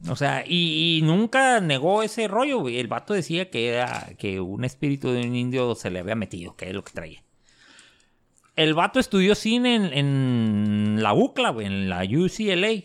O 0.09 0.15
sea, 0.15 0.43
y, 0.47 1.01
nunca 1.03 1.59
negó 1.59 2.01
ese 2.01 2.27
rollo, 2.27 2.67
El 2.67 2.87
vato 2.87 3.13
decía 3.13 3.49
que 3.49 3.69
era 3.69 4.09
que 4.17 4.39
un 4.39 4.63
espíritu 4.63 5.11
de 5.11 5.21
un 5.21 5.35
indio 5.35 5.75
se 5.75 5.91
le 5.91 5.99
había 5.99 6.15
metido, 6.15 6.55
que 6.55 6.69
es 6.69 6.73
lo 6.73 6.83
que 6.83 6.93
traía. 6.93 7.23
El 8.55 8.73
vato 8.73 8.99
estudió 8.99 9.35
cine 9.35 9.75
en, 9.75 11.01
la 11.01 11.13
UCLA, 11.13 11.49
en 11.59 11.89
la 11.89 12.03
UCLA. 12.03 12.83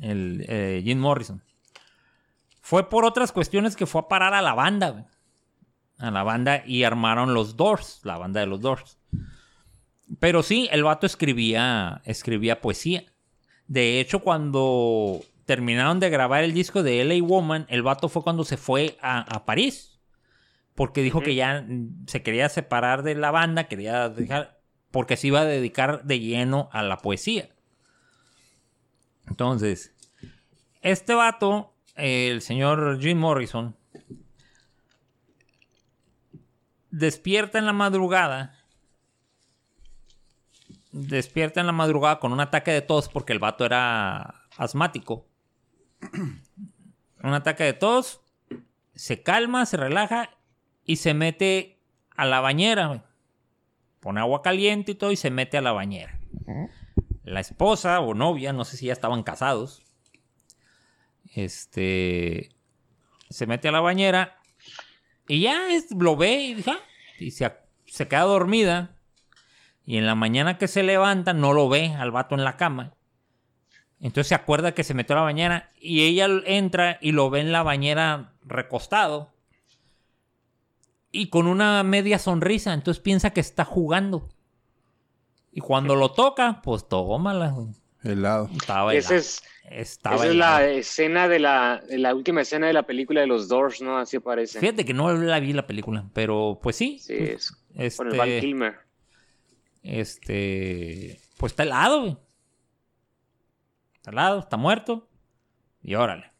El 0.00 0.44
eh, 0.48 0.82
Jim 0.84 0.98
Morrison. 0.98 1.42
Fue 2.60 2.88
por 2.88 3.04
otras 3.04 3.32
cuestiones 3.32 3.76
que 3.76 3.86
fue 3.86 4.00
a 4.02 4.08
parar 4.08 4.34
a 4.34 4.42
la 4.42 4.54
banda, 4.54 5.06
a 5.98 6.10
la 6.10 6.22
banda 6.22 6.62
y 6.66 6.84
armaron 6.84 7.34
los 7.34 7.56
Doors, 7.56 8.00
la 8.02 8.18
banda 8.18 8.40
de 8.40 8.46
los 8.46 8.60
Doors. 8.60 8.98
Pero 10.18 10.42
sí, 10.42 10.68
el 10.72 10.82
vato 10.82 11.06
escribía, 11.06 12.02
escribía 12.04 12.60
poesía. 12.60 13.04
De 13.68 14.00
hecho, 14.00 14.20
cuando 14.20 15.20
terminaron 15.44 16.00
de 16.00 16.10
grabar 16.10 16.44
el 16.44 16.54
disco 16.54 16.82
de 16.82 17.04
LA 17.04 17.24
Woman, 17.24 17.66
el 17.68 17.82
vato 17.82 18.08
fue 18.08 18.22
cuando 18.22 18.44
se 18.44 18.56
fue 18.56 18.96
a, 19.00 19.20
a 19.20 19.44
París. 19.44 19.98
Porque 20.74 21.02
dijo 21.02 21.20
que 21.20 21.34
ya 21.34 21.66
se 22.06 22.22
quería 22.22 22.48
separar 22.48 23.02
de 23.02 23.14
la 23.14 23.30
banda, 23.30 23.64
quería 23.64 24.08
dejar. 24.08 24.60
Porque 24.90 25.16
se 25.16 25.26
iba 25.28 25.40
a 25.40 25.44
dedicar 25.44 26.04
de 26.04 26.20
lleno 26.20 26.68
a 26.72 26.82
la 26.82 26.98
poesía. 26.98 27.50
Entonces, 29.26 29.94
este 30.80 31.14
vato, 31.14 31.74
el 31.94 32.42
señor 32.42 33.00
Jim 33.00 33.18
Morrison, 33.18 33.76
despierta 36.90 37.58
en 37.58 37.66
la 37.66 37.72
madrugada. 37.72 38.58
Despierta 40.92 41.60
en 41.60 41.66
la 41.66 41.72
madrugada 41.72 42.18
con 42.18 42.32
un 42.32 42.40
ataque 42.40 42.70
de 42.70 42.82
tos 42.82 43.08
porque 43.08 43.32
el 43.32 43.38
vato 43.38 43.64
era 43.64 44.46
asmático. 44.56 45.26
un 47.22 47.34
ataque 47.34 47.64
de 47.64 47.72
tos. 47.72 48.20
Se 48.94 49.22
calma, 49.22 49.64
se 49.66 49.76
relaja 49.76 50.30
y 50.84 50.96
se 50.96 51.14
mete 51.14 51.80
a 52.16 52.26
la 52.26 52.40
bañera. 52.40 53.06
Pone 54.00 54.20
agua 54.20 54.42
caliente 54.42 54.92
y 54.92 54.94
todo 54.94 55.12
y 55.12 55.16
se 55.16 55.30
mete 55.30 55.56
a 55.58 55.62
la 55.62 55.72
bañera. 55.72 56.18
La 57.24 57.40
esposa 57.40 58.00
o 58.00 58.14
novia, 58.14 58.52
no 58.52 58.64
sé 58.64 58.76
si 58.76 58.86
ya 58.86 58.92
estaban 58.92 59.22
casados. 59.22 59.82
Este. 61.34 62.50
Se 63.30 63.46
mete 63.46 63.68
a 63.68 63.72
la 63.72 63.80
bañera 63.80 64.38
y 65.26 65.40
ya 65.42 65.72
es- 65.72 65.90
lo 65.92 66.16
ve 66.16 66.34
y, 66.42 66.64
"Ah", 66.68 66.78
y 67.18 67.30
se, 67.30 67.50
se 67.86 68.08
queda 68.08 68.22
dormida. 68.22 68.96
Y 69.86 69.96
en 69.96 70.06
la 70.06 70.14
mañana 70.14 70.58
que 70.58 70.68
se 70.68 70.82
levanta, 70.82 71.32
no 71.32 71.52
lo 71.54 71.68
ve 71.68 71.94
al 71.94 72.10
vato 72.10 72.34
en 72.34 72.44
la 72.44 72.56
cama. 72.56 72.94
Entonces 74.02 74.26
se 74.28 74.34
acuerda 74.34 74.72
que 74.74 74.84
se 74.84 74.92
metió 74.94 75.14
a 75.14 75.20
la 75.20 75.22
bañera 75.24 75.70
y 75.80 76.02
ella 76.02 76.26
entra 76.44 76.98
y 77.00 77.12
lo 77.12 77.30
ve 77.30 77.40
en 77.40 77.52
la 77.52 77.62
bañera 77.62 78.32
recostado. 78.44 79.30
Y 81.10 81.28
con 81.28 81.46
una 81.46 81.82
media 81.84 82.18
sonrisa. 82.18 82.74
Entonces 82.74 83.00
piensa 83.02 83.30
que 83.30 83.40
está 83.40 83.64
jugando. 83.64 84.28
Y 85.52 85.60
cuando 85.60 85.94
lo 85.94 86.10
toca, 86.12 86.60
pues 86.62 86.88
tómala. 86.88 87.50
güey. 87.50 87.68
Helado. 88.02 88.50
Estaba 88.52 88.92
Esa 88.94 89.10
helado. 89.14 89.20
es, 89.20 89.42
Estaba 89.70 90.16
esa 90.16 90.26
es 90.26 90.34
la 90.34 90.66
escena 90.68 91.28
de 91.28 91.38
la, 91.38 91.80
de 91.88 91.98
la 91.98 92.14
última 92.14 92.40
escena 92.40 92.66
de 92.66 92.72
la 92.72 92.82
película 92.82 93.20
de 93.20 93.28
los 93.28 93.46
Doors, 93.48 93.80
¿no? 93.80 93.96
Así 93.98 94.18
parece. 94.18 94.58
Fíjate 94.58 94.84
que 94.84 94.92
no 94.94 95.12
la 95.12 95.38
vi 95.38 95.52
la 95.52 95.66
película, 95.66 96.04
pero 96.12 96.58
pues 96.60 96.74
sí. 96.76 96.98
Sí, 96.98 97.14
es 97.14 97.54
Este, 97.76 97.96
con 97.98 98.10
el 98.12 98.18
Val 98.18 98.40
Kilmer. 98.40 98.74
este, 99.84 101.20
pues 101.36 101.52
está 101.52 101.62
helado, 101.62 102.00
güey. 102.00 102.16
Está 104.02 104.10
helado, 104.10 104.40
está 104.40 104.56
muerto. 104.56 105.08
Y 105.80 105.94
órale. 105.94 106.32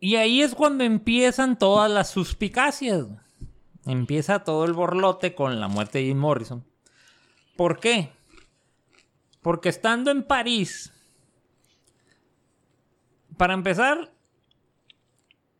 Y 0.00 0.16
ahí 0.16 0.40
es 0.40 0.54
cuando 0.54 0.82
empiezan 0.82 1.58
todas 1.58 1.90
las 1.90 2.08
suspicacias. 2.08 3.04
Empieza 3.84 4.44
todo 4.44 4.64
el 4.64 4.72
borlote 4.72 5.34
con 5.34 5.60
la 5.60 5.68
muerte 5.68 5.98
de 5.98 6.04
Jim 6.04 6.16
Morrison. 6.16 6.64
¿Por 7.54 7.80
qué? 7.80 8.12
Porque 9.42 9.68
estando 9.68 10.10
en 10.10 10.22
París, 10.22 10.90
para 13.36 13.52
empezar, 13.52 14.10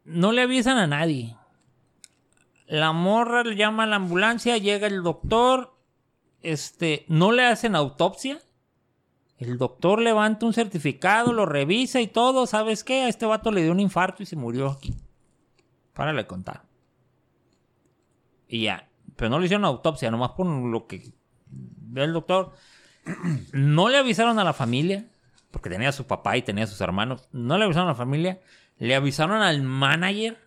no 0.04 0.32
le 0.32 0.40
avisan 0.40 0.78
a 0.78 0.86
nadie. 0.86 1.36
La 2.66 2.92
morra 2.92 3.44
le 3.44 3.56
llama 3.56 3.82
a 3.82 3.88
la 3.88 3.96
ambulancia, 3.96 4.56
llega 4.56 4.86
el 4.86 5.02
doctor, 5.02 5.76
este, 6.40 7.04
no 7.08 7.30
le 7.30 7.44
hacen 7.44 7.76
autopsia. 7.76 8.40
El 9.38 9.58
doctor 9.58 10.00
levanta 10.00 10.46
un 10.46 10.52
certificado, 10.52 11.32
lo 11.32 11.46
revisa 11.46 12.00
y 12.00 12.06
todo. 12.06 12.46
¿Sabes 12.46 12.84
qué? 12.84 13.02
A 13.02 13.08
este 13.08 13.26
vato 13.26 13.50
le 13.50 13.62
dio 13.62 13.72
un 13.72 13.80
infarto 13.80 14.22
y 14.22 14.26
se 14.26 14.36
murió 14.36 14.70
aquí. 14.70 14.94
Párale 15.92 16.26
contar. 16.26 16.62
Y 18.48 18.62
ya. 18.62 18.88
Pero 19.16 19.30
no 19.30 19.38
le 19.38 19.46
hicieron 19.46 19.64
autopsia, 19.64 20.10
nomás 20.10 20.32
por 20.32 20.46
lo 20.46 20.86
que 20.86 21.12
ve 21.48 22.04
el 22.04 22.12
doctor. 22.12 22.52
No 23.52 23.88
le 23.88 23.98
avisaron 23.98 24.38
a 24.38 24.44
la 24.44 24.52
familia, 24.52 25.06
porque 25.50 25.70
tenía 25.70 25.90
a 25.90 25.92
su 25.92 26.06
papá 26.06 26.36
y 26.36 26.42
tenía 26.42 26.64
a 26.64 26.68
sus 26.68 26.80
hermanos. 26.80 27.28
No 27.32 27.58
le 27.58 27.64
avisaron 27.64 27.88
a 27.88 27.92
la 27.92 27.96
familia. 27.96 28.40
Le 28.78 28.94
avisaron 28.94 29.42
al 29.42 29.62
manager. 29.62 30.38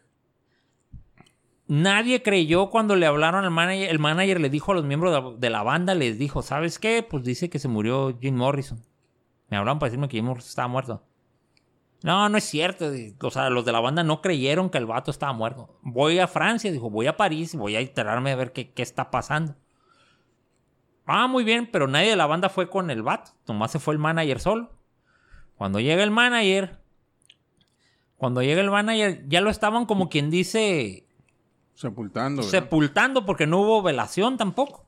Nadie 1.67 2.23
creyó 2.23 2.69
cuando 2.69 2.95
le 2.95 3.05
hablaron 3.05 3.43
al 3.43 3.51
manager. 3.51 3.89
El 3.89 3.99
manager 3.99 4.39
le 4.39 4.49
dijo 4.49 4.71
a 4.71 4.75
los 4.75 4.85
miembros 4.85 5.39
de 5.39 5.49
la, 5.49 5.63
banda, 5.63 5.95
les 5.95 6.17
dijo, 6.17 6.41
¿sabes 6.41 6.79
qué? 6.79 7.03
Pues 7.03 7.23
dice 7.23 7.49
que 7.49 7.59
se 7.59 7.67
murió 7.67 8.17
Jim 8.21 8.35
Morrison. 8.35 8.81
Me 9.49 9.57
hablaron 9.57 9.79
para 9.79 9.89
decirme 9.89 10.07
que 10.07 10.17
Jim 10.17 10.25
Morrison 10.25 10.49
estaba 10.49 10.67
muerto. 10.69 11.03
No, 12.03 12.29
no 12.29 12.37
es 12.37 12.45
cierto. 12.45 12.85
O 13.21 13.31
sea, 13.31 13.49
los 13.49 13.65
de 13.65 13.73
la 13.73 13.81
banda 13.81 14.03
no 14.03 14.21
creyeron 14.21 14.69
que 14.69 14.77
el 14.77 14.85
vato 14.85 15.11
estaba 15.11 15.33
muerto. 15.33 15.77
Voy 15.81 16.19
a 16.19 16.27
Francia, 16.27 16.71
dijo, 16.71 16.89
voy 16.89 17.07
a 17.07 17.17
París, 17.17 17.55
voy 17.55 17.75
a 17.75 17.81
enterarme 17.81 18.31
a 18.31 18.35
ver 18.37 18.53
qué, 18.53 18.71
qué 18.71 18.81
está 18.81 19.11
pasando. 19.11 19.55
Ah, 21.05 21.27
muy 21.27 21.43
bien, 21.43 21.69
pero 21.69 21.87
nadie 21.87 22.09
de 22.09 22.15
la 22.15 22.27
banda 22.27 22.49
fue 22.49 22.69
con 22.69 22.89
el 22.89 23.01
vato. 23.01 23.31
Nomás 23.47 23.71
se 23.71 23.79
fue 23.79 23.93
el 23.93 23.99
manager 23.99 24.39
solo. 24.39 24.71
Cuando 25.57 25.79
llega 25.79 26.03
el 26.03 26.11
manager, 26.11 26.79
cuando 28.17 28.41
llega 28.41 28.61
el 28.61 28.69
manager, 28.69 29.27
ya 29.27 29.41
lo 29.41 29.49
estaban 29.49 29.85
como 29.85 30.09
quien 30.09 30.29
dice 30.29 31.06
Sepultando. 31.77 32.41
sepultando 32.41 33.23
porque 33.23 33.45
no 33.45 33.59
hubo 33.59 33.83
velación 33.83 34.35
tampoco. 34.35 34.87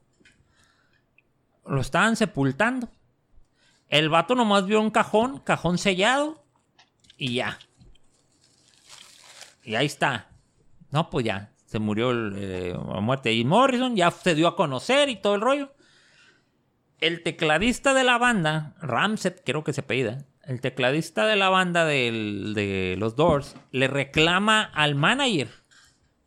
Lo 1.67 1.81
estaban 1.81 2.15
sepultando. 2.15 2.89
El 3.89 4.09
vato 4.09 4.33
nomás 4.33 4.65
vio 4.65 4.81
un 4.81 4.89
cajón, 4.89 5.37
cajón 5.37 5.77
sellado 5.77 6.43
y 7.15 7.35
ya. 7.35 7.59
Y 9.63 9.75
ahí 9.75 9.85
está. 9.85 10.29
No, 10.89 11.11
pues 11.11 11.27
ya. 11.27 11.51
Se 11.67 11.77
murió 11.77 12.09
el, 12.09 12.33
eh, 12.35 12.73
la 12.73 13.01
muerte 13.01 13.35
Jim 13.35 13.49
Morrison, 13.49 13.95
ya 13.95 14.09
se 14.09 14.33
dio 14.33 14.47
a 14.47 14.55
conocer 14.55 15.09
y 15.09 15.15
todo 15.15 15.35
el 15.35 15.41
rollo. 15.41 15.71
El 17.01 17.21
tecladista 17.21 17.93
de 17.93 18.03
la 18.03 18.17
banda, 18.17 18.73
Ramset, 18.81 19.43
creo 19.45 19.63
que 19.63 19.73
se 19.73 19.81
apellida, 19.81 20.25
el 20.41 20.59
tecladista 20.59 21.27
de 21.27 21.35
la 21.35 21.49
banda 21.49 21.85
de 21.85 22.95
los 22.97 23.15
Doors, 23.15 23.55
le 23.71 23.87
reclama 23.87 24.63
al 24.63 24.95
manager 24.95 25.58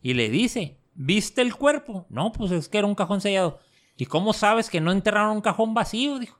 y 0.02 0.14
le 0.14 0.28
dice, 0.28 0.78
¿viste 0.94 1.42
el 1.42 1.54
cuerpo? 1.54 2.06
No, 2.10 2.32
pues 2.32 2.50
es 2.52 2.68
que 2.68 2.78
era 2.78 2.86
un 2.86 2.94
cajón 2.94 3.20
sellado. 3.20 3.60
¿Y 3.96 4.06
cómo 4.06 4.32
sabes 4.32 4.70
que 4.70 4.80
no 4.80 4.92
enterraron 4.92 5.36
un 5.36 5.42
cajón 5.42 5.74
vacío? 5.74 6.18
Dijo. 6.18 6.38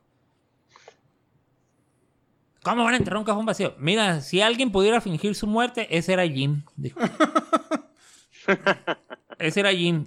¿Cómo 2.62 2.84
van 2.84 2.94
a 2.94 2.96
enterrar 2.96 3.18
un 3.18 3.24
cajón 3.24 3.46
vacío? 3.46 3.74
Mira, 3.78 4.20
si 4.20 4.40
alguien 4.40 4.70
pudiera 4.70 5.00
fingir 5.00 5.34
su 5.34 5.46
muerte, 5.46 5.88
ese 5.96 6.12
era 6.12 6.26
Jim. 6.26 6.62
Dijo. 6.76 7.00
ese 9.38 9.60
era 9.60 9.72
Jim. 9.72 10.06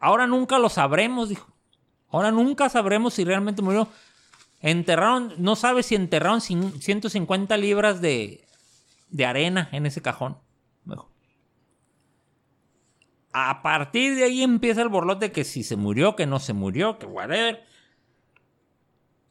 Ahora 0.00 0.26
nunca 0.26 0.58
lo 0.58 0.68
sabremos, 0.68 1.28
dijo. 1.28 1.46
Ahora 2.10 2.30
nunca 2.30 2.68
sabremos 2.68 3.14
si 3.14 3.24
realmente 3.24 3.62
murió. 3.62 3.88
Enterraron, 4.60 5.34
no 5.38 5.54
sabes 5.54 5.86
si 5.86 5.94
enterraron 5.94 6.40
cin- 6.40 6.80
150 6.80 7.56
libras 7.56 8.00
de, 8.00 8.44
de 9.10 9.26
arena 9.26 9.68
en 9.72 9.86
ese 9.86 10.02
cajón. 10.02 10.38
A 13.32 13.62
partir 13.62 14.14
de 14.14 14.24
ahí 14.24 14.42
empieza 14.42 14.82
el 14.82 14.88
borlote 14.88 15.32
que 15.32 15.44
si 15.44 15.62
se 15.62 15.76
murió, 15.76 16.16
que 16.16 16.26
no 16.26 16.38
se 16.38 16.52
murió, 16.52 16.98
que 16.98 17.06
whatever. 17.06 17.64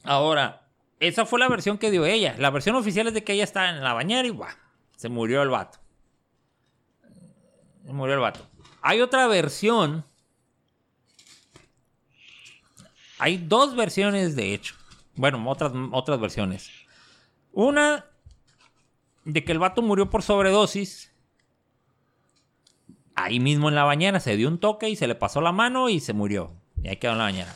Ahora, 0.04 0.68
esa 1.00 1.26
fue 1.26 1.40
la 1.40 1.50
versión 1.50 1.78
que 1.78 1.92
dio 1.92 2.06
ella. 2.06 2.36
La 2.38 2.50
versión 2.50 2.76
oficial 2.76 3.08
es 3.08 3.14
de 3.14 3.24
que 3.24 3.34
ella 3.34 3.44
estaba 3.44 3.70
en 3.70 3.84
la 3.84 3.94
bañera 3.94 4.28
y 4.28 4.32
¡buah! 4.32 4.54
se 4.96 5.10
murió 5.10 5.42
el 5.42 5.50
vato. 5.50 5.80
Se 7.86 7.94
murió 7.94 8.16
el 8.16 8.20
vato. 8.20 8.48
Hay 8.82 9.02
otra 9.02 9.28
versión. 9.28 10.06
Hay 13.20 13.38
dos 13.38 13.76
versiones, 13.76 14.36
de 14.36 14.54
hecho. 14.54 14.76
Bueno, 15.16 15.44
otras, 15.50 15.72
otras 15.92 16.20
versiones. 16.20 16.70
Una 17.52 18.06
de 19.24 19.44
que 19.44 19.52
el 19.52 19.60
vato 19.60 19.82
murió 19.82 20.10
por 20.10 20.24
sobredosis. 20.24 21.12
Ahí 23.20 23.40
mismo 23.40 23.68
en 23.68 23.74
la 23.74 23.84
bañera 23.84 24.20
se 24.20 24.38
dio 24.38 24.48
un 24.48 24.60
toque 24.60 24.90
y 24.90 24.96
se 24.96 25.08
le 25.08 25.16
pasó 25.16 25.42
la 25.42 25.52
mano 25.52 25.90
y 25.90 26.00
se 26.00 26.14
murió. 26.14 26.52
Y 26.84 26.88
ahí 26.88 26.98
quedó 26.98 27.14
en 27.14 27.18
la 27.18 27.24
bañera. 27.24 27.54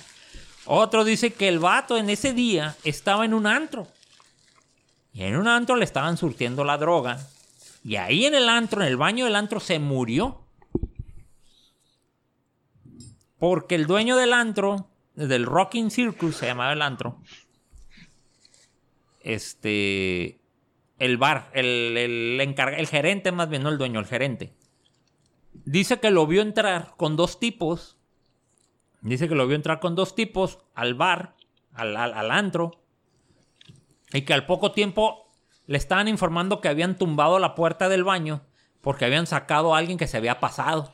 Otro 0.66 1.04
dice 1.04 1.34
que 1.34 1.48
el 1.48 1.60
vato 1.60 2.00
en 2.00 2.10
ese 2.10 2.34
día 2.34 2.76
estaba 2.84 3.26
en 3.26 3.36
un 3.36 3.46
antro. 3.46 3.88
Y 5.14 5.22
en 5.22 5.36
un 5.38 5.48
antro 5.48 5.76
le 5.76 5.86
estaban 5.86 6.18
surtiendo 6.18 6.64
la 6.64 6.80
droga. 6.80 7.20
Y 7.84 7.98
ahí 7.98 8.26
en 8.26 8.34
el 8.34 8.50
antro, 8.50 8.82
en 8.82 8.88
el 8.88 8.98
baño 8.98 9.26
del 9.26 9.36
antro, 9.36 9.60
se 9.60 9.78
murió. 9.78 10.42
Porque 13.38 13.76
el 13.76 13.86
dueño 13.86 14.18
del 14.18 14.34
antro, 14.34 14.90
del 15.14 15.46
Rocking 15.46 15.92
Circus, 15.92 16.38
se 16.38 16.48
llamaba 16.48 16.74
el 16.74 16.82
antro. 16.82 17.22
Este. 19.20 20.40
El 20.98 21.18
bar, 21.18 21.52
el, 21.54 21.96
el, 21.98 22.56
el 22.58 22.88
gerente, 22.88 23.32
más 23.32 23.48
bien, 23.48 23.62
no 23.62 23.70
el 23.70 23.78
dueño, 23.78 24.00
el 24.00 24.08
gerente. 24.08 24.56
Dice 25.54 26.00
que 26.00 26.12
lo 26.12 26.28
vio 26.28 26.42
entrar 26.42 26.94
con 26.98 27.16
dos 27.16 27.40
tipos. 27.40 27.98
Dice 29.02 29.28
que 29.28 29.36
lo 29.36 29.48
vio 29.48 29.56
entrar 29.56 29.80
con 29.80 29.96
dos 29.96 30.16
tipos 30.16 30.60
al 30.76 30.94
bar, 30.94 31.36
al, 31.74 31.96
al- 31.98 32.32
antro. 32.32 32.72
Y 34.14 34.22
que 34.24 34.34
al 34.34 34.46
poco 34.46 34.72
tiempo 34.72 35.30
le 35.68 35.78
estaban 35.78 36.08
informando 36.08 36.62
que 36.62 36.68
habían 36.68 36.98
tumbado 36.98 37.40
la 37.40 37.56
puerta 37.56 37.90
del 37.90 38.04
baño 38.04 38.42
porque 38.82 39.06
habían 39.06 39.28
sacado 39.28 39.74
a 39.74 39.78
alguien 39.78 39.98
que 39.98 40.08
se 40.08 40.18
había 40.18 40.40
pasado. 40.40 40.94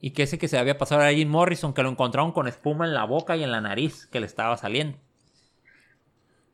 Y 0.00 0.10
que 0.10 0.24
ese 0.24 0.38
que 0.38 0.48
se 0.48 0.58
había 0.58 0.78
pasado 0.78 1.00
era 1.02 1.12
Jim 1.12 1.28
Morrison, 1.28 1.72
que 1.72 1.82
lo 1.82 1.88
encontraron 1.88 2.32
con 2.32 2.46
espuma 2.46 2.84
en 2.84 2.94
la 2.94 3.04
boca 3.04 3.36
y 3.36 3.42
en 3.42 3.50
la 3.50 3.60
nariz 3.60 4.06
que 4.06 4.20
le 4.20 4.26
estaba 4.26 4.56
saliendo. 4.56 4.98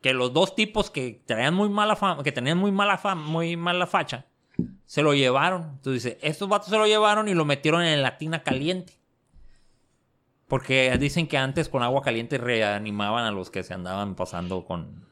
Que 0.01 0.13
los 0.13 0.33
dos 0.33 0.55
tipos 0.55 0.89
que 0.89 1.21
traían 1.25 1.53
muy 1.53 1.69
mala 1.69 1.95
fama, 1.95 2.23
que 2.23 2.31
tenían 2.31 2.57
muy 2.57 2.71
mala 2.71 2.97
fama, 2.97 3.21
muy 3.23 3.55
mala 3.57 3.85
facha, 3.87 4.25
se 4.85 5.01
lo 5.01 5.13
llevaron. 5.13 5.63
Entonces 5.75 6.03
dice, 6.03 6.19
estos 6.21 6.49
vatos 6.49 6.69
se 6.69 6.77
lo 6.77 6.85
llevaron 6.85 7.27
y 7.27 7.33
lo 7.33 7.45
metieron 7.45 7.83
en 7.83 8.01
la 8.01 8.17
tina 8.17 8.43
caliente. 8.43 8.93
Porque 10.47 10.95
dicen 10.99 11.27
que 11.27 11.37
antes 11.37 11.69
con 11.69 11.81
agua 11.81 12.01
caliente 12.01 12.37
reanimaban 12.37 13.25
a 13.25 13.31
los 13.31 13.49
que 13.49 13.63
se 13.63 13.73
andaban 13.73 14.15
pasando 14.15 14.65
con, 14.65 15.05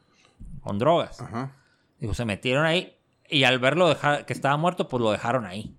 con 0.60 0.78
drogas. 0.78 1.20
Ajá. 1.20 1.56
Digo, 1.98 2.14
se 2.14 2.24
metieron 2.24 2.66
ahí 2.66 2.96
y 3.30 3.44
al 3.44 3.58
verlo 3.58 3.88
dejar, 3.88 4.26
que 4.26 4.32
estaba 4.32 4.56
muerto, 4.56 4.88
pues 4.88 5.02
lo 5.02 5.12
dejaron 5.12 5.46
ahí. 5.46 5.74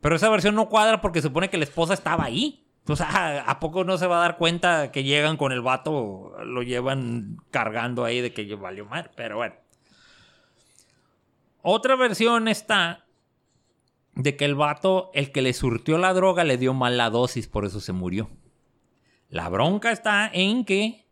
Pero 0.00 0.16
esa 0.16 0.28
versión 0.28 0.54
no 0.54 0.68
cuadra 0.68 1.00
porque 1.00 1.22
supone 1.22 1.48
que 1.48 1.56
la 1.56 1.64
esposa 1.64 1.94
estaba 1.94 2.24
ahí. 2.24 2.66
O 2.86 2.96
sea, 2.96 3.44
¿a 3.46 3.60
poco 3.60 3.84
no 3.84 3.96
se 3.96 4.06
va 4.06 4.18
a 4.18 4.20
dar 4.20 4.36
cuenta 4.36 4.90
que 4.92 5.04
llegan 5.04 5.36
con 5.36 5.52
el 5.52 5.62
vato, 5.62 6.32
lo 6.44 6.62
llevan 6.62 7.38
cargando 7.50 8.04
ahí 8.04 8.20
de 8.20 8.32
que 8.32 8.54
valió 8.56 8.84
mal? 8.84 9.10
Pero 9.16 9.36
bueno. 9.36 9.54
Otra 11.66 11.96
versión 11.96 12.46
está 12.46 13.06
de 14.14 14.36
que 14.36 14.44
el 14.44 14.54
vato, 14.54 15.10
el 15.14 15.32
que 15.32 15.40
le 15.40 15.54
surtió 15.54 15.96
la 15.96 16.12
droga, 16.12 16.44
le 16.44 16.58
dio 16.58 16.74
mal 16.74 16.98
la 16.98 17.08
dosis, 17.08 17.48
por 17.48 17.64
eso 17.64 17.80
se 17.80 17.94
murió. 17.94 18.28
La 19.30 19.48
bronca 19.48 19.90
está 19.90 20.30
en 20.30 20.66
que 20.66 21.06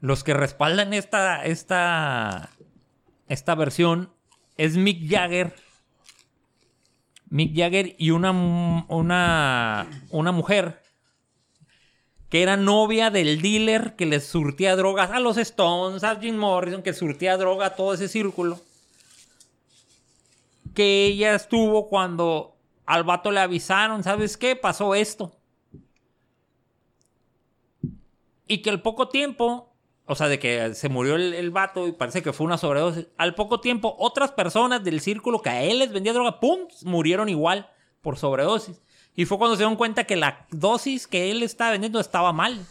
los 0.00 0.24
que 0.24 0.34
respaldan 0.34 0.92
esta, 0.92 1.44
esta, 1.44 2.50
esta 3.28 3.54
versión 3.54 4.12
es 4.56 4.76
Mick 4.76 5.08
Jagger. 5.08 5.54
Mick 7.30 7.56
Jagger 7.56 7.94
y 7.96 8.10
una, 8.10 8.32
una, 8.32 9.86
una 10.10 10.32
mujer 10.32 10.82
que 12.28 12.42
era 12.42 12.56
novia 12.56 13.10
del 13.10 13.40
dealer 13.40 13.94
que 13.94 14.04
les 14.04 14.26
surtía 14.26 14.74
drogas 14.74 15.12
a 15.12 15.20
los 15.20 15.36
Stones, 15.36 16.02
a 16.02 16.16
Jim 16.16 16.34
Morrison, 16.34 16.82
que 16.82 16.92
surtía 16.92 17.36
droga 17.36 17.66
a 17.66 17.76
todo 17.76 17.94
ese 17.94 18.08
círculo. 18.08 18.60
Que 20.74 21.06
ella 21.06 21.34
estuvo 21.34 21.88
cuando 21.88 22.56
al 22.86 23.04
vato 23.04 23.30
le 23.30 23.40
avisaron, 23.40 24.02
¿sabes 24.02 24.36
qué? 24.36 24.56
Pasó 24.56 24.94
esto. 24.94 25.32
Y 28.46 28.62
que 28.62 28.70
al 28.70 28.80
poco 28.80 29.08
tiempo, 29.08 29.74
o 30.06 30.14
sea, 30.14 30.28
de 30.28 30.38
que 30.38 30.74
se 30.74 30.88
murió 30.88 31.16
el, 31.16 31.34
el 31.34 31.50
vato 31.50 31.86
y 31.86 31.92
parece 31.92 32.22
que 32.22 32.32
fue 32.32 32.46
una 32.46 32.56
sobredosis, 32.56 33.08
al 33.18 33.34
poco 33.34 33.60
tiempo 33.60 33.94
otras 33.98 34.32
personas 34.32 34.82
del 34.82 35.00
círculo 35.00 35.42
que 35.42 35.50
a 35.50 35.62
él 35.62 35.80
les 35.80 35.92
vendía 35.92 36.14
droga, 36.14 36.40
¡pum!, 36.40 36.60
murieron 36.84 37.28
igual 37.28 37.70
por 38.00 38.16
sobredosis. 38.16 38.80
Y 39.14 39.24
fue 39.24 39.36
cuando 39.36 39.56
se 39.56 39.62
dieron 39.62 39.76
cuenta 39.76 40.04
que 40.04 40.16
la 40.16 40.46
dosis 40.50 41.06
que 41.06 41.30
él 41.30 41.42
estaba 41.42 41.72
vendiendo 41.72 41.98
estaba 41.98 42.32
mal. 42.32 42.64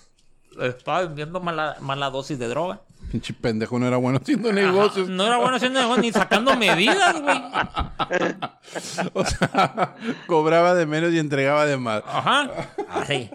Estaba 0.61 1.01
vendiendo 1.01 1.41
mala, 1.41 1.77
mala 1.81 2.09
dosis 2.09 2.39
de 2.39 2.47
droga. 2.47 2.81
Pinche 3.11 3.34
pendejo, 3.34 3.79
no 3.79 3.88
era 3.88 3.97
bueno 3.97 4.19
haciendo 4.21 4.51
negocios. 4.51 5.09
No 5.09 5.25
era 5.25 5.38
bueno 5.38 5.55
haciendo 5.55 5.79
negocios 5.79 6.05
ni 6.05 6.11
sacando 6.11 6.55
medidas, 6.55 7.21
güey. 7.21 7.41
O 9.13 9.25
sea, 9.25 9.95
cobraba 10.27 10.73
de 10.73 10.85
menos 10.85 11.13
y 11.13 11.19
entregaba 11.19 11.65
de 11.65 11.77
más. 11.77 12.03
Ajá. 12.05 12.49
Así. 12.89 13.29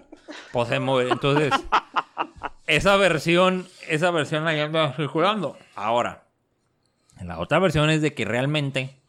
Pues 0.53 0.69
se 0.69 0.79
mueve. 0.79 1.11
Entonces, 1.11 1.53
esa 2.67 2.97
versión, 2.97 3.67
esa 3.89 4.11
versión 4.11 4.45
la 4.45 4.51
anda 4.51 4.93
circulando. 4.95 5.57
Ahora, 5.75 6.25
la 7.23 7.39
otra 7.39 7.59
versión 7.59 7.91
es 7.91 8.03
de 8.03 8.15
que 8.15 8.25
realmente, 8.25 9.01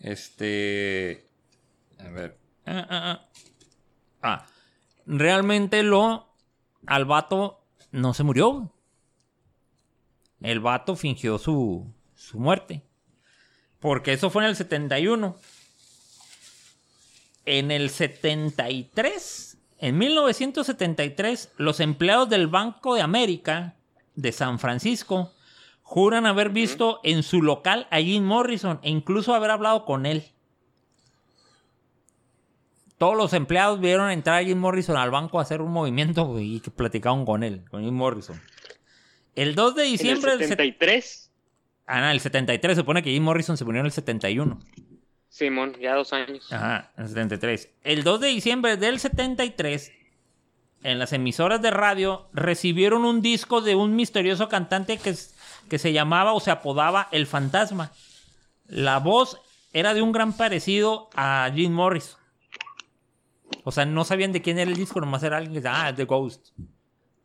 este, 0.00 1.28
a 1.98 2.08
ver, 2.08 2.38
ah, 2.66 2.86
ah, 2.88 2.88
ah. 2.90 3.26
Ah, 4.22 4.46
realmente 5.06 5.82
lo, 5.82 6.28
al 6.86 7.04
vato 7.04 7.62
no 7.92 8.14
se 8.14 8.24
murió. 8.24 8.72
El 10.40 10.60
vato 10.60 10.96
fingió 10.96 11.38
su, 11.38 11.86
su 12.14 12.38
muerte. 12.38 12.82
Porque 13.80 14.12
eso 14.12 14.30
fue 14.30 14.42
en 14.42 14.50
el 14.50 14.56
71. 14.56 15.36
En 17.44 17.70
el 17.70 17.90
73, 17.90 19.58
en 19.78 19.98
1973, 19.98 21.52
los 21.58 21.80
empleados 21.80 22.28
del 22.28 22.48
Banco 22.48 22.94
de 22.94 23.02
América 23.02 23.76
de 24.14 24.32
San 24.32 24.58
Francisco 24.58 25.32
juran 25.82 26.26
haber 26.26 26.50
visto 26.50 26.98
en 27.04 27.22
su 27.22 27.42
local 27.42 27.86
a 27.90 27.98
Jim 27.98 28.24
Morrison 28.24 28.80
e 28.82 28.90
incluso 28.90 29.34
haber 29.34 29.52
hablado 29.52 29.84
con 29.84 30.06
él. 30.06 30.24
Todos 32.98 33.16
los 33.16 33.34
empleados 33.34 33.78
vieron 33.78 34.10
entrar 34.10 34.40
a 34.40 34.44
Jim 34.44 34.58
Morrison 34.58 34.96
al 34.96 35.10
banco 35.10 35.38
a 35.38 35.42
hacer 35.42 35.60
un 35.60 35.70
movimiento 35.70 36.40
y 36.40 36.60
que 36.60 36.70
platicaron 36.70 37.24
con 37.26 37.42
él, 37.44 37.64
con 37.70 37.84
Jim 37.84 37.94
Morrison. 37.94 38.40
El 39.36 39.54
2 39.54 39.74
de 39.76 39.82
diciembre 39.84 40.32
del 40.32 40.40
set- 40.40 40.48
73, 40.48 41.22
Ah, 41.88 42.00
no, 42.00 42.10
el 42.10 42.18
73. 42.18 42.74
Se 42.74 42.80
supone 42.82 43.00
que 43.02 43.10
Jim 43.12 43.22
Morrison 43.22 43.56
se 43.56 43.64
murió 43.64 43.78
en 43.80 43.86
el 43.86 43.92
71. 43.92 44.58
Simón, 45.28 45.76
ya 45.80 45.94
dos 45.94 46.12
años. 46.12 46.52
Ajá, 46.52 46.90
en 46.96 47.02
el 47.04 47.08
73. 47.10 47.68
El 47.84 48.02
2 48.02 48.20
de 48.20 48.28
diciembre 48.28 48.76
del 48.76 48.98
73, 48.98 49.92
en 50.82 50.98
las 50.98 51.12
emisoras 51.12 51.62
de 51.62 51.70
radio, 51.70 52.28
recibieron 52.32 53.04
un 53.04 53.20
disco 53.22 53.60
de 53.60 53.76
un 53.76 53.94
misterioso 53.94 54.48
cantante 54.48 54.98
que, 54.98 55.14
que 55.68 55.78
se 55.78 55.92
llamaba 55.92 56.32
o 56.32 56.40
se 56.40 56.50
apodaba 56.50 57.08
El 57.12 57.26
Fantasma. 57.26 57.92
La 58.66 58.98
voz 58.98 59.40
era 59.72 59.94
de 59.94 60.02
un 60.02 60.10
gran 60.10 60.32
parecido 60.32 61.08
a 61.14 61.48
Jim 61.54 61.70
Morrison. 61.72 62.18
O 63.62 63.70
sea, 63.70 63.84
no 63.84 64.04
sabían 64.04 64.32
de 64.32 64.42
quién 64.42 64.58
era 64.58 64.70
el 64.70 64.76
disco, 64.76 65.00
nomás 65.00 65.22
era 65.22 65.36
alguien 65.36 65.52
que 65.54 65.60
decía, 65.60 65.86
ah, 65.86 65.94
The 65.94 66.04
Ghost. 66.04 66.48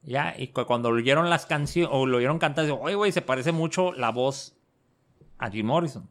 Ya, 0.04 0.34
y 0.38 0.48
cu- 0.48 0.66
cuando 0.66 0.90
oyeron 0.90 1.30
las 1.30 1.46
canciones, 1.46 1.90
o 1.94 2.06
lo 2.06 2.18
oyeron 2.18 2.40
cantar, 2.40 2.66
digo, 2.66 2.80
oye, 2.82 2.96
güey, 2.96 3.12
se 3.12 3.22
parece 3.22 3.52
mucho 3.52 3.94
la 3.94 4.10
voz 4.10 4.56
a 5.38 5.50
Jim 5.50 5.66
Morrison. 5.68 6.10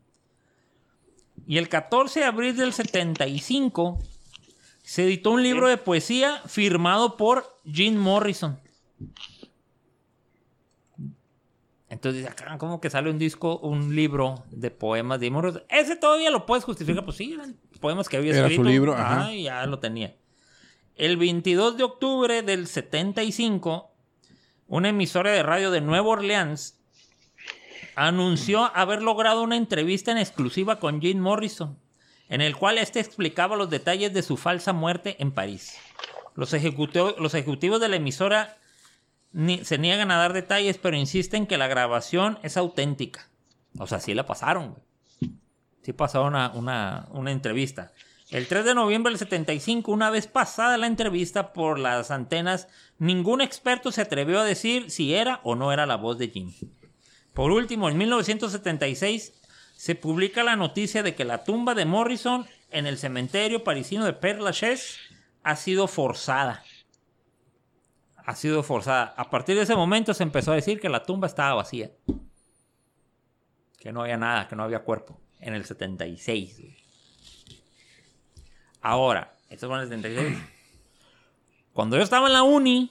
Y 1.47 1.59
el 1.59 1.69
14 1.69 2.21
de 2.21 2.27
abril 2.27 2.57
del 2.57 2.73
75 2.73 3.99
se 4.83 5.05
editó 5.05 5.33
un 5.33 5.43
libro 5.43 5.69
de 5.69 5.77
poesía 5.79 6.41
firmado 6.47 7.17
por 7.17 7.45
Jim 7.65 7.97
Morrison. 7.97 8.61
Entonces, 11.89 12.25
acá 12.27 12.57
como 12.59 12.81
que 12.81 12.89
sale 12.89 13.11
un 13.11 13.19
disco, 13.19 13.59
un 13.59 13.97
libro 13.97 14.45
de 14.51 14.71
poemas 14.71 15.19
de 15.19 15.27
Jim 15.27 15.35
Morrison. 15.35 15.63
Ese 15.69 15.97
todavía 15.97 16.31
lo 16.31 16.47
puedes 16.47 16.65
justificar, 16.65 17.05
pues 17.05 17.17
sí, 17.17 17.33
eran 17.33 17.57
poemas 17.81 18.09
que 18.09 18.17
había 18.17 18.31
Era 18.33 18.43
su 18.47 18.53
escrito. 18.53 18.63
libro, 18.71 18.95
Ajá, 18.95 19.33
y 19.33 19.45
ya 19.45 19.67
lo 19.67 19.81
tenía. 19.81 20.15
El 21.01 21.17
22 21.17 21.79
de 21.79 21.83
octubre 21.85 22.43
del 22.43 22.67
75, 22.67 23.91
una 24.69 24.91
emisora 24.91 25.31
de 25.31 25.43
radio 25.43 25.71
de 25.71 25.81
Nueva 25.81 26.09
Orleans 26.09 26.79
anunció 27.97 28.71
haber 28.77 29.01
logrado 29.01 29.43
una 29.43 29.57
entrevista 29.57 30.13
en 30.13 30.19
exclusiva 30.19 30.79
con 30.79 31.01
Jim 31.01 31.19
Morrison, 31.19 31.79
en 32.29 32.43
el 32.43 32.55
cual 32.55 32.77
este 32.77 33.01
explicaba 33.01 33.57
los 33.57 33.71
detalles 33.71 34.13
de 34.13 34.21
su 34.21 34.37
falsa 34.37 34.75
muerte 34.75 35.17
en 35.21 35.33
París. 35.33 35.79
Los, 36.35 36.53
ejecutivos, 36.53 37.15
los 37.19 37.33
ejecutivos 37.33 37.81
de 37.81 37.89
la 37.89 37.97
emisora 37.97 38.59
se 39.63 39.79
niegan 39.79 40.11
a 40.11 40.19
dar 40.19 40.35
detalles, 40.35 40.77
pero 40.77 40.99
insisten 40.99 41.47
que 41.47 41.57
la 41.57 41.67
grabación 41.67 42.39
es 42.43 42.59
auténtica. 42.59 43.27
O 43.79 43.87
sea, 43.87 44.01
sí 44.01 44.13
la 44.13 44.27
pasaron. 44.27 44.77
Sí 45.81 45.95
pasaron 45.95 46.35
una, 46.35 46.51
una, 46.51 47.09
una 47.13 47.33
entrevista. 47.33 47.91
El 48.31 48.47
3 48.47 48.65
de 48.65 48.75
noviembre 48.77 49.11
del 49.11 49.19
75, 49.19 49.91
una 49.91 50.09
vez 50.09 50.29
pasada 50.29 50.79
la 50.79 50.87
entrevista 50.87 51.53
por 51.53 51.81
las 51.81 52.13
antenas, 52.13 52.69
ningún 52.99 53.41
experto 53.41 53.91
se 53.91 54.03
atrevió 54.03 54.39
a 54.39 54.45
decir 54.45 54.93
si 54.93 55.15
era 55.15 55.41
o 55.43 55.57
no 55.57 55.73
era 55.73 55.85
la 55.85 55.97
voz 55.97 56.17
de 56.17 56.29
Jim. 56.29 56.53
Por 57.35 57.51
último, 57.51 57.89
en 57.89 57.99
1976 57.99 59.33
se 59.75 59.95
publica 59.97 60.45
la 60.45 60.55
noticia 60.55 61.03
de 61.03 61.17
que 61.17 61.25
la 61.25 61.43
tumba 61.43 61.75
de 61.75 61.87
Morrison 61.87 62.47
en 62.71 62.87
el 62.87 62.99
cementerio 62.99 63.65
parisino 63.65 64.05
de 64.05 64.13
Père 64.13 64.41
Lachaise 64.41 64.99
ha 65.43 65.57
sido 65.57 65.89
forzada. 65.89 66.63
Ha 68.17 68.37
sido 68.37 68.63
forzada. 68.63 69.13
A 69.17 69.29
partir 69.29 69.57
de 69.57 69.63
ese 69.63 69.75
momento 69.75 70.15
se 70.15 70.23
empezó 70.23 70.53
a 70.53 70.57
decir 70.57 70.79
que 70.79 70.89
la 70.89 71.03
tumba 71.03 71.27
estaba 71.27 71.55
vacía. 71.55 71.91
Que 73.81 73.91
no 73.91 74.03
había 74.03 74.19
nada, 74.19 74.47
que 74.47 74.55
no 74.55 74.63
había 74.63 74.85
cuerpo. 74.85 75.21
En 75.41 75.55
el 75.55 75.65
76. 75.65 76.80
Ahora, 78.81 79.33
esto 79.49 79.67
fue 79.69 79.77
en 79.77 79.83
el 79.83 79.89
76. 79.89 80.39
Cuando 81.73 81.97
yo 81.97 82.03
estaba 82.03 82.27
en 82.27 82.33
la 82.33 82.43
uni, 82.43 82.91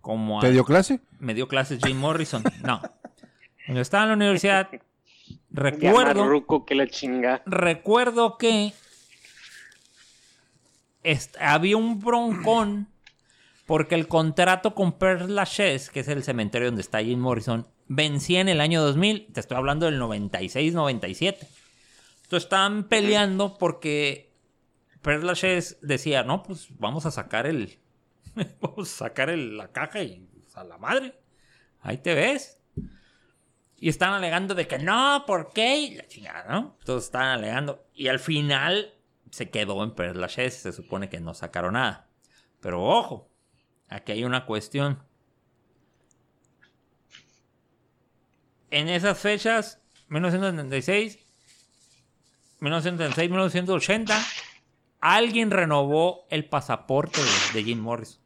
como 0.00 0.38
a- 0.38 0.42
¿Te 0.42 0.50
dio 0.52 0.64
clase? 0.64 1.00
me 1.18 1.34
dio 1.34 1.48
clases 1.48 1.80
Jim 1.84 1.96
Morrison. 1.98 2.42
No. 2.62 2.80
Cuando 3.66 3.80
estaba 3.80 4.04
en 4.04 4.08
la 4.10 4.14
universidad, 4.16 4.68
recuerdo, 5.50 6.28
ruco 6.28 6.66
que 6.66 6.74
la 6.74 6.86
chinga. 6.86 7.42
recuerdo 7.46 8.36
que 8.36 8.72
había 11.40 11.76
un 11.76 12.00
broncón 12.00 12.88
Porque 13.66 13.94
el 13.94 14.08
contrato 14.08 14.74
con 14.74 14.92
Père 14.98 15.26
Lachaise, 15.26 15.88
que 15.90 16.00
es 16.00 16.08
el 16.08 16.22
cementerio 16.22 16.68
donde 16.68 16.82
está 16.82 17.02
Jim 17.02 17.18
Morrison, 17.18 17.66
vencía 17.88 18.42
en 18.42 18.50
el 18.50 18.60
año 18.60 18.82
2000. 18.82 19.32
Te 19.32 19.40
estoy 19.40 19.56
hablando 19.56 19.86
del 19.86 19.98
96-97. 19.98 21.38
Entonces 22.24 22.44
estaban 22.44 22.84
peleando 22.84 23.56
porque 23.56 24.33
Père 25.04 25.22
Lachaise 25.22 25.76
decía, 25.82 26.22
no, 26.24 26.42
pues 26.42 26.66
vamos 26.78 27.04
a 27.04 27.10
sacar 27.10 27.46
el... 27.46 27.78
vamos 28.60 28.90
a 28.90 28.96
sacar 29.04 29.28
el- 29.28 29.56
la 29.58 29.70
caja 29.70 30.02
y 30.02 30.26
pues, 30.42 30.56
a 30.56 30.64
la 30.64 30.78
madre. 30.78 31.14
Ahí 31.82 31.98
te 31.98 32.14
ves. 32.14 32.58
Y 33.76 33.90
están 33.90 34.14
alegando 34.14 34.54
de 34.54 34.66
que 34.66 34.78
no, 34.78 35.24
¿por 35.26 35.52
qué? 35.52 35.76
Y 35.76 35.94
la 35.96 36.08
chingada, 36.08 36.50
¿no? 36.50 36.76
Entonces 36.80 37.04
están 37.04 37.26
alegando. 37.26 37.84
Y 37.92 38.08
al 38.08 38.18
final 38.18 38.94
se 39.30 39.50
quedó 39.50 39.84
en 39.84 39.90
Père 39.94 40.14
Lachaise. 40.14 40.56
Se 40.58 40.72
supone 40.72 41.10
que 41.10 41.20
no 41.20 41.34
sacaron 41.34 41.74
nada. 41.74 42.08
Pero 42.60 42.82
ojo, 42.82 43.28
aquí 43.90 44.12
hay 44.12 44.24
una 44.24 44.46
cuestión. 44.46 45.02
En 48.70 48.88
esas 48.88 49.18
fechas, 49.18 49.80
1976, 50.08 51.18
1976, 52.60 53.30
1980, 53.30 54.24
alguien 55.04 55.50
renovó 55.50 56.24
el 56.30 56.48
pasaporte 56.48 57.20
de, 57.20 57.58
de 57.58 57.64
Jim 57.64 57.78
Morrison. 57.78 58.22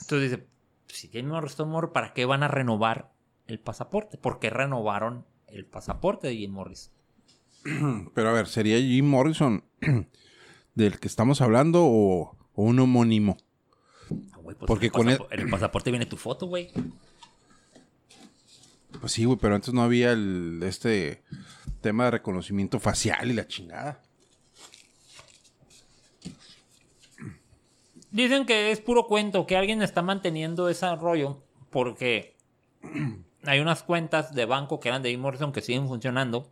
Entonces 0.00 0.30
dice, 0.30 0.46
si 0.86 1.08
Jim 1.08 1.26
Morrison 1.26 1.68
muere, 1.68 1.88
¿para 1.88 2.14
qué 2.14 2.24
van 2.24 2.42
a 2.42 2.48
renovar 2.48 3.12
el 3.46 3.60
pasaporte? 3.60 4.16
¿Por 4.16 4.38
qué 4.38 4.48
renovaron 4.48 5.26
el 5.46 5.66
pasaporte 5.66 6.28
de 6.28 6.36
Jim 6.36 6.52
Morrison? 6.52 6.92
Pero 8.14 8.28
a 8.30 8.32
ver, 8.32 8.46
¿sería 8.46 8.78
Jim 8.78 9.06
Morrison 9.06 9.64
del 10.74 10.98
que 10.98 11.08
estamos 11.08 11.42
hablando 11.42 11.84
o, 11.84 12.34
o 12.54 12.62
un 12.62 12.78
homónimo? 12.78 13.36
Ah, 14.32 14.38
güey, 14.38 14.56
pues 14.56 14.66
Porque 14.66 14.86
el 14.86 14.92
con 14.92 15.10
En 15.10 15.20
el 15.30 15.50
pasaporte 15.50 15.90
viene 15.90 16.06
tu 16.06 16.16
foto, 16.16 16.46
güey. 16.46 16.70
Pues 19.00 19.12
sí, 19.12 19.24
güey, 19.24 19.38
pero 19.40 19.54
antes 19.54 19.72
no 19.72 19.82
había 19.82 20.12
el, 20.12 20.60
este 20.62 21.22
tema 21.80 22.06
de 22.06 22.12
reconocimiento 22.12 22.80
facial 22.80 23.30
y 23.30 23.34
la 23.34 23.46
chingada. 23.46 24.02
Dicen 28.10 28.46
que 28.46 28.70
es 28.70 28.80
puro 28.80 29.06
cuento, 29.06 29.46
que 29.46 29.56
alguien 29.56 29.82
está 29.82 30.02
manteniendo 30.02 30.68
ese 30.68 30.94
rollo 30.96 31.42
porque 31.70 32.36
hay 33.44 33.60
unas 33.60 33.82
cuentas 33.82 34.34
de 34.34 34.46
banco 34.46 34.80
que 34.80 34.88
eran 34.88 35.02
de 35.02 35.10
Jim 35.10 35.20
Morrison 35.20 35.52
que 35.52 35.60
siguen 35.60 35.86
funcionando 35.86 36.50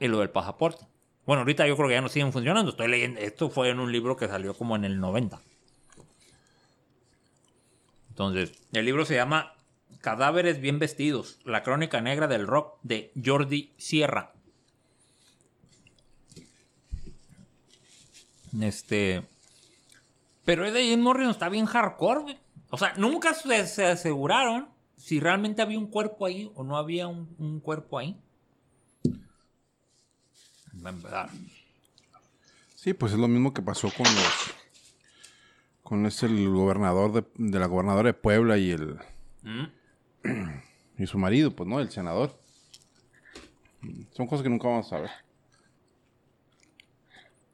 y 0.00 0.08
lo 0.08 0.18
del 0.18 0.30
pasaporte. 0.30 0.86
Bueno, 1.26 1.40
ahorita 1.40 1.66
yo 1.66 1.76
creo 1.76 1.88
que 1.88 1.94
ya 1.94 2.00
no 2.00 2.08
siguen 2.08 2.32
funcionando. 2.32 2.70
Estoy 2.70 2.88
leyendo. 2.88 3.20
Esto 3.20 3.50
fue 3.50 3.70
en 3.70 3.80
un 3.80 3.90
libro 3.90 4.16
que 4.16 4.28
salió 4.28 4.54
como 4.54 4.76
en 4.76 4.84
el 4.84 5.00
90. 5.00 5.40
Entonces, 8.10 8.52
el 8.72 8.84
libro 8.84 9.04
se 9.04 9.14
llama 9.14 9.55
Cadáveres 10.06 10.60
bien 10.60 10.78
vestidos, 10.78 11.40
la 11.44 11.64
crónica 11.64 12.00
negra 12.00 12.28
del 12.28 12.46
rock 12.46 12.78
de 12.84 13.10
Jordi 13.24 13.72
Sierra. 13.76 14.34
Este. 18.60 19.24
Pero 20.44 20.64
el 20.64 20.72
de 20.74 20.84
Jim 20.84 21.00
Morrison 21.00 21.32
está 21.32 21.48
bien 21.48 21.66
hardcore. 21.66 22.38
O 22.70 22.78
sea, 22.78 22.94
nunca 22.96 23.34
se, 23.34 23.66
se 23.66 23.84
aseguraron 23.84 24.68
si 24.96 25.18
realmente 25.18 25.60
había 25.60 25.80
un 25.80 25.88
cuerpo 25.88 26.26
ahí 26.26 26.52
o 26.54 26.62
no 26.62 26.76
había 26.76 27.08
un, 27.08 27.34
un 27.40 27.58
cuerpo 27.58 27.98
ahí. 27.98 28.16
En 30.72 31.02
verdad. 31.02 31.30
Sí, 32.76 32.94
pues 32.94 33.10
es 33.10 33.18
lo 33.18 33.26
mismo 33.26 33.52
que 33.52 33.60
pasó 33.60 33.90
con 33.90 34.06
los. 34.06 34.54
Con 35.82 36.06
este, 36.06 36.26
el 36.26 36.48
gobernador 36.48 37.10
de, 37.10 37.24
de 37.34 37.58
la 37.58 37.66
gobernadora 37.66 38.10
de 38.10 38.14
Puebla 38.14 38.56
y 38.56 38.70
el. 38.70 39.00
¿Mm? 39.42 39.75
Y 40.98 41.06
su 41.06 41.18
marido, 41.18 41.54
pues, 41.54 41.68
¿no? 41.68 41.78
El 41.78 41.90
senador. 41.90 42.38
Son 44.16 44.26
cosas 44.26 44.42
que 44.42 44.48
nunca 44.48 44.66
vamos 44.68 44.86
a 44.86 44.90
saber. 44.90 45.10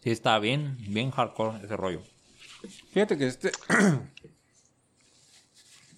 Sí, 0.01 0.11
está 0.11 0.39
bien, 0.39 0.77
bien 0.89 1.11
hardcore 1.11 1.65
ese 1.65 1.77
rollo. 1.77 2.03
Fíjate 2.93 3.19
que 3.19 3.27
este. 3.27 3.51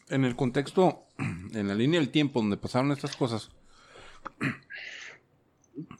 en 0.09 0.25
el 0.25 0.37
contexto, 0.37 1.05
en 1.19 1.69
la 1.69 1.75
línea 1.75 2.01
del 2.01 2.11
tiempo 2.11 2.41
donde 2.41 2.57
pasaron 2.57 2.93
estas 2.93 3.15
cosas, 3.17 3.51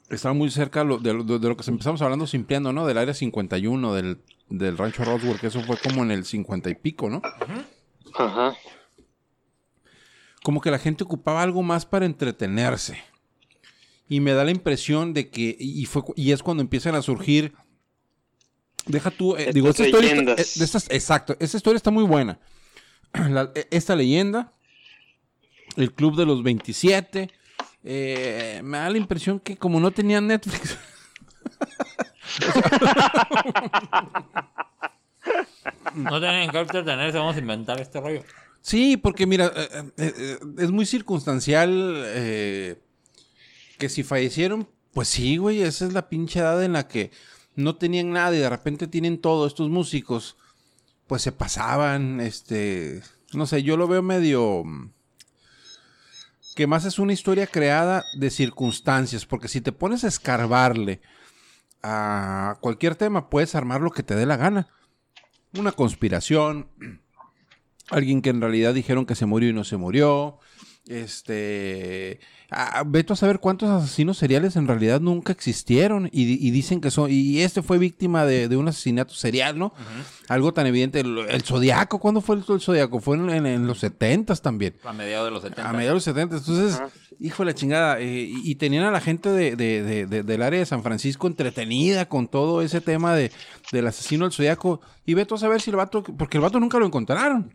estaba 0.09 0.33
muy 0.33 0.49
cerca 0.49 0.83
lo- 0.83 0.97
de, 0.97 1.13
lo, 1.13 1.23
de 1.23 1.47
lo 1.47 1.57
que 1.57 1.69
empezamos 1.69 2.01
hablando 2.01 2.25
simpliando, 2.27 2.73
¿no? 2.73 2.85
Del 2.87 2.97
área 2.97 3.13
51, 3.13 3.93
del, 3.93 4.21
del 4.49 4.77
rancho 4.77 5.03
Roswell, 5.05 5.39
que 5.39 5.47
eso 5.47 5.61
fue 5.61 5.77
como 5.77 6.03
en 6.03 6.11
el 6.11 6.25
50 6.25 6.69
y 6.69 6.75
pico, 6.75 7.09
¿no? 7.09 7.21
Ajá. 8.17 8.55
Como 10.45 10.61
que 10.61 10.69
la 10.69 10.77
gente 10.77 11.03
ocupaba 11.03 11.41
algo 11.41 11.63
más 11.63 11.87
para 11.87 12.05
entretenerse. 12.05 12.99
Y 14.07 14.19
me 14.19 14.33
da 14.33 14.43
la 14.43 14.51
impresión 14.51 15.11
de 15.11 15.31
que, 15.31 15.55
y, 15.59 15.83
fue, 15.87 16.03
y 16.15 16.33
es 16.33 16.43
cuando 16.43 16.61
empiezan 16.61 16.93
a 16.93 17.01
surgir. 17.01 17.55
Deja 18.85 19.09
tú, 19.09 19.35
eh, 19.35 19.49
digo, 19.51 19.69
esta 19.69 19.87
historia. 19.87 20.13
está- 20.13 20.33
eh, 20.33 20.45
de 20.55 20.63
estas- 20.65 20.87
exacto, 20.91 21.35
esta 21.39 21.57
historia 21.57 21.77
está 21.77 21.89
muy 21.89 22.03
buena. 22.03 22.37
La- 23.13 23.51
eh, 23.55 23.65
esta 23.71 23.95
leyenda, 23.95 24.53
el 25.77 25.91
Club 25.91 26.15
de 26.15 26.27
los 26.27 26.43
27, 26.43 27.31
eh, 27.83 28.61
me 28.63 28.77
da 28.77 28.87
la 28.91 28.99
impresión 28.99 29.39
que 29.39 29.57
como 29.57 29.79
no 29.79 29.89
tenían 29.89 30.27
Netflix. 30.27 30.77
No 35.95 36.19
tienen 36.19 36.49
que 36.51 36.59
entretenerse, 36.59 37.17
vamos 37.17 37.35
a 37.35 37.39
inventar 37.39 37.79
este 37.79 37.99
rollo. 38.01 38.21
Sí, 38.65 38.97
porque 38.97 39.27
mira, 39.27 39.51
eh, 39.55 39.91
eh, 39.97 40.13
eh, 40.17 40.39
es 40.57 40.71
muy 40.71 40.87
circunstancial 40.87 42.03
que 43.77 43.89
si 43.89 44.01
fallecieron, 44.01 44.67
pues 44.91 45.07
sí, 45.07 45.37
güey, 45.37 45.61
esa 45.61 45.85
es 45.85 45.93
la 45.93 46.09
pinche 46.09 46.39
edad 46.39 46.63
en 46.63 46.73
la 46.73 46.87
que 46.87 47.11
no 47.55 47.75
tenían 47.75 48.09
nada 48.09 48.35
y 48.35 48.39
de 48.39 48.49
repente 48.49 48.87
tienen 48.87 49.21
todo. 49.21 49.45
Estos 49.45 49.69
músicos, 49.69 50.35
pues 51.05 51.21
se 51.21 51.31
pasaban, 51.31 52.19
este, 52.19 53.03
no 53.33 53.45
sé, 53.45 53.61
yo 53.61 53.77
lo 53.77 53.87
veo 53.87 54.01
medio... 54.01 54.63
mm, 54.65 54.89
Que 56.55 56.65
más 56.65 56.85
es 56.85 56.97
una 56.97 57.13
historia 57.13 57.45
creada 57.45 58.03
de 58.17 58.31
circunstancias, 58.31 59.27
porque 59.27 59.47
si 59.47 59.61
te 59.61 59.73
pones 59.73 60.03
a 60.03 60.07
escarbarle 60.07 61.01
a 61.83 62.57
cualquier 62.61 62.95
tema, 62.95 63.29
puedes 63.29 63.53
armar 63.53 63.81
lo 63.81 63.91
que 63.91 64.01
te 64.01 64.15
dé 64.15 64.25
la 64.25 64.37
gana. 64.37 64.69
Una 65.53 65.71
conspiración, 65.71 66.67
alguien 67.89 68.21
que 68.21 68.29
en 68.31 68.41
realidad 68.41 68.73
dijeron 68.73 69.05
que 69.05 69.15
se 69.15 69.25
murió 69.25 69.49
y 69.49 69.53
no 69.53 69.63
se 69.63 69.77
murió. 69.77 70.39
Este. 70.87 72.19
ah, 72.51 72.83
Veto 72.85 73.13
a 73.13 73.15
saber 73.15 73.39
cuántos 73.39 73.69
asesinos 73.69 74.17
seriales 74.19 74.55
en 74.55 74.67
realidad 74.67 75.01
nunca 75.01 75.31
existieron. 75.31 76.07
Y, 76.11 76.23
y 76.47 76.51
dicen 76.51 76.79
que 76.81 76.91
son. 76.91 77.09
Y 77.11 77.39
este 77.41 77.61
fue 77.63 77.77
víctima 77.77 78.25
de, 78.25 78.47
de 78.47 78.57
un 78.57 78.67
asesinato 78.67 79.13
serial, 79.13 79.57
¿no? 79.57 79.73
Algo 80.27 80.53
tan 80.53 80.67
evidente. 80.67 80.99
El, 80.99 81.17
el 81.29 81.41
Zodiaco, 81.41 81.99
¿cuándo 81.99 82.21
fue 82.21 82.35
el, 82.35 82.43
el 82.47 82.61
Zodiaco? 82.61 82.99
Fue 82.99 83.17
en, 83.17 83.29
en- 83.29 83.45
en 83.45 83.67
los 83.67 83.79
70 83.79 84.35
también. 84.35 84.75
A 84.83 84.93
mediados 84.93 85.25
de 85.27 85.31
los 85.31 85.41
70. 85.41 85.69
A 85.69 85.73
mediados 85.73 86.05
de 86.05 86.11
los 86.11 86.17
70. 86.17 86.37
Entonces, 86.37 86.81
hijo 87.19 87.43
de 87.43 87.45
la 87.47 87.55
chingada. 87.55 87.99
eh, 87.99 88.29
y, 88.29 88.51
y 88.51 88.55
tenían 88.55 88.83
a 88.83 88.91
la 88.91 89.01
gente 89.01 89.29
de, 89.29 89.55
de- 89.55 89.81
de- 89.83 90.05
de- 90.05 90.23
del 90.23 90.41
área 90.43 90.59
de 90.59 90.65
San 90.67 90.83
Francisco 90.83 91.25
entretenida 91.27 92.07
con 92.07 92.27
todo 92.27 92.61
ese 92.61 92.79
tema 92.81 93.15
de, 93.15 93.31
del 93.71 93.87
asesino 93.87 94.25
del 94.25 94.33
zodiaco. 94.33 94.81
Y 95.05 95.15
veto 95.15 95.33
a 95.35 95.37
saber 95.39 95.61
si 95.61 95.71
el 95.71 95.77
vato. 95.77 96.03
Porque 96.03 96.37
el 96.37 96.41
vato 96.43 96.59
nunca 96.59 96.77
lo 96.77 96.85
encontraron. 96.85 97.53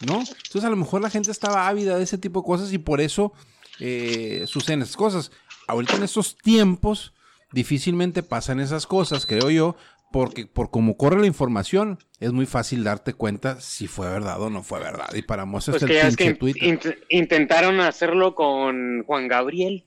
¿No? 0.00 0.18
Entonces, 0.20 0.64
a 0.64 0.70
lo 0.70 0.76
mejor 0.76 1.00
la 1.02 1.10
gente 1.10 1.30
estaba 1.30 1.68
ávida 1.68 1.96
de 1.96 2.04
ese 2.04 2.18
tipo 2.18 2.40
de 2.40 2.46
cosas 2.46 2.72
y 2.72 2.78
por 2.78 3.00
eso 3.00 3.32
eh, 3.80 4.44
suceden 4.46 4.82
esas 4.82 4.96
cosas. 4.96 5.30
Ahorita 5.66 5.96
en 5.96 6.02
estos 6.02 6.36
tiempos, 6.36 7.12
difícilmente 7.52 8.22
pasan 8.22 8.60
esas 8.60 8.86
cosas, 8.86 9.26
creo 9.26 9.50
yo. 9.50 9.76
Porque 10.12 10.46
por 10.46 10.70
como 10.70 10.96
corre 10.96 11.20
la 11.20 11.26
información, 11.26 11.98
es 12.20 12.32
muy 12.32 12.46
fácil 12.46 12.84
darte 12.84 13.14
cuenta 13.14 13.60
si 13.60 13.88
fue 13.88 14.08
verdad 14.08 14.40
o 14.40 14.48
no 14.48 14.62
fue 14.62 14.78
verdad. 14.78 15.08
Y 15.12 15.22
para 15.22 15.44
muestra 15.44 15.72
Pues 15.72 15.82
el 15.82 16.16
que 16.16 16.34
Twitter. 16.34 17.02
intentaron 17.08 17.80
hacerlo 17.80 18.36
con 18.36 19.02
Juan 19.06 19.26
Gabriel. 19.26 19.86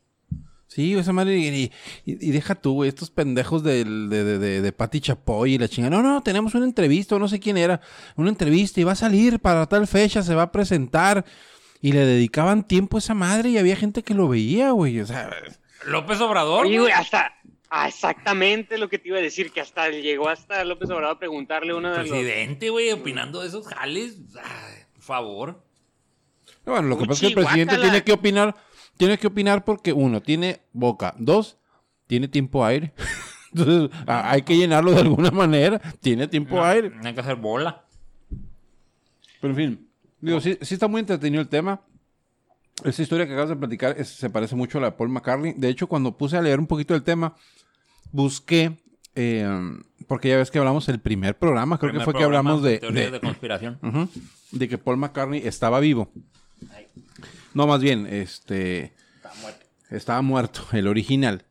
Sí, 0.68 0.94
esa 0.96 1.14
madre, 1.14 1.38
y, 1.38 1.48
y- 1.48 1.72
y 2.06 2.32
deja 2.32 2.54
tú, 2.56 2.74
güey, 2.74 2.90
estos 2.90 3.10
pendejos 3.10 3.64
del- 3.64 4.10
de, 4.10 4.24
de, 4.24 4.38
de, 4.38 4.62
de 4.62 4.72
Pati 4.74 5.00
Chapoy 5.00 5.54
y 5.54 5.58
la 5.58 5.68
chingada. 5.70 5.96
No, 5.96 6.04
no, 6.04 6.22
tenemos 6.22 6.54
una 6.56 6.66
entrevista, 6.66 7.18
no 7.18 7.28
sé 7.28 7.40
quién 7.40 7.58
era, 7.58 7.80
una 8.16 8.30
entrevista 8.30 8.80
y 8.82 8.84
va 8.84 8.92
a 8.92 8.96
salir 8.96 9.40
para 9.40 9.66
tal 9.68 9.88
fecha, 9.88 10.22
se 10.24 10.36
va 10.36 10.44
a 10.44 10.52
presentar. 10.52 11.26
Y 11.82 11.92
le 11.94 12.00
dedicaban 12.06 12.68
tiempo 12.68 12.98
a 12.98 13.00
esa 13.00 13.14
madre 13.14 13.50
y 13.50 13.58
había 13.60 13.76
gente 13.76 14.02
que 14.04 14.14
lo 14.16 14.28
veía, 14.28 14.72
güey. 14.72 15.00
O 15.00 15.06
sea, 15.06 15.30
López 15.86 16.20
Obrador. 16.22 16.66
Oye, 16.66 16.80
güey. 16.80 16.92
hasta. 16.92 17.34
ah, 17.70 17.88
exactamente 17.88 18.78
lo 18.80 18.90
que 18.90 18.98
te 18.98 19.10
iba 19.10 19.20
a 19.20 19.22
decir, 19.22 19.52
que 19.52 19.62
hasta 19.62 19.90
llegó 19.90 20.28
hasta 20.28 20.64
López 20.66 20.90
Obrador 20.90 21.16
a 21.16 21.20
preguntarle 21.20 21.74
a 21.74 21.76
uno 21.76 21.92
de 21.92 22.00
los. 22.00 22.10
Presidente, 22.10 22.72
güey, 22.72 22.92
opinando 22.92 23.42
de 23.42 23.48
esos 23.50 23.68
jales. 23.68 24.18
Ay, 24.44 24.84
por 24.96 25.04
favor. 25.04 25.64
bueno, 26.66 26.88
lo 26.88 26.98
que 26.98 27.04
Uchi, 27.04 27.08
pasa 27.10 27.14
es 27.14 27.34
que 27.34 27.40
el 27.40 27.46
presidente 27.46 27.76
guácala. 27.76 27.92
tiene 27.92 28.04
que 28.04 28.12
opinar, 28.12 28.56
tiene 28.98 29.18
que 29.18 29.28
opinar 29.28 29.64
porque, 29.64 29.94
uno, 29.94 30.22
tiene 30.22 30.62
boca, 30.74 31.14
dos, 31.18 31.58
tiene 32.08 32.28
tiempo 32.28 32.66
aire. 32.66 32.94
Entonces, 33.54 33.90
hay 34.06 34.42
que 34.42 34.58
llenarlo 34.58 34.92
de 34.92 35.00
alguna 35.02 35.32
manera. 35.32 35.80
Tiene 36.02 36.28
tiempo 36.28 36.64
aire. 36.64 36.92
Hay 37.04 37.14
que 37.14 37.20
hacer 37.22 37.36
bola. 37.38 37.84
Pero 39.40 39.52
en 39.54 39.56
fin, 39.58 39.88
digo, 40.20 40.40
sí, 40.42 40.58
sí 40.62 40.74
está 40.74 40.88
muy 40.88 41.00
entretenido 41.00 41.42
el 41.42 41.48
tema. 41.48 41.82
Esa 42.84 43.02
historia 43.02 43.26
que 43.26 43.34
acabas 43.34 43.50
de 43.50 43.56
platicar 43.56 43.96
es- 43.98 44.10
se 44.10 44.30
parece 44.30 44.56
mucho 44.56 44.78
a 44.78 44.82
la 44.82 44.88
de 44.92 44.98
Paul 44.98 45.10
McCartney. 45.10 45.54
De 45.58 45.70
hecho, 45.70 45.88
cuando 45.88 46.16
puse 46.18 46.38
a 46.38 46.42
leer 46.42 46.60
un 46.60 46.68
poquito 46.68 46.94
del 46.94 47.04
tema, 47.04 47.36
busqué, 48.12 48.78
eh, 49.16 49.48
porque 50.08 50.30
ya 50.30 50.38
ves 50.38 50.52
que 50.52 50.60
hablamos 50.60 50.88
el 50.90 51.00
primer 51.00 51.38
programa, 51.38 51.78
creo 51.80 51.92
Primer 51.92 52.06
que 52.06 52.12
fue 52.12 52.20
que 52.20 52.24
hablamos 52.24 52.62
de, 52.62 52.78
teorías 52.80 53.06
de- 53.06 53.12
de 53.12 53.20
conspiración. 53.20 53.80
De 54.52 54.70
que 54.70 54.78
Paul 54.78 54.98
McCartney 54.98 55.42
estaba 55.46 55.80
vivo. 55.82 56.10
Ay, 56.74 56.88
No, 57.58 57.66
más 57.68 57.82
bien, 57.82 58.06
este, 58.08 58.94
está 59.16 59.34
muerto. 59.42 59.66
estaba 59.90 60.22
muerto, 60.22 60.62
el 60.74 60.88
original. 60.88 61.44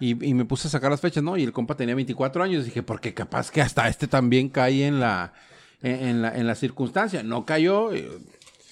Y, 0.00 0.10
y 0.26 0.34
me 0.34 0.44
puse 0.44 0.66
a 0.66 0.70
sacar 0.72 0.90
las 0.90 1.00
fechas, 1.00 1.22
¿no? 1.22 1.36
Y 1.36 1.44
el 1.44 1.52
compa 1.52 1.76
tenía 1.76 1.94
24 1.94 2.42
años. 2.42 2.64
Dije, 2.64 2.82
porque 2.82 3.14
capaz 3.14 3.50
que 3.52 3.62
hasta 3.62 3.88
este 3.88 4.08
también 4.08 4.48
cae 4.48 4.84
en 4.86 4.98
la, 4.98 5.32
en, 5.80 6.08
en 6.08 6.22
la, 6.22 6.36
en 6.36 6.46
la 6.48 6.56
circunstancia. 6.56 7.22
No 7.22 7.46
cayó. 7.46 7.92
eh, 7.92 8.10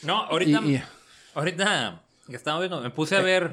No, 0.02 0.24
ahorita, 0.24 0.60
Y- 0.64 0.74
y- 0.76 0.82
ahorita 1.34 2.02
que 2.26 2.34
estaba 2.36 2.58
viendo, 2.58 2.80
me 2.80 2.90
puse 2.90 3.14
a 3.16 3.20
ver 3.20 3.52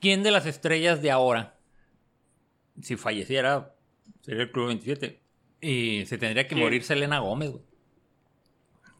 quién 0.00 0.22
de 0.24 0.30
las 0.32 0.46
estrellas 0.46 1.00
de 1.02 1.10
ahora, 1.12 1.54
si 2.82 2.96
falleciera, 2.96 3.74
sería 4.22 4.42
el 4.42 4.50
Club 4.50 4.66
27. 4.68 5.20
Y 5.60 6.04
se 6.06 6.18
tendría 6.18 6.44
que 6.44 6.54
¿Quién? 6.54 6.60
morir 6.60 6.82
Selena 6.82 7.20
Gómez, 7.20 7.50
güey. 7.50 7.62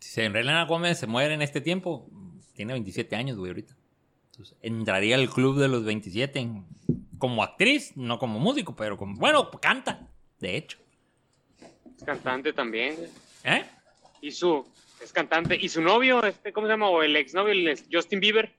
Si 0.01 0.11
Selena 0.11 0.65
Gómez 0.65 0.99
se 0.99 1.07
muere 1.07 1.35
en 1.35 1.43
este 1.43 1.61
tiempo, 1.61 2.09
tiene 2.55 2.73
27 2.75 3.17
años, 3.17 3.37
güey, 3.39 3.51
ahorita. 3.51 3.75
Entonces, 4.31 4.57
entraría 4.63 5.17
al 5.17 5.29
club 5.31 5.59
de 5.59 5.69
los 5.69 5.85
27 5.85 6.39
en- 6.39 6.67
como 7.19 7.43
actriz, 7.43 7.97
no 7.97 8.19
como 8.19 8.39
músico, 8.39 8.77
pero 8.77 8.97
como, 8.97 9.17
bueno, 9.17 9.51
canta, 9.51 10.09
de 10.39 10.57
hecho. 10.57 10.79
Es 11.97 12.05
cantante 12.05 12.53
también. 12.53 12.95
¿Eh? 13.45 13.65
Y 14.21 14.31
su, 14.33 14.67
es 15.03 15.13
cantante. 15.13 15.57
Y 15.59 15.69
su 15.71 15.81
novio, 15.81 16.23
este, 16.25 16.53
¿cómo 16.53 16.67
se 16.67 16.73
llama? 16.75 16.89
O 16.91 17.03
el 17.03 17.17
exnovio, 17.17 17.53
el 17.53 17.79
Justin 17.91 18.21
Bieber. 18.21 18.55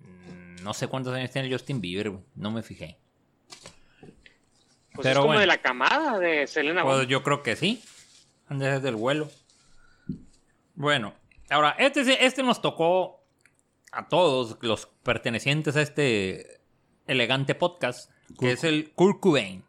Mm, 0.00 0.62
No 0.64 0.74
sé 0.74 0.88
cuántos 0.88 1.14
años 1.14 1.30
tiene 1.30 1.50
Justin 1.52 1.80
Bieber, 1.80 2.10
güey. 2.10 2.22
No 2.34 2.50
me 2.50 2.62
fijé. 2.62 2.98
Pues 4.00 5.02
Pero 5.02 5.10
es 5.10 5.16
como 5.16 5.26
bueno. 5.28 5.40
de 5.40 5.46
la 5.46 5.58
camada 5.58 6.18
de 6.18 6.46
Selena 6.46 6.82
Pues 6.82 6.94
Gomez. 6.96 7.08
yo 7.08 7.22
creo 7.22 7.42
que 7.42 7.56
sí. 7.56 7.82
Antes 8.48 8.82
del 8.82 8.94
vuelo. 8.96 9.28
Bueno, 10.74 11.14
ahora, 11.50 11.76
este, 11.78 12.24
este 12.24 12.42
nos 12.42 12.60
tocó 12.60 13.24
a 13.92 14.08
todos 14.08 14.58
los 14.60 14.86
pertenecientes 15.04 15.76
a 15.76 15.82
este 15.82 16.60
elegante 17.06 17.54
podcast, 17.54 18.10
que 18.40 18.52
es 18.52 18.64
el 18.64 18.92
Kurt 18.92 19.20
Cobain. 19.20 19.64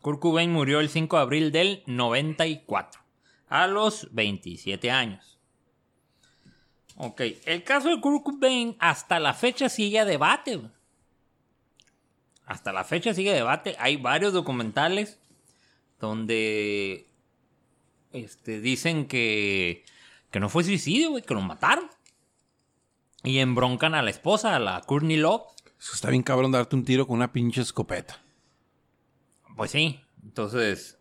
Kurt 0.00 0.20
Cobain 0.20 0.52
murió 0.52 0.78
el 0.78 0.88
5 0.88 1.16
de 1.16 1.22
abril 1.22 1.50
del 1.50 1.82
94, 1.86 3.00
a 3.48 3.66
los 3.66 4.14
27 4.14 4.92
años. 4.92 5.40
Ok, 6.96 7.22
el 7.44 7.64
caso 7.64 7.88
de 7.88 8.00
Kurt 8.00 8.22
Cobain 8.22 8.76
hasta 8.78 9.18
la 9.18 9.34
fecha 9.34 9.68
sigue 9.68 9.98
a 9.98 10.04
debate. 10.04 10.60
Hasta 12.46 12.72
la 12.72 12.84
fecha 12.84 13.12
sigue 13.12 13.30
a 13.30 13.34
debate. 13.34 13.74
Hay 13.80 13.96
varios 13.96 14.32
documentales 14.32 15.18
donde 15.98 17.08
este, 18.14 18.60
dicen 18.60 19.06
que, 19.06 19.84
que 20.30 20.40
no 20.40 20.48
fue 20.48 20.64
suicidio, 20.64 21.10
güey, 21.10 21.22
que 21.22 21.34
lo 21.34 21.40
mataron. 21.42 21.90
Y 23.22 23.38
embroncan 23.38 23.94
a 23.94 24.02
la 24.02 24.10
esposa, 24.10 24.54
a 24.54 24.58
la 24.58 24.80
Courtney 24.82 25.16
Love. 25.16 25.42
Eso 25.78 25.92
está 25.94 26.10
bien 26.10 26.22
cabrón 26.22 26.52
darte 26.52 26.76
un 26.76 26.84
tiro 26.84 27.06
con 27.06 27.16
una 27.16 27.32
pinche 27.32 27.60
escopeta. 27.60 28.20
Pues 29.56 29.70
sí, 29.70 30.00
entonces... 30.22 30.98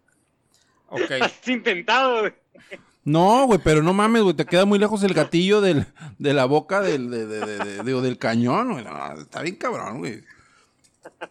Ok. 0.89 1.11
Has 1.21 1.47
intentado, 1.47 2.21
güey. 2.21 2.33
No, 3.05 3.45
güey, 3.47 3.59
pero 3.61 3.83
no 3.83 3.93
mames, 3.93 4.21
güey, 4.23 4.33
te 4.35 4.45
queda 4.45 4.63
muy 4.65 4.79
lejos 4.79 5.03
el 5.03 5.13
gatillo 5.13 5.59
del, 5.59 5.85
de 6.19 6.33
la 6.33 6.45
boca 6.45 6.79
del, 6.81 7.09
de- 7.11 7.25
de- 7.25 7.45
de- 7.45 7.57
de- 7.65 7.83
digo, 7.83 8.01
del 8.01 8.17
cañón, 8.17 8.71
güey. 8.73 8.85
No, 8.85 9.13
está 9.19 9.41
bien 9.41 9.55
cabrón, 9.57 9.99
güey. 9.99 10.23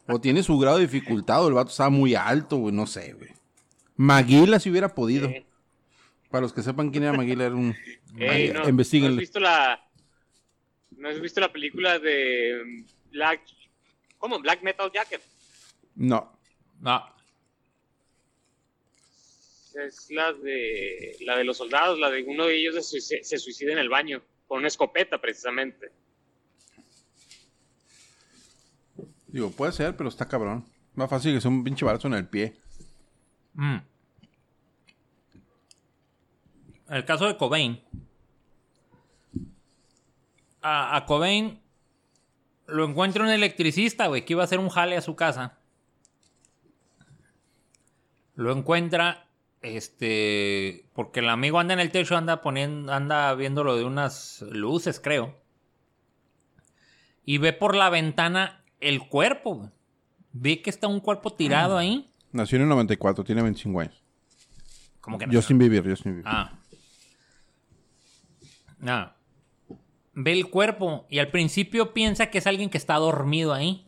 O 0.09 0.21
tiene 0.21 0.43
su 0.43 0.59
grado 0.59 0.77
de 0.77 0.83
dificultad, 0.87 1.43
o 1.43 1.49
el 1.49 1.55
vato 1.55 1.71
estaba 1.71 1.89
muy 1.89 2.15
alto, 2.15 2.59
güey, 2.59 2.75
no 2.75 2.87
sé, 2.87 3.15
güey. 3.15 3.31
Maguila 3.97 4.61
si 4.61 4.69
hubiera 4.71 4.95
podido. 4.95 5.31
Para 6.33 6.43
los 6.43 6.55
que 6.55 6.63
sepan 6.63 6.91
quién 6.91 7.05
era 7.05 7.13
Maguila, 7.13 7.45
era 7.45 7.55
un... 7.55 7.77
ey, 8.19 8.53
no, 8.53 8.63
¿No 8.63 8.69
investíguenle. 8.71 9.17
has 9.17 9.21
visto 9.21 9.39
la, 9.39 9.87
no 10.97 11.09
has 11.11 11.21
visto 11.21 11.43
la 11.43 11.53
película 11.53 11.99
de 11.99 12.63
mm, 12.65 13.11
Black, 13.13 13.43
¿cómo? 14.17 14.41
Black 14.41 14.63
Metal 14.63 14.91
Jacket. 14.91 15.21
No. 15.95 16.33
No, 16.81 17.05
Es 19.75 20.11
la 20.11 20.33
de, 20.33 21.17
la 21.21 21.37
de 21.37 21.45
los 21.45 21.59
soldados, 21.59 21.99
la 21.99 22.11
de 22.11 22.25
uno 22.25 22.47
de 22.47 22.57
ellos 22.57 22.75
se 22.77 22.83
suicida, 22.83 23.23
se 23.23 23.37
suicida 23.37 23.73
en 23.73 23.79
el 23.79 23.91
baño, 23.91 24.23
con 24.49 24.61
una 24.61 24.69
escopeta 24.69 25.21
precisamente. 25.21 25.93
Digo, 29.27 29.51
puede 29.51 29.73
ser, 29.73 29.97
pero 29.99 30.09
está 30.09 30.27
cabrón. 30.27 30.65
Más 30.95 31.11
fácil 31.11 31.35
que 31.35 31.43
sea 31.43 31.51
un 31.51 31.63
pinche 31.63 31.85
balazo 31.85 32.09
en 32.09 32.15
el 32.15 32.27
pie. 32.27 32.55
Mm. 33.53 33.92
El 36.93 37.07
caso 37.07 37.27
de 37.27 37.39
Cobain. 37.39 37.81
A, 40.61 40.95
a 40.95 41.07
Cobain 41.07 41.59
lo 42.67 42.85
encuentra 42.85 43.25
un 43.25 43.31
electricista, 43.31 44.09
güey, 44.09 44.27
que 44.27 44.35
iba 44.35 44.43
a 44.43 44.45
hacer 44.45 44.59
un 44.59 44.69
jale 44.69 44.99
a 44.99 45.01
su 45.01 45.17
casa. 45.17 45.59
Lo 48.35 48.53
encuentra, 48.53 49.27
este, 49.63 50.85
porque 50.93 51.21
el 51.21 51.31
amigo 51.31 51.59
anda 51.59 51.73
en 51.73 51.81
el 51.81 51.91
techo, 51.91 52.15
anda 52.15 52.43
poniendo, 52.43 52.93
anda 52.93 53.35
viendo 53.35 53.65
lo 53.65 53.75
de 53.75 53.85
unas 53.85 54.43
luces, 54.51 55.01
creo. 55.01 55.35
Y 57.25 57.39
ve 57.39 57.55
por 57.55 57.75
la 57.75 57.89
ventana 57.89 58.63
el 58.81 59.09
cuerpo, 59.09 59.55
güey. 59.55 59.71
Ve 60.33 60.61
que 60.61 60.69
está 60.69 60.89
un 60.89 61.01
cuerpo 61.01 61.33
tirado 61.33 61.79
ahí. 61.79 62.11
Nació 62.33 62.57
en 62.57 62.63
el 62.63 62.69
94, 62.69 63.25
tiene 63.25 63.43
25 63.43 63.81
años. 63.81 64.03
Como 65.01 65.19
que 65.19 65.27
no. 65.27 65.33
Justin 65.33 65.59
Bieber, 65.59 65.89
Justin 65.89 66.17
Bieber. 66.17 66.31
Ah. 66.31 66.59
Ah. 68.87 69.17
Ve 70.15 70.33
el 70.33 70.51
cuerpo 70.51 71.07
y 71.09 71.19
al 71.19 71.31
principio 71.31 71.95
piensa 71.95 72.31
que 72.31 72.39
es 72.39 72.47
alguien 72.47 72.71
que 72.71 72.79
está 72.79 72.97
dormido 72.97 73.55
ahí. 73.55 73.87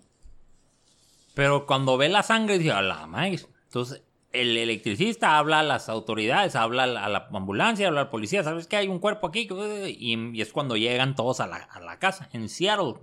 Pero 1.34 1.66
cuando 1.66 1.96
ve 1.96 2.08
la 2.08 2.22
sangre 2.22 2.58
dice, 2.58 2.72
a 2.72 2.82
la 2.82 3.06
maíz. 3.06 3.48
Entonces 3.64 4.02
el 4.34 4.56
electricista 4.56 5.38
habla 5.38 5.60
a 5.60 5.62
las 5.62 5.88
autoridades, 5.88 6.56
habla 6.56 6.82
a 6.82 7.08
la, 7.08 7.28
ambulancia, 7.32 7.86
habla 7.86 8.02
al 8.02 8.10
policía. 8.10 8.42
¿Sabes 8.42 8.66
que 8.66 8.76
hay 8.76 8.88
un 8.88 8.98
cuerpo 8.98 9.28
aquí? 9.28 9.48
Y, 9.96 10.40
es 10.40 10.52
cuando 10.52 10.76
llegan 10.76 11.14
todos 11.14 11.40
a 11.40 11.46
la, 11.46 11.56
a 11.56 11.80
la 11.80 11.98
casa 11.98 12.28
en 12.32 12.48
Seattle. 12.48 12.94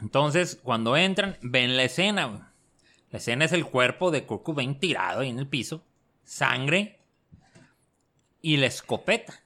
Entonces, 0.00 0.58
cuando 0.62 0.96
entran, 0.96 1.36
ven 1.42 1.76
la 1.76 1.82
escena. 1.82 2.52
La 3.10 3.18
escena 3.18 3.44
es 3.44 3.52
el 3.52 3.66
cuerpo 3.66 4.12
de 4.12 4.24
Kurt 4.24 4.44
Cobain 4.44 4.78
tirado 4.78 5.20
ahí 5.20 5.30
en 5.30 5.40
el 5.40 5.48
piso. 5.48 5.82
Sangre. 6.22 7.00
Y 8.40 8.56
la 8.56 8.66
escopeta. 8.66 9.42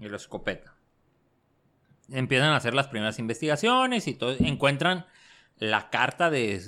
Y 0.00 0.08
la 0.08 0.16
escopeta. 0.16 0.74
Empiezan 2.10 2.50
a 2.50 2.56
hacer 2.56 2.74
las 2.74 2.88
primeras 2.88 3.18
investigaciones 3.18 4.06
y 4.08 4.14
todo. 4.14 4.34
Encuentran 4.40 5.06
la 5.58 5.90
carta 5.90 6.30
de, 6.30 6.58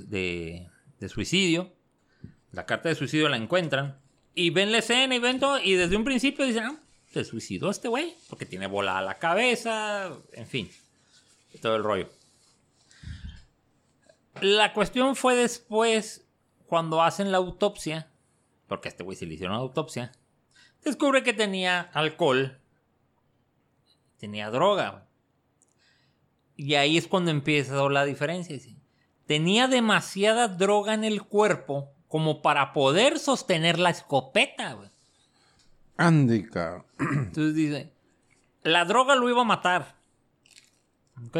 de- 0.98 1.08
suicidio. 1.08 1.72
La 2.52 2.64
carta 2.66 2.88
de 2.88 2.94
suicidio 2.94 3.28
la 3.28 3.36
encuentran. 3.36 3.98
Y 4.34 4.50
ven 4.50 4.72
la 4.72 4.78
escena 4.78 5.14
y 5.14 5.18
ven 5.18 5.38
todo. 5.40 5.58
Y 5.60 5.74
desde 5.74 5.96
un 5.96 6.04
principio 6.04 6.44
dicen, 6.46 6.64
ah, 6.64 6.80
se 7.10 7.24
suicidó 7.24 7.70
este 7.70 7.88
güey. 7.88 8.14
Porque 8.28 8.46
tiene 8.46 8.66
volada 8.66 9.02
la 9.02 9.18
cabeza. 9.18 10.10
En 10.32 10.46
fin. 10.46 10.70
Todo 11.60 11.76
el 11.76 11.82
rollo. 11.84 12.10
La 14.42 14.72
cuestión 14.74 15.16
fue 15.16 15.34
después, 15.34 16.26
cuando 16.66 17.02
hacen 17.02 17.32
la 17.32 17.38
autopsia, 17.38 18.10
porque 18.68 18.88
a 18.88 18.90
este 18.90 19.02
güey 19.02 19.16
se 19.16 19.24
le 19.26 19.34
hicieron 19.34 19.56
la 19.56 19.62
autopsia, 19.62 20.12
descubre 20.84 21.22
que 21.22 21.32
tenía 21.32 21.80
alcohol, 21.94 22.60
tenía 24.18 24.50
droga. 24.50 25.06
Y 26.56 26.74
ahí 26.74 26.96
es 26.96 27.06
cuando 27.06 27.30
empieza 27.30 27.88
la 27.88 28.04
diferencia. 28.04 28.58
Tenía 29.26 29.68
demasiada 29.68 30.48
droga 30.48 30.94
en 30.94 31.04
el 31.04 31.22
cuerpo 31.22 31.92
como 32.08 32.42
para 32.42 32.72
poder 32.72 33.18
sostener 33.18 33.78
la 33.78 33.90
escopeta. 33.90 34.74
güey. 34.74 34.90
Andy, 35.96 36.44
cabrón. 36.44 36.84
Entonces 36.98 37.54
dice, 37.54 37.92
la 38.62 38.84
droga 38.84 39.14
lo 39.14 39.28
iba 39.28 39.42
a 39.42 39.44
matar. 39.44 39.96
¿Ok? 41.26 41.38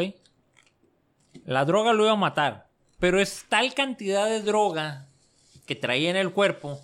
La 1.45 1.65
droga 1.65 1.93
lo 1.93 2.03
iba 2.03 2.13
a 2.13 2.17
matar. 2.17 2.69
Pero 2.99 3.19
es 3.19 3.45
tal 3.47 3.73
cantidad 3.73 4.27
de 4.27 4.41
droga 4.41 5.07
que 5.65 5.75
traía 5.75 6.09
en 6.09 6.15
el 6.15 6.31
cuerpo 6.31 6.81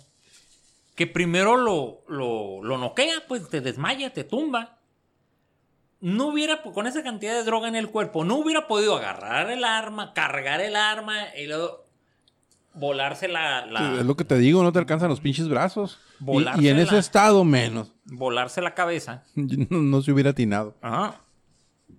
que 0.94 1.06
primero 1.06 1.56
lo, 1.56 2.02
lo, 2.08 2.62
lo 2.62 2.78
noquea, 2.78 3.24
pues 3.26 3.48
te 3.48 3.60
desmaya, 3.60 4.12
te 4.12 4.24
tumba. 4.24 4.78
No 6.04 6.26
hubiera, 6.26 6.60
con 6.62 6.86
esa 6.86 7.02
cantidad 7.02 7.32
de 7.32 7.44
droga 7.44 7.66
en 7.66 7.76
el 7.76 7.88
cuerpo, 7.88 8.24
no 8.24 8.36
hubiera 8.36 8.66
podido 8.68 8.94
agarrar 8.96 9.50
el 9.50 9.64
arma, 9.64 10.12
cargar 10.12 10.60
el 10.60 10.76
arma 10.76 11.34
y 11.34 11.46
luego 11.46 11.86
volarse 12.74 13.26
la... 13.28 13.64
la- 13.66 14.00
Es 14.00 14.04
lo 14.04 14.14
que 14.14 14.24
te 14.24 14.36
digo, 14.36 14.62
no 14.62 14.70
te 14.72 14.78
alcanzan 14.80 15.08
los 15.08 15.20
pinches 15.20 15.48
brazos. 15.48 15.98
Y- 16.20 16.64
Y, 16.64 16.68
en 16.68 16.78
ese 16.78 16.98
estado 16.98 17.42
menos. 17.44 17.92
volarse 18.04 18.60
la 18.60 18.74
cabeza. 18.74 19.24
No, 19.34 19.78
no 19.80 20.02
se 20.02 20.12
hubiera 20.12 20.30
atinado. 20.30 20.76
Ajá. 20.82 21.20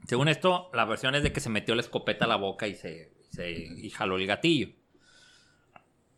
Según 0.08 0.28
esto, 0.28 0.70
la 0.74 0.86
versión 0.86 1.16
es 1.16 1.24
de 1.24 1.32
que 1.34 1.40
se 1.40 1.50
metió 1.50 1.74
la 1.74 1.82
escopeta 1.82 2.26
a 2.26 2.28
la 2.28 2.36
boca 2.36 2.68
y 2.68 2.76
se, 2.76 3.12
se- 3.32 3.50
y 3.52 3.90
jaló 3.90 4.18
el 4.18 4.28
gatillo. 4.28 4.70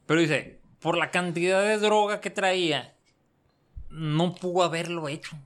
Pero 0.05 0.19
dice, 0.19 0.59
por 0.81 0.97
la 0.97 1.09
cantidad 1.11 1.61
de 1.63 1.77
droga 1.77 2.19
que 2.19 2.29
traía, 2.31 2.95
no 3.89 4.35
pudo 4.35 4.63
haberlo 4.63 5.07
hecho. 5.07 5.37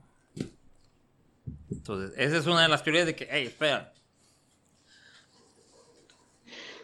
Entonces, 1.82 2.16
esa 2.16 2.38
es 2.38 2.46
una 2.46 2.62
de 2.62 2.68
las 2.68 2.84
teorías 2.84 3.06
de 3.06 3.16
que, 3.16 3.26
hey, 3.28 3.46
espera. 3.46 3.92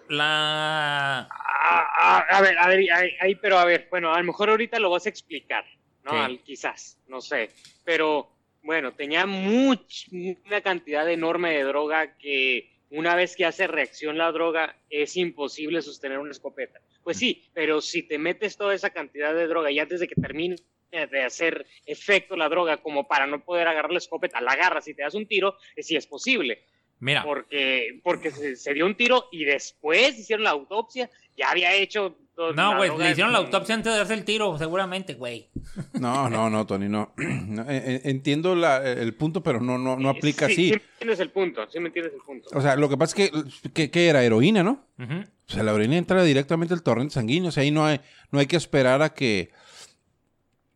La... 0.08 1.28
Ah, 1.30 1.86
ah, 2.00 2.26
a 2.28 2.40
ver, 2.42 2.58
a 2.58 2.66
ver, 2.66 2.78
ahí, 2.92 3.10
ahí, 3.20 3.34
pero 3.36 3.58
a 3.58 3.64
ver, 3.64 3.86
bueno, 3.92 4.12
a 4.12 4.18
lo 4.18 4.24
mejor 4.24 4.50
ahorita 4.50 4.80
lo 4.80 4.90
vas 4.90 5.06
a 5.06 5.08
explicar, 5.08 5.64
¿no? 6.02 6.10
Sí. 6.10 6.16
Al- 6.16 6.42
quizás, 6.42 6.98
no 7.06 7.20
sé, 7.20 7.50
pero 7.84 8.28
bueno, 8.64 8.92
tenía 8.92 9.24
much, 9.24 10.08
una 10.10 10.62
cantidad 10.62 11.08
enorme 11.08 11.52
de 11.52 11.62
droga 11.62 12.16
que 12.18 12.72
una 12.90 13.14
vez 13.14 13.36
que 13.36 13.44
hace 13.46 13.68
reacción 13.68 14.18
la 14.18 14.32
droga 14.32 14.74
es 14.90 15.16
imposible 15.16 15.80
sostener 15.80 16.18
una 16.18 16.32
escopeta. 16.32 16.80
Pues 17.04 17.18
sí, 17.18 17.48
pero 17.54 17.80
si 17.80 18.02
te 18.02 18.18
metes 18.18 18.56
toda 18.56 18.74
esa 18.74 18.90
cantidad 18.90 19.32
de 19.32 19.46
droga 19.46 19.70
y 19.70 19.78
antes 19.78 20.00
de 20.00 20.08
que 20.08 20.20
termine 20.20 20.56
de 20.90 21.22
hacer 21.22 21.66
efecto 21.86 22.36
la 22.36 22.48
droga 22.48 22.78
como 22.78 23.06
para 23.06 23.26
no 23.26 23.44
poder 23.44 23.68
agarrar 23.68 23.90
la 23.92 23.98
escopeta, 23.98 24.40
la 24.40 24.52
agarras 24.52 24.88
y 24.88 24.94
te 24.94 25.02
das 25.02 25.14
un 25.14 25.26
tiro, 25.26 25.56
eh, 25.76 25.82
sí 25.82 25.96
es 25.96 26.06
posible 26.06 26.64
Mira, 27.00 27.22
porque, 27.22 28.00
porque 28.02 28.30
se, 28.30 28.56
se 28.56 28.74
dio 28.74 28.84
un 28.86 28.96
tiro 28.96 29.26
y 29.30 29.44
después 29.44 30.18
hicieron 30.18 30.42
la 30.44 30.50
autopsia, 30.50 31.08
ya 31.36 31.50
había 31.50 31.72
hecho... 31.74 32.16
todo- 32.34 32.52
no, 32.54 32.76
güey, 32.76 32.90
le 32.98 33.10
hicieron 33.12 33.32
la 33.32 33.38
autopsia 33.38 33.76
antes 33.76 33.92
de 33.92 33.98
darse 33.98 34.14
el 34.14 34.24
tiro, 34.24 34.58
seguramente, 34.58 35.14
güey. 35.14 35.48
No, 35.92 36.28
no, 36.28 36.50
no, 36.50 36.66
Tony, 36.66 36.88
no. 36.88 37.12
No, 37.18 37.62
eh, 37.70 37.82
eh, 37.86 38.00
Entiendo 38.04 38.56
la- 38.56 38.78
el 38.90 39.14
punto, 39.14 39.42
pero 39.44 39.60
no, 39.60 39.78
no, 39.78 39.96
no 39.96 40.08
aplica 40.08 40.46
sí, 40.46 40.52
así. 40.52 40.64
Sí, 40.64 40.70
me 40.74 40.82
entiendes 40.92 41.20
el 41.20 41.30
punto, 41.30 41.70
sí 41.70 41.78
me 41.78 41.86
entiendes 41.86 42.14
el 42.14 42.20
punto. 42.20 42.48
O 42.52 42.60
sea, 42.60 42.74
lo 42.74 42.88
que 42.88 42.96
pasa 42.96 43.22
es 43.22 43.30
que, 43.30 43.70
que, 43.72 43.90
que 43.92 44.08
era 44.08 44.24
heroína, 44.24 44.64
¿no? 44.64 44.84
O 44.98 45.52
sea, 45.52 45.62
la 45.62 45.72
orina 45.72 45.96
entra 45.96 46.24
directamente 46.24 46.74
al 46.74 46.82
torrente 46.82 47.14
sanguíneo. 47.14 47.50
O 47.50 47.52
sea, 47.52 47.62
ahí 47.62 47.70
no 47.70 47.86
hay, 47.86 48.00
no 48.32 48.40
hay 48.40 48.46
que 48.46 48.56
esperar 48.56 49.02
a 49.02 49.14
que, 49.14 49.50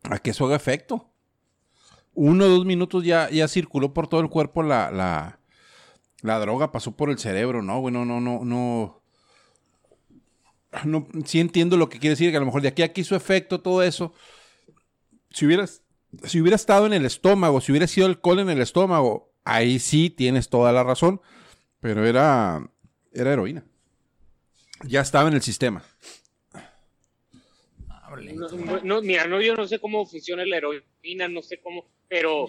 a 0.04 0.18
que 0.18 0.30
eso 0.30 0.46
haga 0.46 0.56
efecto. 0.56 1.08
Uno 2.14 2.44
o 2.44 2.48
dos 2.48 2.64
minutos 2.66 3.04
ya, 3.04 3.30
ya 3.30 3.48
circuló 3.48 3.94
por 3.94 4.06
todo 4.08 4.20
el 4.20 4.28
cuerpo 4.28 4.62
la, 4.62 4.90
la, 6.22 6.38
droga, 6.38 6.72
pasó 6.72 6.92
por 6.96 7.10
el 7.10 7.18
cerebro, 7.18 7.62
¿no? 7.62 7.80
Bueno, 7.80 8.04
no, 8.04 8.20
no, 8.20 8.44
no. 8.44 9.02
No, 10.84 11.06
sí 11.24 11.38
entiendo 11.38 11.76
lo 11.76 11.88
que 11.88 11.98
quiere 11.98 12.12
decir, 12.12 12.30
que 12.30 12.36
a 12.36 12.40
lo 12.40 12.46
mejor 12.46 12.62
de 12.62 12.68
aquí 12.68 12.82
a 12.82 12.86
aquí 12.86 13.04
su 13.04 13.14
efecto, 13.14 13.60
todo 13.60 13.82
eso. 13.82 14.14
Si 15.30 15.46
si 16.24 16.40
hubiera 16.40 16.56
estado 16.56 16.86
en 16.86 16.92
el 16.92 17.04
estómago, 17.04 17.60
si 17.60 17.72
hubiera 17.72 17.86
sido 17.86 18.06
alcohol 18.06 18.40
en 18.40 18.50
el 18.50 18.60
estómago, 18.60 19.32
ahí 19.44 19.78
sí 19.78 20.10
tienes 20.10 20.48
toda 20.48 20.72
la 20.72 20.82
razón. 20.82 21.20
Pero 21.80 22.06
era, 22.06 22.70
era 23.12 23.32
heroína. 23.32 23.64
Ya 24.84 25.00
estaba 25.00 25.28
en 25.28 25.34
el 25.34 25.42
sistema. 25.42 25.82
Hable. 28.30 28.34
No, 28.34 28.80
no, 28.82 29.02
mira, 29.02 29.26
no, 29.26 29.40
yo 29.40 29.54
no 29.54 29.66
sé 29.66 29.78
cómo 29.78 30.06
funciona 30.06 30.44
la 30.44 30.56
heroína, 30.58 31.28
no 31.28 31.42
sé 31.42 31.58
cómo, 31.60 31.86
pero... 32.08 32.46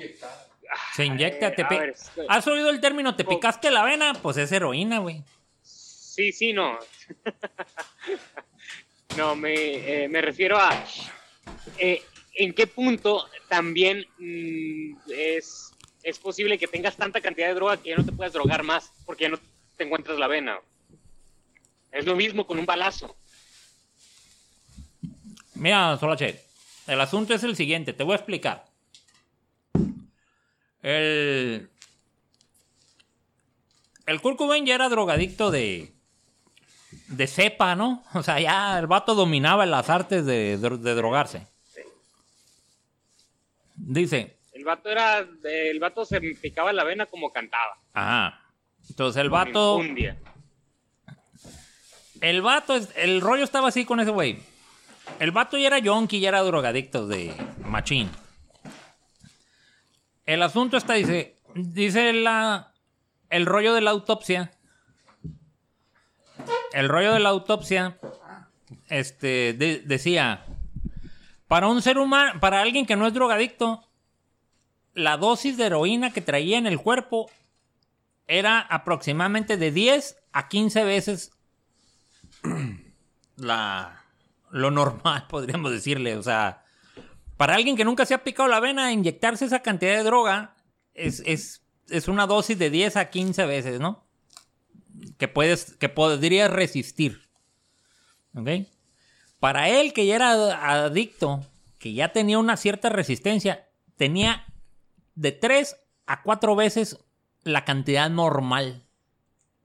Se 0.95 1.06
inyecta, 1.06 1.54
te 1.54 1.64
a 1.64 1.68
pi- 1.70 1.78
ver, 1.78 1.90
es 1.90 2.10
que- 2.16 2.22
¿Has 2.28 2.48
oído 2.48 2.70
el 2.70 2.80
término 2.82 3.16
te 3.16 3.26
¿Cómo? 3.26 3.38
picaste 3.38 3.70
la 3.70 3.84
vena? 3.84 4.14
Pues 4.22 4.38
es 4.38 4.52
heroína, 4.52 5.00
güey. 5.00 5.22
Sí, 5.62 6.32
sí, 6.32 6.54
no. 6.54 6.80
no, 9.18 9.36
me, 9.36 9.54
eh, 10.04 10.08
me 10.10 10.22
refiero 10.22 10.58
a 10.58 10.84
eh, 11.78 12.02
en 12.36 12.54
qué 12.54 12.66
punto 12.68 13.28
también 13.48 14.06
mm, 14.18 14.98
es, 15.12 15.72
es 16.02 16.18
posible 16.20 16.58
que 16.58 16.68
tengas 16.68 16.95
tanta 16.95 17.22
cantidad 17.22 17.48
de 17.48 17.54
droga 17.56 17.78
que 17.78 17.90
ya 17.90 17.98
no 17.98 18.06
te 18.06 18.12
puedas 18.12 18.34
drogar 18.34 18.64
más 18.64 18.91
porque 19.06 19.24
ya 19.26 19.30
no 19.30 19.40
te 19.78 19.84
encuentras 19.84 20.18
la 20.18 20.28
vena. 20.28 20.60
Es 21.91 22.06
lo 22.06 22.16
mismo 22.16 22.48
con 22.48 22.58
un 22.58 22.66
balazo. 22.66 23.16
Mira, 25.64 25.95
Solache, 25.98 26.41
el 26.88 26.99
asunto 26.99 27.34
es 27.34 27.41
el 27.45 27.56
siguiente, 27.56 27.94
te 27.94 28.03
voy 28.03 28.11
a 28.11 28.18
explicar. 28.18 28.65
El. 30.81 31.69
El 34.06 34.19
Kurt 34.22 34.38
Cobain 34.38 34.65
ya 34.65 34.76
era 34.76 34.90
drogadicto 34.90 35.52
de. 35.52 35.94
de 37.07 37.27
cepa, 37.27 37.76
¿no? 37.77 38.03
O 38.14 38.23
sea, 38.23 38.41
ya 38.41 38.77
el 38.77 38.88
vato 38.88 39.15
dominaba 39.15 39.65
las 39.65 39.90
artes 39.90 40.26
de, 40.26 40.57
de- 40.57 40.77
de 40.77 40.95
drogarse. 40.95 41.48
Dice, 43.76 44.38
El 44.52 44.65
vato 44.65 44.90
era, 44.90 45.19
el 45.45 45.80
vato 45.80 46.03
se 46.03 46.19
picaba 46.19 46.73
la 46.73 46.84
vena 46.84 47.06
como 47.06 47.31
cantaba. 47.31 47.77
ajá. 47.94 48.40
Entonces 48.90 49.22
el 49.22 49.30
vato. 49.30 49.80
El 52.19 52.41
vato, 52.41 52.76
el 52.98 53.22
rollo 53.22 53.45
estaba 53.45 53.69
así 53.69 53.85
con 53.85 54.02
ese 54.02 54.11
güey. 54.11 54.40
El 55.19 55.31
vato 55.31 55.57
ya 55.57 55.67
era 55.67 55.80
yonki, 55.80 56.19
ya 56.19 56.30
era 56.30 56.41
drogadicto 56.41 57.07
de 57.07 57.34
machín. 57.65 58.09
El 60.25 60.41
asunto 60.41 60.77
está, 60.77 60.93
dice, 60.93 61.38
dice 61.55 62.13
la, 62.13 62.73
el 63.30 63.45
rollo 63.45 63.73
de 63.73 63.81
la 63.81 63.91
autopsia. 63.91 64.51
El 66.73 66.89
rollo 66.89 67.13
de 67.13 67.19
la 67.19 67.30
autopsia, 67.30 67.99
este, 68.89 69.53
de- 69.53 69.81
decía, 69.85 70.45
para 71.47 71.67
un 71.67 71.81
ser 71.81 71.97
humano, 71.99 72.39
para 72.39 72.61
alguien 72.61 72.85
que 72.85 72.95
no 72.95 73.05
es 73.05 73.13
drogadicto, 73.13 73.88
la 74.93 75.17
dosis 75.17 75.57
de 75.57 75.65
heroína 75.65 76.11
que 76.11 76.21
traía 76.21 76.57
en 76.57 76.65
el 76.67 76.80
cuerpo 76.80 77.30
era 78.27 78.59
aproximadamente 78.59 79.57
de 79.57 79.71
10 79.71 80.17
a 80.31 80.47
15 80.47 80.84
veces 80.84 81.31
la, 83.35 84.02
lo 84.53 84.71
normal, 84.71 85.25
podríamos 85.30 85.71
decirle. 85.71 86.15
O 86.15 86.23
sea, 86.23 86.63
para 87.35 87.55
alguien 87.55 87.75
que 87.75 87.84
nunca 87.84 88.05
se 88.05 88.13
ha 88.13 88.23
picado 88.23 88.47
la 88.47 88.59
vena, 88.59 88.93
inyectarse 88.93 89.45
esa 89.45 89.61
cantidad 89.61 89.97
de 89.97 90.03
droga 90.03 90.55
es, 90.93 91.21
es, 91.25 91.63
es 91.89 92.07
una 92.07 92.27
dosis 92.27 92.57
de 92.57 92.69
10 92.69 92.95
a 92.95 93.09
15 93.09 93.45
veces, 93.45 93.80
¿no? 93.80 94.05
Que, 95.17 95.27
puedes, 95.27 95.75
que 95.75 95.89
podrías 95.89 96.51
resistir. 96.51 97.27
¿Ok? 98.35 98.49
Para 99.39 99.67
él, 99.67 99.91
que 99.91 100.05
ya 100.05 100.15
era 100.15 100.85
adicto, 100.85 101.45
que 101.80 101.93
ya 101.93 102.13
tenía 102.13 102.39
una 102.39 102.55
cierta 102.55 102.89
resistencia, 102.89 103.67
tenía 103.97 104.45
de 105.15 105.31
3 105.31 105.75
a 106.05 106.21
4 106.21 106.55
veces 106.55 106.99
la 107.43 107.65
cantidad 107.65 108.09
normal 108.09 108.85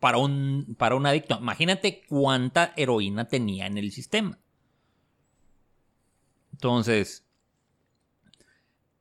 para 0.01 0.19
un, 0.19 0.74
para 0.78 0.97
un 0.97 1.06
adicto. 1.06 1.39
Imagínate 1.39 2.02
cuánta 2.09 2.73
heroína 2.77 3.28
tenía 3.28 3.66
en 3.66 3.78
el 3.78 3.93
sistema. 3.93 4.39
Entonces, 6.59 7.25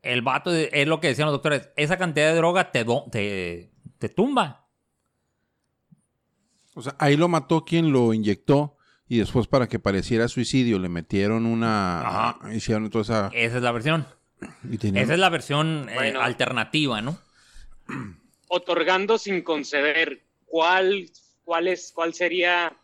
el 0.04 0.22
vato 0.22 0.52
de- 0.52 0.70
es 0.72 0.88
lo 0.88 1.00
que 1.00 1.08
decían 1.08 1.26
los 1.26 1.34
doctores, 1.34 1.70
esa 1.76 1.98
cantidad 1.98 2.30
de 2.32 2.36
droga 2.38 2.70
te, 2.72 2.84
do- 2.84 3.06
te, 3.12 3.72
te 3.98 4.10
tumba. 4.10 4.68
O 6.76 6.84
sea, 6.84 6.96
ahí 7.00 7.18
lo 7.18 7.28
mató 7.28 7.66
quien 7.66 7.92
lo 7.92 8.14
inyectó 8.14 8.78
y 9.08 9.18
después 9.18 9.48
para 9.48 9.68
que 9.68 9.80
pareciera 9.80 10.28
suicidio 10.28 10.78
le 10.78 10.88
metieron 10.90 11.48
una... 11.48 12.02
Ajá. 12.36 12.54
Hicieron 12.54 12.92
toda 12.92 13.02
esa... 13.02 13.32
Esa 13.34 13.58
es 13.58 13.64
la 13.64 13.72
versión. 13.72 14.06
y 14.70 14.76
Esa 15.00 15.14
es 15.14 15.20
la 15.20 15.30
versión 15.30 15.90
eh, 15.90 16.14
alternativa, 16.16 17.02
¿no? 17.02 17.18
Otorgando 18.50 19.18
sin 19.18 19.42
conceder, 19.42 20.22
¿cuál, 20.46 21.10
cuál, 21.44 21.68
es, 21.70 21.92
cuál 21.92 22.14
sería 22.14 22.78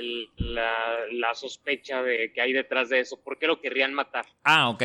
la 0.00 1.34
sospecha 1.34 2.02
de 2.02 2.32
que 2.32 2.40
hay 2.40 2.52
detrás 2.52 2.88
de 2.88 3.00
eso? 3.00 3.22
¿Por 3.22 3.38
qué 3.38 3.46
lo 3.46 3.60
querrían 3.60 3.94
matar? 3.94 4.26
Ah, 4.44 4.68
ok. 4.68 4.82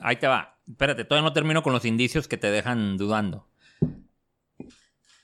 Ahí 0.00 0.16
te 0.16 0.26
va. 0.26 0.58
Espérate, 0.68 1.04
todavía 1.04 1.28
no 1.28 1.32
termino 1.32 1.62
con 1.62 1.72
los 1.72 1.84
indicios 1.84 2.28
que 2.28 2.36
te 2.36 2.50
dejan 2.50 2.96
dudando. 2.96 3.48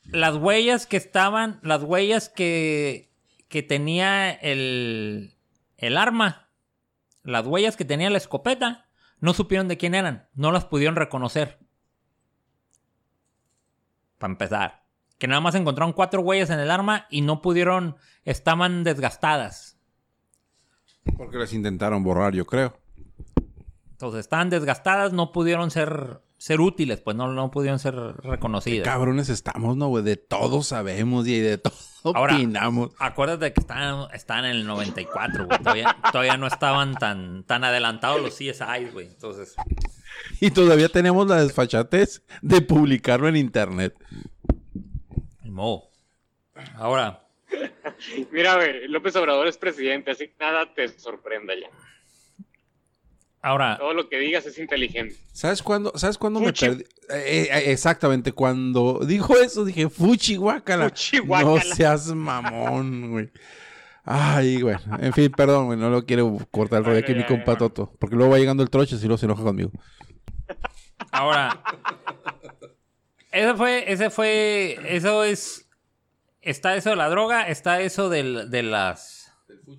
Las 0.05 0.37
huellas 0.37 0.87
que 0.87 0.97
estaban, 0.97 1.61
las 1.63 1.83
huellas 1.83 2.29
que, 2.29 3.13
que 3.49 3.63
tenía 3.63 4.31
el, 4.31 5.35
el 5.77 5.97
arma, 5.97 6.51
las 7.23 7.47
huellas 7.47 7.77
que 7.77 7.85
tenía 7.85 8.11
la 8.11 8.19
escopeta, 8.19 8.89
no 9.21 9.35
supieron 9.35 9.69
de 9.69 9.77
quién 9.77 9.95
eran, 9.95 10.29
no 10.35 10.53
las 10.53 10.65
pudieron 10.65 10.97
reconocer. 10.97 11.59
Para 14.19 14.33
empezar. 14.33 14.85
Que 15.21 15.29
nada 15.29 15.41
más 15.41 15.55
encontraron 15.55 15.93
cuatro 15.93 16.23
huellas 16.23 16.51
en 16.51 16.59
el 16.59 16.71
arma 16.71 17.07
y 17.11 17.21
no 17.21 17.43
pudieron, 17.43 17.97
estaban 18.25 18.83
desgastadas. 18.83 19.79
Porque 21.17 21.37
las 21.37 21.53
intentaron 21.53 22.03
borrar, 22.03 22.35
yo 22.35 22.47
creo. 22.47 22.81
Entonces 23.93 24.21
estaban 24.21 24.49
desgastadas, 24.49 25.13
no 25.13 25.31
pudieron 25.31 25.71
ser 25.71 26.23
ser 26.41 26.63
útiles, 26.63 27.03
pues 27.03 27.15
no, 27.19 27.31
no 27.31 27.51
pudieron 27.51 27.79
ser 27.79 27.95
reconocidas. 27.95 28.87
Cabrones 28.87 29.29
estamos, 29.29 29.77
¿no, 29.77 29.89
güey? 29.89 30.03
De 30.03 30.17
todo 30.17 30.63
sabemos 30.63 31.29
y 31.29 31.39
de 31.39 31.59
todo 31.59 31.75
Ahora, 32.15 32.35
opinamos. 32.35 32.93
Acuérdate 32.99 33.53
que 33.53 33.61
están, 33.61 34.07
están 34.15 34.47
en 34.47 34.53
el 34.53 34.67
94, 34.67 35.45
güey. 35.45 35.59
Todavía, 35.59 35.97
todavía 36.11 36.39
no 36.39 36.47
estaban 36.47 36.95
tan, 36.95 37.45
tan 37.45 37.63
adelantados 37.63 38.23
los 38.23 38.35
CSI, 38.35 38.87
güey. 38.91 39.09
Entonces, 39.09 39.55
Y 40.41 40.51
todavía 40.51 40.89
tenemos 40.89 41.29
la 41.29 41.43
desfachatez 41.43 42.23
de 42.41 42.63
publicarlo 42.63 43.29
en 43.29 43.37
internet. 43.37 43.95
Modo. 45.61 45.85
Ahora, 46.77 47.23
Mira, 48.33 48.55
güey, 48.57 48.89
López 48.89 49.15
Obrador 49.17 49.47
es 49.47 49.59
presidente, 49.59 50.11
así 50.13 50.29
que 50.29 50.35
nada 50.41 50.73
te 50.75 50.89
sorprenda 50.89 51.53
ya. 51.55 51.69
ahora, 53.43 53.77
Todo 53.79 53.93
lo 53.95 54.09
que 54.09 54.19
digas 54.19 54.47
es 54.47 54.59
inteligente. 54.59 55.17
¿Sabes 55.33 55.63
cuándo, 55.63 55.93
¿sabes 55.97 56.17
cuándo 56.19 56.41
me 56.41 56.53
perdí? 56.53 56.85
Eh, 57.11 57.49
eh, 57.51 57.73
exactamente, 57.73 58.33
cuando 58.33 59.01
dijo 59.07 59.37
eso 59.37 59.65
dije, 59.65 59.89
fuchi 59.89 60.37
guácala. 60.37 60.91
Fuchi, 60.91 61.19
No 61.25 61.61
seas 61.61 62.07
mamón, 62.15 63.11
güey. 63.11 63.31
Ay, 64.05 64.61
güey. 64.61 64.77
En 65.01 65.13
fin, 65.13 65.31
perdón, 65.31 65.67
güey. 65.67 65.79
No 65.79 65.91
lo 65.91 66.05
quiero 66.05 66.37
cortar 66.51 66.79
el 66.81 66.85
rollo 66.87 66.99
aquí 66.99 67.15
mi 67.15 67.25
compa. 67.25 67.57
Toto. 67.57 67.93
Porque 67.99 68.17
luego 68.17 68.33
va 68.33 68.39
llegando 68.39 68.63
el 68.63 68.71
troche 68.71 68.97
y 68.97 69.01
luego 69.01 69.19
se 69.19 69.27
enoja 69.27 69.43
conmigo. 69.43 69.71
ahora. 71.13 71.63
Ese 73.31 73.55
fue, 73.55 73.93
ese 73.93 74.11
fue, 74.11 74.79
eso 74.97 75.25
es, 75.25 75.69
está 76.43 76.75
eso 76.77 76.91
de 76.91 76.97
la 76.97 77.09
droga, 77.09 77.49
está 77.49 77.81
eso 77.81 78.09
del- 78.09 78.51
de 78.51 78.63
las, 78.63 79.33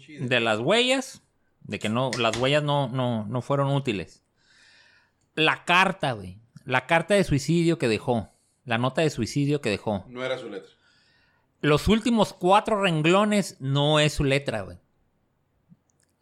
de 0.08 0.40
las 0.40 0.60
huellas, 0.60 1.22
de 1.62 1.80
que 1.80 1.90
no, 1.90 2.12
las 2.18 2.38
huellas 2.38 2.64
no, 2.64 2.88
no, 2.90 3.26
no 3.26 3.42
fueron 3.42 3.70
útiles. 3.74 4.24
La 5.36 5.66
carta, 5.66 6.14
güey, 6.14 6.40
la 6.66 6.86
carta 6.88 7.14
de 7.14 7.24
suicidio 7.24 7.78
que 7.78 7.88
dejó, 7.88 8.30
la 8.66 8.78
nota 8.78 9.02
de 9.02 9.10
suicidio 9.10 9.60
que 9.62 9.70
dejó. 9.70 10.06
No 10.08 10.24
era 10.24 10.38
su 10.38 10.50
letra. 10.50 10.70
Los 11.60 11.88
últimos 11.88 12.34
cuatro 12.34 12.82
renglones 12.82 13.58
no 13.60 14.00
es 14.00 14.14
su 14.14 14.24
letra, 14.24 14.62
güey. 14.62 14.78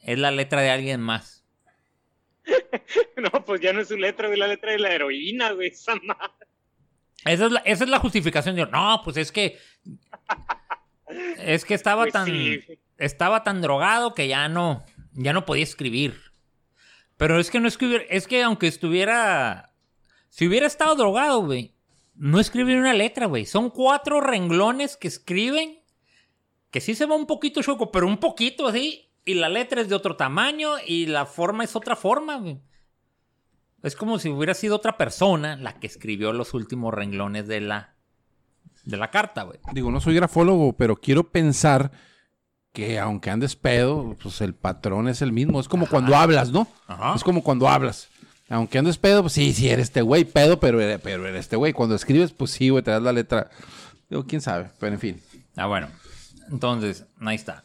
Es 0.01 0.17
la 0.17 0.31
letra 0.31 0.61
de 0.61 0.69
alguien 0.71 0.99
más. 1.01 1.45
No, 3.17 3.45
pues 3.45 3.59
ya 3.61 3.73
no 3.73 3.81
es 3.81 3.89
su 3.89 3.97
letra, 3.97 4.27
güey, 4.27 4.39
la 4.39 4.47
letra 4.47 4.71
de 4.71 4.79
la 4.79 4.91
heroína, 4.93 5.51
güey, 5.51 5.67
esa 5.69 5.93
madre. 5.95 6.47
Esa 7.25 7.45
es 7.45 7.51
la, 7.51 7.59
esa 7.59 7.83
es 7.83 7.89
la 7.89 7.99
justificación. 7.99 8.55
Yo, 8.55 8.65
no, 8.67 9.01
pues 9.03 9.17
es 9.17 9.31
que. 9.31 9.57
Es 11.39 11.65
que 11.65 11.73
estaba 11.73 12.03
Pues 12.03 12.13
tan. 12.13 12.25
sí. 12.25 12.59
Estaba 12.97 13.43
tan 13.43 13.61
drogado 13.61 14.13
que 14.13 14.27
ya 14.27 14.47
no. 14.47 14.85
Ya 15.13 15.33
no 15.33 15.45
podía 15.45 15.63
escribir. 15.63 16.21
Pero 17.17 17.39
es 17.39 17.49
que 17.49 17.59
no 17.59 17.67
escribir. 17.67 18.05
Es 18.09 18.27
que 18.27 18.43
aunque 18.43 18.67
estuviera. 18.67 19.73
Si 20.29 20.47
hubiera 20.47 20.67
estado 20.67 20.95
drogado, 20.95 21.41
güey. 21.43 21.75
No 22.15 22.39
escribir 22.39 22.77
una 22.77 22.93
letra, 22.93 23.25
güey. 23.25 23.45
Son 23.45 23.69
cuatro 23.69 24.21
renglones 24.21 24.97
que 24.97 25.07
escriben. 25.07 25.79
Que 26.69 26.81
sí 26.81 26.93
se 26.93 27.05
va 27.05 27.15
un 27.15 27.25
poquito 27.25 27.63
choco, 27.63 27.91
pero 27.91 28.05
un 28.07 28.17
poquito 28.17 28.67
así. 28.67 29.09
Y 29.25 29.33
la 29.35 29.49
letra 29.49 29.81
es 29.81 29.89
de 29.89 29.95
otro 29.95 30.15
tamaño. 30.15 30.73
Y 30.85 31.07
la 31.07 31.25
forma 31.25 31.63
es 31.63 31.75
otra 31.75 31.95
forma, 31.95 32.37
güey. 32.37 32.59
Es 33.83 33.95
como 33.95 34.19
si 34.19 34.29
hubiera 34.29 34.53
sido 34.53 34.75
otra 34.75 34.97
persona 34.97 35.55
la 35.55 35.79
que 35.79 35.87
escribió 35.87 36.33
los 36.33 36.53
últimos 36.53 36.93
renglones 36.93 37.47
de 37.47 37.61
la, 37.61 37.95
de 38.83 38.97
la 38.97 39.09
carta, 39.11 39.43
güey. 39.43 39.59
Digo, 39.73 39.89
no 39.91 40.01
soy 40.01 40.15
grafólogo, 40.15 40.73
pero 40.73 40.95
quiero 40.97 41.29
pensar 41.31 41.91
que 42.73 42.99
aunque 42.99 43.29
andes 43.29 43.55
pedo, 43.55 44.15
pues 44.21 44.41
el 44.41 44.53
patrón 44.53 45.07
es 45.07 45.21
el 45.21 45.31
mismo. 45.31 45.59
Es 45.59 45.67
como 45.67 45.87
cuando 45.87 46.15
hablas, 46.15 46.51
¿no? 46.51 46.67
Ajá. 46.87 47.13
Es 47.15 47.23
como 47.23 47.41
cuando 47.43 47.67
hablas. 47.69 48.09
Aunque 48.49 48.79
andes 48.79 48.97
pedo, 48.97 49.21
pues 49.21 49.33
sí, 49.33 49.53
sí 49.53 49.69
eres 49.69 49.85
este 49.85 50.01
güey, 50.01 50.25
pedo, 50.25 50.59
pero, 50.59 50.81
eres- 50.81 50.99
pero 51.01 51.25
eres 51.27 51.41
este 51.41 51.55
güey. 51.55 51.71
Cuando 51.71 51.95
escribes, 51.95 52.31
pues 52.33 52.51
sí, 52.51 52.69
güey, 52.69 52.83
te 52.83 52.91
das 52.91 53.01
la 53.01 53.13
letra. 53.13 53.49
Digo, 54.09 54.25
quién 54.25 54.41
sabe, 54.41 54.71
pero 54.79 54.93
en 54.93 54.99
fin. 54.99 55.21
Ah, 55.55 55.67
bueno. 55.67 55.87
Entonces, 56.51 57.05
ahí 57.21 57.35
está. 57.35 57.63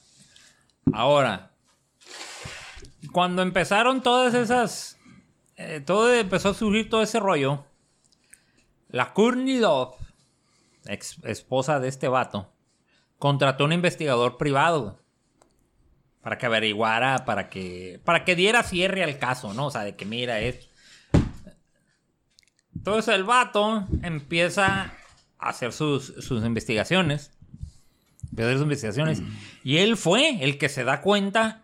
Ahora, 0.92 1.52
cuando 3.12 3.42
empezaron 3.42 4.02
todas 4.02 4.34
esas. 4.34 4.93
Eh, 5.56 5.80
todo 5.84 6.12
empezó 6.12 6.50
a 6.50 6.54
surgir 6.54 6.88
todo 6.88 7.02
ese 7.02 7.20
rollo. 7.20 7.64
La 8.88 9.12
Courtney 9.12 9.58
Love, 9.58 9.96
ex 10.86 11.18
esposa 11.24 11.80
de 11.80 11.88
este 11.88 12.08
vato, 12.08 12.52
contrató 13.18 13.64
un 13.64 13.72
investigador 13.72 14.36
privado 14.36 15.00
para 16.22 16.38
que 16.38 16.46
averiguara, 16.46 17.24
para 17.24 17.48
que, 17.50 18.00
para 18.04 18.24
que 18.24 18.34
diera 18.34 18.62
cierre 18.62 19.04
al 19.04 19.18
caso, 19.18 19.52
¿no? 19.52 19.66
O 19.66 19.70
sea, 19.70 19.82
de 19.82 19.94
que 19.94 20.04
mira, 20.04 20.40
es. 20.40 20.68
Entonces 22.74 23.14
el 23.14 23.24
vato 23.24 23.86
empieza 24.02 24.92
a 25.38 25.48
hacer 25.48 25.72
sus, 25.72 26.14
sus 26.18 26.44
investigaciones. 26.44 27.30
Empieza 28.30 28.42
a 28.42 28.46
hacer 28.46 28.58
sus 28.58 28.64
investigaciones. 28.64 29.22
Y 29.62 29.78
él 29.78 29.96
fue 29.96 30.42
el 30.42 30.58
que 30.58 30.68
se 30.68 30.84
da 30.84 31.00
cuenta 31.00 31.63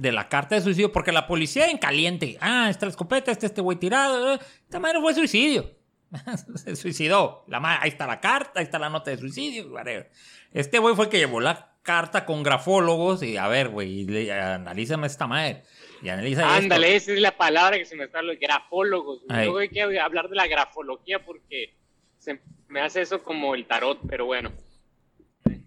de 0.00 0.10
la 0.12 0.28
carta 0.28 0.54
de 0.54 0.60
suicidio. 0.62 0.90
Porque 0.92 1.12
la 1.12 1.26
policía 1.26 1.68
en 1.70 1.78
caliente. 1.78 2.36
Ah, 2.40 2.68
está 2.70 2.86
la 2.86 2.90
escopeta, 2.90 3.30
está 3.30 3.46
este 3.46 3.60
güey 3.60 3.78
tirado. 3.78 4.34
eh, 4.34 4.38
Esta 4.64 4.80
madre 4.80 5.00
fue 5.00 5.14
suicidio. 5.14 5.70
se 6.56 6.76
suicidó. 6.76 7.44
La 7.48 7.60
ma- 7.60 7.80
ahí 7.80 7.88
está 7.88 8.06
la 8.06 8.20
carta, 8.20 8.60
ahí 8.60 8.64
está 8.64 8.78
la 8.78 8.90
nota 8.90 9.10
de 9.10 9.18
suicidio. 9.18 9.70
whatever. 9.72 10.10
Este 10.52 10.78
güey 10.78 10.94
fue 10.94 11.06
el 11.06 11.10
que 11.10 11.18
llevó 11.18 11.40
la 11.40 11.72
carta 11.82 12.24
con 12.26 12.42
grafólogos. 12.42 13.22
Y 13.22 13.36
a 13.36 13.48
ver, 13.48 13.68
güey, 13.68 14.30
analízame 14.30 15.06
esta 15.06 15.26
madre. 15.26 15.62
Y 16.02 16.08
analiza 16.08 16.42
esto. 16.42 16.54
Ándale, 16.54 16.96
esa 16.96 17.12
es 17.12 17.20
la 17.20 17.36
palabra 17.36 17.78
que 17.78 17.84
se 17.84 17.94
me 17.96 18.04
está 18.04 18.22
los 18.22 18.38
grafólogos. 18.38 19.20
Luego 19.28 19.58
hay 19.58 19.68
que 19.68 19.82
hablar 20.00 20.28
de 20.28 20.34
la 20.36 20.46
grafología 20.48 21.24
porque 21.24 21.76
se 22.18 22.40
me 22.68 22.80
hace 22.80 23.02
eso 23.02 23.22
como 23.22 23.54
el 23.54 23.66
tarot, 23.66 24.00
pero 24.08 24.26
bueno. 24.26 24.50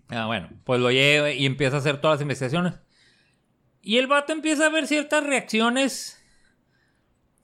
Ah, 0.10 0.26
bueno, 0.28 0.50
pues 0.64 0.80
lo 0.80 0.92
lleva 0.92 1.32
y 1.32 1.46
empieza 1.46 1.78
a 1.78 1.80
hacer 1.80 2.00
todas 2.02 2.16
las 2.18 2.22
investigaciones. 2.24 2.74
Y 3.88 4.00
el 4.00 4.08
vato 4.08 4.34
empieza 4.34 4.66
a 4.66 4.70
ver 4.70 4.88
ciertas 4.88 5.24
reacciones, 5.24 6.20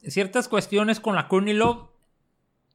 ciertas 0.01 0.47
cuestiones 0.47 0.99
con 0.99 1.15
la 1.15 1.27
Courtney 1.27 1.53
Love, 1.53 1.89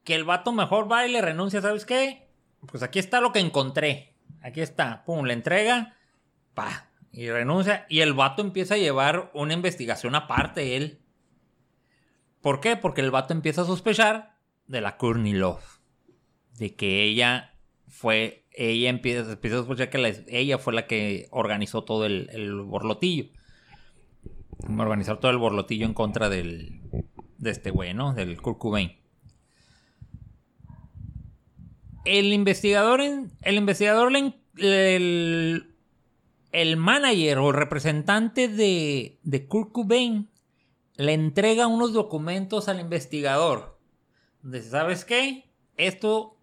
que 0.05 0.15
el 0.15 0.23
vato 0.23 0.53
mejor 0.53 0.91
va 0.91 1.05
y 1.05 1.11
le 1.11 1.21
renuncia, 1.21 1.61
¿sabes 1.61 1.85
qué? 1.85 2.29
Pues 2.71 2.85
aquí 2.85 3.01
está 3.01 3.21
lo 3.21 3.33
que 3.33 3.41
encontré. 3.41 4.15
Aquí 4.41 4.61
está, 4.61 5.05
pum, 5.05 5.25
le 5.27 5.33
entrega, 5.33 5.97
pa, 6.55 6.91
y 7.11 7.29
renuncia. 7.29 7.87
Y 7.89 8.03
el 8.03 8.15
vato 8.15 8.41
empieza 8.41 8.75
a 8.75 8.79
llevar 8.79 9.33
una 9.35 9.55
investigación 9.55 10.15
aparte 10.15 10.77
él. 10.77 11.01
¿Por 12.43 12.61
qué? 12.61 12.77
Porque 12.77 13.01
el 13.01 13.11
vato 13.11 13.33
empieza 13.35 13.63
a 13.63 13.67
sospechar 13.67 14.37
de 14.69 14.81
la 14.81 14.97
Courtney 14.97 15.33
Love. 15.33 15.81
De 16.57 16.77
que 16.77 17.03
ella 17.03 17.53
fue, 17.89 18.45
ella 18.53 18.91
empieza, 18.91 19.33
empieza 19.33 19.57
a 19.57 19.61
sospechar 19.61 19.91
que 19.91 19.99
la- 19.99 20.13
ella 20.29 20.59
fue 20.59 20.73
la 20.73 20.87
que 20.87 21.27
organizó 21.33 21.83
todo 21.83 22.07
el, 22.07 22.31
el 22.33 22.55
borlotillo. 22.61 23.33
Organizar 24.59 25.19
todo 25.21 25.31
el 25.31 25.39
borlotillo 25.39 25.87
en 25.87 25.95
contra 25.95 26.29
del, 26.29 26.81
de 27.39 27.51
este 27.51 27.71
güey, 27.71 27.95
¿no? 27.95 28.15
Del 28.15 28.41
Kurt. 28.41 28.61
El 32.05 32.33
investigador, 32.33 33.01
el 33.01 33.55
investigador, 33.57 34.13
el, 34.57 35.75
el 36.53 36.77
manager 36.77 37.39
o 37.39 37.53
representante 37.53 38.49
de, 38.49 39.19
de 39.23 39.47
Kurt 39.47 39.73
le 40.97 41.13
entrega 41.13 41.67
unos 41.67 41.93
documentos 41.93 42.69
al 42.69 42.81
investigador. 42.81 43.79
De, 44.43 44.63
¿sabes 44.63 45.05
qué? 45.05 45.51
Esto, 45.77 46.39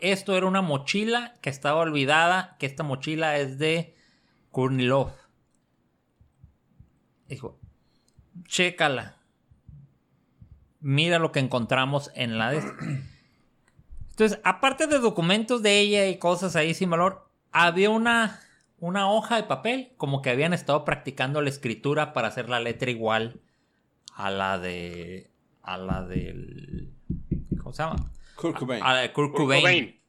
esto 0.00 0.36
era 0.36 0.46
una 0.46 0.62
mochila 0.62 1.34
que 1.40 1.50
estaba 1.50 1.80
olvidada, 1.80 2.56
que 2.58 2.66
esta 2.66 2.84
mochila 2.84 3.38
es 3.38 3.58
de 3.58 3.96
Courtney 4.50 4.86
Love. 4.86 5.21
Dijo, 7.32 7.58
chécala. 8.44 9.16
Mira 10.80 11.18
lo 11.18 11.32
que 11.32 11.40
encontramos 11.40 12.10
en 12.14 12.36
la 12.36 12.50
de... 12.50 12.62
Entonces, 14.10 14.38
aparte 14.44 14.86
de 14.86 14.98
documentos 14.98 15.62
de 15.62 15.80
ella 15.80 16.06
y 16.08 16.18
cosas 16.18 16.56
ahí 16.56 16.74
sin 16.74 16.90
valor, 16.90 17.30
había 17.50 17.88
una, 17.88 18.38
una 18.80 19.10
hoja 19.10 19.36
de 19.36 19.44
papel, 19.44 19.94
como 19.96 20.20
que 20.20 20.28
habían 20.28 20.52
estado 20.52 20.84
practicando 20.84 21.40
la 21.40 21.48
escritura 21.48 22.12
para 22.12 22.28
hacer 22.28 22.50
la 22.50 22.60
letra 22.60 22.90
igual 22.90 23.40
a 24.14 24.30
la 24.30 24.58
de. 24.58 25.30
a 25.62 25.78
la 25.78 26.02
del. 26.02 26.92
¿Cómo 27.56 27.72
se 27.72 27.82
llama? 27.82 28.12
Kurt 28.36 28.58
Cobain. 28.58 28.82
A 28.82 28.92
la 28.92 29.00
de 29.00 29.12
Kurt 29.14 29.30
Kurt 29.30 29.38
Cobain. 29.38 29.62
Cobain. 29.62 30.00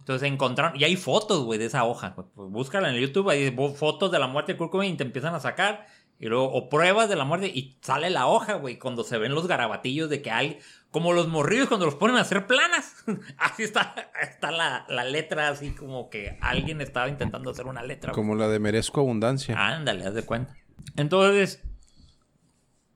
Entonces 0.00 0.28
encontraron, 0.28 0.80
y 0.80 0.82
hay 0.82 0.96
fotos, 0.96 1.44
güey, 1.44 1.60
de 1.60 1.66
esa 1.66 1.84
hoja. 1.84 2.16
Pues, 2.16 2.26
búscala 2.50 2.88
en 2.88 2.96
el 2.96 3.00
YouTube, 3.02 3.30
hay 3.30 3.56
fotos 3.76 4.10
de 4.10 4.18
la 4.18 4.26
muerte 4.26 4.52
de 4.52 4.58
Kurt 4.58 4.72
Cobain 4.72 4.94
y 4.94 4.96
te 4.96 5.04
empiezan 5.04 5.36
a 5.36 5.38
sacar. 5.38 5.86
Y 6.22 6.28
luego, 6.28 6.52
o 6.52 6.68
pruebas 6.68 7.08
de 7.08 7.16
la 7.16 7.24
muerte 7.24 7.48
y 7.48 7.76
sale 7.80 8.08
la 8.08 8.28
hoja, 8.28 8.54
güey, 8.54 8.78
cuando 8.78 9.02
se 9.02 9.18
ven 9.18 9.34
los 9.34 9.48
garabatillos 9.48 10.08
de 10.08 10.22
que 10.22 10.30
hay, 10.30 10.60
como 10.92 11.12
los 11.12 11.26
morrillos 11.26 11.66
cuando 11.66 11.84
los 11.84 11.96
ponen 11.96 12.16
a 12.16 12.20
hacer 12.20 12.46
planas. 12.46 12.94
así 13.38 13.64
está, 13.64 13.92
está 14.22 14.52
la, 14.52 14.86
la 14.88 15.02
letra, 15.02 15.48
así 15.48 15.72
como 15.72 16.10
que 16.10 16.38
alguien 16.40 16.80
estaba 16.80 17.08
intentando 17.08 17.50
hacer 17.50 17.66
una 17.66 17.82
letra. 17.82 18.12
Como 18.12 18.36
la 18.36 18.46
de 18.46 18.60
Merezco 18.60 19.00
Abundancia. 19.00 19.56
Ándale, 19.58 20.06
haz 20.06 20.14
de 20.14 20.22
cuenta. 20.22 20.54
Entonces, 20.94 21.60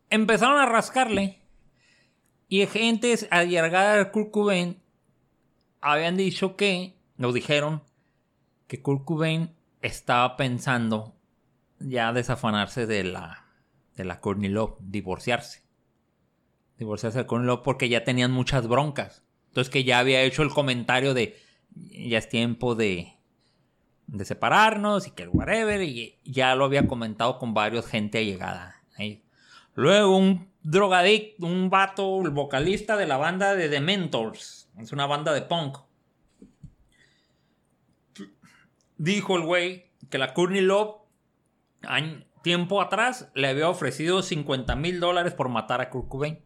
empezaron 0.09 0.59
a 0.61 0.67
rascarle. 0.67 1.43
Y 2.47 2.65
gentes 2.67 3.27
allegada 3.33 4.01
a 4.01 4.13
Kurt 4.13 4.31
Cobain 4.31 4.81
habían 5.81 6.17
dicho 6.17 6.55
que, 6.55 6.97
nos 7.17 7.35
dijeron, 7.35 7.83
que 8.69 8.81
Kurt 8.81 9.05
Cobain 9.05 9.51
estaba 9.83 10.37
pensando 10.37 11.16
ya 11.81 12.13
desafanarse 12.13 12.87
de 12.87 13.05
la, 13.05 13.47
de 13.97 14.05
la 14.05 14.21
Courtney 14.21 14.51
Love, 14.51 14.77
divorciarse. 14.81 15.65
Divorciarse 16.79 17.19
de 17.19 17.27
Courtney 17.27 17.47
Love 17.47 17.63
porque 17.63 17.89
ya 17.89 18.05
tenían 18.05 18.33
muchas 18.33 18.69
broncas. 18.69 19.25
Entonces 19.49 19.71
que 19.71 19.85
ya 19.85 19.99
había 19.99 20.23
hecho 20.23 20.43
el 20.43 20.51
comentario 20.51 21.15
de 21.15 21.39
ya 21.75 22.19
es 22.19 22.29
tiempo 22.29 22.75
de, 22.75 23.15
de 24.07 24.25
separarnos 24.25 25.07
y 25.07 25.11
que 25.11 25.25
el 25.25 25.31
whatever. 25.31 25.83
Y 25.83 26.19
ya 26.25 26.55
lo 26.55 26.65
había 26.65 26.87
comentado 26.87 27.39
con 27.39 27.55
varios 27.55 27.87
gente 27.87 28.19
allegada. 28.19 28.83
Ahí. 28.97 29.25
Luego 29.75 30.17
un 30.17 30.51
drogadicto, 30.63 31.47
un 31.47 31.71
vato, 31.71 32.23
el 32.23 32.31
vocalista 32.31 32.97
de 32.97 33.07
la 33.07 33.17
banda 33.17 33.55
de 33.55 33.69
The 33.69 33.81
Mentors. 33.81 34.69
Es 34.79 34.93
una 34.93 35.07
banda 35.07 35.33
de 35.33 35.43
punk. 35.43 35.79
Dijo 38.99 39.37
el 39.37 39.43
güey 39.43 39.91
que 40.11 40.19
la 40.19 40.35
Courtney 40.35 40.63
Love 40.63 41.06
tiempo 42.43 42.81
atrás 42.81 43.31
le 43.35 43.49
había 43.49 43.69
ofrecido 43.69 44.23
50 44.23 44.77
mil 44.77 45.01
dólares 45.01 45.35
por 45.35 45.49
matar 45.49 45.81
a 45.81 45.91
Kurt 45.91 46.09
Cobain. 46.09 46.45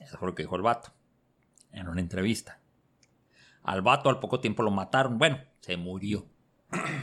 Eso 0.00 0.18
fue 0.18 0.28
lo 0.28 0.34
que 0.34 0.42
dijo 0.42 0.56
el 0.56 0.62
vato 0.62 0.92
en 1.72 1.88
una 1.88 2.00
entrevista. 2.00 2.60
Al 3.62 3.82
vato 3.82 4.08
al 4.08 4.20
poco 4.20 4.40
tiempo 4.40 4.62
lo 4.62 4.70
mataron. 4.70 5.18
Bueno, 5.18 5.38
se 5.60 5.76
murió. 5.76 6.26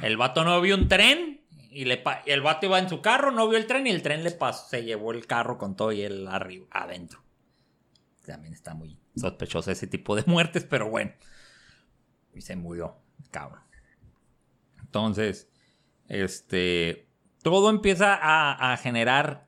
El 0.02 0.18
vato 0.18 0.44
no 0.44 0.60
vio 0.62 0.76
un 0.76 0.88
tren 0.88 1.42
y 1.70 1.90
el 1.90 2.42
vato 2.42 2.66
iba 2.66 2.80
en 2.80 2.90
su 2.90 3.02
carro, 3.02 3.32
no 3.32 3.48
vio 3.48 3.58
el 3.58 3.68
tren 3.68 3.86
y 3.86 3.92
el 3.92 4.02
tren 4.02 4.24
le 4.24 4.32
pasó, 4.32 4.68
se 4.70 4.84
llevó 4.84 5.12
el 5.12 5.28
carro 5.28 5.58
con 5.58 5.76
todo 5.76 5.92
y 5.92 6.02
él 6.02 6.28
arriba, 6.28 6.66
adentro. 6.72 7.24
También 8.26 8.54
está 8.54 8.74
muy 8.74 8.98
sospechoso 9.16 9.72
ese 9.72 9.88
tipo 9.88 10.16
de 10.16 10.24
muertes, 10.26 10.64
pero 10.64 10.90
bueno. 10.90 11.12
Y 12.34 12.42
se 12.42 12.56
murió, 12.56 12.98
cabrón. 13.32 13.62
Entonces, 14.80 15.50
este, 16.08 17.08
todo 17.42 17.70
empieza 17.70 18.18
a, 18.22 18.76
generar 18.78 19.48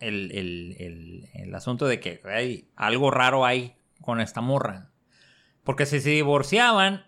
el, 0.00 0.32
el, 1.34 1.54
asunto 1.54 1.86
de 1.86 2.00
que 2.00 2.20
hay 2.24 2.68
algo 2.76 3.10
raro 3.10 3.44
hay 3.44 3.76
con 4.00 4.20
esta 4.20 4.40
morra. 4.40 4.90
Porque 5.64 5.86
si 5.86 6.00
se 6.00 6.10
divorciaban 6.10 7.06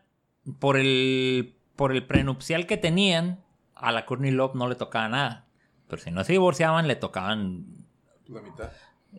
por 0.59 0.77
el, 0.77 1.57
por 1.77 1.93
el 1.93 2.05
prenupcial 2.07 2.67
que 2.67 2.77
tenían, 2.77 3.45
a 3.75 3.93
la 3.93 4.07
Courtney 4.07 4.31
Love 4.33 4.55
no 4.55 4.69
le 4.69 4.75
tocaba 4.75 5.09
nada. 5.09 5.47
Pero 5.87 6.03
si 6.03 6.11
no 6.11 6.25
se 6.25 6.33
divorciaban, 6.33 6.89
le 6.89 6.97
tocaban... 6.97 7.87
La 8.27 8.43
mitad. 8.43 8.73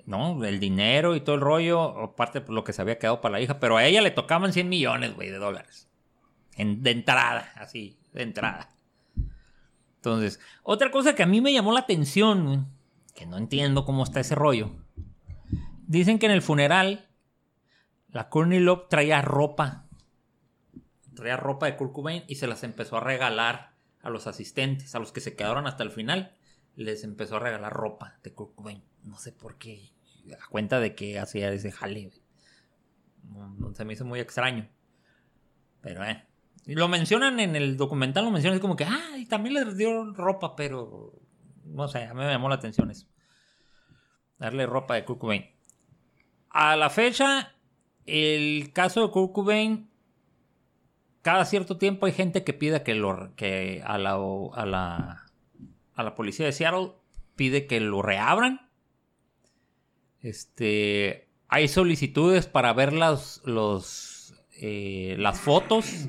¿no? 0.05 0.43
El 0.43 0.59
dinero 0.59 1.15
y 1.15 1.21
todo 1.21 1.35
el 1.35 1.41
rollo, 1.41 1.81
aparte 1.81 2.41
por 2.41 2.53
lo 2.53 2.63
que 2.63 2.73
se 2.73 2.81
había 2.81 2.99
quedado 2.99 3.21
para 3.21 3.33
la 3.33 3.41
hija, 3.41 3.59
pero 3.59 3.77
a 3.77 3.85
ella 3.85 4.01
le 4.01 4.11
tocaban 4.11 4.53
100 4.53 4.69
millones, 4.69 5.15
güey, 5.15 5.29
de 5.29 5.37
dólares. 5.37 5.89
En, 6.55 6.83
de 6.83 6.91
entrada, 6.91 7.51
así, 7.55 7.97
de 8.13 8.23
entrada. 8.23 8.69
Entonces, 9.99 10.39
otra 10.63 10.91
cosa 10.91 11.13
que 11.13 11.23
a 11.23 11.27
mí 11.27 11.41
me 11.41 11.51
llamó 11.51 11.73
la 11.73 11.81
atención, 11.81 12.69
que 13.13 13.25
no 13.25 13.37
entiendo 13.37 13.83
cómo 13.83 14.03
está 14.03 14.21
ese 14.21 14.33
rollo. 14.33 14.71
Dicen 15.87 16.19
que 16.19 16.27
en 16.27 16.31
el 16.31 16.41
funeral 16.41 17.09
la 18.07 18.29
Courtney 18.29 18.59
Love 18.59 18.87
traía 18.89 19.21
ropa. 19.21 19.89
Traía 21.15 21.35
ropa 21.35 21.65
de 21.65 21.75
Kurt 21.75 21.91
Cobain 21.91 22.23
y 22.27 22.35
se 22.35 22.47
las 22.47 22.63
empezó 22.63 22.95
a 22.95 23.01
regalar 23.01 23.75
a 24.01 24.09
los 24.09 24.25
asistentes, 24.25 24.95
a 24.95 24.99
los 24.99 25.11
que 25.11 25.19
se 25.19 25.35
quedaron 25.35 25.67
hasta 25.67 25.83
el 25.83 25.91
final. 25.91 26.37
Les 26.75 27.03
empezó 27.03 27.35
a 27.35 27.39
regalar 27.39 27.73
ropa 27.73 28.19
de 28.23 28.33
Kurt 28.33 28.55
Cobain. 28.55 28.81
No 29.03 29.17
sé 29.17 29.33
por 29.33 29.57
qué. 29.57 29.91
A 30.41 30.47
cuenta 30.47 30.79
de 30.79 30.95
que 30.95 31.19
hacía 31.19 31.51
ese 31.51 31.73
jale. 31.73 32.11
No, 33.23 33.73
se 33.73 33.83
me 33.83 33.93
hizo 33.93 34.05
muy 34.05 34.21
extraño. 34.21 34.69
Pero 35.81 36.05
eh. 36.05 36.25
Lo 36.65 36.87
mencionan 36.87 37.39
en 37.39 37.55
el 37.55 37.77
documental, 37.77 38.25
lo 38.25 38.31
mencionan 38.31 38.59
como 38.59 38.75
que, 38.75 38.85
ah, 38.85 39.17
y 39.17 39.25
también 39.25 39.55
les 39.55 39.77
dio 39.77 40.13
ropa, 40.13 40.55
pero 40.55 41.13
no 41.65 41.87
sé, 41.87 42.03
a 42.03 42.13
mí 42.13 42.19
me 42.19 42.31
llamó 42.31 42.49
la 42.49 42.55
atención 42.55 42.91
eso. 42.91 43.07
Darle 44.37 44.65
ropa 44.65 44.95
de 44.95 45.05
Kurt. 45.05 45.23
A 46.49 46.75
la 46.75 46.89
fecha, 46.89 47.55
el 48.05 48.71
caso 48.73 49.01
de 49.01 49.11
Kurt 49.11 49.33
cada 51.21 51.45
cierto 51.45 51.77
tiempo 51.77 52.05
hay 52.05 52.13
gente 52.13 52.43
que 52.43 52.53
pide 52.53 52.81
que, 52.83 52.95
lo, 52.95 53.35
que 53.35 53.83
a, 53.85 53.97
la, 53.97 54.13
a, 54.53 54.65
la, 54.65 55.25
a 55.93 56.03
la 56.03 56.15
policía 56.15 56.45
de 56.45 56.53
Seattle 56.53 56.93
pide 57.35 57.67
que 57.67 57.79
lo 57.79 58.01
reabran. 58.01 58.69
Este, 60.21 61.29
hay 61.47 61.67
solicitudes 61.67 62.47
para 62.47 62.73
ver 62.73 62.93
las, 62.93 63.41
los, 63.45 64.33
eh, 64.61 65.15
las 65.19 65.39
fotos 65.39 66.07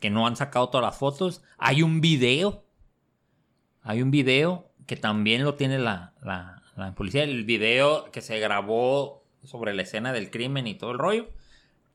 que 0.00 0.10
no 0.10 0.26
han 0.26 0.36
sacado 0.36 0.68
todas 0.68 0.84
las 0.84 0.98
fotos. 0.98 1.42
Hay 1.58 1.82
un 1.82 2.00
video. 2.00 2.64
Hay 3.82 4.02
un 4.02 4.10
video 4.10 4.70
que 4.86 4.96
también 4.96 5.44
lo 5.44 5.54
tiene 5.54 5.78
la, 5.78 6.14
la, 6.22 6.94
policía. 6.94 7.24
El 7.24 7.44
video 7.44 8.10
que 8.10 8.20
se 8.20 8.38
grabó 8.38 9.24
sobre 9.42 9.74
la 9.74 9.82
escena 9.82 10.12
del 10.12 10.30
crimen 10.30 10.66
y 10.66 10.74
todo 10.74 10.92
el 10.92 10.98
rollo. 10.98 11.30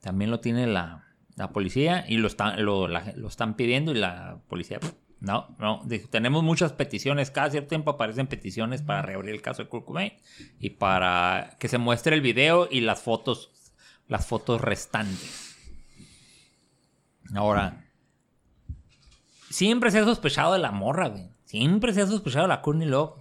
También 0.02 0.32
lo 0.32 0.40
tiene 0.40 0.68
la, 0.68 1.06
la 1.36 1.52
policía 1.52 2.06
y 2.07 2.18
lo, 2.18 2.28
están 2.28 2.64
lo, 2.64 2.88
lo, 2.88 3.28
están 3.28 3.56
pidiendo 3.56 3.91
y 3.91 3.95
la 3.95 4.40
policía... 4.48 4.80
No, 5.19 5.56
no, 5.60 5.88
tenemos 6.10 6.41
muchas 6.41 6.73
peticiones, 6.73 7.30
cada 7.30 7.52
cierto 7.52 7.69
tiempo 7.69 7.91
aparecen 7.91 8.26
peticiones 8.26 8.82
para 8.82 9.03
reabrir 9.03 9.36
el 9.36 9.44
caso 9.44 9.61
de 9.61 9.69
Kurt 9.69 9.88
y 10.60 10.72
para 10.72 11.57
que 11.60 11.68
se 11.68 11.78
muestre 11.78 12.15
el 12.15 12.22
video 12.22 12.68
y 12.72 12.82
las 12.82 13.03
fotos, 13.03 13.52
las 14.07 14.26
fotos 14.26 14.61
restantes. 14.61 15.56
Ahora, 17.36 17.86
Siempre 19.52 19.91
se 19.91 19.99
ha 19.99 20.06
sospechado 20.06 20.53
de 20.53 20.60
la 20.60 20.72
morra, 20.72 21.10
güey. 21.10 21.30
Siempre 21.44 21.94
se 21.94 22.02
ha 22.02 22.07
sospechado 22.07 22.44
de 22.45 22.49
la 22.49 22.61
Courtney 22.61 22.88
Love. 22.88 23.19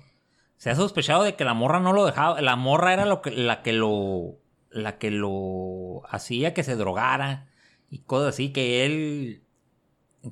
Se 0.56 0.70
ha 0.70 0.76
sospechado 0.76 1.24
de 1.24 1.34
que 1.34 1.44
la 1.44 1.54
morra 1.54 1.80
no 1.80 1.92
lo 1.92 2.06
dejaba. 2.06 2.40
La 2.40 2.54
morra 2.54 2.92
era 2.92 3.04
lo 3.04 3.20
que, 3.20 3.32
la 3.32 3.62
que 3.62 3.72
lo. 3.72 4.38
La 4.70 4.98
que 4.98 5.10
lo 5.10 6.02
hacía 6.08 6.54
que 6.54 6.62
se 6.62 6.76
drogara. 6.76 7.48
Y 7.90 7.98
cosas 8.00 8.34
así. 8.34 8.52
Que 8.52 8.86
él. 8.86 9.42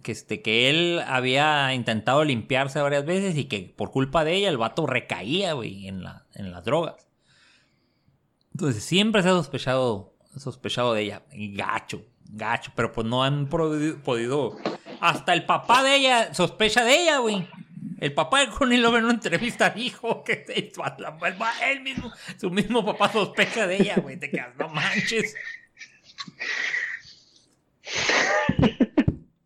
Que, 0.02 0.12
este, 0.12 0.40
que 0.40 0.70
él 0.70 1.02
había 1.04 1.74
intentado 1.74 2.22
limpiarse 2.22 2.80
varias 2.80 3.04
veces. 3.04 3.36
Y 3.36 3.46
que 3.46 3.74
por 3.76 3.90
culpa 3.90 4.22
de 4.22 4.34
ella 4.34 4.50
el 4.50 4.58
vato 4.58 4.86
recaía, 4.86 5.54
güey, 5.54 5.88
en, 5.88 6.04
la, 6.04 6.26
en 6.34 6.52
las 6.52 6.64
drogas. 6.64 7.08
Entonces 8.52 8.84
siempre 8.84 9.22
se 9.22 9.30
ha 9.30 9.32
sospechado. 9.32 10.14
Sospechado 10.36 10.94
de 10.94 11.02
ella. 11.02 11.22
Gacho. 11.32 12.04
Gacho. 12.30 12.70
Pero 12.76 12.92
pues 12.92 13.04
no 13.08 13.24
han 13.24 13.48
podido 13.48 14.56
hasta 15.00 15.32
el 15.32 15.44
papá 15.44 15.82
de 15.82 15.96
ella 15.96 16.34
sospecha 16.34 16.84
de 16.84 17.02
ella, 17.02 17.18
güey. 17.18 17.46
El 18.00 18.12
papá 18.12 18.40
de 18.40 18.48
Connie 18.48 18.78
Love 18.78 18.96
en 18.96 19.04
una 19.04 19.14
entrevista 19.14 19.70
dijo 19.70 20.22
que 20.22 20.44
él 21.64 21.80
mismo, 21.82 22.12
su 22.38 22.50
mismo 22.50 22.84
papá 22.84 23.10
sospecha 23.12 23.66
de 23.66 23.76
ella, 23.76 23.96
güey. 23.96 24.16
Te 24.18 24.30
quedas, 24.30 24.54
no 24.56 24.68
manches. 24.68 25.34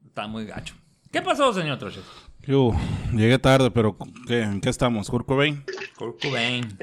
Está 0.06 0.26
muy 0.26 0.44
gacho. 0.44 0.74
¿Qué 1.10 1.22
pasó, 1.22 1.52
señor 1.52 1.78
Troches? 1.78 2.04
Yo 2.42 2.72
llegué 3.14 3.38
tarde, 3.38 3.70
pero 3.70 3.96
¿en 4.28 4.60
qué 4.60 4.68
estamos? 4.68 5.08
¿Kurt 5.08 5.26
Cobain? 5.26 5.64
Kurt 5.96 6.20
Cobain. 6.20 6.76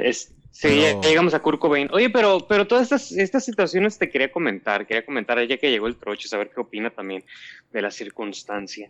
Sí, 0.51 0.83
llegamos 1.03 1.33
a 1.33 1.41
Kurt 1.41 1.59
Cobain. 1.59 1.89
Oye, 1.91 2.09
pero, 2.09 2.45
pero 2.47 2.67
todas 2.67 2.83
estas, 2.83 3.11
estas 3.11 3.45
situaciones 3.45 3.97
te 3.97 4.09
quería 4.09 4.31
comentar, 4.31 4.85
quería 4.85 5.05
comentar 5.05 5.41
ya 5.47 5.57
que 5.57 5.71
llegó 5.71 5.87
el 5.87 5.95
troche, 5.95 6.27
saber 6.27 6.51
qué 6.53 6.59
opina 6.59 6.89
también 6.89 7.23
de 7.71 7.81
la 7.81 7.91
circunstancia. 7.91 8.87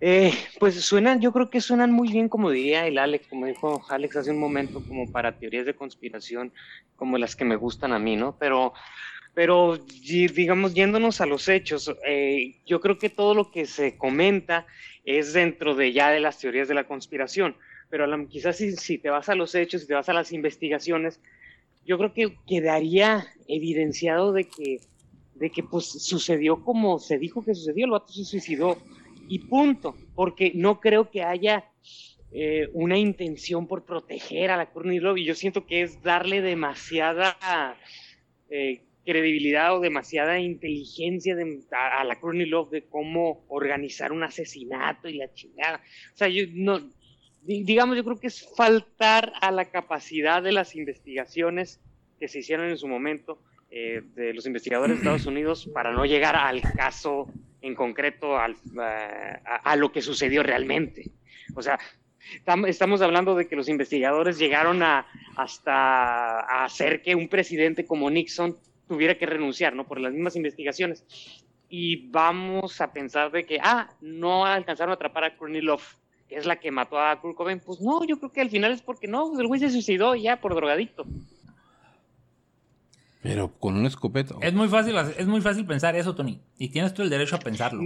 Eh, 0.00 0.34
pues 0.58 0.74
suenan, 0.84 1.20
yo 1.20 1.32
creo 1.32 1.48
que 1.48 1.60
suenan 1.60 1.92
muy 1.92 2.10
bien, 2.10 2.28
como 2.28 2.50
diría 2.50 2.86
el 2.86 2.98
Alex, 2.98 3.28
como 3.28 3.46
dijo 3.46 3.82
Alex 3.88 4.16
hace 4.16 4.32
un 4.32 4.38
momento, 4.38 4.82
como 4.86 5.10
para 5.10 5.38
teorías 5.38 5.64
de 5.64 5.74
conspiración, 5.74 6.52
como 6.96 7.18
las 7.18 7.36
que 7.36 7.44
me 7.44 7.56
gustan 7.56 7.92
a 7.92 8.00
mí, 8.00 8.16
¿no? 8.16 8.36
Pero, 8.38 8.74
pero 9.32 9.78
digamos, 9.78 10.74
yéndonos 10.74 11.20
a 11.20 11.26
los 11.26 11.48
hechos, 11.48 11.94
eh, 12.04 12.56
yo 12.66 12.80
creo 12.80 12.98
que 12.98 13.08
todo 13.08 13.34
lo 13.34 13.50
que 13.50 13.66
se 13.66 13.96
comenta 13.96 14.66
es 15.04 15.32
dentro 15.32 15.74
de 15.74 15.92
ya 15.92 16.10
de 16.10 16.20
las 16.20 16.38
teorías 16.38 16.68
de 16.68 16.74
la 16.74 16.84
conspiración 16.84 17.56
pero 17.92 18.06
quizás 18.26 18.56
si, 18.56 18.96
te 18.96 19.10
vas 19.10 19.28
a 19.28 19.34
los 19.34 19.54
hechos, 19.54 19.82
si 19.82 19.86
te 19.86 19.92
vas 19.92 20.08
a 20.08 20.14
las 20.14 20.32
investigaciones, 20.32 21.20
yo 21.84 21.98
creo 21.98 22.14
que 22.14 22.38
quedaría 22.46 23.26
evidenciado 23.48 24.32
de 24.32 24.44
que, 24.44 24.80
de 25.34 25.50
que 25.50 25.62
pues 25.62 26.02
sucedió 26.02 26.64
como 26.64 26.98
se 26.98 27.18
dijo 27.18 27.44
que 27.44 27.54
sucedió, 27.54 27.84
el 27.84 27.90
vato 27.90 28.10
se 28.10 28.24
suicidó 28.24 28.78
y 29.28 29.40
punto, 29.40 29.94
porque 30.14 30.52
no 30.54 30.80
creo 30.80 31.10
que 31.10 31.22
haya 31.22 31.66
eh, 32.32 32.70
una 32.72 32.96
intención 32.96 33.66
por 33.66 33.84
proteger 33.84 34.50
a 34.50 34.56
la 34.56 34.70
Love 34.74 35.18
y 35.18 35.26
yo 35.26 35.34
siento 35.34 35.66
que 35.66 35.82
es 35.82 36.02
darle 36.02 36.40
demasiada 36.40 37.76
eh, 38.48 38.80
credibilidad 39.04 39.76
o 39.76 39.80
demasiada 39.80 40.40
inteligencia 40.40 41.36
a, 41.72 42.00
a, 42.00 42.04
la 42.04 42.18
Love 42.22 42.70
de 42.70 42.84
cómo 42.84 43.44
organizar 43.48 44.12
un 44.12 44.22
asesinato 44.22 45.10
y 45.10 45.18
la 45.18 45.30
chingada. 45.34 45.82
O 46.14 46.16
sea, 46.16 46.28
yo 46.28 46.44
no, 46.54 46.80
digamos, 47.42 47.96
yo 47.96 48.04
creo 48.04 48.20
que 48.20 48.28
es 48.28 48.48
faltar 48.56 49.32
a 49.40 49.50
la 49.50 49.66
capacidad 49.66 50.42
de 50.42 50.52
las 50.52 50.76
investigaciones 50.76 51.80
que 52.18 52.28
se 52.28 52.38
hicieron 52.38 52.68
en 52.68 52.78
su 52.78 52.86
momento 52.88 53.38
eh, 53.70 54.02
de 54.14 54.32
los 54.32 54.46
investigadores 54.46 54.96
de 54.96 55.00
Estados 55.00 55.26
Unidos 55.26 55.68
para 55.72 55.92
no 55.92 56.04
llegar 56.04 56.36
al 56.36 56.62
caso 56.62 57.26
en 57.60 57.74
concreto, 57.74 58.38
al, 58.38 58.56
a, 58.78 59.56
a, 59.56 59.76
lo 59.76 59.90
que 59.92 60.02
sucedió 60.02 60.42
realmente. 60.42 61.10
O 61.54 61.62
sea, 61.62 61.78
estamos 62.66 63.02
hablando 63.02 63.34
de 63.34 63.48
que 63.48 63.56
los 63.56 63.68
investigadores 63.68 64.38
llegaron 64.38 64.82
a, 64.82 65.06
hasta 65.36 66.40
a 66.40 66.64
hacer 66.64 67.02
que 67.02 67.14
un 67.14 67.28
presidente 67.28 67.84
como 67.84 68.10
Nixon 68.10 68.56
tuviera 68.86 69.16
que 69.16 69.26
renunciar, 69.26 69.74
¿no? 69.74 69.86
Por 69.86 70.00
las 70.00 70.12
mismas 70.12 70.36
investigaciones. 70.36 71.04
Y 71.68 72.08
vamos 72.10 72.80
a 72.80 72.92
pensar 72.92 73.30
de 73.32 73.46
que, 73.46 73.58
ah, 73.62 73.88
no 74.00 74.44
alcanzaron 74.44 74.90
a 74.90 74.94
atrapar 74.94 75.24
a 75.24 75.36
Kornilov, 75.36 75.80
que 76.32 76.38
es 76.38 76.46
la 76.46 76.56
que 76.56 76.70
mató 76.70 76.98
a 76.98 77.20
Kurt 77.20 77.36
Cobain. 77.36 77.60
Pues 77.60 77.80
no, 77.82 78.04
yo 78.04 78.18
creo 78.18 78.32
que 78.32 78.40
al 78.40 78.48
final 78.48 78.72
es 78.72 78.80
porque 78.80 79.06
no, 79.06 79.38
el 79.38 79.46
güey 79.46 79.60
se 79.60 79.68
suicidó 79.68 80.14
ya 80.14 80.40
por 80.40 80.54
drogadicto. 80.54 81.04
Pero 83.22 83.52
con 83.58 83.76
un 83.76 83.84
escopeta. 83.84 84.34
Es 84.40 84.54
muy 84.54 84.68
fácil, 84.68 84.96
es 84.96 85.26
muy 85.26 85.42
fácil 85.42 85.66
pensar 85.66 85.94
eso, 85.94 86.14
Tony. 86.14 86.40
Y 86.56 86.70
tienes 86.70 86.94
tú 86.94 87.02
el 87.02 87.10
derecho 87.10 87.36
a 87.36 87.38
pensarlo. 87.38 87.82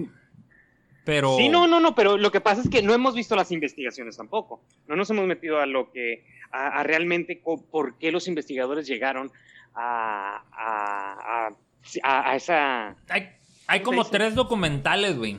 Pero... 1.04 1.36
Sí, 1.36 1.48
no, 1.48 1.66
no, 1.66 1.80
no, 1.80 1.96
pero 1.96 2.16
lo 2.16 2.30
que 2.30 2.40
pasa 2.40 2.62
es 2.62 2.70
que 2.70 2.82
no 2.82 2.94
hemos 2.94 3.16
visto 3.16 3.34
las 3.34 3.50
investigaciones 3.50 4.16
tampoco. 4.16 4.62
No 4.86 4.94
nos 4.94 5.10
hemos 5.10 5.26
metido 5.26 5.60
a 5.60 5.66
lo 5.66 5.90
que, 5.90 6.24
a, 6.52 6.68
a 6.78 6.82
realmente 6.84 7.42
por 7.42 7.98
qué 7.98 8.12
los 8.12 8.28
investigadores 8.28 8.86
llegaron 8.86 9.32
a, 9.74 10.44
a, 10.52 11.48
a, 12.02 12.30
a 12.30 12.36
esa... 12.36 12.96
Hay, 13.08 13.28
hay 13.66 13.80
como 13.82 14.04
tres 14.04 14.36
documentales, 14.36 15.18
güey, 15.18 15.38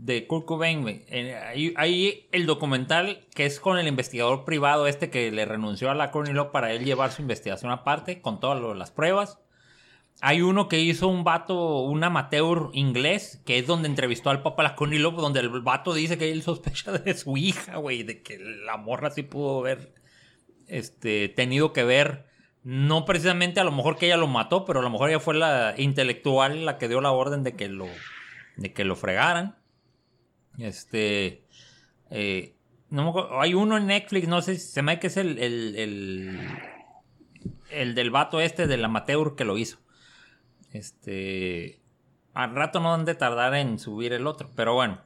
de 0.00 0.26
Kurt 0.26 0.46
Cobain, 0.46 0.80
güey. 0.80 1.04
Hay, 1.76 2.28
el 2.32 2.46
documental 2.46 3.26
que 3.34 3.44
es 3.44 3.60
con 3.60 3.78
el 3.78 3.86
investigador 3.86 4.46
privado 4.46 4.86
este 4.86 5.10
que 5.10 5.30
le 5.30 5.44
renunció 5.44 5.90
a 5.90 5.94
la 5.94 6.10
Courtney 6.10 6.34
para 6.52 6.72
él 6.72 6.84
llevar 6.84 7.12
su 7.12 7.20
investigación 7.20 7.70
aparte, 7.70 8.22
con 8.22 8.40
todas 8.40 8.76
las 8.76 8.90
pruebas. 8.90 9.38
Hay 10.22 10.40
uno 10.40 10.68
que 10.68 10.80
hizo 10.80 11.08
un 11.08 11.22
vato, 11.22 11.80
un 11.80 12.02
amateur 12.02 12.70
inglés, 12.72 13.42
que 13.44 13.58
es 13.58 13.66
donde 13.66 13.88
entrevistó 13.88 14.30
al 14.30 14.42
Papa 14.42 14.62
la 14.62 14.74
Courtney 14.74 14.98
Love, 14.98 15.16
donde 15.16 15.40
el 15.40 15.48
vato 15.48 15.92
dice 15.92 16.16
que 16.16 16.30
él 16.30 16.42
sospecha 16.42 16.92
de 16.92 17.14
su 17.14 17.36
hija, 17.36 17.76
güey, 17.76 18.02
de 18.02 18.22
que 18.22 18.38
la 18.38 18.78
morra 18.78 19.10
sí 19.10 19.22
pudo 19.22 19.60
haber 19.60 19.94
este, 20.66 21.28
tenido 21.28 21.72
que 21.74 21.84
ver 21.84 22.26
no 22.62 23.04
precisamente 23.04 23.60
a 23.60 23.64
lo 23.64 23.72
mejor 23.72 23.96
que 23.96 24.06
ella 24.06 24.16
lo 24.16 24.26
mató, 24.26 24.64
pero 24.64 24.80
a 24.80 24.82
lo 24.82 24.90
mejor 24.90 25.10
ella 25.10 25.20
fue 25.20 25.34
la 25.34 25.74
intelectual 25.76 26.64
la 26.64 26.78
que 26.78 26.88
dio 26.88 27.00
la 27.00 27.12
orden 27.12 27.42
de 27.42 27.54
que 27.54 27.68
lo, 27.68 27.86
de 28.56 28.72
que 28.72 28.84
lo 28.84 28.96
fregaran. 28.96 29.59
Este. 30.60 31.44
Eh, 32.10 32.54
no, 32.90 33.40
hay 33.40 33.54
uno 33.54 33.76
en 33.76 33.86
Netflix, 33.86 34.28
no 34.28 34.42
sé 34.42 34.56
si 34.56 34.66
se 34.66 34.82
me 34.82 34.98
que 34.98 35.06
es 35.06 35.16
el, 35.16 35.38
el, 35.38 35.76
el, 35.76 36.40
el, 37.70 37.94
del 37.94 38.10
vato 38.10 38.40
este 38.40 38.66
del 38.66 38.84
amateur 38.84 39.36
que 39.36 39.44
lo 39.44 39.58
hizo. 39.58 39.78
Este. 40.72 41.80
Al 42.34 42.54
rato 42.54 42.80
no 42.80 42.94
han 42.94 43.04
de 43.04 43.14
tardar 43.14 43.54
en 43.54 43.78
subir 43.78 44.12
el 44.12 44.26
otro, 44.26 44.50
pero 44.54 44.74
bueno. 44.74 45.00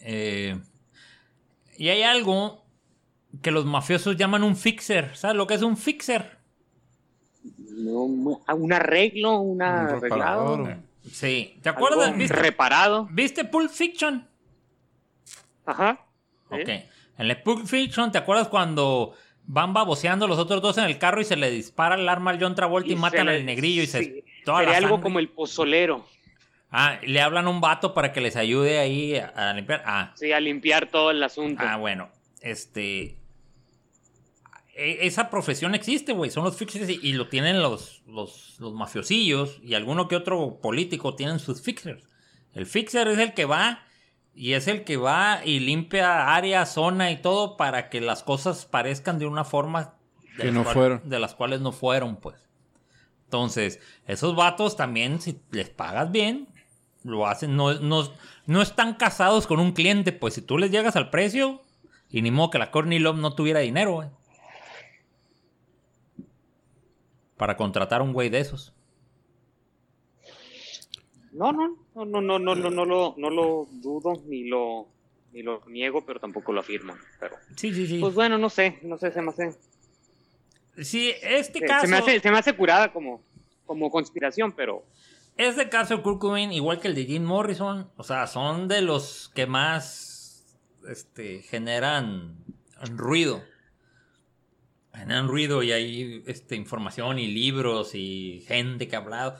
Eh, 0.00 0.60
y 1.76 1.88
hay 1.88 2.02
algo 2.02 2.64
que 3.42 3.50
los 3.50 3.64
mafiosos 3.64 4.16
llaman 4.16 4.42
un 4.42 4.56
fixer. 4.56 5.16
¿Sabes 5.16 5.36
lo 5.36 5.46
que 5.46 5.54
es 5.54 5.62
un 5.62 5.76
fixer? 5.76 6.38
un 7.80 8.72
arreglo, 8.72 9.40
un 9.40 9.62
arreglado. 9.62 10.68
Sí, 11.10 11.58
¿te 11.62 11.68
acuerdas? 11.68 12.16
¿Viste, 12.16 12.36
reparado. 12.36 13.08
¿Viste 13.10 13.44
Pulp 13.44 13.70
Fiction? 13.70 14.27
Ajá. 15.68 16.06
Ok. 16.50 16.68
En 16.68 17.30
el 17.30 17.42
Pulp 17.42 17.66
Fiction, 17.66 18.10
¿te 18.10 18.18
acuerdas 18.18 18.48
cuando 18.48 19.14
van 19.44 19.72
baboseando 19.72 20.26
los 20.26 20.38
otros 20.38 20.62
dos 20.62 20.78
en 20.78 20.84
el 20.84 20.98
carro 20.98 21.20
y 21.20 21.24
se 21.24 21.36
le 21.36 21.50
dispara 21.50 21.96
el 21.96 22.08
arma 22.08 22.30
al 22.30 22.40
John 22.40 22.54
Travolta 22.54 22.88
y, 22.88 22.92
y 22.92 22.96
matan 22.96 23.28
al 23.28 23.44
negrillo 23.44 23.82
y 23.82 23.86
se... 23.86 24.04
Sí. 24.04 24.24
Sería 24.44 24.78
algo 24.78 25.00
como 25.02 25.18
el 25.18 25.28
pozolero. 25.28 26.06
Ah, 26.70 26.98
le 27.02 27.20
hablan 27.20 27.46
a 27.46 27.50
un 27.50 27.60
vato 27.60 27.92
para 27.92 28.12
que 28.12 28.20
les 28.20 28.36
ayude 28.36 28.78
ahí 28.78 29.16
a, 29.16 29.50
a 29.50 29.52
limpiar. 29.52 29.82
Ah. 29.84 30.12
Sí, 30.16 30.32
a 30.32 30.40
limpiar 30.40 30.86
todo 30.86 31.10
el 31.10 31.22
asunto. 31.22 31.62
Ah, 31.66 31.76
bueno. 31.76 32.08
Este 32.40 33.18
esa 34.78 35.28
profesión 35.28 35.74
existe, 35.74 36.12
güey. 36.12 36.30
Son 36.30 36.44
los 36.44 36.56
fixers 36.56 36.88
y, 36.88 37.12
lo 37.14 37.28
tienen 37.28 37.60
los, 37.60 38.02
los, 38.06 38.56
los, 38.60 38.72
mafiosillos 38.74 39.58
y 39.62 39.74
alguno 39.74 40.06
que 40.06 40.14
otro 40.14 40.60
político 40.62 41.16
tienen 41.16 41.40
sus 41.40 41.62
fixers. 41.62 42.04
El 42.54 42.64
fixer 42.64 43.08
es 43.08 43.18
el 43.18 43.34
que 43.34 43.44
va 43.44 43.82
y 44.38 44.52
es 44.52 44.68
el 44.68 44.84
que 44.84 44.96
va 44.96 45.40
y 45.44 45.58
limpia 45.58 46.34
área, 46.34 46.64
zona 46.64 47.10
y 47.10 47.20
todo 47.20 47.56
para 47.56 47.90
que 47.90 48.00
las 48.00 48.22
cosas 48.22 48.66
parezcan 48.66 49.18
de 49.18 49.26
una 49.26 49.44
forma 49.44 49.96
de 50.36 50.44
que 50.44 50.52
no 50.52 50.62
cual, 50.62 50.74
fueron. 50.74 51.08
De 51.08 51.18
las 51.18 51.34
cuales 51.34 51.60
no 51.60 51.72
fueron, 51.72 52.16
pues. 52.16 52.36
Entonces, 53.24 53.80
esos 54.06 54.36
vatos 54.36 54.76
también, 54.76 55.20
si 55.20 55.40
les 55.50 55.70
pagas 55.70 56.12
bien, 56.12 56.46
lo 57.02 57.26
hacen. 57.26 57.56
No, 57.56 57.74
no, 57.80 58.08
no 58.46 58.62
están 58.62 58.94
casados 58.94 59.48
con 59.48 59.58
un 59.58 59.72
cliente, 59.72 60.12
pues 60.12 60.34
si 60.34 60.42
tú 60.42 60.56
les 60.56 60.70
llegas 60.70 60.94
al 60.94 61.10
precio, 61.10 61.60
y 62.08 62.22
ni 62.22 62.30
modo 62.30 62.50
que 62.50 62.58
la 62.60 62.70
Courtney 62.70 63.00
Love 63.00 63.18
no 63.18 63.34
tuviera 63.34 63.58
dinero, 63.58 63.94
güey. 63.94 64.08
para 67.38 67.56
contratar 67.56 68.00
a 68.02 68.04
un 68.04 68.12
güey 68.12 68.28
de 68.28 68.40
esos. 68.40 68.74
No, 71.32 71.52
no, 71.52 71.76
no, 72.04 72.20
no, 72.20 72.38
no, 72.38 72.54
no, 72.54 72.54
no, 72.54 72.70
no 72.70 72.84
lo, 72.84 73.14
no 73.16 73.30
lo 73.30 73.66
dudo 73.70 74.22
ni 74.26 74.44
lo, 74.44 74.88
ni 75.32 75.42
lo 75.42 75.62
niego, 75.66 76.04
pero 76.04 76.20
tampoco 76.20 76.52
lo 76.52 76.60
afirmo. 76.60 76.94
Pero, 77.20 77.36
sí, 77.56 77.72
sí, 77.72 77.86
sí. 77.86 77.98
Pues 77.98 78.14
bueno, 78.14 78.38
no 78.38 78.50
sé, 78.50 78.78
no 78.82 78.98
sé, 78.98 79.12
se 79.12 79.22
me 79.22 79.30
hace. 79.30 79.54
Sí, 80.82 81.12
este 81.22 81.60
se, 81.60 81.66
caso. 81.66 81.86
Se 81.86 81.90
me, 81.90 81.98
hace, 81.98 82.20
se 82.20 82.30
me 82.30 82.38
hace 82.38 82.52
curada 82.54 82.92
como, 82.92 83.22
como 83.66 83.90
conspiración, 83.90 84.52
pero. 84.52 84.84
Este 85.36 85.68
caso 85.68 85.96
de 85.96 86.02
Kurt 86.02 86.18
Cobain, 86.18 86.52
igual 86.52 86.80
que 86.80 86.88
el 86.88 86.94
de 86.94 87.04
Jim 87.04 87.22
Morrison, 87.22 87.88
o 87.96 88.02
sea, 88.02 88.26
son 88.26 88.66
de 88.66 88.82
los 88.82 89.30
que 89.34 89.46
más 89.46 90.58
este, 90.88 91.42
generan 91.42 92.36
ruido 92.96 93.40
generan 94.98 95.28
ruido 95.28 95.62
y 95.62 95.72
hay 95.72 96.22
este, 96.26 96.56
información 96.56 97.18
y 97.18 97.28
libros 97.28 97.94
y 97.94 98.44
gente 98.46 98.88
que 98.88 98.96
ha 98.96 99.00
hablado. 99.00 99.38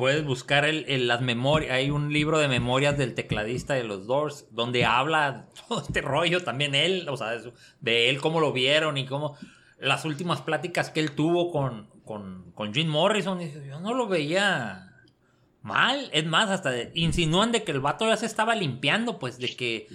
Puedes 0.00 0.24
buscar 0.24 0.64
el, 0.64 1.06
las 1.06 1.20
memorias. 1.20 1.72
Hay 1.72 1.90
un 1.90 2.10
libro 2.10 2.38
de 2.38 2.48
memorias 2.48 2.96
del 2.96 3.14
tecladista 3.14 3.74
de 3.74 3.84
los 3.84 4.06
Doors 4.06 4.46
donde 4.50 4.86
habla 4.86 5.48
todo 5.68 5.82
este 5.82 6.00
rollo 6.00 6.42
también 6.42 6.74
él, 6.74 7.06
o 7.08 7.16
sea, 7.18 7.32
de, 7.32 7.52
de 7.80 8.08
él, 8.08 8.18
cómo 8.18 8.40
lo 8.40 8.52
vieron 8.52 8.96
y 8.96 9.04
cómo 9.04 9.36
las 9.78 10.06
últimas 10.06 10.40
pláticas 10.40 10.88
que 10.88 11.00
él 11.00 11.12
tuvo 11.12 11.50
con, 11.50 11.90
con, 12.04 12.50
con 12.52 12.72
Jim 12.72 12.88
Morrison. 12.88 13.42
Y 13.42 13.52
yo 13.68 13.78
no 13.80 13.92
lo 13.92 14.08
veía 14.08 14.90
mal. 15.60 16.08
Es 16.14 16.24
más, 16.24 16.48
hasta 16.48 16.72
insinúan 16.94 17.52
de 17.52 17.62
que 17.62 17.72
el 17.72 17.80
vato 17.80 18.06
ya 18.08 18.16
se 18.16 18.24
estaba 18.24 18.54
limpiando, 18.54 19.18
pues 19.18 19.38
de 19.38 19.54
que 19.54 19.88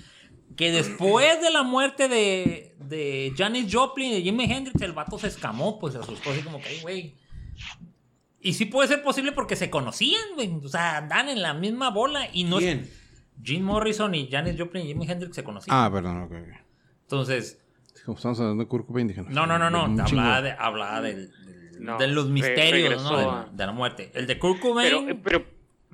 que 0.55 0.71
después 0.71 1.41
de 1.41 1.51
la 1.51 1.63
muerte 1.63 2.07
de, 2.07 2.75
de 2.79 3.33
Janis 3.35 3.73
Joplin 3.73 4.11
y 4.11 4.15
de 4.15 4.21
Jimi 4.21 4.45
Hendrix, 4.45 4.81
el 4.81 4.93
vato 4.93 5.19
se 5.19 5.27
escamó, 5.27 5.79
pues 5.79 5.93
se 5.93 5.99
asustó 5.99 6.29
así 6.29 6.41
como 6.43 6.59
que, 6.61 6.79
güey. 6.81 7.15
Y 8.45 8.53
sí 8.53 8.65
puede 8.65 8.87
ser 8.87 9.01
posible 9.01 9.31
porque 9.31 9.55
se 9.55 9.71
conocían, 9.71 10.35
güey. 10.35 10.53
O 10.63 10.67
sea, 10.67 10.97
andan 10.97 11.29
en 11.29 11.41
la 11.41 11.55
misma 11.55 11.89
bola 11.89 12.29
y 12.31 12.43
no. 12.43 12.59
¿Quién? 12.59 12.87
Jim 13.43 13.63
Morrison 13.63 14.13
y 14.13 14.29
Janis 14.29 14.55
Joplin 14.55 14.85
y 14.85 14.87
Jimi 14.89 15.09
Hendrix 15.09 15.35
se 15.35 15.43
conocían. 15.43 15.75
Ah, 15.75 15.89
perdón, 15.91 16.21
ok. 16.21 16.31
okay. 16.31 16.53
Entonces. 17.01 17.59
Como 18.05 18.17
estamos 18.17 18.39
hablando 18.39 18.63
de 18.63 18.69
Kurt 18.69 18.85
Cobain, 18.85 19.07
dije, 19.07 19.23
no, 19.27 19.47
no, 19.47 19.57
no, 19.57 19.71
no. 19.71 20.03
Hablaba, 20.03 20.43
de, 20.43 20.51
hablaba 20.51 21.01
del, 21.01 21.31
del, 21.31 21.83
no, 21.83 21.97
de 21.97 22.07
los 22.07 22.29
misterios, 22.29 23.01
¿no? 23.01 23.45
De, 23.45 23.51
de, 23.51 23.65
la 23.65 23.71
muerte. 23.71 24.11
El 24.13 24.27
de 24.27 24.37
Kurt 24.37 24.59
Cobain. 24.59 25.07
Pero, 25.07 25.21
pero 25.23 25.45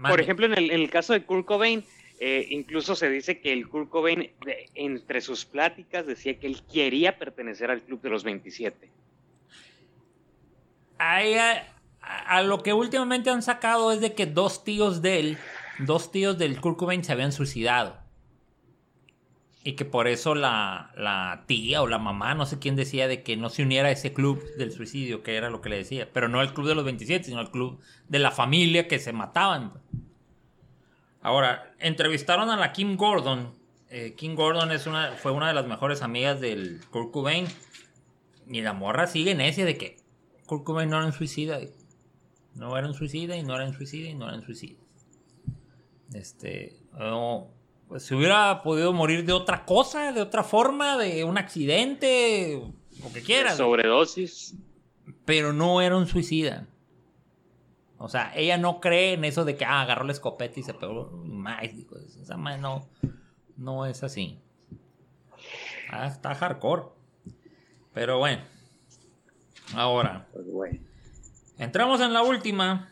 por 0.09 0.19
ejemplo, 0.19 0.45
en 0.45 0.53
el, 0.53 0.71
en 0.71 0.81
el 0.81 0.89
caso 0.89 1.13
de 1.13 1.23
Kurt 1.23 1.45
Cobain 1.45 1.85
eh, 2.19 2.47
incluso 2.51 2.95
se 2.95 3.09
dice 3.09 3.39
que 3.39 3.51
el 3.51 3.67
Kurt 3.67 3.89
Cobain, 3.89 4.29
de, 4.45 4.69
entre 4.75 5.21
sus 5.21 5.45
pláticas, 5.45 6.05
decía 6.05 6.37
que 6.37 6.47
él 6.47 6.61
quería 6.71 7.17
pertenecer 7.17 7.71
al 7.71 7.81
club 7.81 8.01
de 8.01 8.09
los 8.09 8.23
27. 8.23 8.91
Ahí, 10.99 11.35
a, 12.01 12.41
lo 12.41 12.63
que 12.63 12.73
últimamente 12.73 13.29
han 13.29 13.41
sacado 13.41 13.91
es 13.91 14.01
de 14.01 14.13
que 14.13 14.25
dos 14.25 14.63
tíos 14.63 15.01
de 15.01 15.19
él, 15.19 15.37
dos 15.79 16.11
tíos 16.11 16.37
del 16.37 16.59
Kurt 16.59 16.79
se 17.03 17.11
habían 17.11 17.31
suicidado. 17.31 17.99
Y 19.63 19.73
que 19.73 19.85
por 19.85 20.07
eso 20.07 20.33
la, 20.33 20.91
la, 20.97 21.43
tía 21.45 21.83
o 21.83 21.87
la 21.87 21.99
mamá, 21.99 22.33
no 22.33 22.47
sé 22.47 22.57
quién 22.57 22.75
decía, 22.75 23.07
de 23.07 23.21
que 23.21 23.37
no 23.37 23.49
se 23.49 23.61
uniera 23.61 23.89
a 23.89 23.91
ese 23.91 24.11
club 24.11 24.43
del 24.57 24.71
suicidio, 24.71 25.21
que 25.21 25.35
era 25.35 25.51
lo 25.51 25.61
que 25.61 25.69
le 25.69 25.77
decía. 25.77 26.09
Pero 26.11 26.27
no 26.29 26.41
el 26.41 26.53
club 26.53 26.67
de 26.67 26.73
los 26.73 26.83
27, 26.83 27.25
sino 27.25 27.41
el 27.41 27.51
club 27.51 27.79
de 28.07 28.17
la 28.17 28.31
familia 28.31 28.87
que 28.87 28.97
se 28.97 29.13
mataban. 29.13 29.73
Ahora, 31.21 31.75
entrevistaron 31.77 32.49
a 32.49 32.57
la 32.57 32.73
Kim 32.73 32.97
Gordon. 32.97 33.53
Eh, 33.91 34.15
Kim 34.17 34.33
Gordon 34.33 34.71
es 34.71 34.87
una, 34.87 35.11
fue 35.11 35.31
una 35.31 35.49
de 35.49 35.53
las 35.53 35.67
mejores 35.67 36.01
amigas 36.01 36.41
del 36.41 36.81
Kurt 36.89 37.11
Cobain. 37.11 37.45
Y 38.49 38.61
la 38.61 38.73
morra 38.73 39.05
sigue 39.05 39.35
necia 39.35 39.63
de 39.63 39.77
que 39.77 39.97
Kurt 40.47 40.63
Cobain 40.63 40.89
no 40.89 40.97
era 40.97 41.05
un 41.05 41.13
suicida. 41.13 41.59
No 42.55 42.77
era 42.77 42.87
un 42.87 42.93
suicida 42.93 43.35
y 43.35 43.43
no 43.43 43.55
era 43.55 43.65
un 43.65 43.73
suicida 43.73 44.09
y 44.09 44.15
no 44.15 44.27
era 44.27 44.37
un 44.37 44.43
suicida. 44.43 44.77
Este. 46.13 46.77
No, 46.93 47.49
pues 47.87 48.03
si 48.03 48.15
hubiera 48.15 48.61
podido 48.63 48.93
morir 48.93 49.25
de 49.25 49.33
otra 49.33 49.65
cosa, 49.65 50.11
de 50.11 50.21
otra 50.21 50.43
forma, 50.43 50.97
de 50.97 51.23
un 51.23 51.37
accidente, 51.37 52.61
lo 53.01 53.13
que 53.13 53.21
quieras. 53.21 53.57
Sobredosis. 53.57 54.55
pero 55.25 55.53
no 55.53 55.81
era 55.81 55.97
un 55.97 56.07
suicida. 56.07 56.67
O 57.97 58.07
sea, 58.07 58.31
ella 58.35 58.57
no 58.57 58.79
cree 58.79 59.13
en 59.13 59.25
eso 59.25 59.45
de 59.45 59.55
que 59.55 59.65
ah, 59.65 59.81
agarró 59.81 60.05
la 60.05 60.11
escopeta 60.11 60.59
y 60.59 60.63
se 60.63 60.73
pegó. 60.73 61.11
Más, 61.23 61.63
esa 62.19 62.35
madre 62.35 62.59
no, 62.59 62.87
no 63.57 63.85
es 63.85 64.03
así. 64.03 64.39
Ah, 65.89 66.07
está 66.07 66.33
hardcore. 66.33 66.83
Pero 67.93 68.19
bueno. 68.19 68.41
Ahora. 69.75 70.27
Pues 70.33 70.51
bueno. 70.51 70.79
Entramos 71.61 72.01
en 72.01 72.11
la 72.11 72.23
última. 72.23 72.89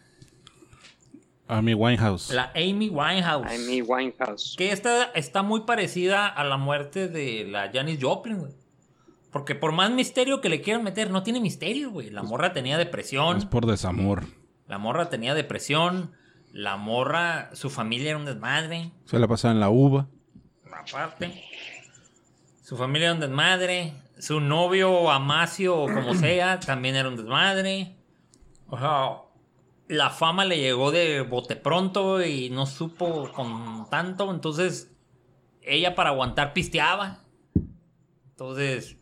Amy 1.47 1.73
Winehouse. 1.73 2.29
La 2.29 2.51
Amy 2.53 2.89
Winehouse. 2.89 3.47
Amy 3.47 3.81
Winehouse. 3.81 4.53
Que 4.55 4.71
esta 4.71 5.05
está 5.15 5.41
muy 5.41 5.61
parecida 5.61 6.27
a 6.27 6.43
la 6.43 6.57
muerte 6.57 7.07
de 7.07 7.45
la 7.49 7.71
Janis 7.73 7.97
Joplin, 7.99 8.37
güey. 8.37 8.53
Porque 9.31 9.55
por 9.55 9.71
más 9.71 9.89
misterio 9.89 10.39
que 10.39 10.49
le 10.49 10.61
quieran 10.61 10.83
meter, 10.83 11.09
no 11.09 11.23
tiene 11.23 11.39
misterio, 11.39 11.89
güey. 11.89 12.11
La 12.11 12.21
morra 12.21 12.53
tenía 12.53 12.77
depresión. 12.77 13.37
Es 13.37 13.45
por 13.45 13.65
desamor. 13.65 14.25
La 14.67 14.77
morra 14.77 15.09
tenía 15.09 15.33
depresión. 15.33 16.11
La 16.53 16.77
morra, 16.77 17.49
su 17.53 17.71
familia 17.71 18.11
era 18.11 18.19
un 18.19 18.25
desmadre. 18.25 18.91
Se 19.05 19.17
la 19.17 19.27
pasaba 19.27 19.51
en 19.51 19.59
la 19.59 19.71
uva. 19.71 20.07
Aparte. 20.71 21.43
Su 22.61 22.77
familia 22.77 23.07
era 23.07 23.15
un 23.15 23.19
desmadre. 23.19 23.93
Su 24.19 24.39
novio, 24.39 25.09
Amacio, 25.09 25.75
o 25.75 25.91
como 25.91 26.13
sea, 26.13 26.59
también 26.59 26.95
era 26.95 27.09
un 27.09 27.17
desmadre. 27.17 27.95
O 28.69 28.77
sea, 28.77 29.21
la 29.87 30.09
fama 30.11 30.45
le 30.45 30.59
llegó 30.59 30.91
de 30.91 31.21
bote 31.21 31.55
pronto 31.55 32.23
y 32.23 32.49
no 32.49 32.65
supo 32.65 33.31
con 33.33 33.89
tanto. 33.89 34.31
Entonces, 34.31 34.91
ella 35.61 35.95
para 35.95 36.11
aguantar 36.11 36.53
pisteaba. 36.53 37.23
Entonces, 38.29 38.97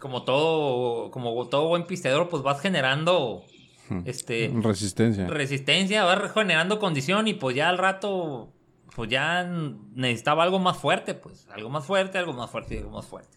como 0.00 0.24
todo, 0.24 1.10
como 1.10 1.46
todo 1.48 1.68
buen 1.68 1.86
pisteador, 1.86 2.28
pues 2.28 2.42
vas 2.42 2.60
generando 2.60 3.44
este 4.04 4.50
Resistencia. 4.62 5.26
resistencia, 5.28 6.04
vas 6.04 6.32
generando 6.32 6.78
condición 6.78 7.28
y 7.28 7.34
pues 7.34 7.54
ya 7.54 7.68
al 7.68 7.78
rato, 7.78 8.52
pues 8.94 9.10
ya 9.10 9.44
necesitaba 9.44 10.42
algo 10.42 10.58
más 10.58 10.76
fuerte, 10.78 11.14
pues 11.14 11.46
algo 11.50 11.68
más 11.68 11.84
fuerte, 11.84 12.18
algo 12.18 12.32
más 12.32 12.50
fuerte 12.50 12.74
y 12.74 12.78
algo 12.78 12.90
más 12.90 13.06
fuerte. 13.06 13.36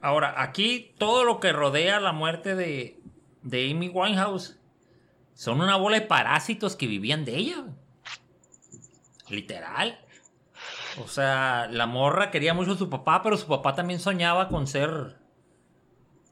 Ahora, 0.00 0.42
aquí 0.42 0.94
todo 0.98 1.24
lo 1.24 1.38
que 1.38 1.52
rodea 1.52 2.00
la 2.00 2.12
muerte 2.12 2.56
de, 2.56 3.01
de 3.42 3.70
Amy 3.70 3.88
Winehouse 3.88 4.58
son 5.34 5.60
una 5.60 5.76
bola 5.76 5.98
de 5.98 6.06
parásitos 6.06 6.76
que 6.76 6.86
vivían 6.86 7.24
de 7.24 7.36
ella. 7.36 7.64
Literal. 9.28 9.98
O 11.02 11.08
sea, 11.08 11.68
la 11.70 11.86
morra 11.86 12.30
quería 12.30 12.54
mucho 12.54 12.72
a 12.72 12.76
su 12.76 12.90
papá, 12.90 13.22
pero 13.22 13.36
su 13.36 13.46
papá 13.46 13.74
también 13.74 13.98
soñaba 13.98 14.48
con 14.48 14.66
ser. 14.66 15.18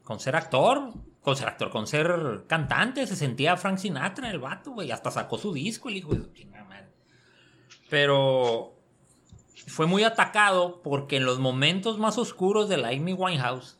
con 0.05 0.21
ser 0.21 0.37
actor. 0.37 0.93
Con 1.23 1.37
ser 1.37 1.49
actor, 1.49 1.71
con 1.71 1.87
ser 1.87 2.45
cantante. 2.47 3.07
Se 3.07 3.17
sentía 3.17 3.57
Frank 3.57 3.79
Sinatra, 3.79 4.31
el 4.31 4.39
vato, 4.39 4.73
güey. 4.73 4.91
Hasta 4.91 5.11
sacó 5.11 5.39
su 5.39 5.53
disco, 5.53 5.89
el 5.89 5.97
hijo 5.97 6.15
de 6.15 6.33
chingada. 6.33 6.89
Pero. 7.89 8.77
Fue 9.67 9.87
muy 9.87 10.05
atacado 10.05 10.81
porque 10.83 11.17
en 11.17 11.25
los 11.25 11.39
momentos 11.39 11.99
más 11.99 12.17
oscuros 12.17 12.69
de 12.69 12.77
la 12.77 12.89
Amy 12.89 13.13
Winehouse. 13.13 13.80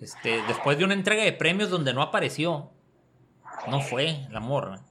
Este, 0.00 0.42
después 0.46 0.78
de 0.78 0.84
una 0.84 0.94
entrega 0.94 1.24
de 1.24 1.32
premios 1.32 1.70
donde 1.70 1.92
no 1.92 2.02
apareció. 2.02 2.70
No 3.68 3.80
fue 3.80 4.26
la 4.30 4.40
morra. 4.40 4.82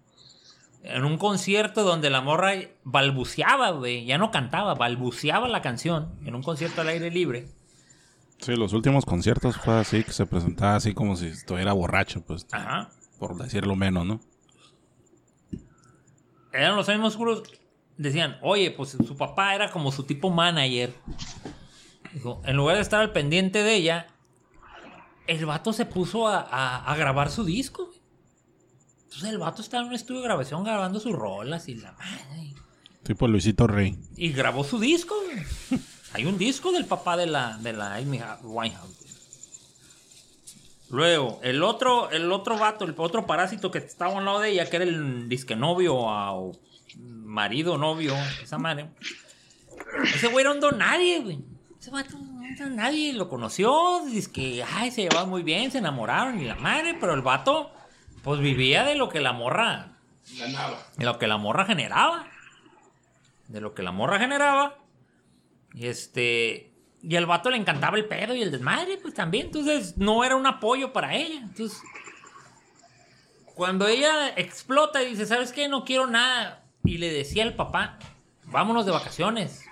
En 0.83 1.03
un 1.05 1.17
concierto 1.17 1.83
donde 1.83 2.09
la 2.09 2.21
morra 2.21 2.53
balbuceaba, 2.83 3.71
güey. 3.71 4.05
Ya 4.05 4.17
no 4.17 4.31
cantaba, 4.31 4.75
balbuceaba 4.75 5.47
la 5.47 5.61
canción. 5.61 6.13
En 6.25 6.35
un 6.35 6.43
concierto 6.43 6.81
al 6.81 6.89
aire 6.89 7.09
libre. 7.11 7.47
Sí, 8.39 8.55
los 8.55 8.73
últimos 8.73 9.05
conciertos 9.05 9.57
fue 9.57 9.79
así, 9.79 10.03
que 10.03 10.11
se 10.11 10.25
presentaba 10.25 10.75
así 10.75 10.93
como 10.93 11.15
si 11.15 11.27
estuviera 11.27 11.73
borracho, 11.73 12.21
pues, 12.21 12.45
Ajá. 12.51 12.89
por 13.17 13.35
decirlo 13.35 13.75
menos, 13.75 14.05
¿no? 14.05 14.19
Eran 16.53 16.75
los 16.75 16.87
años 16.89 17.07
oscuros. 17.07 17.43
Decían, 17.97 18.37
oye, 18.43 18.69
pues 18.69 18.91
su 18.91 19.17
papá 19.17 19.55
era 19.55 19.71
como 19.71 19.91
su 19.91 20.03
tipo 20.03 20.29
manager. 20.29 20.93
Dijo, 22.13 22.41
en 22.45 22.55
lugar 22.55 22.75
de 22.75 22.83
estar 22.83 23.01
al 23.01 23.11
pendiente 23.11 23.63
de 23.63 23.73
ella, 23.73 24.07
el 25.27 25.45
vato 25.45 25.73
se 25.73 25.85
puso 25.85 26.27
a, 26.27 26.39
a- 26.41 26.91
a 26.91 26.95
grabar 26.95 27.29
su 27.29 27.43
disco. 27.43 27.85
güey. 27.87 27.99
Entonces 29.03 29.29
el 29.29 29.37
vato 29.37 29.61
estaba 29.61 29.83
en 29.83 29.89
un 29.89 29.95
estudio 29.95 30.21
de 30.21 30.27
grabación 30.27 30.63
grabando 30.63 30.99
sus 30.99 31.13
rolas 31.13 31.67
y 31.69 31.75
la 31.75 31.91
madre. 31.93 32.53
Tipo 33.03 33.27
Luisito 33.27 33.67
Rey. 33.67 33.97
Y 34.15 34.31
grabó 34.33 34.63
su 34.63 34.79
disco. 34.79 35.15
güey. 35.25 35.81
Hay 36.13 36.25
un 36.25 36.37
disco 36.37 36.71
del 36.71 36.85
papá 36.85 37.15
de 37.17 37.25
la, 37.27 37.57
de 37.57 37.73
la 37.73 37.95
Amy 37.95 38.19
Winehouse. 38.43 38.95
güey. 38.97 39.07
Luego, 40.89 41.39
el 41.43 41.63
otro, 41.63 42.09
el 42.11 42.31
otro 42.31 42.57
vato, 42.57 42.85
el 42.85 42.95
otro 42.97 43.25
parásito 43.27 43.71
que 43.71 43.79
estaba 43.79 44.17
al 44.17 44.25
lado 44.25 44.39
de 44.39 44.51
ella, 44.51 44.69
que 44.69 44.77
era 44.77 44.85
el 44.85 45.27
disque 45.27 45.55
novio 45.55 45.95
o 45.95 46.53
marido, 46.95 47.77
novio, 47.77 48.15
esa 48.41 48.57
madre. 48.57 48.89
Ese 50.15 50.27
güey 50.27 50.43
era 50.43 50.53
un 50.53 50.59
don 50.61 50.77
nadie, 50.77 51.19
güey. 51.19 51.39
Ese 51.79 51.91
vato 51.91 52.17
nadie. 52.69 53.13
Lo 53.13 53.29
conoció, 53.29 54.03
dice 54.05 54.31
que, 54.31 54.63
ay, 54.63 54.91
se 54.91 55.03
llevaban 55.03 55.29
muy 55.29 55.43
bien, 55.43 55.71
se 55.71 55.77
enamoraron 55.77 56.39
y 56.39 56.45
la 56.45 56.55
madre, 56.55 56.95
pero 56.99 57.13
el 57.13 57.21
vato, 57.21 57.71
pues 58.23 58.39
vivía 58.39 58.83
de 58.83 58.95
lo 58.95 59.09
que 59.09 59.19
la 59.19 59.33
morra. 59.33 59.93
De 60.97 61.05
lo 61.05 61.17
que 61.17 61.27
la 61.27 61.37
morra 61.37 61.65
generaba 61.65 62.27
de 63.47 63.61
lo 63.61 63.73
que 63.73 63.83
la 63.83 63.91
morra 63.91 64.19
generaba. 64.19 64.77
Y 65.73 65.87
este. 65.87 66.71
Y 67.03 67.15
al 67.15 67.25
vato 67.25 67.49
le 67.49 67.57
encantaba 67.57 67.97
el 67.97 68.05
pedo 68.05 68.35
y 68.35 68.41
el 68.41 68.51
desmadre, 68.51 68.97
pues 68.97 69.13
también. 69.13 69.47
Entonces 69.47 69.97
no 69.97 70.23
era 70.23 70.35
un 70.35 70.45
apoyo 70.45 70.93
para 70.93 71.15
ella. 71.15 71.39
Entonces. 71.39 71.81
Cuando 73.53 73.87
ella 73.87 74.29
explota 74.35 75.01
y 75.01 75.09
dice, 75.09 75.25
¿sabes 75.25 75.51
qué? 75.51 75.67
No 75.67 75.83
quiero 75.83 76.07
nada. 76.07 76.63
Y 76.83 76.99
le 76.99 77.11
decía 77.11 77.43
al 77.43 77.55
papá, 77.55 77.97
vámonos 78.45 78.85
de 78.85 78.91
vacaciones. 78.91 79.66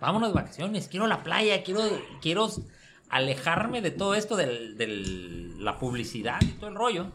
Vámonos 0.00 0.32
vacaciones. 0.32 0.88
Quiero 0.88 1.06
la 1.06 1.22
playa. 1.22 1.62
Quiero, 1.62 1.82
quiero 2.20 2.48
alejarme 3.08 3.82
de 3.82 3.90
todo 3.90 4.14
esto 4.14 4.36
de 4.36 5.54
la 5.58 5.78
publicidad 5.78 6.40
y 6.42 6.52
todo 6.52 6.68
el 6.68 6.76
rollo. 6.76 7.12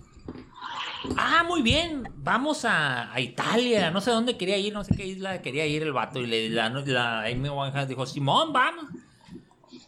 Ah, 1.17 1.43
muy 1.43 1.61
bien, 1.61 2.09
vamos 2.15 2.63
a, 2.63 3.13
a 3.13 3.19
Italia, 3.19 3.91
no 3.91 3.99
sé 3.99 4.11
dónde 4.11 4.37
quería 4.37 4.57
ir, 4.57 4.73
no 4.73 4.85
sé 4.85 4.95
qué 4.95 5.05
isla 5.05 5.41
quería 5.41 5.65
ir 5.65 5.83
el 5.83 5.91
vato. 5.91 6.21
Y 6.21 6.27
le, 6.27 6.49
la, 6.49 6.69
la 6.69 7.23
Amy 7.25 7.49
dijo, 7.87 8.05
Simón, 8.05 8.53
vamos. 8.53 8.85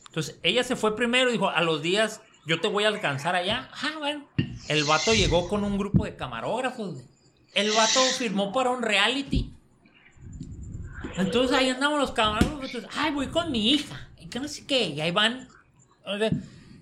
Entonces 0.08 0.40
ella 0.44 0.64
se 0.64 0.76
fue 0.76 0.96
primero 0.96 1.32
dijo, 1.32 1.50
a 1.50 1.62
los 1.62 1.82
días 1.82 2.22
yo 2.46 2.60
te 2.60 2.68
voy 2.68 2.84
a 2.84 2.90
alcanzar 2.90 3.36
allá. 3.36 3.70
Ah, 3.82 3.94
bueno. 3.98 4.26
El 4.68 4.84
vato 4.84 5.14
llegó 5.14 5.48
con 5.48 5.64
un 5.64 5.78
grupo 5.78 6.06
de 6.06 6.16
camarógrafos. 6.16 6.98
El 7.54 7.72
vato 7.72 8.00
firmó 8.18 8.52
para 8.52 8.72
un 8.72 8.82
reality. 8.82 9.55
Entonces 11.18 11.58
ahí 11.58 11.70
andamos 11.70 12.00
los 12.00 12.12
camarógrafos. 12.12 12.66
entonces, 12.66 12.90
Ay, 12.96 13.12
voy 13.12 13.28
con 13.28 13.52
mi 13.52 13.72
hija. 13.72 14.10
Y 14.20 14.28
que 14.28 14.40
no 14.40 14.48
sé 14.48 14.66
qué. 14.66 14.90
Y 14.90 15.02
ahí 15.02 15.12
van. 15.12 15.48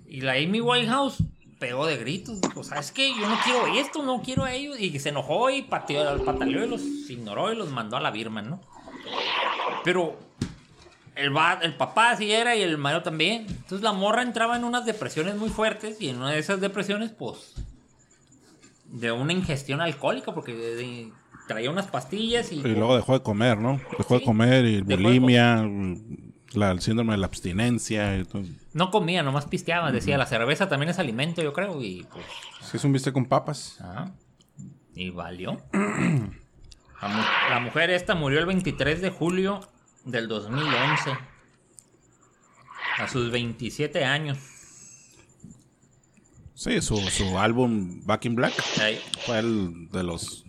Y 0.07 0.21
la 0.21 0.33
Amy 0.33 0.61
Winehouse 0.61 1.23
pegó 1.59 1.85
de 1.85 1.97
gritos. 1.97 2.41
Dijo, 2.41 2.63
¿sabes 2.63 2.91
qué? 2.91 3.09
Yo 3.09 3.27
no 3.27 3.37
quiero 3.43 3.67
esto, 3.67 4.03
no 4.03 4.21
quiero 4.21 4.43
a 4.43 4.53
ellos. 4.53 4.79
Y 4.79 4.99
se 4.99 5.09
enojó 5.09 5.49
y 5.49 5.61
pateó, 5.61 6.23
pataleó 6.23 6.65
y 6.65 6.69
los 6.69 6.81
ignoró 7.09 7.51
y 7.51 7.55
los 7.55 7.69
mandó 7.69 7.97
a 7.97 8.01
la 8.01 8.11
Birman, 8.11 8.49
¿no? 8.49 8.61
Pero 9.83 10.17
el, 11.15 11.75
papá 11.75 12.11
así 12.11 12.31
era 12.31 12.55
y 12.55 12.61
el 12.61 12.77
marido 12.77 13.03
también. 13.03 13.45
Entonces 13.47 13.81
la 13.81 13.93
morra 13.93 14.23
entraba 14.23 14.55
en 14.55 14.63
unas 14.63 14.85
depresiones 14.85 15.35
muy 15.35 15.49
fuertes 15.49 16.01
y 16.01 16.09
en 16.09 16.17
una 16.17 16.31
de 16.31 16.39
esas 16.39 16.59
depresiones, 16.59 17.11
pues, 17.11 17.53
de 18.85 19.11
una 19.11 19.33
ingestión 19.33 19.81
alcohólica 19.81 20.33
porque 20.33 20.53
traía 21.47 21.69
unas 21.69 21.87
pastillas 21.87 22.51
y... 22.51 22.55
Y 22.59 22.61
luego 22.61 22.95
dejó 22.95 23.13
de 23.13 23.23
comer, 23.23 23.57
¿no? 23.57 23.79
Dejó 23.97 24.15
de 24.15 24.19
Sí. 24.21 24.25
comer 24.25 24.65
y 24.65 24.81
bulimia, 24.81 25.67
la, 26.53 26.71
el 26.71 26.81
síndrome 26.81 27.13
de 27.13 27.17
la 27.17 27.27
abstinencia. 27.27 28.17
Y 28.17 28.25
todo. 28.25 28.43
No 28.73 28.91
comía, 28.91 29.23
nomás 29.23 29.45
pisteaba. 29.45 29.91
Decía, 29.91 30.17
la 30.17 30.25
cerveza 30.25 30.69
también 30.69 30.89
es 30.89 30.99
alimento, 30.99 31.41
yo 31.41 31.53
creo. 31.53 31.81
Y 31.81 32.05
pues... 32.11 32.25
Sí, 32.61 32.77
es 32.77 32.83
un 32.83 32.93
bistec 32.93 33.13
con 33.13 33.25
papas. 33.25 33.79
Ajá. 33.81 34.11
Y 34.95 35.09
valió. 35.09 35.59
La, 37.01 37.09
mu- 37.09 37.49
la 37.49 37.59
mujer 37.59 37.89
esta 37.89 38.15
murió 38.15 38.39
el 38.39 38.45
23 38.45 39.01
de 39.01 39.09
julio 39.09 39.59
del 40.05 40.29
2011. 40.29 41.11
A 42.97 43.07
sus 43.09 43.29
27 43.29 44.05
años. 44.05 44.37
Sí, 46.53 46.79
su, 46.81 46.95
su 46.97 47.37
álbum 47.39 48.01
Back 48.05 48.23
in 48.25 48.35
Black 48.35 48.53
Ahí. 48.81 48.99
fue 49.25 49.39
el 49.39 49.89
de 49.89 50.03
los, 50.03 50.45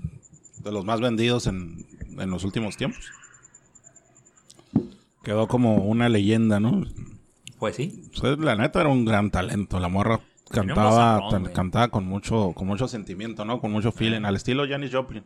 de 0.64 0.72
los 0.72 0.84
más 0.84 1.00
vendidos 1.00 1.46
en, 1.46 1.86
en 2.18 2.30
los 2.30 2.44
últimos 2.44 2.76
tiempos. 2.76 3.12
Quedó 5.22 5.46
como 5.46 5.76
una 5.76 6.08
leyenda, 6.08 6.60
¿no? 6.60 6.84
Pues 7.58 7.76
sí. 7.76 8.10
Pues, 8.18 8.38
la 8.38 8.56
neta 8.56 8.80
era 8.80 8.88
un 8.88 9.04
gran 9.04 9.30
talento. 9.30 9.78
La 9.80 9.88
morra 9.88 10.20
cantaba, 10.50 11.28
cantaba 11.52 11.88
con 11.88 12.04
mucho, 12.04 12.52
con 12.54 12.66
mucho 12.66 12.88
sentimiento, 12.88 13.44
¿no? 13.44 13.60
Con 13.60 13.72
mucho 13.72 13.92
feeling, 13.92 14.24
al 14.24 14.36
estilo 14.36 14.66
Janis 14.68 14.92
Joplin. 14.92 15.24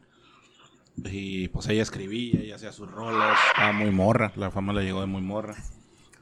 Y 1.04 1.48
pues 1.48 1.68
ella 1.68 1.82
escribía, 1.82 2.40
ella 2.40 2.56
hacía 2.56 2.72
sus 2.72 2.90
rolas, 2.90 3.38
estaba 3.50 3.72
muy 3.72 3.90
morra, 3.92 4.32
la 4.34 4.50
fama 4.50 4.72
le 4.72 4.82
llegó 4.82 5.00
de 5.00 5.06
muy 5.06 5.22
morra. 5.22 5.56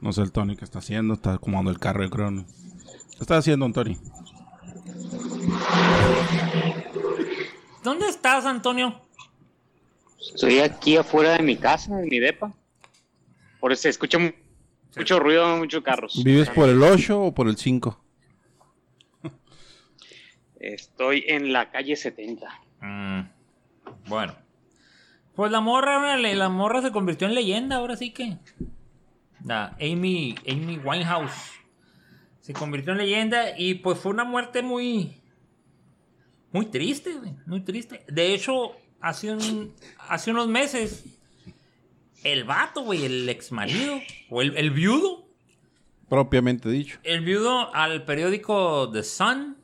No 0.01 0.13
sé 0.13 0.21
el 0.21 0.31
Tony 0.31 0.55
qué 0.55 0.65
está 0.65 0.79
haciendo, 0.79 1.15
está 1.15 1.33
acomodando 1.33 1.71
el 1.71 1.79
carro, 1.79 2.03
yo 2.03 2.11
creo. 2.11 2.29
¿no? 2.29 2.45
¿Qué 2.45 3.21
está 3.21 3.37
haciendo, 3.37 3.65
un 3.65 3.73
Tony? 3.73 3.97
¿Dónde 7.83 8.07
estás, 8.09 8.45
Antonio? 8.45 9.06
Estoy 10.19 10.59
aquí 10.59 10.97
afuera 10.97 11.33
de 11.37 11.43
mi 11.43 11.55
casa, 11.57 11.95
de 11.97 12.07
mi 12.07 12.19
depa. 12.19 12.53
Por 13.59 13.71
eso 13.71 13.83
se 13.83 13.89
escucha 13.89 14.17
mu- 14.19 14.31
mucho 14.95 15.19
ruido, 15.19 15.57
muchos 15.57 15.83
carros. 15.83 16.21
¿Vives 16.23 16.49
por 16.49 16.69
el 16.69 16.81
8 16.81 17.21
o 17.21 17.33
por 17.33 17.47
el 17.47 17.57
5? 17.57 18.03
Estoy 20.59 21.23
en 21.27 21.53
la 21.53 21.69
calle 21.71 21.95
70. 21.95 22.47
Mm, 22.81 23.21
bueno. 24.07 24.35
Pues 25.35 25.51
la 25.51 25.59
morra, 25.61 26.17
la 26.17 26.49
morra 26.49 26.81
se 26.81 26.91
convirtió 26.91 27.27
en 27.27 27.35
leyenda, 27.35 27.75
ahora 27.75 27.95
sí 27.95 28.11
que. 28.11 28.37
La 29.45 29.77
Amy, 29.79 30.33
Amy 30.49 30.77
Winehouse. 30.79 31.51
Se 32.41 32.53
convirtió 32.53 32.93
en 32.93 32.97
leyenda 32.99 33.57
y 33.57 33.75
pues 33.75 33.99
fue 33.99 34.11
una 34.11 34.23
muerte 34.23 34.63
muy. 34.63 35.21
Muy 36.51 36.65
triste. 36.65 37.13
Muy 37.45 37.61
triste. 37.61 38.03
De 38.07 38.33
hecho, 38.33 38.71
hace, 39.01 39.31
un, 39.31 39.73
hace 40.09 40.31
unos 40.31 40.47
meses, 40.47 41.05
el 42.23 42.43
vato, 42.43 42.81
güey, 42.83 43.05
el 43.05 43.27
ex 43.29 43.51
marido, 43.51 43.99
o 44.29 44.41
el, 44.41 44.55
el 44.57 44.71
viudo, 44.71 45.25
Propiamente 46.09 46.69
dicho. 46.69 46.99
el 47.03 47.21
viudo 47.23 47.73
al 47.75 48.05
periódico 48.05 48.89
The 48.91 49.03
Sun, 49.03 49.57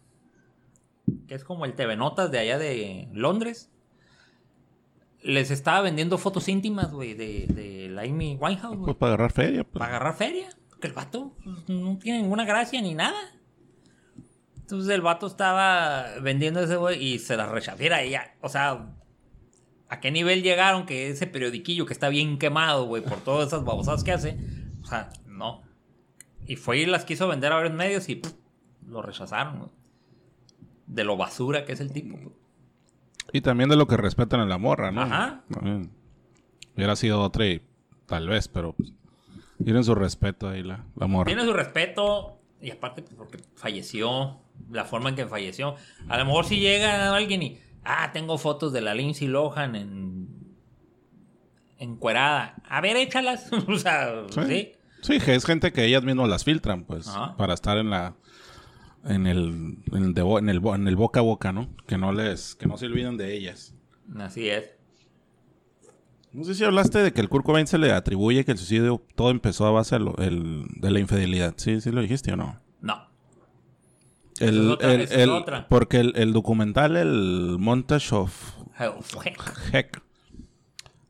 que 1.27 1.35
es 1.35 1.43
como 1.43 1.65
el 1.65 1.73
TV 1.73 1.95
Notas 1.95 2.31
de 2.31 2.39
allá 2.39 2.57
de 2.57 3.07
Londres, 3.13 3.69
les 5.21 5.51
estaba 5.51 5.79
vendiendo 5.81 6.17
fotos 6.17 6.49
íntimas, 6.49 6.91
güey, 6.91 7.13
de, 7.13 7.45
de 7.47 7.87
la 7.89 8.01
Amy 8.01 8.37
Winehouse, 8.39 8.75
güey, 8.75 8.85
Pues 8.87 8.97
para 8.97 9.13
agarrar 9.13 9.31
feria. 9.31 9.63
pues. 9.63 9.79
para 9.79 9.85
agarrar 9.95 10.15
feria. 10.17 10.49
Porque 10.69 10.87
el 10.87 10.93
vato 10.93 11.33
pues, 11.43 11.69
no 11.69 11.97
tiene 11.97 12.21
ninguna 12.21 12.43
gracia 12.43 12.81
ni 12.81 12.93
nada. 12.93 13.17
Entonces 14.57 14.93
el 14.93 15.01
vato 15.01 15.27
estaba 15.27 16.07
vendiendo 16.21 16.59
ese, 16.61 16.75
güey, 16.75 17.01
y 17.01 17.19
se 17.19 17.37
la 17.37 17.45
rechazó. 17.45 17.77
Mira, 17.79 18.01
ella, 18.01 18.35
o 18.41 18.49
sea, 18.49 18.93
¿a 19.93 19.99
qué 19.99 20.09
nivel 20.09 20.41
llegaron 20.41 20.87
que 20.87 21.09
ese 21.09 21.27
periodiquillo 21.27 21.85
que 21.85 21.93
está 21.93 22.09
bien 22.09 22.39
quemado, 22.39 22.85
güey, 22.85 23.03
por 23.03 23.19
todas 23.19 23.47
esas 23.47 23.63
babosadas 23.63 24.03
que 24.03 24.11
hace? 24.11 24.37
O 24.81 24.85
sea, 24.87 25.11
no. 25.27 25.61
Y 26.47 26.55
fue 26.55 26.79
y 26.79 26.85
las 26.87 27.05
quiso 27.05 27.27
vender 27.27 27.51
a 27.51 27.57
varios 27.57 27.75
medios 27.75 28.09
y 28.09 28.15
pff, 28.15 28.33
lo 28.87 29.03
rechazaron, 29.03 29.59
güey. 29.59 29.71
De 30.87 31.03
lo 31.03 31.15
basura 31.15 31.63
que 31.63 31.73
es 31.73 31.79
el 31.79 31.93
tipo. 31.93 32.17
güey. 32.17 32.35
Y 33.33 33.41
también 33.41 33.69
de 33.69 33.75
lo 33.75 33.87
que 33.87 33.95
respetan 33.95 34.39
a 34.39 34.45
la 34.45 34.57
morra, 34.57 34.91
¿no? 34.91 35.03
Ajá. 35.03 35.43
También. 35.53 35.91
Hubiera 36.75 36.95
sido 36.95 37.21
otra 37.21 37.45
y 37.45 37.61
tal 38.07 38.27
vez, 38.27 38.47
pero 38.47 38.73
pues, 38.73 38.93
tienen 39.63 39.83
su 39.83 39.93
respeto 39.93 40.49
ahí 40.49 40.63
la, 40.63 40.85
la 40.95 41.05
morra. 41.05 41.27
Tiene 41.27 41.45
su 41.45 41.53
respeto 41.53 42.39
y 42.59 42.71
aparte 42.71 43.03
pues, 43.03 43.15
porque 43.15 43.37
falleció, 43.55 44.39
la 44.71 44.85
forma 44.85 45.09
en 45.09 45.15
que 45.15 45.27
falleció. 45.27 45.75
A 46.09 46.17
lo 46.17 46.25
mejor 46.25 46.45
si 46.45 46.59
llega 46.59 47.15
alguien 47.15 47.43
y, 47.43 47.59
ah, 47.85 48.11
tengo 48.13 48.37
fotos 48.37 48.73
de 48.73 48.81
la 48.81 48.93
Lindsay 48.95 49.27
Lohan 49.27 49.75
en 49.75 50.27
encuerada. 51.77 52.55
A 52.67 52.81
ver, 52.81 52.95
échalas. 52.97 53.49
o 53.67 53.77
sea, 53.77 54.23
Sí. 54.29 54.41
sí. 54.47 54.71
Sí, 55.01 55.19
que 55.19 55.35
es 55.35 55.43
gente 55.45 55.73
que 55.73 55.83
ellas 55.85 56.01
mismas 56.03 56.29
las 56.29 56.45
filtran, 56.45 56.85
pues, 56.85 57.09
Ajá. 57.09 57.35
para 57.35 57.53
estar 57.53 57.77
en 57.77 57.89
la 57.89 58.15
en 59.03 59.27
el 59.27 59.77
en 59.91 60.03
el, 60.03 60.13
de 60.13 60.21
en 60.21 60.47
el 60.47 60.61
bo- 60.61 60.75
en 60.75 60.87
el 60.87 60.95
boca 60.95 61.19
a 61.19 61.23
boca, 61.23 61.51
¿no? 61.51 61.67
Que 61.87 61.97
no 61.97 62.13
les 62.13 62.55
que 62.55 62.67
no 62.67 62.77
se 62.77 62.85
olviden 62.85 63.17
de 63.17 63.35
ellas. 63.35 63.75
Así 64.17 64.47
es. 64.49 64.71
No 66.31 66.45
sé 66.45 66.55
si 66.55 66.63
hablaste 66.63 66.99
de 66.99 67.11
que 67.11 67.19
el 67.19 67.27
Kurt 67.27 67.45
Cobain 67.45 67.67
se 67.67 67.77
le 67.77 67.91
atribuye 67.91 68.45
que 68.45 68.53
el 68.53 68.57
suicidio 68.57 69.03
todo 69.15 69.29
empezó 69.29 69.65
a 69.67 69.71
base 69.71 69.95
de, 69.95 70.05
lo- 70.05 70.17
el- 70.19 70.67
de 70.77 70.89
la 70.89 70.99
infidelidad. 71.01 71.53
Sí, 71.57 71.81
sí 71.81 71.91
lo 71.91 71.99
dijiste 71.99 72.31
o 72.31 72.37
no. 72.37 72.61
El, 74.39 74.59
es 74.65 74.67
otra, 74.71 74.93
el- 74.93 75.11
el- 75.11 75.29
otra. 75.29 75.67
Porque 75.69 75.99
el, 75.99 76.13
el 76.15 76.33
documental, 76.33 76.97
el 76.97 77.57
Montage 77.59 78.15
of 78.15 78.53
Heck, 79.71 80.01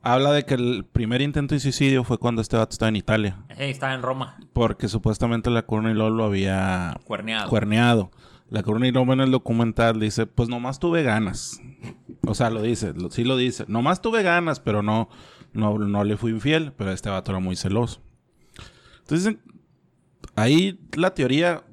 habla 0.02 0.32
de 0.32 0.44
que 0.44 0.54
el 0.54 0.84
primer 0.84 1.22
intento 1.22 1.54
de 1.54 1.60
suicidio 1.60 2.04
fue 2.04 2.18
cuando 2.18 2.42
este 2.42 2.56
vato 2.56 2.72
estaba 2.72 2.88
en 2.90 2.96
Italia. 2.96 3.38
Eh, 3.50 3.70
Estaba 3.70 3.94
en 3.94 4.02
Roma, 4.02 4.38
Porque 4.52 4.88
supuestamente 4.88 5.50
la 5.50 5.62
Courtney 5.64 5.94
Love 5.94 6.12
lo 6.12 6.24
había 6.24 6.98
cuerneado. 7.04 7.48
cuerneado. 7.48 8.10
La 8.50 8.62
Courtney 8.62 8.92
Love 8.92 9.10
en 9.10 9.20
el 9.20 9.30
documental 9.30 9.98
dice, 9.98 10.26
pues 10.26 10.48
nomás 10.48 10.78
tuve 10.78 11.02
ganas. 11.02 11.60
O 12.26 12.34
sea, 12.34 12.50
lo 12.50 12.60
dice, 12.62 12.92
lo- 12.94 13.10
sí 13.10 13.24
lo 13.24 13.36
dice. 13.36 13.64
Nomás 13.68 14.02
tuve 14.02 14.22
ganas, 14.22 14.60
pero 14.60 14.82
no, 14.82 15.08
no, 15.54 15.78
no 15.78 16.04
le 16.04 16.16
fui 16.18 16.30
infiel. 16.32 16.72
Pero 16.76 16.90
este 16.92 17.08
vato 17.08 17.32
era 17.32 17.40
muy 17.40 17.56
celoso. 17.56 18.00
Entonces, 19.00 19.36
ahí 20.36 20.78
la 20.96 21.14
teoría, 21.14 21.64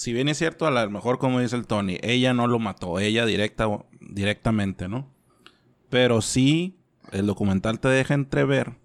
si 0.00 0.14
bien 0.14 0.30
es 0.30 0.38
cierto, 0.38 0.66
a 0.66 0.70
lo 0.70 0.90
mejor 0.90 1.18
como 1.18 1.40
dice 1.40 1.56
el 1.56 1.66
Tony, 1.66 1.98
ella 2.00 2.32
no 2.32 2.46
lo 2.46 2.58
mató, 2.58 2.98
ella 2.98 3.26
directa, 3.26 3.66
directamente, 4.00 4.88
¿no? 4.88 5.12
Pero 5.90 6.22
sí, 6.22 6.78
el 7.12 7.26
documental 7.26 7.80
te 7.80 7.88
deja 7.88 8.14
entrever 8.14 8.78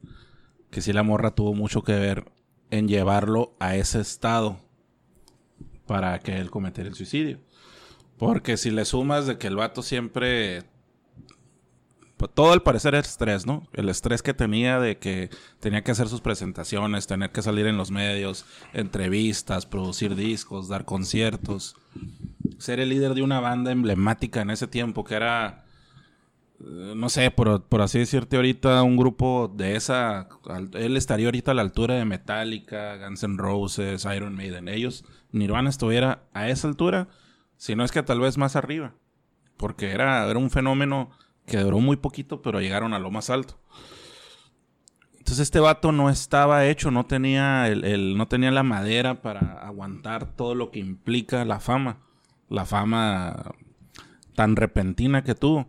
que 0.71 0.81
sí 0.81 0.91
la 0.91 1.03
morra 1.03 1.31
tuvo 1.31 1.53
mucho 1.53 1.83
que 1.83 1.93
ver 1.93 2.33
en 2.69 2.89
llevarlo 2.89 3.55
a 3.61 3.77
ese 3.77 4.01
estado 4.01 4.57
para 5.87 6.19
que 6.19 6.35
él 6.35 6.51
cometiera 6.51 6.89
el 6.89 6.95
suicidio. 6.95 7.39
Porque 8.17 8.57
si 8.57 8.69
le 8.69 8.83
sumas 8.83 9.25
de 9.25 9.37
que 9.37 9.47
el 9.47 9.55
vato 9.55 9.83
siempre... 9.83 10.63
pues, 12.17 12.31
todo 12.33 12.53
al 12.53 12.63
parecer 12.63 12.95
es 12.95 13.07
estrés, 13.07 13.45
¿no? 13.45 13.67
El 13.73 13.89
estrés 13.89 14.21
que 14.21 14.33
tenía 14.33 14.79
de 14.79 14.97
que 14.97 15.29
tenía 15.59 15.83
que 15.83 15.91
hacer 15.91 16.07
sus 16.07 16.21
presentaciones, 16.21 17.07
tener 17.07 17.31
que 17.31 17.41
salir 17.41 17.67
en 17.67 17.77
los 17.77 17.91
medios, 17.91 18.45
entrevistas, 18.73 19.65
producir 19.65 20.15
discos, 20.15 20.67
dar 20.67 20.85
conciertos. 20.85 21.75
Ser 22.57 22.79
el 22.79 22.89
líder 22.89 23.15
de 23.15 23.21
una 23.21 23.39
banda 23.39 23.71
emblemática 23.71 24.41
en 24.41 24.49
ese 24.49 24.67
tiempo 24.67 25.03
que 25.03 25.15
era 25.15 25.65
eh, 26.59 26.93
no 26.95 27.09
sé, 27.09 27.31
por, 27.31 27.63
por 27.63 27.81
así 27.81 27.99
decirte 27.99 28.37
ahorita, 28.37 28.81
un 28.83 28.97
grupo 28.97 29.51
de 29.53 29.75
esa, 29.75 30.29
él 30.73 30.97
estaría 30.97 31.27
ahorita 31.27 31.51
a 31.51 31.53
la 31.53 31.61
altura 31.61 31.95
de 31.95 32.05
Metallica, 32.05 32.97
Guns 32.97 33.23
N' 33.23 33.37
Roses, 33.37 34.05
Iron 34.15 34.35
Maiden. 34.35 34.67
Ellos, 34.67 35.03
Nirvana 35.31 35.69
estuviera 35.69 36.23
a 36.33 36.49
esa 36.49 36.67
altura, 36.67 37.07
si 37.57 37.75
no 37.75 37.83
es 37.83 37.91
que 37.91 38.03
tal 38.03 38.19
vez 38.19 38.37
más 38.37 38.55
arriba. 38.55 38.93
Porque 39.57 39.91
era, 39.91 40.29
era 40.29 40.39
un 40.39 40.49
fenómeno 40.49 41.11
que 41.45 41.57
duró 41.57 41.79
muy 41.79 41.97
poquito, 41.97 42.41
pero 42.41 42.59
llegaron 42.61 42.93
a 42.93 42.99
lo 42.99 43.11
más 43.11 43.29
alto. 43.29 43.59
Entonces 45.17 45.39
este 45.39 45.59
vato 45.59 45.91
no 45.91 46.09
estaba 46.09 46.65
hecho, 46.67 46.91
no 46.91 47.05
tenía, 47.05 47.67
el, 47.67 47.83
el- 47.83 48.17
no 48.17 48.27
tenía 48.27 48.51
la 48.51 48.63
madera 48.63 49.21
para 49.21 49.53
aguantar 49.65 50.35
todo 50.35 50.53
lo 50.55 50.69
que 50.71 50.79
implica 50.79 51.43
la 51.45 51.59
fama. 51.59 51.97
La 52.49 52.65
fama 52.65 53.53
tan 54.35 54.55
repentina 54.55 55.23
que 55.23 55.33
tuvo. 55.33 55.67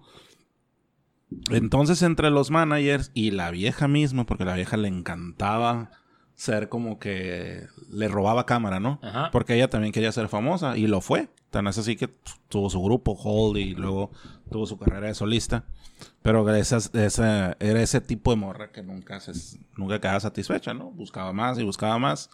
Entonces, 1.50 2.02
entre 2.02 2.30
los 2.30 2.50
managers 2.50 3.10
y 3.14 3.30
la 3.32 3.50
vieja 3.50 3.88
misma, 3.88 4.24
porque 4.26 4.44
la 4.44 4.54
vieja 4.54 4.76
le 4.76 4.88
encantaba 4.88 5.90
ser 6.34 6.68
como 6.68 6.98
que 6.98 7.66
le 7.90 8.08
robaba 8.08 8.44
cámara, 8.46 8.78
¿no? 8.78 9.00
Ajá. 9.02 9.30
Porque 9.32 9.54
ella 9.54 9.70
también 9.70 9.92
quería 9.92 10.12
ser 10.12 10.28
famosa 10.28 10.76
y 10.76 10.86
lo 10.86 11.00
fue. 11.00 11.30
Tan 11.50 11.66
es 11.66 11.78
así 11.78 11.96
que 11.96 12.08
tuvo 12.48 12.68
su 12.70 12.82
grupo, 12.82 13.12
Hold, 13.12 13.56
y 13.56 13.74
luego 13.74 14.10
tuvo 14.50 14.66
su 14.66 14.78
carrera 14.78 15.08
de 15.08 15.14
solista. 15.14 15.64
Pero 16.22 16.48
esas- 16.54 16.94
esa- 16.94 17.56
era 17.60 17.80
ese 17.82 18.00
tipo 18.00 18.30
de 18.30 18.36
morra 18.36 18.70
que 18.72 18.82
nunca, 18.82 19.20
se, 19.20 19.32
nunca 19.76 20.00
quedaba 20.00 20.20
satisfecha, 20.20 20.74
¿no? 20.74 20.90
Buscaba 20.90 21.32
más 21.32 21.58
y 21.58 21.62
buscaba 21.64 21.98
más. 21.98 22.30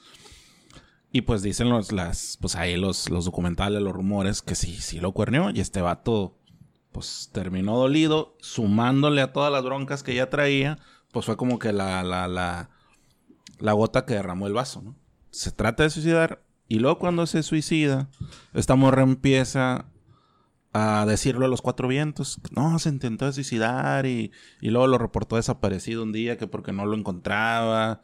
Y 1.12 1.22
pues 1.22 1.42
dicen 1.42 1.68
los, 1.68 1.92
las, 1.92 2.38
pues 2.40 2.56
ahí 2.56 2.76
los, 2.76 3.10
los 3.10 3.24
documentales, 3.26 3.82
los 3.82 3.92
rumores, 3.92 4.40
que 4.42 4.54
sí, 4.54 4.74
sí 4.80 4.98
lo 4.98 5.12
cuerneó. 5.12 5.50
Y 5.50 5.60
este 5.60 5.82
vato, 5.82 6.38
pues 6.90 7.28
terminó 7.32 7.76
dolido, 7.76 8.36
sumándole 8.40 9.20
a 9.20 9.32
todas 9.32 9.52
las 9.52 9.62
broncas 9.62 10.02
que 10.02 10.14
ya 10.14 10.30
traía, 10.30 10.78
pues 11.12 11.26
fue 11.26 11.36
como 11.36 11.58
que 11.58 11.72
la, 11.72 12.02
la, 12.02 12.28
la, 12.28 12.70
la 13.58 13.72
gota 13.74 14.06
que 14.06 14.14
derramó 14.14 14.46
el 14.46 14.54
vaso, 14.54 14.80
¿no? 14.82 14.96
Se 15.30 15.50
trata 15.50 15.82
de 15.82 15.90
suicidar 15.90 16.42
y 16.68 16.78
luego 16.78 16.98
cuando 16.98 17.26
se 17.26 17.42
suicida, 17.42 18.08
esta 18.54 18.74
morra 18.74 19.02
empieza 19.02 19.86
a 20.72 21.04
decirlo 21.06 21.46
a 21.46 21.48
los 21.48 21.62
cuatro 21.62 21.88
vientos. 21.88 22.40
No, 22.50 22.78
se 22.78 22.88
intentó 22.88 23.30
suicidar 23.32 24.06
y, 24.06 24.32
y 24.60 24.70
luego 24.70 24.86
lo 24.86 24.98
reportó 24.98 25.36
desaparecido 25.36 26.02
un 26.02 26.12
día 26.12 26.38
que 26.38 26.46
porque 26.46 26.72
no 26.72 26.86
lo 26.86 26.96
encontraba. 26.96 28.00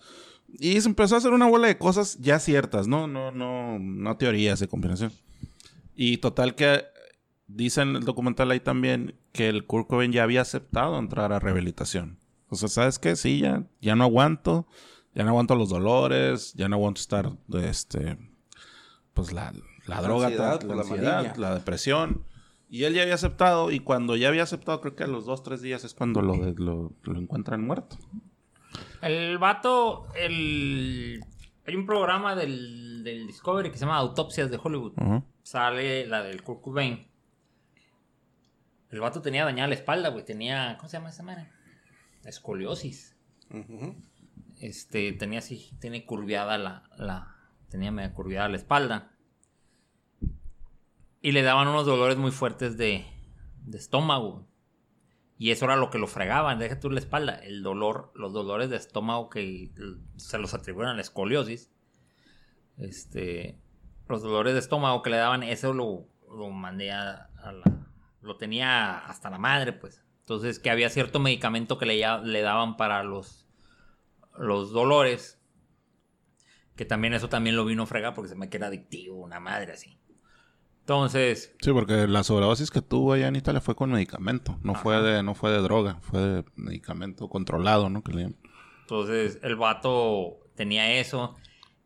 Y 0.58 0.80
se 0.80 0.88
empezó 0.88 1.14
a 1.14 1.18
hacer 1.18 1.32
una 1.32 1.46
bola 1.46 1.68
de 1.68 1.78
cosas 1.78 2.18
ya 2.20 2.38
ciertas, 2.38 2.88
¿no? 2.88 3.06
No, 3.06 3.30
no, 3.32 3.78
no 3.78 4.16
teorías 4.16 4.60
de 4.60 4.68
combinación. 4.68 5.12
Y 5.94 6.18
total 6.18 6.54
que 6.54 6.84
dice 7.46 7.82
en 7.82 7.96
el 7.96 8.04
documental 8.04 8.50
ahí 8.50 8.60
también 8.60 9.14
que 9.32 9.48
el 9.48 9.66
Kurt 9.66 9.88
Cobain 9.88 10.12
ya 10.12 10.22
había 10.22 10.42
aceptado 10.42 10.98
entrar 10.98 11.32
a 11.32 11.38
rehabilitación. 11.38 12.18
O 12.48 12.56
sea, 12.56 12.68
¿sabes 12.68 12.98
qué? 12.98 13.16
Sí, 13.16 13.40
ya, 13.40 13.64
ya 13.80 13.94
no 13.96 14.04
aguanto. 14.04 14.66
Ya 15.14 15.24
no 15.24 15.30
aguanto 15.30 15.54
los 15.54 15.70
dolores. 15.70 16.54
Ya 16.54 16.68
no 16.68 16.76
aguanto 16.76 17.00
estar, 17.00 17.32
este... 17.62 18.18
Pues 19.12 19.32
la, 19.32 19.52
la 19.86 19.96
La 19.96 20.02
droga, 20.02 20.26
ansiedad, 20.26 20.62
la, 20.62 20.74
la 20.76 20.82
ansiedad, 20.82 21.36
la 21.36 21.54
depresión. 21.54 22.24
Y 22.70 22.84
él 22.84 22.94
ya 22.94 23.02
había 23.02 23.14
aceptado. 23.14 23.70
Y 23.70 23.80
cuando 23.80 24.16
ya 24.16 24.28
había 24.28 24.42
aceptado, 24.42 24.80
creo 24.80 24.94
que 24.94 25.04
a 25.04 25.06
los 25.06 25.24
dos, 25.26 25.42
tres 25.42 25.62
días 25.62 25.84
es 25.84 25.94
cuando 25.94 26.20
lo, 26.22 26.34
lo, 26.34 26.92
lo 27.02 27.18
encuentran 27.18 27.64
muerto. 27.64 27.96
El 29.02 29.38
vato, 29.38 30.06
el... 30.14 31.20
Hay 31.66 31.74
un 31.74 31.86
programa 31.86 32.34
del, 32.34 33.04
del 33.04 33.26
Discovery 33.26 33.70
que 33.70 33.76
se 33.76 33.84
llama 33.84 33.98
Autopsias 33.98 34.50
de 34.50 34.58
Hollywood. 34.62 34.94
Sale 35.42 36.06
la 36.06 36.22
del 36.22 36.42
Kurt 36.42 36.62
Cobain. 36.62 37.06
El 38.90 39.00
vato 39.00 39.20
tenía 39.20 39.44
dañada 39.44 39.68
la 39.68 39.74
espalda, 39.74 40.08
güey. 40.08 40.24
Tenía. 40.24 40.76
¿Cómo 40.78 40.88
se 40.88 40.96
llama 40.96 41.10
esa 41.10 41.22
madre? 41.22 41.48
Escoliosis. 42.24 43.16
Este, 44.60 45.12
tenía 45.12 45.38
así, 45.40 45.70
tiene 45.78 46.04
curviada 46.04 46.58
la, 46.58 46.88
la, 46.96 47.36
tenía 47.70 47.92
media 47.92 48.12
curviada 48.12 48.48
la 48.48 48.56
espalda. 48.56 49.12
Y 51.20 51.32
le 51.32 51.42
daban 51.42 51.68
unos 51.68 51.86
dolores 51.86 52.16
muy 52.16 52.30
fuertes 52.30 52.76
de, 52.76 53.06
estómago. 53.72 54.48
Y 55.36 55.50
eso 55.50 55.66
era 55.66 55.76
lo 55.76 55.90
que 55.90 55.98
lo 55.98 56.06
fregaban, 56.06 56.58
deja 56.58 56.80
tú 56.80 56.90
la 56.90 57.00
espalda. 57.00 57.34
El 57.36 57.62
dolor, 57.62 58.12
los 58.14 58.32
dolores 58.32 58.70
de 58.70 58.76
estómago 58.76 59.28
que 59.28 59.72
se 60.16 60.38
los 60.38 60.54
atribuyeron 60.54 60.92
a 60.92 60.96
la 60.96 61.00
escoliosis. 61.00 61.70
Este, 62.76 63.60
los 64.08 64.22
dolores 64.22 64.54
de 64.54 64.60
estómago 64.60 65.02
que 65.02 65.10
le 65.10 65.16
daban, 65.16 65.42
eso 65.42 65.72
lo, 65.72 66.08
lo 66.28 66.50
mandé 66.50 66.92
a, 66.92 67.30
la, 67.44 67.86
lo 68.20 68.36
tenía 68.36 68.98
hasta 68.98 69.30
la 69.30 69.38
madre, 69.38 69.72
pues. 69.72 70.04
Entonces, 70.20 70.58
que 70.58 70.70
había 70.70 70.90
cierto 70.90 71.20
medicamento 71.20 71.78
que 71.78 71.86
le, 71.86 72.04
le 72.24 72.40
daban 72.42 72.76
para 72.76 73.02
los, 73.02 73.48
los 74.36 74.72
dolores. 74.72 75.40
Que 76.76 76.84
también 76.84 77.14
eso 77.14 77.28
también 77.28 77.56
lo 77.56 77.64
vino 77.64 77.84
a 77.84 77.86
fregar 77.86 78.14
porque 78.14 78.28
se 78.28 78.36
me 78.36 78.48
queda 78.48 78.66
adictivo, 78.66 79.16
una 79.16 79.40
madre 79.40 79.72
así. 79.72 79.97
Entonces, 80.88 81.54
Sí, 81.60 81.70
porque 81.70 82.06
la 82.06 82.24
sobredosis 82.24 82.70
que 82.70 82.80
tuvo 82.80 83.12
allá 83.12 83.28
en 83.28 83.36
Italia 83.36 83.60
fue 83.60 83.74
con 83.74 83.92
medicamento. 83.92 84.58
No 84.62 84.74
fue 84.74 84.98
de, 85.02 85.22
no 85.22 85.34
fue 85.34 85.50
de 85.50 85.58
droga, 85.58 85.98
fue 86.00 86.18
de 86.18 86.44
medicamento 86.56 87.28
controlado, 87.28 87.90
¿no? 87.90 88.02
Que 88.02 88.12
le 88.12 88.22
llaman. 88.22 88.38
entonces 88.80 89.38
el 89.42 89.56
vato 89.56 90.38
tenía 90.54 90.94
eso. 90.98 91.36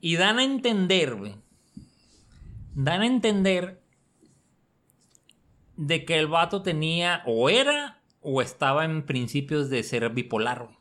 Y 0.01 0.15
dan 0.15 0.39
a 0.39 0.45
entender, 0.45 1.17
güey. 1.17 1.35
Dan 2.77 3.01
a 3.01 3.07
entender 3.07 3.83
de 5.77 6.05
que 6.05 6.21
el 6.21 6.29
vato 6.29 6.63
tenía 6.63 7.25
o 7.27 7.51
era 7.51 8.05
o 8.21 8.41
estaba 8.41 8.85
en 8.85 9.05
principios 9.05 9.69
de 9.69 9.83
ser 9.83 10.11
bipolar, 10.11 10.67
güey. 10.67 10.77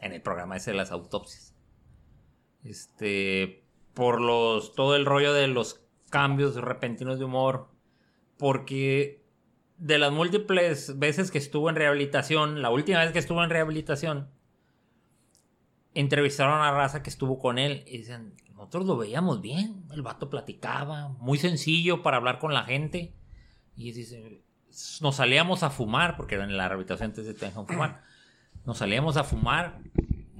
En 0.00 0.14
el 0.14 0.22
programa 0.22 0.56
ese 0.56 0.70
de 0.70 0.78
las 0.78 0.92
autopsias. 0.92 1.54
Este, 2.62 3.66
por 3.92 4.22
los, 4.22 4.74
todo 4.74 4.96
el 4.96 5.04
rollo 5.04 5.34
de 5.34 5.48
los 5.48 5.83
cambios 6.14 6.54
repentinos 6.54 7.18
de 7.18 7.24
humor. 7.24 7.68
Porque 8.38 9.24
de 9.78 9.98
las 9.98 10.12
múltiples 10.12 10.96
veces 10.96 11.32
que 11.32 11.38
estuvo 11.38 11.68
en 11.68 11.74
rehabilitación, 11.74 12.62
la 12.62 12.70
última 12.70 13.00
vez 13.00 13.10
que 13.10 13.18
estuvo 13.18 13.42
en 13.42 13.50
rehabilitación, 13.50 14.28
entrevistaron 15.92 16.62
a 16.62 16.70
raza 16.70 17.02
que 17.02 17.10
estuvo 17.10 17.40
con 17.40 17.58
él 17.58 17.82
y 17.88 17.98
dicen, 17.98 18.34
nosotros 18.54 18.86
lo 18.86 18.96
veíamos 18.96 19.40
bien, 19.40 19.82
el 19.92 20.02
vato 20.02 20.30
platicaba, 20.30 21.08
muy 21.18 21.38
sencillo 21.38 22.02
para 22.02 22.18
hablar 22.18 22.38
con 22.38 22.54
la 22.54 22.62
gente. 22.62 23.12
Y 23.76 23.90
dice, 23.90 24.44
nos 25.00 25.16
salíamos 25.16 25.64
a 25.64 25.70
fumar, 25.70 26.16
porque 26.16 26.36
en 26.36 26.56
la 26.56 26.68
rehabilitación 26.68 27.10
antes 27.10 27.26
te 27.36 27.46
dejan 27.46 27.66
fumar, 27.66 28.02
nos 28.64 28.78
salíamos 28.78 29.16
a 29.16 29.24
fumar 29.24 29.80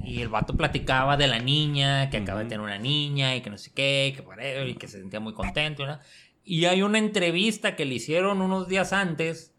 y 0.05 0.21
el 0.21 0.29
vato 0.29 0.57
platicaba 0.57 1.17
de 1.17 1.27
la 1.27 1.39
niña, 1.39 2.11
que 2.11 2.19
acaba 2.19 2.41
de 2.41 2.47
tener 2.47 2.61
una 2.61 2.79
niña 2.79 3.35
y 3.37 3.41
que 3.41 3.51
no 3.51 3.59
sé 3.59 3.73
qué, 3.75 4.13
que 4.15 4.23
whatever, 4.23 4.69
y 4.69 4.75
que 4.75 4.89
se 4.89 4.99
sentía 5.01 5.21
muy 5.21 5.33
contento. 5.35 5.87
¿no? 5.87 5.99
Y 6.45 6.67
hay 6.67 6.83
una 6.83 6.99
entrevista 6.99 7.75
que 7.77 7.85
le 7.85 7.95
hicieron 7.95 8.41
unos 8.43 8.69
días 8.69 8.93
antes 8.93 9.53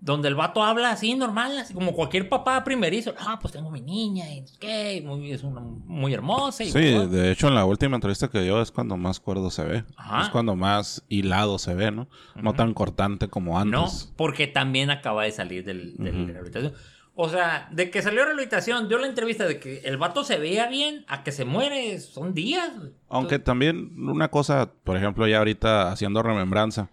donde 0.00 0.28
el 0.28 0.34
vato 0.34 0.62
habla 0.62 0.90
así 0.90 1.14
normal, 1.14 1.56
así 1.56 1.72
como 1.72 1.94
cualquier 1.94 2.28
papá 2.28 2.62
primerizo. 2.62 3.14
Ah, 3.18 3.38
pues 3.40 3.54
tengo 3.54 3.70
mi 3.70 3.80
niña 3.80 4.30
y 4.34 4.42
no 4.42 4.46
sé 4.48 4.56
qué, 4.60 5.02
muy, 5.02 5.32
es 5.32 5.42
una 5.42 5.62
muy 5.62 6.12
hermosa. 6.12 6.62
Y 6.62 6.66
Sí, 6.70 6.92
todo. 6.92 7.08
de 7.08 7.32
hecho 7.32 7.48
en 7.48 7.54
la 7.54 7.64
última 7.64 7.94
entrevista 7.96 8.28
que 8.28 8.42
dio 8.42 8.60
es 8.60 8.70
cuando 8.70 8.98
más 8.98 9.18
cuerdo 9.18 9.50
se 9.50 9.64
ve. 9.64 9.84
Ajá. 9.96 10.24
Es 10.24 10.28
cuando 10.28 10.56
más 10.56 11.02
hilado 11.08 11.58
se 11.58 11.72
ve, 11.74 11.90
¿no? 11.90 12.06
No 12.34 12.52
tan 12.52 12.74
cortante 12.74 13.28
como 13.28 13.52
No, 13.64 13.84
antes. 13.84 14.12
porque 14.14 14.46
también 14.46 14.90
acaba 14.90 15.24
de 15.24 15.30
salir 15.32 15.64
del, 15.64 15.96
del- 15.96 16.08
Ujú. 16.16 16.26
de 16.26 16.32
la 16.34 16.40
rehabilitación. 16.40 16.74
O 17.16 17.28
sea, 17.28 17.68
de 17.70 17.90
que 17.90 18.02
salió 18.02 18.24
rehabilitación, 18.24 18.88
dio 18.88 18.98
la 18.98 19.06
entrevista 19.06 19.46
de 19.46 19.60
que 19.60 19.78
el 19.84 19.96
vato 19.98 20.24
se 20.24 20.36
veía 20.36 20.68
bien 20.68 21.04
a 21.06 21.22
que 21.22 21.30
se 21.30 21.44
muere, 21.44 22.00
son 22.00 22.34
días. 22.34 22.72
Aunque 23.08 23.38
también 23.38 23.94
una 24.08 24.28
cosa, 24.32 24.72
por 24.82 24.96
ejemplo, 24.96 25.28
ya 25.28 25.38
ahorita 25.38 25.92
haciendo 25.92 26.24
remembranza, 26.24 26.90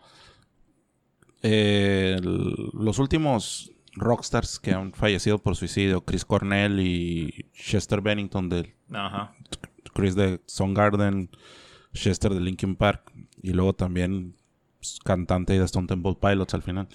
eh, 1.42 2.20
los 2.22 3.00
últimos 3.00 3.72
rockstars 3.94 4.60
que 4.60 4.74
han 4.74 4.94
fallecido 4.94 5.40
por 5.40 5.56
suicidio, 5.56 6.02
Chris 6.02 6.24
Cornell 6.24 6.80
y 6.80 7.48
Chester 7.54 8.02
Bennington 8.02 8.48
de 8.48 8.76
Ajá. 8.92 9.34
Chris 9.94 10.16
de 10.16 10.40
Soundgarden, 10.46 11.30
Chester 11.94 12.32
de 12.34 12.42
Linkin 12.42 12.76
Park 12.76 13.12
y 13.42 13.54
luego 13.54 13.74
también 13.74 14.36
pues, 14.80 15.00
cantante 15.04 15.58
de 15.58 15.66
Stone 15.66 15.88
Temple 15.88 16.18
Pilots 16.22 16.54
al 16.54 16.62
final. 16.62 16.88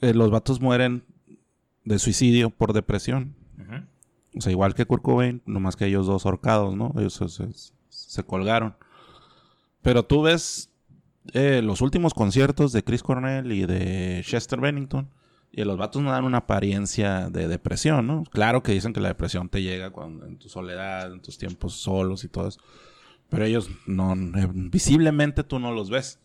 Eh, 0.00 0.14
los 0.14 0.30
vatos 0.30 0.60
mueren 0.60 1.04
de 1.88 1.98
suicidio 1.98 2.50
por 2.50 2.72
depresión. 2.72 3.34
O 4.36 4.40
sea, 4.40 4.52
igual 4.52 4.74
que 4.74 4.84
Kurt 4.86 5.02
Cobain, 5.02 5.42
nomás 5.46 5.74
que 5.74 5.86
ellos 5.86 6.06
dos 6.06 6.24
ahorcados, 6.26 6.76
¿no? 6.76 6.92
Ellos 6.98 7.14
se, 7.14 7.28
se- 7.28 7.72
se 7.88 8.22
colgaron. 8.22 8.76
Pero 9.82 10.04
tú 10.04 10.22
ves 10.22 10.70
eh, 11.32 11.60
los 11.62 11.80
últimos 11.80 12.12
conciertos 12.14 12.72
de 12.72 12.84
Chris 12.84 13.02
Cornell 13.02 13.50
y 13.50 13.66
de 13.66 14.22
Chester 14.24 14.60
Bennington. 14.60 15.08
Y 15.50 15.64
los 15.64 15.78
vatos 15.78 16.02
no 16.02 16.10
dan 16.12 16.24
una 16.24 16.38
apariencia 16.38 17.30
de 17.30 17.48
depresión, 17.48 18.06
¿no? 18.06 18.24
Claro 18.30 18.62
que 18.62 18.72
dicen 18.72 18.92
que 18.92 19.00
la 19.00 19.08
depresión 19.08 19.48
te 19.48 19.62
llega 19.62 19.90
cuando, 19.90 20.26
en 20.26 20.38
tu 20.38 20.48
soledad, 20.50 21.10
en 21.12 21.20
tus 21.22 21.38
tiempos 21.38 21.72
solos 21.74 22.22
y 22.22 22.28
todo 22.28 22.48
eso. 22.48 22.60
Pero 23.30 23.44
ellos 23.46 23.70
no, 23.86 24.12
eh, 24.12 24.48
visiblemente 24.52 25.42
tú 25.42 25.58
no 25.58 25.72
los 25.72 25.88
ves. 25.90 26.20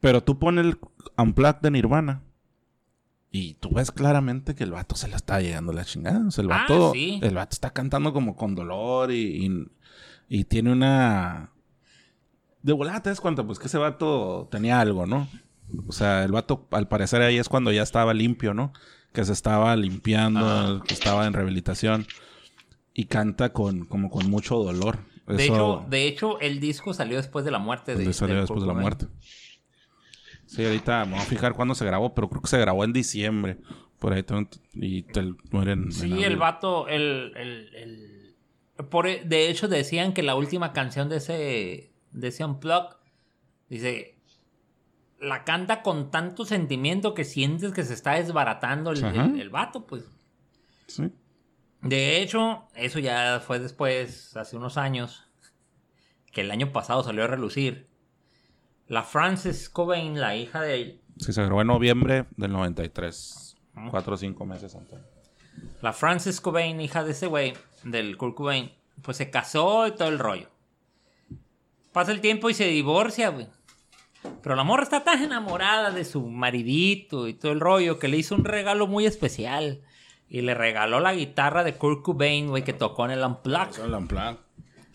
Pero 0.00 0.22
tú 0.24 0.38
pones 0.40 0.66
el 0.66 0.78
Unplugged 1.16 1.60
de 1.62 1.70
Nirvana. 1.70 2.20
Y 3.34 3.54
tú 3.54 3.70
ves 3.72 3.90
claramente 3.90 4.54
que 4.54 4.62
el 4.64 4.72
vato 4.72 4.94
se 4.94 5.08
la 5.08 5.16
está 5.16 5.40
llegando 5.40 5.72
la 5.72 5.84
chingada. 5.86 6.26
O 6.26 6.30
sea, 6.30 6.44
el 6.44 6.52
Ah, 6.52 6.58
vato, 6.68 6.92
sí. 6.92 7.18
el 7.22 7.34
vato 7.34 7.54
está 7.54 7.70
cantando 7.70 8.12
como 8.12 8.36
con 8.36 8.54
dolor 8.54 9.10
y, 9.10 9.46
y, 9.46 9.66
y 10.28 10.44
tiene 10.44 10.70
una... 10.70 11.50
De 12.62 12.72
volada 12.74 13.02
te 13.02 13.08
das 13.10 13.20
cuenta, 13.20 13.42
pues 13.44 13.58
que 13.58 13.66
ese 13.66 13.78
vato 13.78 14.48
tenía 14.50 14.80
algo, 14.80 15.06
¿no? 15.06 15.28
O 15.88 15.92
sea, 15.92 16.22
el 16.24 16.30
vato 16.32 16.68
al 16.70 16.86
parecer 16.88 17.22
ahí 17.22 17.38
es 17.38 17.48
cuando 17.48 17.72
ya 17.72 17.82
estaba 17.82 18.12
limpio, 18.14 18.52
¿no? 18.54 18.72
Que 19.12 19.24
se 19.24 19.32
estaba 19.32 19.74
limpiando, 19.76 20.82
que 20.86 20.92
estaba 20.94 21.26
en 21.26 21.32
rehabilitación. 21.32 22.06
Y 22.94 23.06
canta 23.06 23.54
con, 23.54 23.86
como 23.86 24.10
con 24.10 24.28
mucho 24.30 24.56
dolor. 24.58 24.98
De, 25.26 25.44
Eso- 25.46 25.54
hecho, 25.54 25.86
de 25.88 26.06
hecho, 26.06 26.40
el 26.40 26.60
disco 26.60 26.92
salió 26.92 27.16
después 27.16 27.44
de 27.46 27.50
la 27.50 27.58
muerte 27.58 27.92
de 27.92 27.98
donde 27.98 28.12
salió 28.12 28.36
después 28.40 28.60
de 28.60 28.66
la 28.66 28.74
muerte. 28.74 29.06
Sí, 30.54 30.64
ahorita 30.64 31.04
voy 31.04 31.18
a 31.18 31.22
fijar 31.22 31.54
cuándo 31.54 31.74
se 31.74 31.84
grabó, 31.86 32.14
pero 32.14 32.28
creo 32.28 32.42
que 32.42 32.48
se 32.48 32.58
grabó 32.58 32.84
en 32.84 32.92
diciembre. 32.92 33.58
Por 33.98 34.12
ahí 34.12 34.24
y 34.74 35.02
te 35.04 35.32
mueren. 35.50 35.84
en 35.84 35.92
Sí, 35.92 36.10
abril. 36.12 36.24
el 36.24 36.36
vato, 36.36 36.88
el, 36.88 37.32
el, 37.36 37.74
el- 37.74 38.86
por, 38.90 39.06
e, 39.06 39.22
de 39.24 39.48
hecho 39.48 39.68
decían 39.68 40.12
que 40.12 40.22
la 40.22 40.34
última 40.34 40.72
canción 40.72 41.08
de 41.08 41.16
ese, 41.18 41.92
de 42.10 42.28
ese 42.28 42.44
Unplugged, 42.44 42.96
dice, 43.70 44.16
la 45.20 45.44
canta 45.44 45.82
con 45.82 46.10
tanto 46.10 46.44
sentimiento 46.44 47.14
que 47.14 47.24
sientes 47.24 47.72
que 47.72 47.84
se 47.84 47.94
está 47.94 48.14
desbaratando 48.14 48.90
el, 48.90 49.04
el- 49.04 49.40
el 49.40 49.50
vato, 49.50 49.86
pues. 49.86 50.04
Sí. 50.88 51.10
De 51.80 52.20
hecho, 52.20 52.64
eso 52.74 52.98
ya 52.98 53.40
fue 53.44 53.58
después, 53.60 54.36
hace 54.36 54.56
unos 54.56 54.76
años, 54.76 55.28
que 56.32 56.40
el 56.42 56.50
año 56.50 56.72
pasado 56.72 57.02
salió 57.04 57.24
a 57.24 57.28
relucir. 57.28 57.88
La 58.92 59.02
Frances 59.04 59.70
Cobain, 59.70 60.20
la 60.20 60.36
hija 60.36 60.60
de 60.60 60.82
él, 60.82 61.00
Sí, 61.16 61.32
se 61.32 61.42
grabó 61.42 61.62
en 61.62 61.68
noviembre 61.68 62.26
del 62.36 62.52
93. 62.52 63.56
Cuatro 63.90 64.16
o 64.16 64.16
cinco 64.18 64.44
meses 64.44 64.74
antes. 64.74 64.98
La 65.80 65.94
Frances 65.94 66.42
Cobain, 66.42 66.78
hija 66.78 67.02
de 67.02 67.12
ese 67.12 67.26
güey, 67.26 67.54
del 67.84 68.18
Kurt 68.18 68.34
Cobain, 68.34 68.70
pues 69.00 69.16
se 69.16 69.30
casó 69.30 69.86
y 69.86 69.92
todo 69.92 70.10
el 70.10 70.18
rollo. 70.18 70.50
Pasa 71.92 72.12
el 72.12 72.20
tiempo 72.20 72.50
y 72.50 72.54
se 72.54 72.66
divorcia, 72.66 73.30
güey. 73.30 73.46
Pero 74.42 74.56
la 74.56 74.62
morra 74.62 74.82
está 74.82 75.02
tan 75.02 75.22
enamorada 75.22 75.90
de 75.90 76.04
su 76.04 76.28
maridito 76.28 77.28
y 77.28 77.32
todo 77.32 77.52
el 77.52 77.60
rollo 77.60 77.98
que 77.98 78.08
le 78.08 78.18
hizo 78.18 78.34
un 78.34 78.44
regalo 78.44 78.86
muy 78.88 79.06
especial. 79.06 79.80
Y 80.28 80.42
le 80.42 80.52
regaló 80.52 81.00
la 81.00 81.14
guitarra 81.14 81.64
de 81.64 81.76
Kurt 81.76 82.02
Cobain, 82.02 82.48
güey, 82.48 82.62
que 82.62 82.74
tocó 82.74 83.06
en 83.06 83.12
el 83.12 83.24
Unplugged. 83.24 83.70
Eso 83.70 83.86
es 83.86 84.36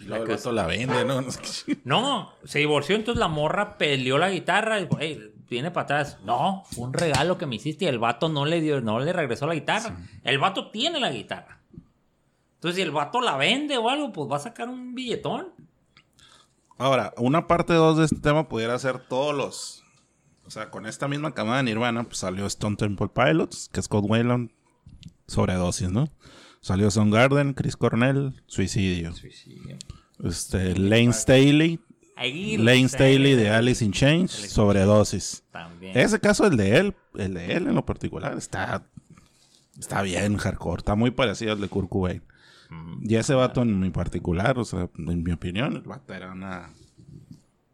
la 0.08 0.18
el 0.18 0.28
vato 0.28 0.52
la 0.52 0.66
vende, 0.66 1.06
¿no? 1.06 1.22
No, 1.84 2.34
se 2.44 2.60
divorció, 2.60 2.96
entonces 2.96 3.20
la 3.20 3.28
morra 3.28 3.78
peleó 3.78 4.18
la 4.18 4.30
guitarra 4.30 4.80
y 4.80 4.86
güey, 4.86 5.34
viene 5.50 5.72
para 5.72 5.84
atrás. 5.84 6.18
No, 6.24 6.64
fue 6.72 6.86
un 6.86 6.94
regalo 6.94 7.38
que 7.38 7.46
me 7.46 7.56
hiciste 7.56 7.86
y 7.86 7.88
el 7.88 8.00
vato 8.00 8.30
no 8.30 8.46
le 8.46 8.62
dio, 8.62 8.82
no 8.82 9.00
le 9.00 9.14
regresó 9.14 9.48
la 9.48 9.56
guitarra. 9.56 9.98
El 10.24 10.40
vato 10.40 10.72
tiene 10.72 11.00
la 11.00 11.12
guitarra. 11.12 11.62
Entonces, 12.56 12.78
si 12.78 12.82
el 12.82 12.92
vato 12.92 13.22
la 13.22 13.38
vende 13.38 13.78
o 13.78 13.90
algo, 13.90 14.12
pues 14.12 14.32
va 14.32 14.38
a 14.38 14.40
sacar 14.40 14.68
un 14.68 14.96
billetón. 14.96 15.50
Ahora, 16.78 17.14
una 17.18 17.48
parte 17.48 17.74
2 17.74 17.98
de 17.98 18.06
este 18.06 18.20
tema 18.20 18.50
pudiera 18.50 18.78
ser 18.80 19.00
todos 19.00 19.36
los. 19.36 19.84
O 20.46 20.50
sea, 20.50 20.70
con 20.72 20.86
esta 20.86 21.08
misma 21.08 21.34
camada 21.34 21.58
de 21.58 21.64
Nirvana, 21.64 22.04
pues 22.04 22.18
salió 22.18 22.46
Stone 22.46 22.78
Temple 22.78 23.10
Pilots, 23.14 23.70
que 23.72 23.80
es 23.80 23.86
Scott 23.86 24.06
Wayland, 24.08 24.52
sobredosis, 25.28 25.92
¿no? 25.92 26.10
Salió 26.62 26.90
Soundgarden, 26.90 27.54
Chris 27.54 27.78
Cornell, 27.78 28.42
suicidio. 28.48 29.12
Este, 30.24 30.78
Lane 30.78 31.14
Staley, 31.14 31.80
Lane. 32.58 32.90
Staley 32.90 33.36
de 33.36 33.50
Alice 33.50 33.84
in 33.84 33.92
Chains, 33.92 34.32
sobredosis. 34.32 35.44
También. 35.52 35.98
Ese 35.98 36.20
caso, 36.20 36.48
el 36.48 36.58
de 36.58 36.78
él, 36.78 36.96
el 37.16 37.36
de 37.36 37.54
él 37.54 37.68
en 37.68 37.76
lo 37.76 37.86
particular, 37.86 38.36
está, 38.38 38.88
está 39.80 40.02
bien 40.02 40.38
hardcore. 40.38 40.80
Está 40.80 40.96
muy 40.96 41.12
parecido 41.12 41.54
al 41.54 41.62
de 41.62 41.68
Kurt 41.68 41.90
Cobain. 41.90 42.24
Y 43.02 43.16
ese 43.16 43.34
vato 43.34 43.62
en 43.62 43.80
mi 43.80 43.92
particular, 43.92 44.58
o 44.60 44.66
sea, 44.66 44.90
en 44.98 45.24
mi 45.24 45.32
opinión, 45.32 45.76
el 45.76 45.84
vato 45.84 46.14
era 46.14 46.32
una... 46.32 46.74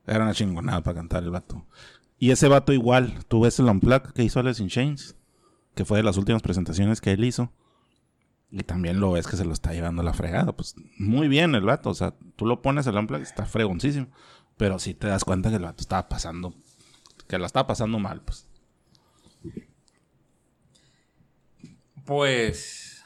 Era 0.06 0.26
una 0.26 0.34
chingonada 0.34 0.82
para 0.84 0.98
cantar 0.98 1.24
el 1.24 1.30
vato. 1.30 1.66
Y 2.20 2.32
ese 2.32 2.50
vato 2.50 2.74
igual, 2.74 3.24
tú 3.30 3.42
ves 3.42 3.58
el 3.60 3.66
Unplugged 3.66 4.12
que 4.12 4.24
hizo 4.24 4.42
Alice 4.42 4.62
in 4.62 4.68
Chains, 4.68 5.16
que 5.76 5.86
fue 5.86 5.98
de 6.00 6.04
las 6.04 6.18
últimas 6.18 6.42
presentaciones 6.42 7.00
que 7.00 7.12
él 7.12 7.24
hizo. 7.24 7.54
Y 8.56 8.62
también 8.64 9.00
lo 9.00 9.12
ves 9.12 9.26
que 9.26 9.36
se 9.36 9.46
lo 9.46 9.52
está 9.52 9.74
llevando 9.74 10.04
la 10.04 10.14
fregada. 10.14 10.52
Pues 10.56 10.76
muy 11.00 11.28
bien 11.28 11.56
el 11.56 11.64
vato, 11.64 11.90
o 11.90 11.94
sea, 11.96 12.14
tú 12.36 12.46
lo 12.46 12.62
pones 12.62 12.86
el 12.86 12.96
Unplugged, 12.96 13.24
está 13.24 13.48
fregoncísimo. 13.48 14.08
Pero 14.58 14.78
sí 14.78 14.94
te 14.94 15.08
das 15.08 15.26
cuenta 15.26 15.50
que 15.50 15.56
el 15.56 15.64
vato 15.64 15.82
estaba 15.82 16.08
pasando, 16.08 16.54
que 17.28 17.40
lo 17.40 17.48
estaba 17.48 17.66
pasando 17.66 17.98
mal, 17.98 18.22
pues. 18.22 18.48
Pues. 22.06 23.04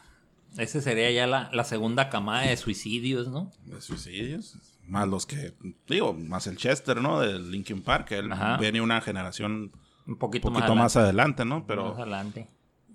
Ese 0.58 0.82
sería 0.82 1.12
ya 1.12 1.28
la, 1.28 1.50
la 1.54 1.64
segunda 1.64 2.10
camada 2.10 2.42
de 2.42 2.58
suicidios, 2.58 3.30
¿no? 3.30 3.52
De 3.64 3.80
suicidios. 3.80 4.58
Más 4.86 5.08
los 5.08 5.26
que, 5.26 5.54
digo, 5.88 6.14
más 6.14 6.48
el 6.48 6.58
Chester, 6.58 7.02
¿no? 7.02 7.22
Del 7.22 7.52
Linkin 7.52 7.84
Park, 7.84 8.12
él 8.12 8.32
Ajá. 8.32 8.58
viene 8.58 8.82
una 8.82 9.00
generación 9.00 9.72
Un 10.08 10.18
poquito, 10.18 10.52
poquito 10.52 10.76
más 10.76 10.98
adelante, 10.98 11.46
¿no? 11.46 11.66
Pero, 11.68 11.90
Más 11.90 12.00
adelante. 12.00 12.48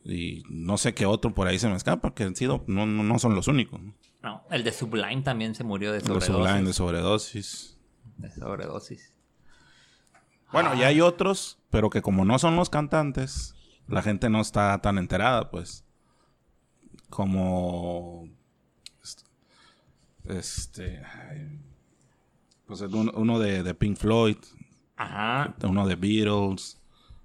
Y 0.04 0.42
no 0.48 0.78
sé 0.78 0.94
qué 0.94 1.06
otro 1.06 1.32
por 1.34 1.46
ahí 1.46 1.58
se 1.58 1.68
me 1.68 1.76
escapa, 1.76 2.14
que 2.14 2.24
han 2.24 2.34
sido, 2.36 2.64
no, 2.66 2.86
no, 2.86 3.02
no 3.02 3.18
son 3.18 3.34
los 3.34 3.48
únicos. 3.48 3.80
¿no? 3.80 3.94
No, 4.22 4.42
el 4.50 4.64
de 4.64 4.72
Sublime 4.72 5.22
también 5.22 5.54
se 5.54 5.64
murió 5.64 5.92
de 5.92 6.00
sobredosis. 6.00 6.26
Sublime, 6.26 6.62
de 6.62 6.72
sobredosis. 6.72 7.78
De 8.16 8.30
sobredosis. 8.30 9.12
Bueno, 10.52 10.74
y 10.74 10.82
hay 10.82 11.00
otros, 11.00 11.58
pero 11.70 11.88
que 11.88 12.02
como 12.02 12.24
no 12.24 12.38
son 12.38 12.56
los 12.56 12.68
cantantes, 12.68 13.54
la 13.88 14.02
gente 14.02 14.28
no 14.28 14.40
está 14.40 14.78
tan 14.80 14.98
enterada, 14.98 15.50
pues. 15.50 15.84
Como. 17.08 18.28
Este. 20.28 21.02
Pues 22.66 22.80
uno 22.82 23.38
de, 23.38 23.62
de 23.62 23.74
Pink 23.74 23.96
Floyd, 23.96 24.36
Ajá. 24.96 25.54
uno 25.64 25.86
de 25.86 25.96
Beatles. 25.96 26.78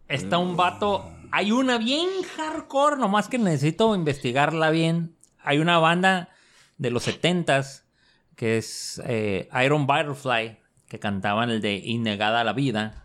Está 0.08 0.38
un 0.38 0.56
vato. 0.56 1.12
Hay 1.32 1.52
una 1.52 1.78
bien 1.78 2.08
hardcore, 2.38 2.98
nomás 2.98 3.28
que 3.28 3.38
necesito 3.38 3.94
investigarla 3.94 4.70
bien. 4.70 5.18
Hay 5.40 5.60
una 5.60 5.80
banda 5.80 6.30
de 6.78 6.92
los 6.92 7.08
70s 7.08 7.84
que 8.38 8.58
es 8.58 9.02
eh, 9.06 9.50
Iron 9.66 9.88
Butterfly, 9.88 10.60
que 10.88 11.00
cantaban 11.00 11.50
el 11.50 11.60
de 11.60 11.76
Innegada 11.76 12.44
la 12.44 12.54
Vida. 12.54 13.04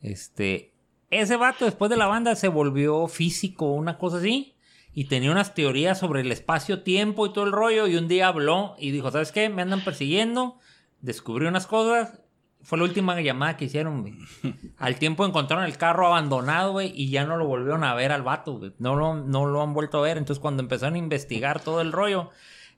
Este. 0.00 0.74
Ese 1.10 1.36
vato 1.36 1.64
después 1.64 1.90
de 1.90 1.96
la 1.96 2.06
banda 2.06 2.36
se 2.36 2.46
volvió 2.46 3.08
físico, 3.08 3.72
una 3.72 3.98
cosa 3.98 4.18
así. 4.18 4.54
Y 4.92 5.06
tenía 5.06 5.32
unas 5.32 5.54
teorías 5.54 5.98
sobre 5.98 6.20
el 6.20 6.30
espacio-tiempo 6.30 7.26
y 7.26 7.32
todo 7.32 7.44
el 7.44 7.52
rollo. 7.52 7.88
Y 7.88 7.96
un 7.96 8.06
día 8.06 8.28
habló 8.28 8.76
y 8.78 8.92
dijo: 8.92 9.10
¿Sabes 9.10 9.32
qué? 9.32 9.48
Me 9.48 9.62
andan 9.62 9.82
persiguiendo. 9.82 10.58
Descubrí 11.00 11.46
unas 11.46 11.66
cosas. 11.66 12.20
Fue 12.62 12.76
la 12.78 12.84
última 12.84 13.20
llamada 13.20 13.56
que 13.56 13.64
hicieron, 13.64 14.02
güey. 14.02 14.14
Al 14.78 14.96
tiempo 14.98 15.24
encontraron 15.26 15.64
el 15.64 15.76
carro 15.78 16.06
abandonado, 16.06 16.72
güey, 16.72 16.92
y 16.94 17.10
ya 17.10 17.24
no 17.24 17.36
lo 17.36 17.46
volvieron 17.46 17.84
a 17.84 17.94
ver 17.94 18.12
al 18.12 18.22
vato, 18.22 18.58
güey. 18.58 18.72
No 18.78 18.96
lo, 18.96 19.14
no 19.14 19.46
lo 19.46 19.62
han 19.62 19.72
vuelto 19.74 19.98
a 19.98 20.02
ver. 20.02 20.18
Entonces, 20.18 20.40
cuando 20.40 20.62
empezaron 20.62 20.94
a 20.94 20.98
investigar 20.98 21.60
todo 21.62 21.80
el 21.80 21.90
rollo, 21.90 22.30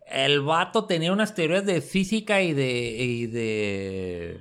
el 0.07 0.41
vato 0.41 0.85
tenía 0.85 1.13
unas 1.13 1.35
teorías 1.35 1.67
de 1.67 1.81
física 1.81 2.41
y 2.43 2.53
de. 2.53 2.97
y 2.99 3.27
de. 3.27 4.41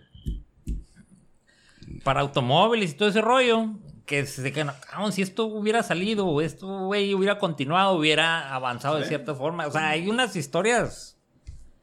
para 2.04 2.22
automóviles 2.22 2.92
y 2.92 2.94
todo 2.96 3.10
ese 3.10 3.22
rollo. 3.22 3.68
Que 4.06 4.26
se 4.26 4.52
que 4.52 4.66
cabrón, 4.90 5.14
si 5.14 5.22
esto 5.22 5.46
hubiera 5.46 5.84
salido, 5.84 6.42
esto, 6.42 6.86
güey, 6.86 7.14
hubiera 7.14 7.40
continuado, 7.40 7.94
hubiera 7.96 8.54
avanzado 8.54 8.98
de 8.98 9.06
cierta 9.06 9.36
forma. 9.36 9.68
O 9.68 9.72
sea, 9.72 9.90
hay 9.90 10.10
unas 10.10 10.36
historias. 10.36 11.18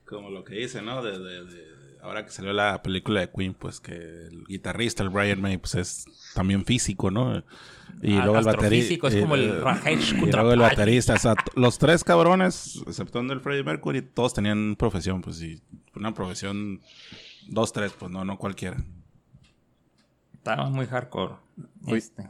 Como 0.05 0.29
lo 0.29 0.45
que 0.45 0.55
dice, 0.57 0.83
¿no? 0.83 1.03
De, 1.03 1.19
de- 1.19 1.45
de- 1.45 1.68
ahora 2.03 2.25
que 2.25 2.31
salió 2.31 2.53
la 2.53 2.83
película 2.83 3.21
de 3.21 3.31
Queen, 3.31 3.55
pues 3.55 3.81
que 3.81 3.93
el 3.95 4.45
guitarrista, 4.47 5.03
el 5.03 5.11
Brian 5.11 5.41
May, 5.41 5.59
pues 5.59 5.75
es 5.75 6.05
también 6.35 6.65
físico, 6.65 7.11
¿no? 7.11 7.43
Y 8.03 8.15
Ah, 8.17 8.25
luego 8.25 8.39
el 8.39 8.45
baterista. 8.45 9.09
es 9.09 9.17
como 9.17 9.35
el 9.35 9.61
Rajesh 9.61 10.13
Y 10.15 10.31
luego 10.31 10.53
el 10.53 10.61
baterista. 10.61 11.15
O 11.15 11.19
sea, 11.19 11.35
los 11.55 11.79
tres 11.79 12.05
cabrones, 12.05 12.83
exceptuando 12.87 13.33
el 13.33 13.41
Freddie 13.41 13.65
Mercury, 13.65 14.03
todos 14.03 14.35
tenían 14.35 14.77
profesión, 14.77 15.21
pues 15.23 15.37
sí. 15.37 15.61
Una 15.97 16.15
profesión, 16.15 16.81
dos, 17.49 17.73
tres, 17.73 17.93
pues 17.99 18.11
no, 18.11 18.25
no 18.25 18.39
cualquiera. 18.39 18.77
Estaba 20.35 20.69
muy 20.71 20.87
hardcore. 20.87 21.35
Este. 21.89 22.29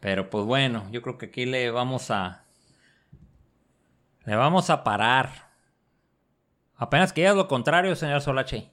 Pero 0.00 0.30
pues 0.30 0.44
bueno, 0.44 0.86
yo 0.92 1.02
creo 1.02 1.18
que 1.18 1.26
aquí 1.26 1.46
le 1.46 1.70
vamos 1.70 2.10
a. 2.10 2.44
Le 4.26 4.36
vamos 4.36 4.70
a 4.70 4.84
parar. 4.84 5.43
Apenas 6.76 7.12
que 7.12 7.22
digas 7.22 7.36
lo 7.36 7.48
contrario, 7.48 7.94
señor 7.96 8.20
Solache. 8.20 8.70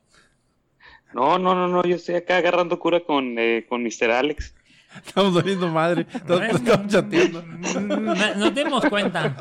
No, 1.13 1.37
no, 1.37 1.53
no, 1.55 1.67
no, 1.67 1.83
yo 1.83 1.95
estoy 1.95 2.15
acá 2.15 2.37
agarrando 2.37 2.79
cura 2.79 3.01
con, 3.01 3.35
eh, 3.37 3.65
con 3.67 3.83
Mr. 3.83 4.11
Alex. 4.11 4.55
Estamos 5.05 5.33
doliendo 5.33 5.67
madre. 5.69 6.05
Estamos 6.13 6.87
chateando. 6.87 7.41
Nos 8.37 8.53
dimos 8.53 8.85
cuenta. 8.85 9.35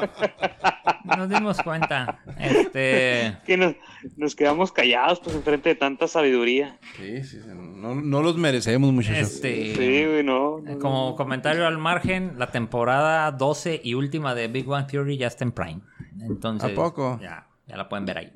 Nos 1.04 1.28
dimos 1.28 1.60
cuenta. 1.62 2.20
Este. 2.38 3.36
Que 3.44 3.56
nos, 3.56 3.74
nos 4.16 4.36
quedamos 4.36 4.70
callados 4.70 5.18
pues 5.20 5.34
enfrente 5.34 5.70
de 5.70 5.74
tanta 5.74 6.06
sabiduría. 6.06 6.78
Sí, 6.96 7.24
sí, 7.24 7.40
sí, 7.40 7.48
no, 7.48 7.96
no 7.96 8.22
los 8.22 8.36
merecemos, 8.36 8.92
muchachos. 8.92 9.18
Este. 9.34 9.74
Sí, 9.74 10.04
güey, 10.06 10.22
no. 10.22 10.60
no, 10.60 10.78
Como 10.78 11.10
no. 11.10 11.16
comentario 11.16 11.66
al 11.66 11.78
margen, 11.78 12.34
la 12.38 12.52
temporada 12.52 13.30
12 13.32 13.80
y 13.82 13.94
última 13.94 14.36
de 14.36 14.46
Big 14.46 14.66
Bang 14.66 14.86
Theory 14.86 15.16
ya 15.16 15.26
está 15.26 15.42
en 15.44 15.52
Prime. 15.52 15.80
Entonces, 16.20 16.70
¿A 16.70 16.74
poco? 16.74 17.18
Ya, 17.20 17.48
ya 17.66 17.76
la 17.76 17.88
pueden 17.88 18.06
ver 18.06 18.18
ahí. 18.18 18.32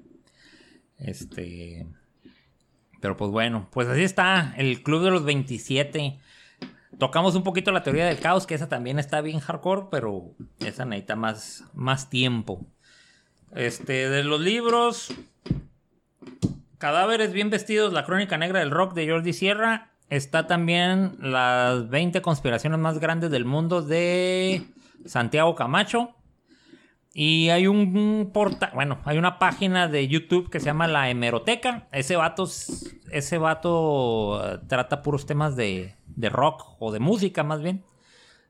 Este. 0.98 1.86
Pero 3.00 3.16
pues 3.16 3.30
bueno, 3.30 3.68
pues 3.70 3.88
así 3.88 4.02
está 4.02 4.54
el 4.56 4.82
Club 4.82 5.04
de 5.04 5.10
los 5.10 5.24
27. 5.24 6.18
Tocamos 6.98 7.34
un 7.34 7.42
poquito 7.42 7.72
la 7.72 7.82
teoría 7.82 8.06
del 8.06 8.20
caos, 8.20 8.46
que 8.46 8.54
esa 8.54 8.68
también 8.68 8.98
está 8.98 9.20
bien 9.20 9.40
hardcore, 9.40 9.88
pero 9.90 10.32
esa 10.60 10.84
necesita 10.84 11.16
más, 11.16 11.64
más 11.74 12.08
tiempo. 12.08 12.66
Este, 13.52 14.08
de 14.08 14.24
los 14.24 14.40
libros, 14.40 15.12
Cadáveres 16.84 17.32
bien 17.32 17.48
vestidos, 17.48 17.94
la 17.94 18.04
crónica 18.04 18.36
negra 18.36 18.60
del 18.60 18.70
rock 18.70 18.92
de 18.92 19.08
Jordi 19.08 19.32
Sierra. 19.32 19.92
Está 20.10 20.46
también 20.46 21.16
las 21.18 21.88
20 21.88 22.20
conspiraciones 22.20 22.78
más 22.78 22.98
grandes 22.98 23.30
del 23.30 23.46
mundo 23.46 23.80
de 23.80 24.66
Santiago 25.06 25.54
Camacho. 25.54 26.14
Y 27.16 27.50
hay 27.50 27.68
un 27.68 28.32
portal, 28.34 28.72
bueno, 28.74 28.98
hay 29.04 29.18
una 29.18 29.38
página 29.38 29.86
de 29.86 30.08
YouTube 30.08 30.50
que 30.50 30.58
se 30.58 30.66
llama 30.66 30.88
La 30.88 31.08
Hemeroteca. 31.08 31.86
Ese 31.92 32.16
vato, 32.16 32.42
ese 33.12 33.38
vato 33.38 34.44
eh, 34.44 34.58
trata 34.68 35.00
puros 35.00 35.24
temas 35.24 35.54
de, 35.54 35.94
de 36.16 36.28
rock 36.28 36.76
o 36.80 36.90
de 36.90 36.98
música 36.98 37.44
más 37.44 37.62
bien. 37.62 37.84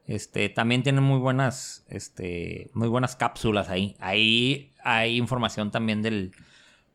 Este, 0.06 0.48
también 0.48 0.82
tiene 0.82 1.02
muy 1.02 1.18
buenas, 1.18 1.84
este, 1.90 2.70
muy 2.72 2.88
buenas 2.88 3.16
cápsulas 3.16 3.68
ahí. 3.68 3.96
Ahí 3.98 4.72
hay 4.82 5.18
información 5.18 5.70
también 5.70 6.00
del, 6.00 6.32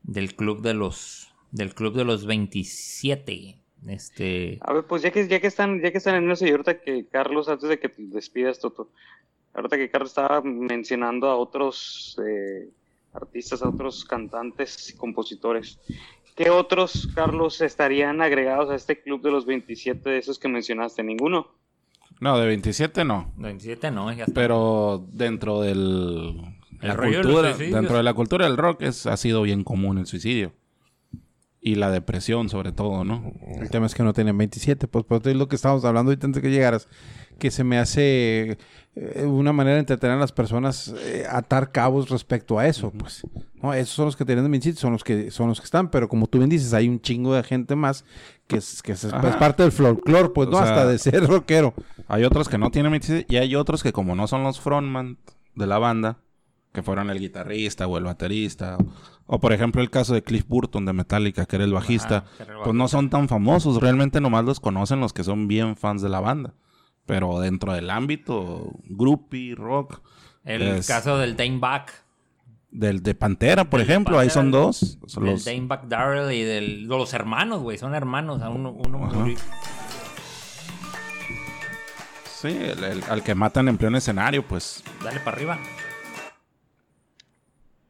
del 0.02 0.34
club 0.34 0.62
de 0.62 0.74
los, 0.74 1.32
del 1.52 1.72
club 1.72 1.94
de 1.94 2.04
los 2.04 2.26
27. 2.26 3.58
Este, 3.86 4.58
A 4.62 4.72
ver, 4.72 4.84
pues 4.84 5.02
ya 5.02 5.12
que, 5.12 5.26
ya 5.28 5.40
que 5.40 5.46
están, 5.46 5.80
ya 5.80 5.92
que 5.92 5.98
están 5.98 6.16
en 6.16 6.30
eso, 6.30 6.46
y 6.46 6.50
ahorita 6.50 6.80
que 6.80 7.06
Carlos, 7.06 7.48
antes 7.48 7.68
de 7.68 7.78
que 7.78 7.88
te 7.88 8.02
despidas, 8.02 8.58
Toto, 8.58 8.90
ahorita 9.54 9.76
que 9.76 9.90
Carlos 9.90 10.10
estaba 10.10 10.40
mencionando 10.42 11.28
a 11.28 11.36
otros 11.36 12.18
eh, 12.26 12.68
artistas, 13.12 13.62
a 13.62 13.68
otros 13.68 14.04
cantantes 14.04 14.90
y 14.90 14.96
compositores, 14.96 15.78
¿qué 16.36 16.50
otros, 16.50 17.08
Carlos, 17.14 17.60
estarían 17.60 18.22
agregados 18.22 18.70
a 18.70 18.74
este 18.74 19.00
club 19.00 19.22
de 19.22 19.30
los 19.30 19.46
27 19.46 20.08
de 20.08 20.18
esos 20.18 20.38
que 20.38 20.48
mencionaste? 20.48 21.02
¿Ninguno? 21.02 21.48
No, 22.20 22.38
de 22.38 22.46
27 22.46 23.04
no. 23.04 23.32
27 23.36 23.90
no, 23.90 24.12
ya 24.12 24.24
está. 24.24 24.34
Pero 24.34 25.06
dentro 25.10 25.60
del 25.62 26.36
El 26.82 26.88
de 26.88 26.96
cultura, 26.96 27.50
suicidios. 27.50 27.74
dentro 27.74 27.96
de 27.96 28.02
la 28.02 28.14
cultura 28.14 28.46
del 28.46 28.58
rock 28.58 28.82
es, 28.82 29.06
ha 29.06 29.16
sido 29.16 29.42
bien 29.42 29.64
común 29.64 29.98
el 29.98 30.06
suicidio. 30.06 30.52
Y 31.62 31.74
la 31.74 31.90
depresión 31.90 32.48
sobre 32.48 32.72
todo, 32.72 33.04
¿no? 33.04 33.32
El 33.60 33.68
tema 33.70 33.84
es 33.86 33.94
que 33.94 34.02
no 34.02 34.14
tienen 34.14 34.36
27, 34.38 34.86
pues 34.88 35.04
por 35.04 35.20
eso 35.20 35.30
es 35.30 35.36
lo 35.36 35.48
que 35.48 35.56
estábamos 35.56 35.84
hablando 35.84 36.10
ahorita 36.10 36.26
antes 36.26 36.42
de 36.42 36.48
que 36.48 36.54
llegaras, 36.54 36.88
que 37.38 37.50
se 37.50 37.64
me 37.64 37.78
hace 37.78 38.56
eh, 38.96 39.24
una 39.24 39.52
manera 39.52 39.74
de 39.74 39.80
entretener 39.80 40.16
a 40.16 40.20
las 40.20 40.32
personas 40.32 40.92
eh, 40.98 41.24
atar 41.30 41.70
cabos 41.70 42.10
respecto 42.10 42.58
a 42.58 42.66
eso, 42.66 42.90
pues. 42.90 43.22
No, 43.62 43.72
esos 43.72 43.94
son 43.94 44.06
los 44.06 44.16
que 44.16 44.24
tienen 44.24 44.50
27, 44.50 44.80
son 44.80 44.92
los 44.92 45.04
que 45.04 45.30
son 45.30 45.48
los 45.48 45.60
que 45.60 45.64
están, 45.64 45.90
pero 45.90 46.08
como 46.08 46.26
tú 46.26 46.38
bien 46.38 46.50
dices, 46.50 46.74
hay 46.74 46.88
un 46.88 47.00
chingo 47.00 47.34
de 47.34 47.42
gente 47.44 47.76
más 47.76 48.04
que 48.46 48.56
es, 48.56 48.82
que 48.82 48.92
es, 48.92 49.06
parte 49.38 49.62
del 49.62 49.70
folclore, 49.70 50.30
pues 50.30 50.48
O 50.48 50.52
no, 50.52 50.58
sea, 50.58 50.66
hasta 50.66 50.86
de 50.86 50.98
ser 50.98 51.26
rockero. 51.26 51.72
Hay 52.08 52.24
otros 52.24 52.48
que 52.48 52.58
no 52.58 52.70
tienen 52.70 52.90
27 52.90 53.32
y 53.32 53.36
hay 53.36 53.54
otros 53.54 53.82
que 53.82 53.92
como 53.92 54.16
no 54.16 54.26
son 54.26 54.42
los 54.42 54.60
frontman 54.60 55.18
de 55.54 55.66
la 55.68 55.78
banda, 55.78 56.18
que 56.72 56.82
fueron 56.82 57.10
el 57.10 57.18
guitarrista 57.20 57.86
o 57.86 57.98
el 57.98 58.04
baterista 58.04 58.78
O 59.26 59.40
por 59.40 59.52
ejemplo 59.52 59.82
el 59.82 59.90
caso 59.90 60.14
de 60.14 60.22
Cliff 60.22 60.46
Burton 60.46 60.84
de 60.84 60.92
Metallica, 60.92 61.46
que 61.46 61.56
era 61.56 61.64
el 61.64 61.72
bajista. 61.72 62.24
Ajá, 62.40 62.46
Pues 62.64 62.74
no 62.74 62.88
son 62.88 63.08
tan 63.08 63.28
famosos, 63.28 63.80
realmente 63.80 64.20
nomás 64.20 64.44
los 64.44 64.58
conocen 64.58 64.98
los 64.98 65.12
que 65.12 65.22
son 65.22 65.46
bien 65.46 65.76
fans 65.76 66.02
de 66.02 66.08
la 66.08 66.18
banda. 66.18 66.54
Pero 67.10 67.40
dentro 67.40 67.72
del 67.72 67.90
ámbito 67.90 68.70
groupie, 68.86 69.54
rock, 69.54 70.00
El 70.44 70.62
Es- 70.62 70.86
caso 70.86 71.18
del 71.18 71.36
Dane 71.36 71.58
Back. 71.58 71.92
del 72.70 73.02
de 73.02 73.14
Pantera, 73.14 73.64
por 73.68 73.80
Del 73.80 73.88
ejemplo, 73.90 74.18
ahí 74.18 74.30
son 74.30 74.50
dos. 74.50 74.98
Son 75.06 75.24
Del 75.24 75.32
los- 75.34 75.44
Dane 75.44 75.66
Back 75.66 75.86
Darrell 75.88 76.32
y 76.32 76.42
del, 76.42 76.82
de 76.88 76.96
los 76.96 77.12
hermanos, 77.12 77.60
güey. 77.62 77.76
Son 77.78 77.94
hermanos. 77.94 78.40
a 78.42 78.48
Uno, 78.48 78.70
uno 78.70 79.26
Sí, 82.40 82.48
el- 82.48 82.84
el- 82.84 83.04
al 83.04 83.22
que 83.22 83.34
matan 83.34 83.68
en 83.68 83.76
pleno 83.76 83.98
escenario, 83.98 84.46
pues. 84.46 84.82
Dale 85.04 85.20
para 85.20 85.36
arriba. 85.36 85.58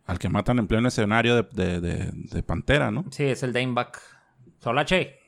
Al 0.06 0.18
que 0.18 0.28
matan 0.28 0.58
en 0.58 0.66
pleno 0.66 0.88
escenario 0.88 1.36
de, 1.36 1.42
de- 1.52 1.80
de- 1.80 2.10
de 2.12 2.42
Pantera, 2.42 2.90
¿no? 2.90 3.04
Sí, 3.12 3.24
es 3.24 3.42
el 3.44 3.52
Dane 3.52 3.72
Back. 3.72 4.00
Solache. 4.58 5.18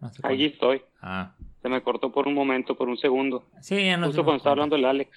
No 0.00 0.10
sé 0.10 0.20
Allí 0.24 0.44
estoy. 0.46 0.82
Ah. 1.00 1.34
Se 1.62 1.68
me 1.68 1.82
cortó 1.82 2.12
por 2.12 2.28
un 2.28 2.34
momento, 2.34 2.76
por 2.76 2.88
un 2.88 2.96
segundo. 2.96 3.44
Sí, 3.60 3.84
ya 3.84 3.96
no 3.96 4.06
Justo 4.06 4.22
cuando 4.24 4.36
estaba 4.38 4.52
hablando 4.52 4.76
el 4.76 4.84
Alex. 4.84 5.10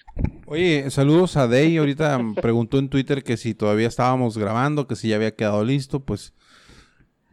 Oye, 0.47 0.89
saludos 0.89 1.37
a 1.37 1.47
Day. 1.47 1.77
Ahorita 1.77 2.19
preguntó 2.41 2.79
en 2.79 2.89
Twitter 2.89 3.23
que 3.23 3.37
si 3.37 3.53
todavía 3.53 3.87
estábamos 3.87 4.37
grabando, 4.37 4.87
que 4.87 4.95
si 4.95 5.09
ya 5.09 5.17
había 5.17 5.35
quedado 5.35 5.63
listo. 5.63 5.99
Pues, 5.99 6.33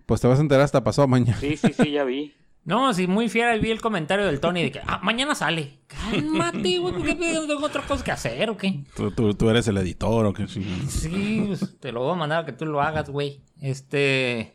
pues 0.04 0.20
te 0.20 0.28
vas 0.28 0.38
a 0.38 0.42
enterar 0.42 0.64
hasta 0.64 0.84
pasado 0.84 1.08
mañana. 1.08 1.38
Sí, 1.40 1.56
sí, 1.56 1.72
sí, 1.72 1.90
ya 1.92 2.04
vi. 2.04 2.34
No, 2.64 2.92
sí, 2.92 3.06
muy 3.06 3.30
fiera. 3.30 3.56
Vi 3.56 3.70
el 3.70 3.80
comentario 3.80 4.26
del 4.26 4.40
Tony 4.40 4.62
de 4.64 4.70
que, 4.70 4.80
ah, 4.86 5.00
mañana 5.02 5.34
sale. 5.34 5.78
Cálmate, 5.86 6.78
güey, 6.78 6.92
porque 6.92 7.14
tengo 7.14 7.56
otra 7.64 7.80
cosa 7.80 8.04
que 8.04 8.10
hacer 8.10 8.50
o 8.50 8.58
qué. 8.58 8.80
Tú, 8.94 9.10
tú- 9.10 9.32
tú 9.32 9.48
eres 9.48 9.66
el 9.68 9.78
editor 9.78 10.26
o 10.26 10.34
qué? 10.34 10.46
Sí, 10.48 11.44
pues, 11.46 11.80
te 11.80 11.92
lo 11.92 12.02
voy 12.02 12.12
a 12.12 12.16
mandar 12.16 12.42
a 12.42 12.44
que 12.44 12.52
tú 12.52 12.66
lo 12.66 12.82
hagas, 12.82 13.08
güey. 13.08 13.40
Este. 13.62 14.54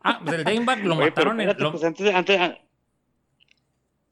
Ah, 0.00 0.20
pues 0.22 0.36
el 0.38 0.44
Daneback 0.44 0.84
lo 0.84 0.94
Oye, 0.96 1.10
pero 1.10 1.30
mataron 1.32 1.40
en. 1.40 1.48
espérate, 1.48 1.62
Lo, 1.64 1.70
pues 1.72 1.82
antes, 1.82 2.14
antes... 2.14 2.40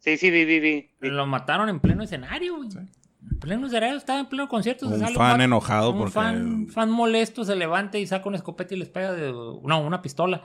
Sí, 0.05 0.19
sí, 0.19 0.31
vi, 0.31 0.45
vi, 0.45 0.61
vi. 0.61 0.91
lo 1.09 1.25
mataron 1.27 1.71
en 1.71 1.81
pleno 1.81 2.03
escenario, 2.03 2.57
güey. 2.57 2.69
En 2.77 3.39
pleno 3.41 3.67
escenario, 3.69 3.97
estaba 3.97 4.21
en 4.21 4.27
pleno 4.27 4.49
concierto. 4.49 4.87
se 4.89 5.03
Un 5.03 5.15
fan 5.15 5.41
enojado 5.41 5.93
un 5.93 5.99
porque- 5.99 6.13
Fan, 6.13 6.69
fan 6.69 6.91
molesto 6.91 7.43
se 7.43 7.57
levanta 7.57 7.97
y 7.99 8.07
saca 8.07 8.29
una 8.29 8.37
escopeta 8.37 8.75
y 8.75 8.77
les 8.77 8.91
pega 8.91 9.13
de. 9.13 9.33
No, 9.33 9.81
una 9.81 10.03
pistola. 10.03 10.43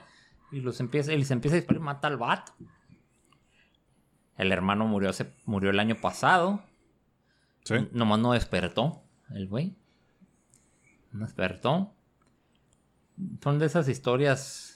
Y 0.50 0.60
los 0.60 0.80
empieza, 0.80 1.12
y 1.12 1.18
les 1.18 1.30
empieza 1.30 1.56
a 1.56 1.60
disparar 1.60 1.82
y 1.82 1.84
mata 1.84 2.08
al 2.08 2.16
vato. 2.16 2.52
El 4.38 4.50
hermano 4.50 4.86
murió, 4.86 5.10
hace, 5.10 5.30
murió 5.44 5.68
el 5.68 5.78
año 5.78 5.96
pasado. 5.96 6.62
Sí. 7.64 7.74
Nomás 7.92 8.18
no 8.18 8.32
despertó, 8.32 9.02
el 9.34 9.46
güey. 9.46 9.76
No 11.12 11.26
despertó. 11.26 11.92
Son 13.42 13.58
de 13.58 13.66
esas 13.66 13.88
historias. 13.90 14.69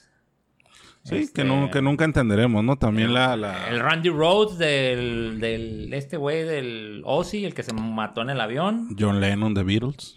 Sí, 1.05 1.17
este, 1.17 1.43
que, 1.43 1.45
nu- 1.49 1.71
que 1.71 1.83
nunca 1.83 2.05
entenderemos, 2.05 2.65
¿no? 2.65 2.77
También 2.77 3.13
la... 3.13 3.37
la- 3.37 3.69
El 3.69 3.81
Randy 3.81 4.09
Rhodes 4.09 4.57
del, 4.59 5.39
del 5.39 5.93
este 5.93 6.17
güey 6.17 6.45
del 6.45 7.03
Ozzy, 7.05 7.45
el 7.45 7.53
que 7.55 7.63
se 7.63 7.73
mató 7.75 8.23
en 8.23 8.31
el 8.31 8.41
avión. 8.41 8.97
John 8.99 9.21
Lennon 9.21 9.53
de 9.55 9.63
Beatles. 9.65 10.17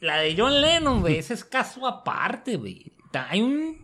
La 0.00 0.16
de 0.16 0.34
John 0.36 0.60
Lennon, 0.60 1.00
güey, 1.00 1.18
ese 1.18 1.34
es 1.34 1.44
caso 1.44 1.86
aparte, 1.86 2.56
güey. 2.56 2.92
Hay 3.28 3.40
un. 3.42 3.76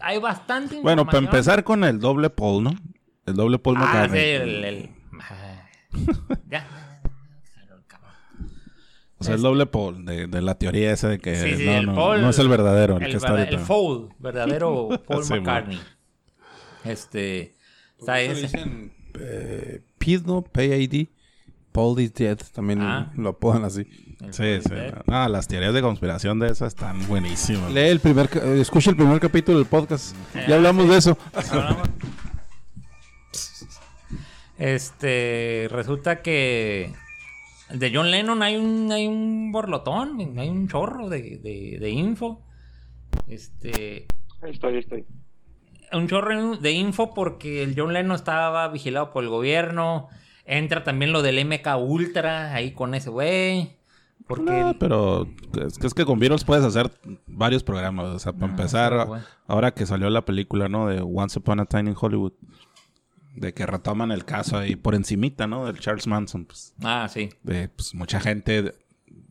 Hay 0.00 0.18
bastante. 0.18 0.80
Bueno, 0.80 1.06
para 1.06 1.18
empezar 1.18 1.62
con 1.62 1.84
el 1.84 2.00
doble 2.00 2.28
Paul, 2.30 2.64
¿no? 2.64 2.74
El 3.24 3.34
doble 3.34 3.60
Paul 3.60 3.76
Ah, 3.78 3.80
McCartney. 3.84 4.20
sí, 4.20 4.26
el. 4.30 4.64
el- 4.64 4.90
Ah. 5.20 5.68
ya. 6.50 6.91
O 9.22 9.24
sea, 9.24 9.34
el 9.34 9.42
doble 9.42 9.66
Paul, 9.66 10.04
de, 10.04 10.26
de 10.26 10.42
la 10.42 10.54
teoría 10.56 10.92
esa 10.92 11.08
de 11.08 11.18
que 11.18 11.34
Sí, 11.36 11.56
sí, 11.56 11.64
no, 11.66 11.72
el 11.72 11.86
no, 11.86 11.94
Paul- 11.94 12.20
no 12.20 12.30
es 12.30 12.38
el 12.38 12.48
verdadero, 12.48 12.96
el, 12.98 13.02
El, 13.04 13.10
que 13.10 13.16
está 13.16 13.30
verda- 13.32 13.44
ahorita. 13.44 13.60
el 13.60 13.66
Fold, 13.66 14.12
verdadero 14.18 14.88
Paul 15.08 15.24
Sí, 15.24 15.34
McCartney. 15.34 15.80
Este. 16.84 17.54
Está 17.98 18.20
ese. 18.20 18.42
dicen 18.42 18.92
eh, 19.18 19.80
PID, 19.98 20.22
¿no? 20.26 20.42
PID. 20.42 21.06
Paul 21.72 21.98
is 22.00 22.12
dead. 22.12 22.38
También 22.52 22.82
Ah. 22.82 23.10
lo 23.16 23.30
apodan 23.30 23.64
así. 23.64 23.84
Sí, 24.30 24.60
sí. 24.62 24.74
No, 25.06 25.28
las 25.28 25.48
teorías 25.48 25.72
de 25.72 25.80
conspiración 25.80 26.38
de 26.38 26.48
esas 26.48 26.68
están 26.74 27.06
buenísimas. 27.08 27.72
Lee 27.72 27.88
el 27.88 27.98
primer... 28.00 28.28
eh, 28.34 28.60
Escucha 28.60 28.90
el 28.90 28.96
primer 28.96 29.18
capítulo 29.20 29.58
del 29.58 29.66
podcast. 29.66 30.14
Eh, 30.34 30.44
Ya 30.48 30.56
hablamos 30.56 30.88
de 30.88 30.98
eso. 30.98 31.16
Hablamos. 31.50 31.88
Este, 34.58 35.68
resulta 35.70 36.22
que 36.22 36.92
de 37.72 37.90
John 37.94 38.10
Lennon 38.10 38.42
hay 38.42 38.56
un, 38.56 38.90
hay 38.92 39.06
un 39.06 39.50
borlotón, 39.52 40.18
hay 40.38 40.48
un 40.48 40.68
chorro 40.68 41.08
de, 41.08 41.38
de, 41.38 41.78
de 41.80 41.90
info. 41.90 42.42
Este, 43.28 44.06
Ahí 44.42 44.50
estoy, 44.50 44.72
ahí 44.74 44.78
estoy. 44.80 45.04
un 45.92 46.08
chorro 46.08 46.56
de 46.56 46.72
info 46.72 47.14
porque 47.14 47.62
el 47.62 47.74
John 47.76 47.92
Lennon 47.92 48.16
estaba 48.16 48.68
vigilado 48.68 49.10
por 49.12 49.22
el 49.24 49.30
gobierno. 49.30 50.08
Entra 50.44 50.82
también 50.82 51.12
lo 51.12 51.22
del 51.22 51.44
MK 51.44 51.76
Ultra 51.78 52.54
ahí 52.54 52.72
con 52.72 52.94
ese 52.94 53.10
güey. 53.10 53.76
Porque 54.26 54.44
No, 54.44 54.70
el- 54.70 54.78
pero 54.78 55.26
es 55.66 55.78
que, 55.78 55.86
es 55.86 55.94
que 55.94 56.04
con 56.04 56.18
Beatles 56.18 56.44
puedes 56.44 56.64
hacer 56.64 56.90
varios 57.26 57.62
programas. 57.62 58.06
O 58.06 58.18
sea, 58.18 58.32
para 58.32 58.46
No, 58.46 58.52
empezar, 58.52 59.06
ahora 59.46 59.72
que 59.74 59.86
salió 59.86 60.10
la 60.10 60.24
película, 60.24 60.68
¿no? 60.68 60.88
De 60.88 61.00
Once 61.00 61.38
Upon 61.38 61.60
a 61.60 61.66
Time 61.66 61.90
in 61.90 61.96
Hollywood. 61.98 62.32
De 63.34 63.54
que 63.54 63.64
retoman 63.66 64.10
el 64.12 64.24
caso 64.24 64.58
ahí 64.58 64.76
por 64.76 64.94
encimita, 64.94 65.46
¿no? 65.46 65.64
Del 65.66 65.78
Charles 65.80 66.06
Manson. 66.06 66.44
Pues, 66.44 66.74
Ah, 66.82 67.08
sí. 67.10 67.30
de, 67.42 67.68
pues, 67.68 67.94
mucha 67.94 68.20
gente 68.20 68.62
de- 68.62 68.74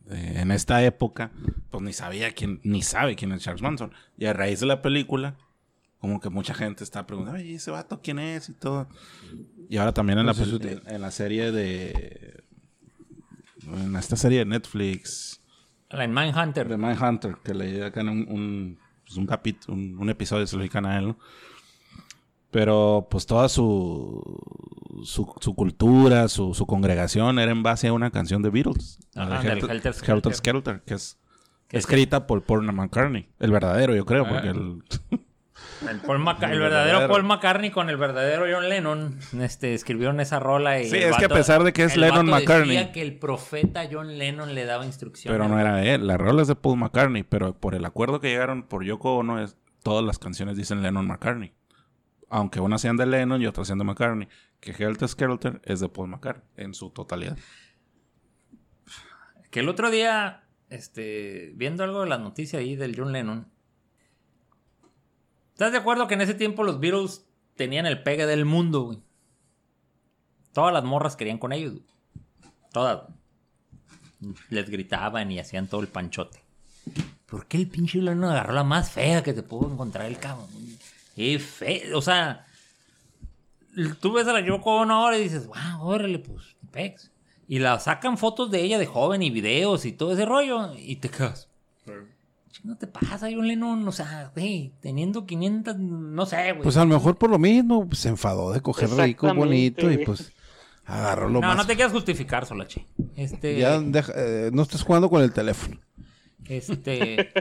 de- 0.06 0.40
en 0.40 0.50
esta 0.50 0.82
época, 0.84 1.30
pues 1.70 1.82
ni 1.84 1.92
sabía 1.92 2.32
quién, 2.32 2.60
ni 2.64 2.82
sabe 2.82 3.14
quién 3.16 3.32
es 3.32 3.42
Charles 3.42 3.62
Manson. 3.62 3.92
Y 4.18 4.26
a 4.26 4.32
raíz 4.32 4.60
de 4.60 4.66
la 4.66 4.82
película, 4.82 5.36
como 5.98 6.18
que 6.20 6.30
mucha 6.30 6.52
gente 6.52 6.82
está 6.82 7.06
preguntando, 7.06 7.38
oye, 7.40 7.54
ese 7.54 7.70
vato 7.70 8.00
quién 8.02 8.18
es 8.18 8.48
y 8.48 8.54
todo. 8.54 8.88
Y 9.68 9.76
ahora 9.76 9.92
también 9.94 10.18
en, 10.18 10.26
la, 10.26 10.34
Pues 10.34 10.48
en, 10.52 10.82
en 10.86 11.00
la 11.00 11.10
serie 11.12 11.52
de... 11.52 12.42
En 13.64 13.94
esta 13.94 14.16
serie 14.16 14.40
de 14.40 14.44
Netflix, 14.46 15.40
La 15.90 16.02
en 16.04 16.12
Mindhunter. 16.12 16.68
de 16.68 16.76
Mindhunter, 16.76 17.36
que 17.44 17.54
le 17.54 17.72
dedican 17.72 18.08
un, 18.08 18.26
un, 18.28 18.78
pues, 19.04 19.16
un 19.16 19.26
capítulo, 19.26 19.74
un, 19.74 19.96
un 19.98 20.10
episodio, 20.10 20.44
se 20.48 20.56
lo 20.56 20.60
dedican 20.62 20.84
a 20.86 20.98
él, 20.98 21.06
¿no? 21.08 21.18
Pero 22.52 23.08
pues 23.10 23.26
toda 23.26 23.48
su, 23.48 24.22
su, 25.04 25.34
su 25.40 25.54
cultura, 25.54 26.28
su, 26.28 26.54
su 26.54 26.66
congregación 26.66 27.38
era 27.40 27.50
en 27.50 27.62
base 27.64 27.88
a 27.88 27.92
una 27.92 28.10
canción 28.10 28.42
de 28.42 28.50
Beatles. 28.50 28.98
Ajá, 29.16 29.40
de 29.42 29.48
del 29.48 29.58
Helter, 29.58 29.70
Helter 29.70 29.72
Helter 29.72 29.94
Skelter. 29.94 30.34
Skelter, 30.34 30.82
que 30.82 30.94
es 30.94 31.18
Que 31.66 31.78
es- 31.78 31.84
escrita 31.84 32.26
por 32.26 32.44
Paul 32.44 32.70
McCartney. 32.72 33.28
El 33.40 33.50
verdadero, 33.52 33.94
yo 33.96 34.04
creo, 34.06 34.28
porque 34.28 34.48
Ah. 34.48 34.52
el... 34.52 34.82
El, 35.88 35.98
Paul 36.00 36.18
Maca- 36.20 36.46
el 36.46 36.52
El 36.54 36.60
verdadero 36.60 36.98
verdadero. 37.00 37.08
Paul 37.12 37.24
McCartney 37.24 37.70
con 37.70 37.88
el 37.90 37.96
verdadero 37.96 38.44
John 38.52 38.68
Lennon 38.68 39.18
este, 39.40 39.74
escribieron 39.74 40.20
esa 40.20 40.38
rola. 40.38 40.80
Y 40.80 40.88
Sí, 40.88 40.96
es 40.96 41.16
que 41.16 41.24
a 41.24 41.28
vato- 41.28 41.34
pesar 41.34 41.64
de 41.64 41.72
que 41.72 41.84
es 41.84 41.94
el 41.94 42.02
Lennon 42.02 42.26
vato 42.26 42.40
McCartney. 42.40 42.76
Decía 42.76 42.92
que 42.92 43.02
el 43.02 43.18
profeta 43.18 43.88
John 43.90 44.16
Lennon 44.18 44.54
le 44.54 44.64
daba 44.64 44.86
instrucciones. 44.86 45.36
Pero 45.38 45.48
no 45.52 45.58
era 45.60 45.84
él, 45.84 46.06
la 46.06 46.16
rola 46.18 46.42
es 46.42 46.48
de 46.48 46.54
Paul 46.56 46.78
McCartney, 46.78 47.22
pero 47.24 47.54
por 47.54 47.74
el 47.74 47.84
acuerdo 47.84 48.20
que 48.20 48.28
llegaron 48.28 48.62
por 48.64 48.84
Yoko 48.84 49.16
Ono, 49.16 49.40
es, 49.42 49.56
todas 49.82 50.04
las 50.04 50.18
canciones 50.18 50.56
dicen 50.56 50.82
Lennon 50.82 51.06
McCartney. 51.06 51.52
Aunque 52.34 52.60
unas 52.60 52.80
sean 52.80 52.96
de 52.96 53.04
Lennon 53.04 53.42
y 53.42 53.46
otras 53.46 53.66
sean 53.66 53.78
de 53.78 53.84
McCartney. 53.84 54.26
Que 54.58 54.70
Helter 54.70 55.06
Skelter 55.06 55.60
es 55.64 55.80
de 55.80 55.90
Paul 55.90 56.08
McCartney 56.08 56.48
en 56.56 56.72
su 56.72 56.88
totalidad. 56.88 57.36
Que 59.50 59.60
el 59.60 59.68
otro 59.68 59.90
día, 59.90 60.42
este, 60.70 61.52
viendo 61.56 61.84
algo 61.84 62.00
de 62.00 62.08
las 62.08 62.20
noticias 62.20 62.58
ahí 62.58 62.74
del 62.74 62.96
John 62.96 63.12
Lennon. 63.12 63.52
¿Estás 65.50 65.72
de 65.72 65.78
acuerdo 65.78 66.08
que 66.08 66.14
en 66.14 66.22
ese 66.22 66.32
tiempo 66.32 66.64
los 66.64 66.80
Beatles 66.80 67.26
tenían 67.54 67.84
el 67.84 68.02
pegue 68.02 68.24
del 68.24 68.46
mundo, 68.46 68.80
güey? 68.80 69.02
Todas 70.54 70.72
las 70.72 70.84
morras 70.84 71.16
querían 71.16 71.36
con 71.36 71.52
ellos. 71.52 71.82
Todas. 72.72 73.10
Les 74.48 74.70
gritaban 74.70 75.30
y 75.30 75.38
hacían 75.38 75.66
todo 75.68 75.82
el 75.82 75.88
panchote. 75.88 76.42
¿Por 77.26 77.46
qué 77.46 77.58
el 77.58 77.68
pinche 77.68 78.00
Lennon 78.00 78.30
agarró 78.30 78.54
la 78.54 78.64
más 78.64 78.90
fea 78.90 79.22
que 79.22 79.34
te 79.34 79.42
pudo 79.42 79.70
encontrar 79.70 80.06
el 80.06 80.16
cabrón? 80.16 80.48
Feo. 81.38 81.98
O 81.98 82.02
sea, 82.02 82.46
tú 84.00 84.12
ves 84.12 84.26
a 84.26 84.32
la 84.32 84.40
Yoko 84.40 84.76
Ono 84.80 84.94
ahora 84.94 85.18
y 85.18 85.22
dices, 85.24 85.46
wow, 85.46 85.80
órale, 85.80 86.18
pues, 86.18 86.56
pex. 86.70 87.10
Y 87.48 87.58
la 87.58 87.78
sacan 87.80 88.16
fotos 88.18 88.50
de 88.50 88.62
ella 88.62 88.78
de 88.78 88.86
joven 88.86 89.22
y 89.22 89.30
videos 89.30 89.84
y 89.84 89.92
todo 89.92 90.12
ese 90.12 90.24
rollo. 90.24 90.72
Y 90.74 90.96
te 90.96 91.08
quedas. 91.10 91.48
No 92.64 92.76
te 92.76 92.86
pasa, 92.86 93.28
John 93.32 93.46
Lennon. 93.48 93.86
O 93.88 93.92
sea, 93.92 94.30
güey, 94.34 94.72
teniendo 94.80 95.26
500, 95.26 95.78
no 95.78 96.26
sé, 96.26 96.52
güey. 96.52 96.62
Pues 96.62 96.76
a 96.76 96.84
lo 96.84 96.94
mejor 96.94 97.16
por 97.18 97.28
lo 97.30 97.38
mismo 97.38 97.88
se 97.92 98.08
enfadó 98.08 98.52
de 98.52 98.60
coger 98.60 98.88
rico, 98.90 99.34
bonito 99.34 99.90
y 99.90 99.98
pues 99.98 100.32
agarró 100.84 101.28
lo 101.28 101.40
no, 101.40 101.48
más. 101.48 101.56
no 101.56 101.66
te 101.66 101.74
quieras 101.74 101.92
justificar, 101.92 102.46
Solache. 102.46 102.86
Este. 103.16 103.58
Ya 103.58 103.80
deja- 103.80 104.12
eh, 104.16 104.50
no 104.52 104.62
estés 104.62 104.82
jugando 104.82 105.10
con 105.10 105.22
el 105.22 105.32
teléfono. 105.32 105.80
Este. 106.46 107.32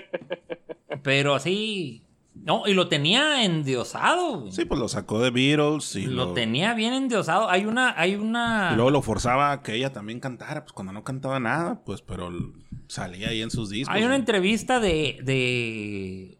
pero 1.03 1.35
así. 1.35 2.03
No, 2.33 2.65
y 2.65 2.73
lo 2.73 2.87
tenía 2.87 3.43
endiosado. 3.43 4.49
Sí, 4.51 4.65
pues 4.65 4.79
lo 4.79 4.87
sacó 4.87 5.19
de 5.19 5.31
Beatles 5.31 5.95
y 5.95 6.05
lo 6.05 6.27
lo, 6.27 6.33
tenía 6.33 6.73
bien 6.73 6.93
endiosado. 6.93 7.49
Hay 7.49 7.65
una, 7.65 7.93
hay 7.99 8.15
una. 8.15 8.71
y 8.71 8.75
luego 8.75 8.89
lo 8.89 9.01
forzaba 9.01 9.51
a 9.51 9.61
que 9.61 9.75
ella 9.75 9.91
también 9.91 10.19
cantara, 10.19 10.63
pues 10.63 10.73
cuando 10.73 10.93
no 10.93 11.03
cantaba 11.03 11.39
nada, 11.39 11.83
pues, 11.83 12.01
pero 12.01 12.31
Salía 12.91 13.29
ahí 13.29 13.41
en 13.41 13.49
sus 13.51 13.69
discos. 13.69 13.95
Hay 13.95 14.03
una 14.03 14.17
entrevista 14.17 14.81
de, 14.81 15.19
de, 15.23 16.37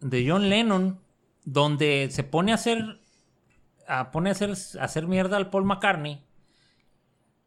de 0.00 0.30
John 0.30 0.48
Lennon 0.48 1.00
donde 1.44 2.08
se 2.12 2.22
pone 2.22 2.52
a 2.52 2.54
hacer, 2.54 3.00
a, 3.88 4.12
pone 4.12 4.28
a 4.28 4.32
hacer, 4.32 4.50
a 4.50 4.84
hacer 4.84 5.08
mierda 5.08 5.36
al 5.36 5.50
Paul 5.50 5.64
McCartney. 5.64 6.22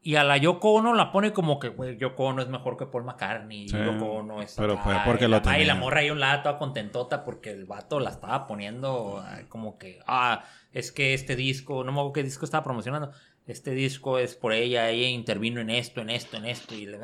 Y 0.07 0.17
a 0.17 0.23
la 0.23 0.37
Yoko 0.37 0.73
Ono 0.73 0.93
la 0.93 1.11
pone 1.11 1.33
como 1.33 1.57
que, 1.57 1.69
güey, 1.69 1.97
Yoko 1.97 2.25
Ono 2.25 2.43
es 2.43 2.47
mejor 2.47 2.77
que 2.77 2.85
Paul 2.85 3.05
McCartney. 3.05 3.67
Sí, 3.67 3.75
Yoko 3.75 4.05
Ono 4.17 4.39
es 4.43 4.53
pero 4.55 4.73
acá, 4.73 4.83
fue 4.83 4.95
porque 5.03 5.25
y 5.25 5.27
lo 5.27 5.37
la- 5.37 5.37
ay, 5.37 5.59
tenía. 5.61 5.73
la 5.73 5.79
morra 5.79 6.01
ahí 6.01 6.11
un 6.11 6.19
lado 6.19 6.43
toda 6.43 6.59
contentota 6.59 7.25
porque 7.25 7.49
el 7.49 7.65
vato 7.65 7.99
la 7.99 8.11
estaba 8.11 8.45
poniendo 8.45 9.25
como 9.49 9.79
que, 9.79 9.99
ah, 10.05 10.43
es 10.71 10.91
que 10.91 11.15
este 11.15 11.35
disco, 11.35 11.83
no 11.83 11.91
me 11.91 11.97
acuerdo 11.97 12.13
qué 12.13 12.23
disco 12.23 12.45
estaba 12.45 12.63
promocionando. 12.63 13.11
Este 13.47 13.71
disco 13.71 14.19
es 14.19 14.35
por 14.35 14.53
ella, 14.53 14.89
ella 14.91 15.07
intervino 15.07 15.59
en 15.59 15.71
esto, 15.71 16.01
en 16.01 16.11
esto, 16.11 16.37
en 16.37 16.45
esto. 16.45 16.75
Y 16.75 16.85
le, 16.85 16.99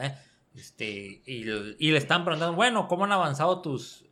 este, 0.53 1.23
y, 1.25 1.43
y 1.79 1.91
le 1.91 1.97
están 1.97 2.23
preguntando, 2.23 2.55
bueno, 2.55 2.87
¿cómo 2.87 3.05
han 3.05 3.11
avanzado 3.13 3.61
tus, 3.63 4.05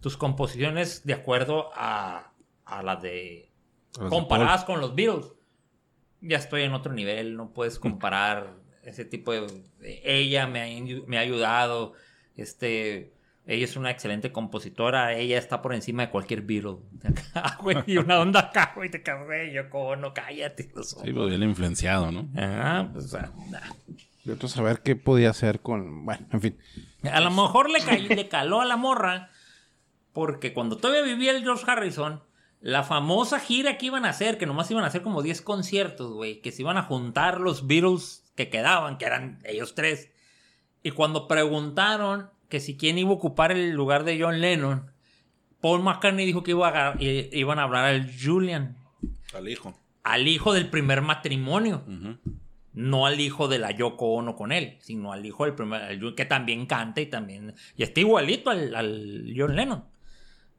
tus 0.00 0.18
composiciones 0.18 1.06
de 1.06 1.14
acuerdo 1.14 1.70
a, 1.74 2.32
a 2.66 2.82
las 2.82 3.00
de 3.00 3.50
Los 3.98 4.10
de 4.10 4.10
comparadas 4.10 4.64
con 4.64 4.80
los 4.80 4.94
Beatles. 4.94 5.32
Ya 6.20 6.36
estoy 6.38 6.62
en 6.62 6.72
otro 6.72 6.92
nivel, 6.92 7.36
no 7.36 7.50
puedes 7.52 7.78
comparar 7.78 8.54
ese 8.82 9.04
tipo 9.04 9.32
de... 9.32 9.46
Ella 10.04 10.46
me 10.46 10.62
ha, 10.62 11.06
me 11.06 11.18
ha 11.18 11.20
ayudado, 11.20 11.92
este... 12.36 13.12
Ella 13.48 13.64
es 13.64 13.76
una 13.76 13.92
excelente 13.92 14.32
compositora, 14.32 15.14
ella 15.14 15.38
está 15.38 15.62
por 15.62 15.72
encima 15.72 16.02
de 16.04 16.10
cualquier 16.10 16.42
Beatle. 16.42 16.78
Güey, 17.62 17.76
y 17.86 17.96
una 17.96 18.18
onda 18.18 18.40
acá, 18.40 18.72
güey, 18.74 18.90
te 18.90 19.04
cago, 19.04 19.26
güey, 19.26 19.52
yo 19.52 19.70
como 19.70 19.94
no, 19.94 20.12
cállate. 20.12 20.68
los 20.74 20.90
Sí, 20.90 21.12
pues 21.12 21.28
bien 21.28 21.44
influenciado, 21.44 22.10
¿no? 22.10 22.28
Ah, 22.36 22.88
pues, 22.92 23.14
ah, 23.14 23.30
nah. 23.50 24.32
Otro 24.32 24.48
saber 24.48 24.80
qué 24.82 24.96
podía 24.96 25.30
hacer 25.30 25.60
con. 25.60 26.04
Bueno, 26.04 26.26
en 26.32 26.40
fin. 26.40 26.58
A 27.08 27.20
lo 27.20 27.30
mejor 27.30 27.70
le, 27.70 27.78
cayó- 27.84 28.08
le 28.12 28.28
caló 28.28 28.60
a 28.60 28.64
la 28.64 28.76
morra 28.76 29.30
porque 30.12 30.52
cuando 30.52 30.78
todavía 30.78 31.02
vivía 31.04 31.30
el 31.30 31.42
George 31.44 31.64
Harrison, 31.70 32.20
la 32.60 32.82
famosa 32.82 33.38
gira 33.38 33.78
que 33.78 33.86
iban 33.86 34.04
a 34.04 34.10
hacer, 34.10 34.38
que 34.38 34.46
nomás 34.46 34.70
iban 34.70 34.84
a 34.84 34.88
hacer 34.88 35.02
como 35.02 35.22
10 35.22 35.42
conciertos, 35.42 36.12
güey, 36.12 36.40
que 36.40 36.52
se 36.52 36.62
iban 36.62 36.76
a 36.76 36.82
juntar 36.82 37.40
los 37.40 37.66
Beatles 37.66 38.24
que 38.34 38.48
quedaban, 38.48 38.98
que 38.98 39.04
eran 39.04 39.40
ellos 39.44 39.74
tres. 39.74 40.10
Y 40.82 40.90
cuando 40.92 41.28
preguntaron 41.28 42.30
que 42.48 42.60
si 42.60 42.76
quién 42.76 42.98
iba 42.98 43.10
a 43.10 43.14
ocupar 43.14 43.52
el 43.52 43.70
lugar 43.72 44.04
de 44.04 44.20
John 44.20 44.40
Lennon, 44.40 44.90
Paul 45.60 45.82
McCartney 45.82 46.26
dijo 46.26 46.42
que 46.42 46.52
iba 46.52 46.68
a 46.90 46.94
iban 47.00 47.58
a 47.58 47.62
hablar 47.64 47.86
al 47.86 48.10
Julian, 48.20 48.76
Al 49.34 49.48
hijo. 49.48 49.78
al 50.02 50.28
hijo 50.28 50.52
del 50.52 50.68
primer 50.70 51.02
matrimonio 51.02 51.82
no 52.72 53.06
al 53.06 53.18
hijo 53.20 53.48
de 53.48 53.58
la 53.58 53.70
Yoko 53.70 54.12
Ono 54.14 54.36
con 54.36 54.52
él, 54.52 54.76
sino 54.80 55.10
al 55.12 55.24
hijo 55.24 55.44
del 55.46 55.54
primer, 55.54 55.98
que 56.14 56.26
también 56.26 56.66
canta 56.66 57.00
y 57.00 57.06
también, 57.06 57.54
y 57.74 57.82
está 57.82 58.00
igualito 58.00 58.50
al, 58.50 58.74
al 58.74 59.32
John 59.34 59.56
Lennon. 59.56 59.84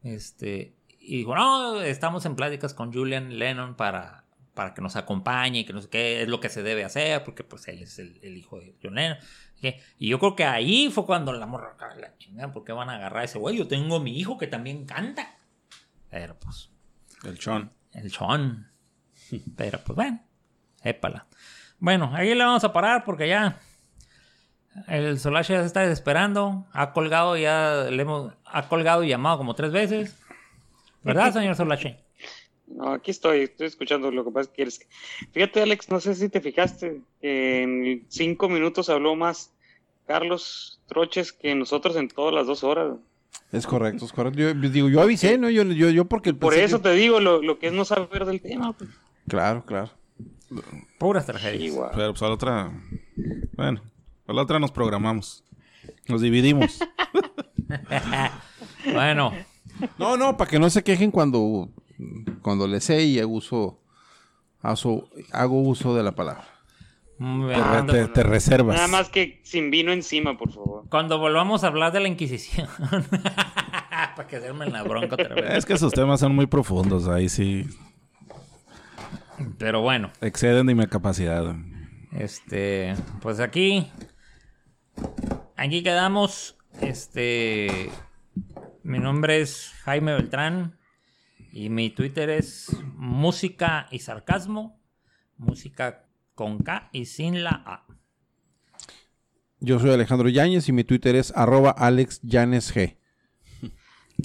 Este, 0.03 0.74
y 1.07 1.17
dijo, 1.17 1.35
no, 1.35 1.81
estamos 1.81 2.25
en 2.25 2.35
pláticas 2.35 2.73
con 2.73 2.93
Julian 2.93 3.39
Lennon 3.39 3.75
para, 3.75 4.25
para 4.53 4.73
que 4.73 4.81
nos 4.81 4.95
acompañe 4.95 5.59
y 5.59 5.65
que 5.65 5.73
no 5.73 5.81
sé 5.81 5.89
qué 5.89 6.21
es 6.21 6.27
lo 6.27 6.39
que 6.39 6.49
se 6.49 6.63
debe 6.63 6.84
hacer, 6.84 7.23
porque 7.23 7.43
pues 7.43 7.67
él 7.67 7.81
es 7.81 7.97
el, 7.99 8.19
el 8.21 8.35
hijo 8.38 8.59
de 8.59 8.75
John 8.84 8.95
Lennon. 8.95 9.17
Y 9.97 10.09
yo 10.09 10.19
creo 10.19 10.35
que 10.35 10.43
ahí 10.45 10.89
fue 10.91 11.05
cuando 11.05 11.34
la 11.34 11.45
morra, 11.47 11.75
"Ah, 11.79 11.95
la 11.99 12.15
chingada, 12.17 12.51
¿por 12.51 12.63
qué 12.63 12.73
van 12.73 12.89
a 12.89 12.95
agarrar 12.95 13.21
a 13.21 13.23
ese 13.25 13.39
güey? 13.39 13.57
Yo 13.57 13.67
tengo 13.67 13.99
mi 13.99 14.19
hijo 14.19 14.38
que 14.38 14.47
también 14.47 14.85
canta. 14.85 15.35
Pero 16.09 16.38
pues, 16.39 16.69
El 17.23 17.39
Chon. 17.39 17.71
el 17.93 18.11
Sean. 18.11 18.71
Pero 19.55 19.79
pues 19.84 19.95
bueno, 19.95 20.21
épala. 20.84 21.25
Bueno, 21.79 22.11
ahí 22.13 22.34
le 22.35 22.43
vamos 22.43 22.63
a 22.63 22.71
parar 22.73 23.03
porque 23.03 23.27
ya 23.27 23.59
el 24.88 25.19
Solache 25.19 25.53
ya 25.53 25.61
se 25.61 25.65
está 25.67 25.81
desesperando. 25.81 26.65
Ha 26.71 26.91
colgado 26.93 27.35
ya, 27.38 27.85
le 27.89 28.01
hemos, 28.01 28.34
ha 28.45 28.67
colgado 28.67 29.03
y 29.03 29.09
llamado 29.09 29.38
como 29.39 29.55
tres 29.55 29.71
veces. 29.71 30.15
¿Verdad, 31.07 31.34
señor 31.34 31.55
Solache? 31.55 31.97
No, 32.67 32.91
aquí 32.91 33.11
estoy, 33.11 33.41
estoy 33.43 33.67
escuchando 33.67 34.11
lo 34.11 34.25
que 34.25 34.31
pasa 34.31 34.49
que 34.49 34.55
quieres. 34.57 34.79
Fíjate, 35.31 35.61
Alex, 35.61 35.89
no 35.89 35.99
sé 35.99 36.13
si 36.15 36.27
te 36.29 36.41
fijaste 36.41 37.01
que 37.21 37.63
en 37.63 38.05
cinco 38.09 38.49
minutos 38.49 38.89
habló 38.89 39.15
más 39.15 39.53
Carlos 40.05 40.79
Troches 40.88 41.31
que 41.31 41.55
nosotros 41.55 41.95
en 41.95 42.09
todas 42.09 42.34
las 42.34 42.45
dos 42.47 42.63
horas. 42.63 42.97
Es 43.51 43.65
correcto, 43.65 44.05
es 44.05 44.11
correcto. 44.11 44.39
Yo 44.39 44.53
digo, 44.53 44.89
yo 44.89 45.01
avisé, 45.01 45.38
¿no? 45.38 45.49
Yo, 45.49 45.63
yo, 45.63 45.89
yo 45.89 46.05
porque. 46.05 46.34
Por 46.34 46.53
eso 46.53 46.77
que- 46.81 46.89
te 46.89 46.95
digo 46.95 47.19
lo, 47.21 47.41
lo 47.41 47.57
que 47.59 47.67
es 47.67 47.73
no 47.73 47.85
saber 47.85 48.25
del 48.25 48.41
tema. 48.41 48.73
Pues. 48.73 48.89
Claro, 49.27 49.65
claro. 49.65 49.89
Puras 50.97 51.25
tragedias. 51.25 51.61
Igual. 51.73 51.91
Pero 51.95 52.11
pues 52.11 52.21
a 52.21 52.27
la 52.27 52.34
otra. 52.34 52.71
Bueno, 53.55 53.81
a 54.27 54.34
la 54.34 54.41
otra 54.41 54.59
nos 54.59 54.71
programamos. 54.71 55.43
Nos 56.07 56.21
dividimos. 56.21 56.79
Bueno, 58.93 59.34
No, 59.97 60.17
no, 60.17 60.37
para 60.37 60.49
que 60.49 60.59
no 60.59 60.69
se 60.69 60.83
quejen 60.83 61.11
cuando, 61.11 61.69
cuando 62.41 62.67
le 62.67 62.79
sé 62.81 63.03
y 63.03 63.21
uso, 63.23 63.79
hago, 64.61 65.09
hago 65.31 65.61
uso 65.61 65.95
de 65.95 66.03
la 66.03 66.13
palabra. 66.13 66.47
Te, 67.17 67.23
cuando, 67.23 67.93
te- 67.93 68.07
te 68.09 68.23
reservas. 68.23 68.75
Nada 68.75 68.87
más 68.87 69.09
que 69.09 69.41
sin 69.43 69.71
vino 69.71 69.91
encima, 69.91 70.37
por 70.37 70.51
favor. 70.51 70.83
cuando 70.89 71.17
volvamos 71.17 71.63
a 71.63 71.67
hablar 71.67 71.91
de 71.91 71.99
la 71.99 72.07
Inquisición. 72.07 72.67
Para 74.15 74.27
que 74.27 74.35
hacerme 74.35 74.67
la 74.69 74.83
bronca 74.83 75.15
otra 75.15 75.33
vez. 75.35 75.45
Es 75.55 75.65
que 75.65 75.73
esos 75.73 75.91
temas 75.93 76.19
son 76.19 76.35
muy 76.35 76.45
profundos. 76.45 77.07
Ahí 77.07 77.27
sí 77.29 77.65
Pero 79.57 79.81
bueno. 79.81 80.11
exceden 80.21 80.67
de 80.67 80.75
mi 80.75 80.85
capacidad. 80.87 81.55
Este, 82.11 82.95
pues 83.21 83.39
aquí, 83.39 83.87
aquí 85.55 85.83
quedamos. 85.83 86.57
Este, 86.81 87.89
mi 88.88 88.99
nombre 88.99 89.41
es 89.41 89.73
Jaime 89.84 90.14
Beltrán 90.14 90.77
y 91.51 91.69
mi 91.69 91.89
Twitter 91.89 92.30
es 92.30 92.73
música 92.95 93.88
y 93.91 93.99
sarcasmo, 93.99 94.80
música 95.35 96.07
con 96.35 96.59
K 96.59 96.89
y 96.93 97.03
sin 97.03 97.43
la 97.43 97.64
A. 97.65 97.85
Yo 99.59 99.77
soy 99.80 99.89
Alejandro 99.89 100.30
Yáñez 100.30 100.69
y 100.69 100.72
mi 100.72 100.85
Twitter 100.85 101.18
es 101.18 101.35
arroba 101.35 101.72
alexyanesg. 101.72 102.95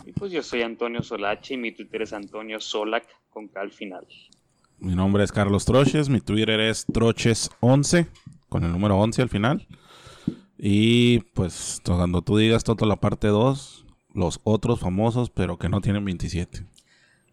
Y 0.07 0.13
pues 0.13 0.31
yo 0.31 0.45
soy 0.45 0.63
Antonio 0.63 1.03
Solache 1.03 1.55
y 1.55 1.57
mi 1.57 1.73
Twitter 1.73 2.03
es 2.03 2.13
Antonio 2.13 2.61
Solac 2.61 3.07
con 3.31 3.49
K 3.49 3.61
al 3.61 3.73
final. 3.73 4.07
Mi 4.79 4.95
nombre 4.95 5.25
es 5.25 5.33
Carlos 5.33 5.65
Troches. 5.65 6.09
Mi 6.09 6.21
Twitter 6.21 6.61
es 6.61 6.87
Troches11 6.87 8.07
con 8.49 8.63
el 8.63 8.71
número 8.71 8.97
11 8.97 9.23
al 9.23 9.29
final. 9.29 9.67
Y 10.57 11.19
pues 11.35 11.83
cuando 11.85 12.23
tú 12.23 12.37
digas 12.37 12.63
Toto 12.63 12.87
la 12.87 13.01
parte 13.01 13.27
2, 13.27 13.82
los 14.15 14.41
otros 14.45 14.81
famosos, 14.81 15.31
pero 15.31 15.59
que 15.59 15.69
no 15.69 15.81
tienen 15.81 16.05
27. 16.05 16.65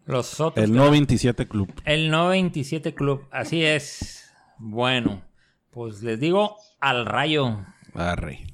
Los 0.06 0.40
otros. 0.40 0.64
El 0.64 0.74
no 0.74 0.90
27 0.90 1.46
Club. 1.46 1.72
El 1.84 2.10
97 2.10 2.94
Club, 2.94 3.26
así 3.30 3.64
es. 3.64 4.30
Bueno, 4.58 5.22
pues 5.70 6.02
les 6.02 6.18
digo 6.18 6.56
al 6.80 7.06
rayo. 7.06 7.58
Arre. 7.94 8.46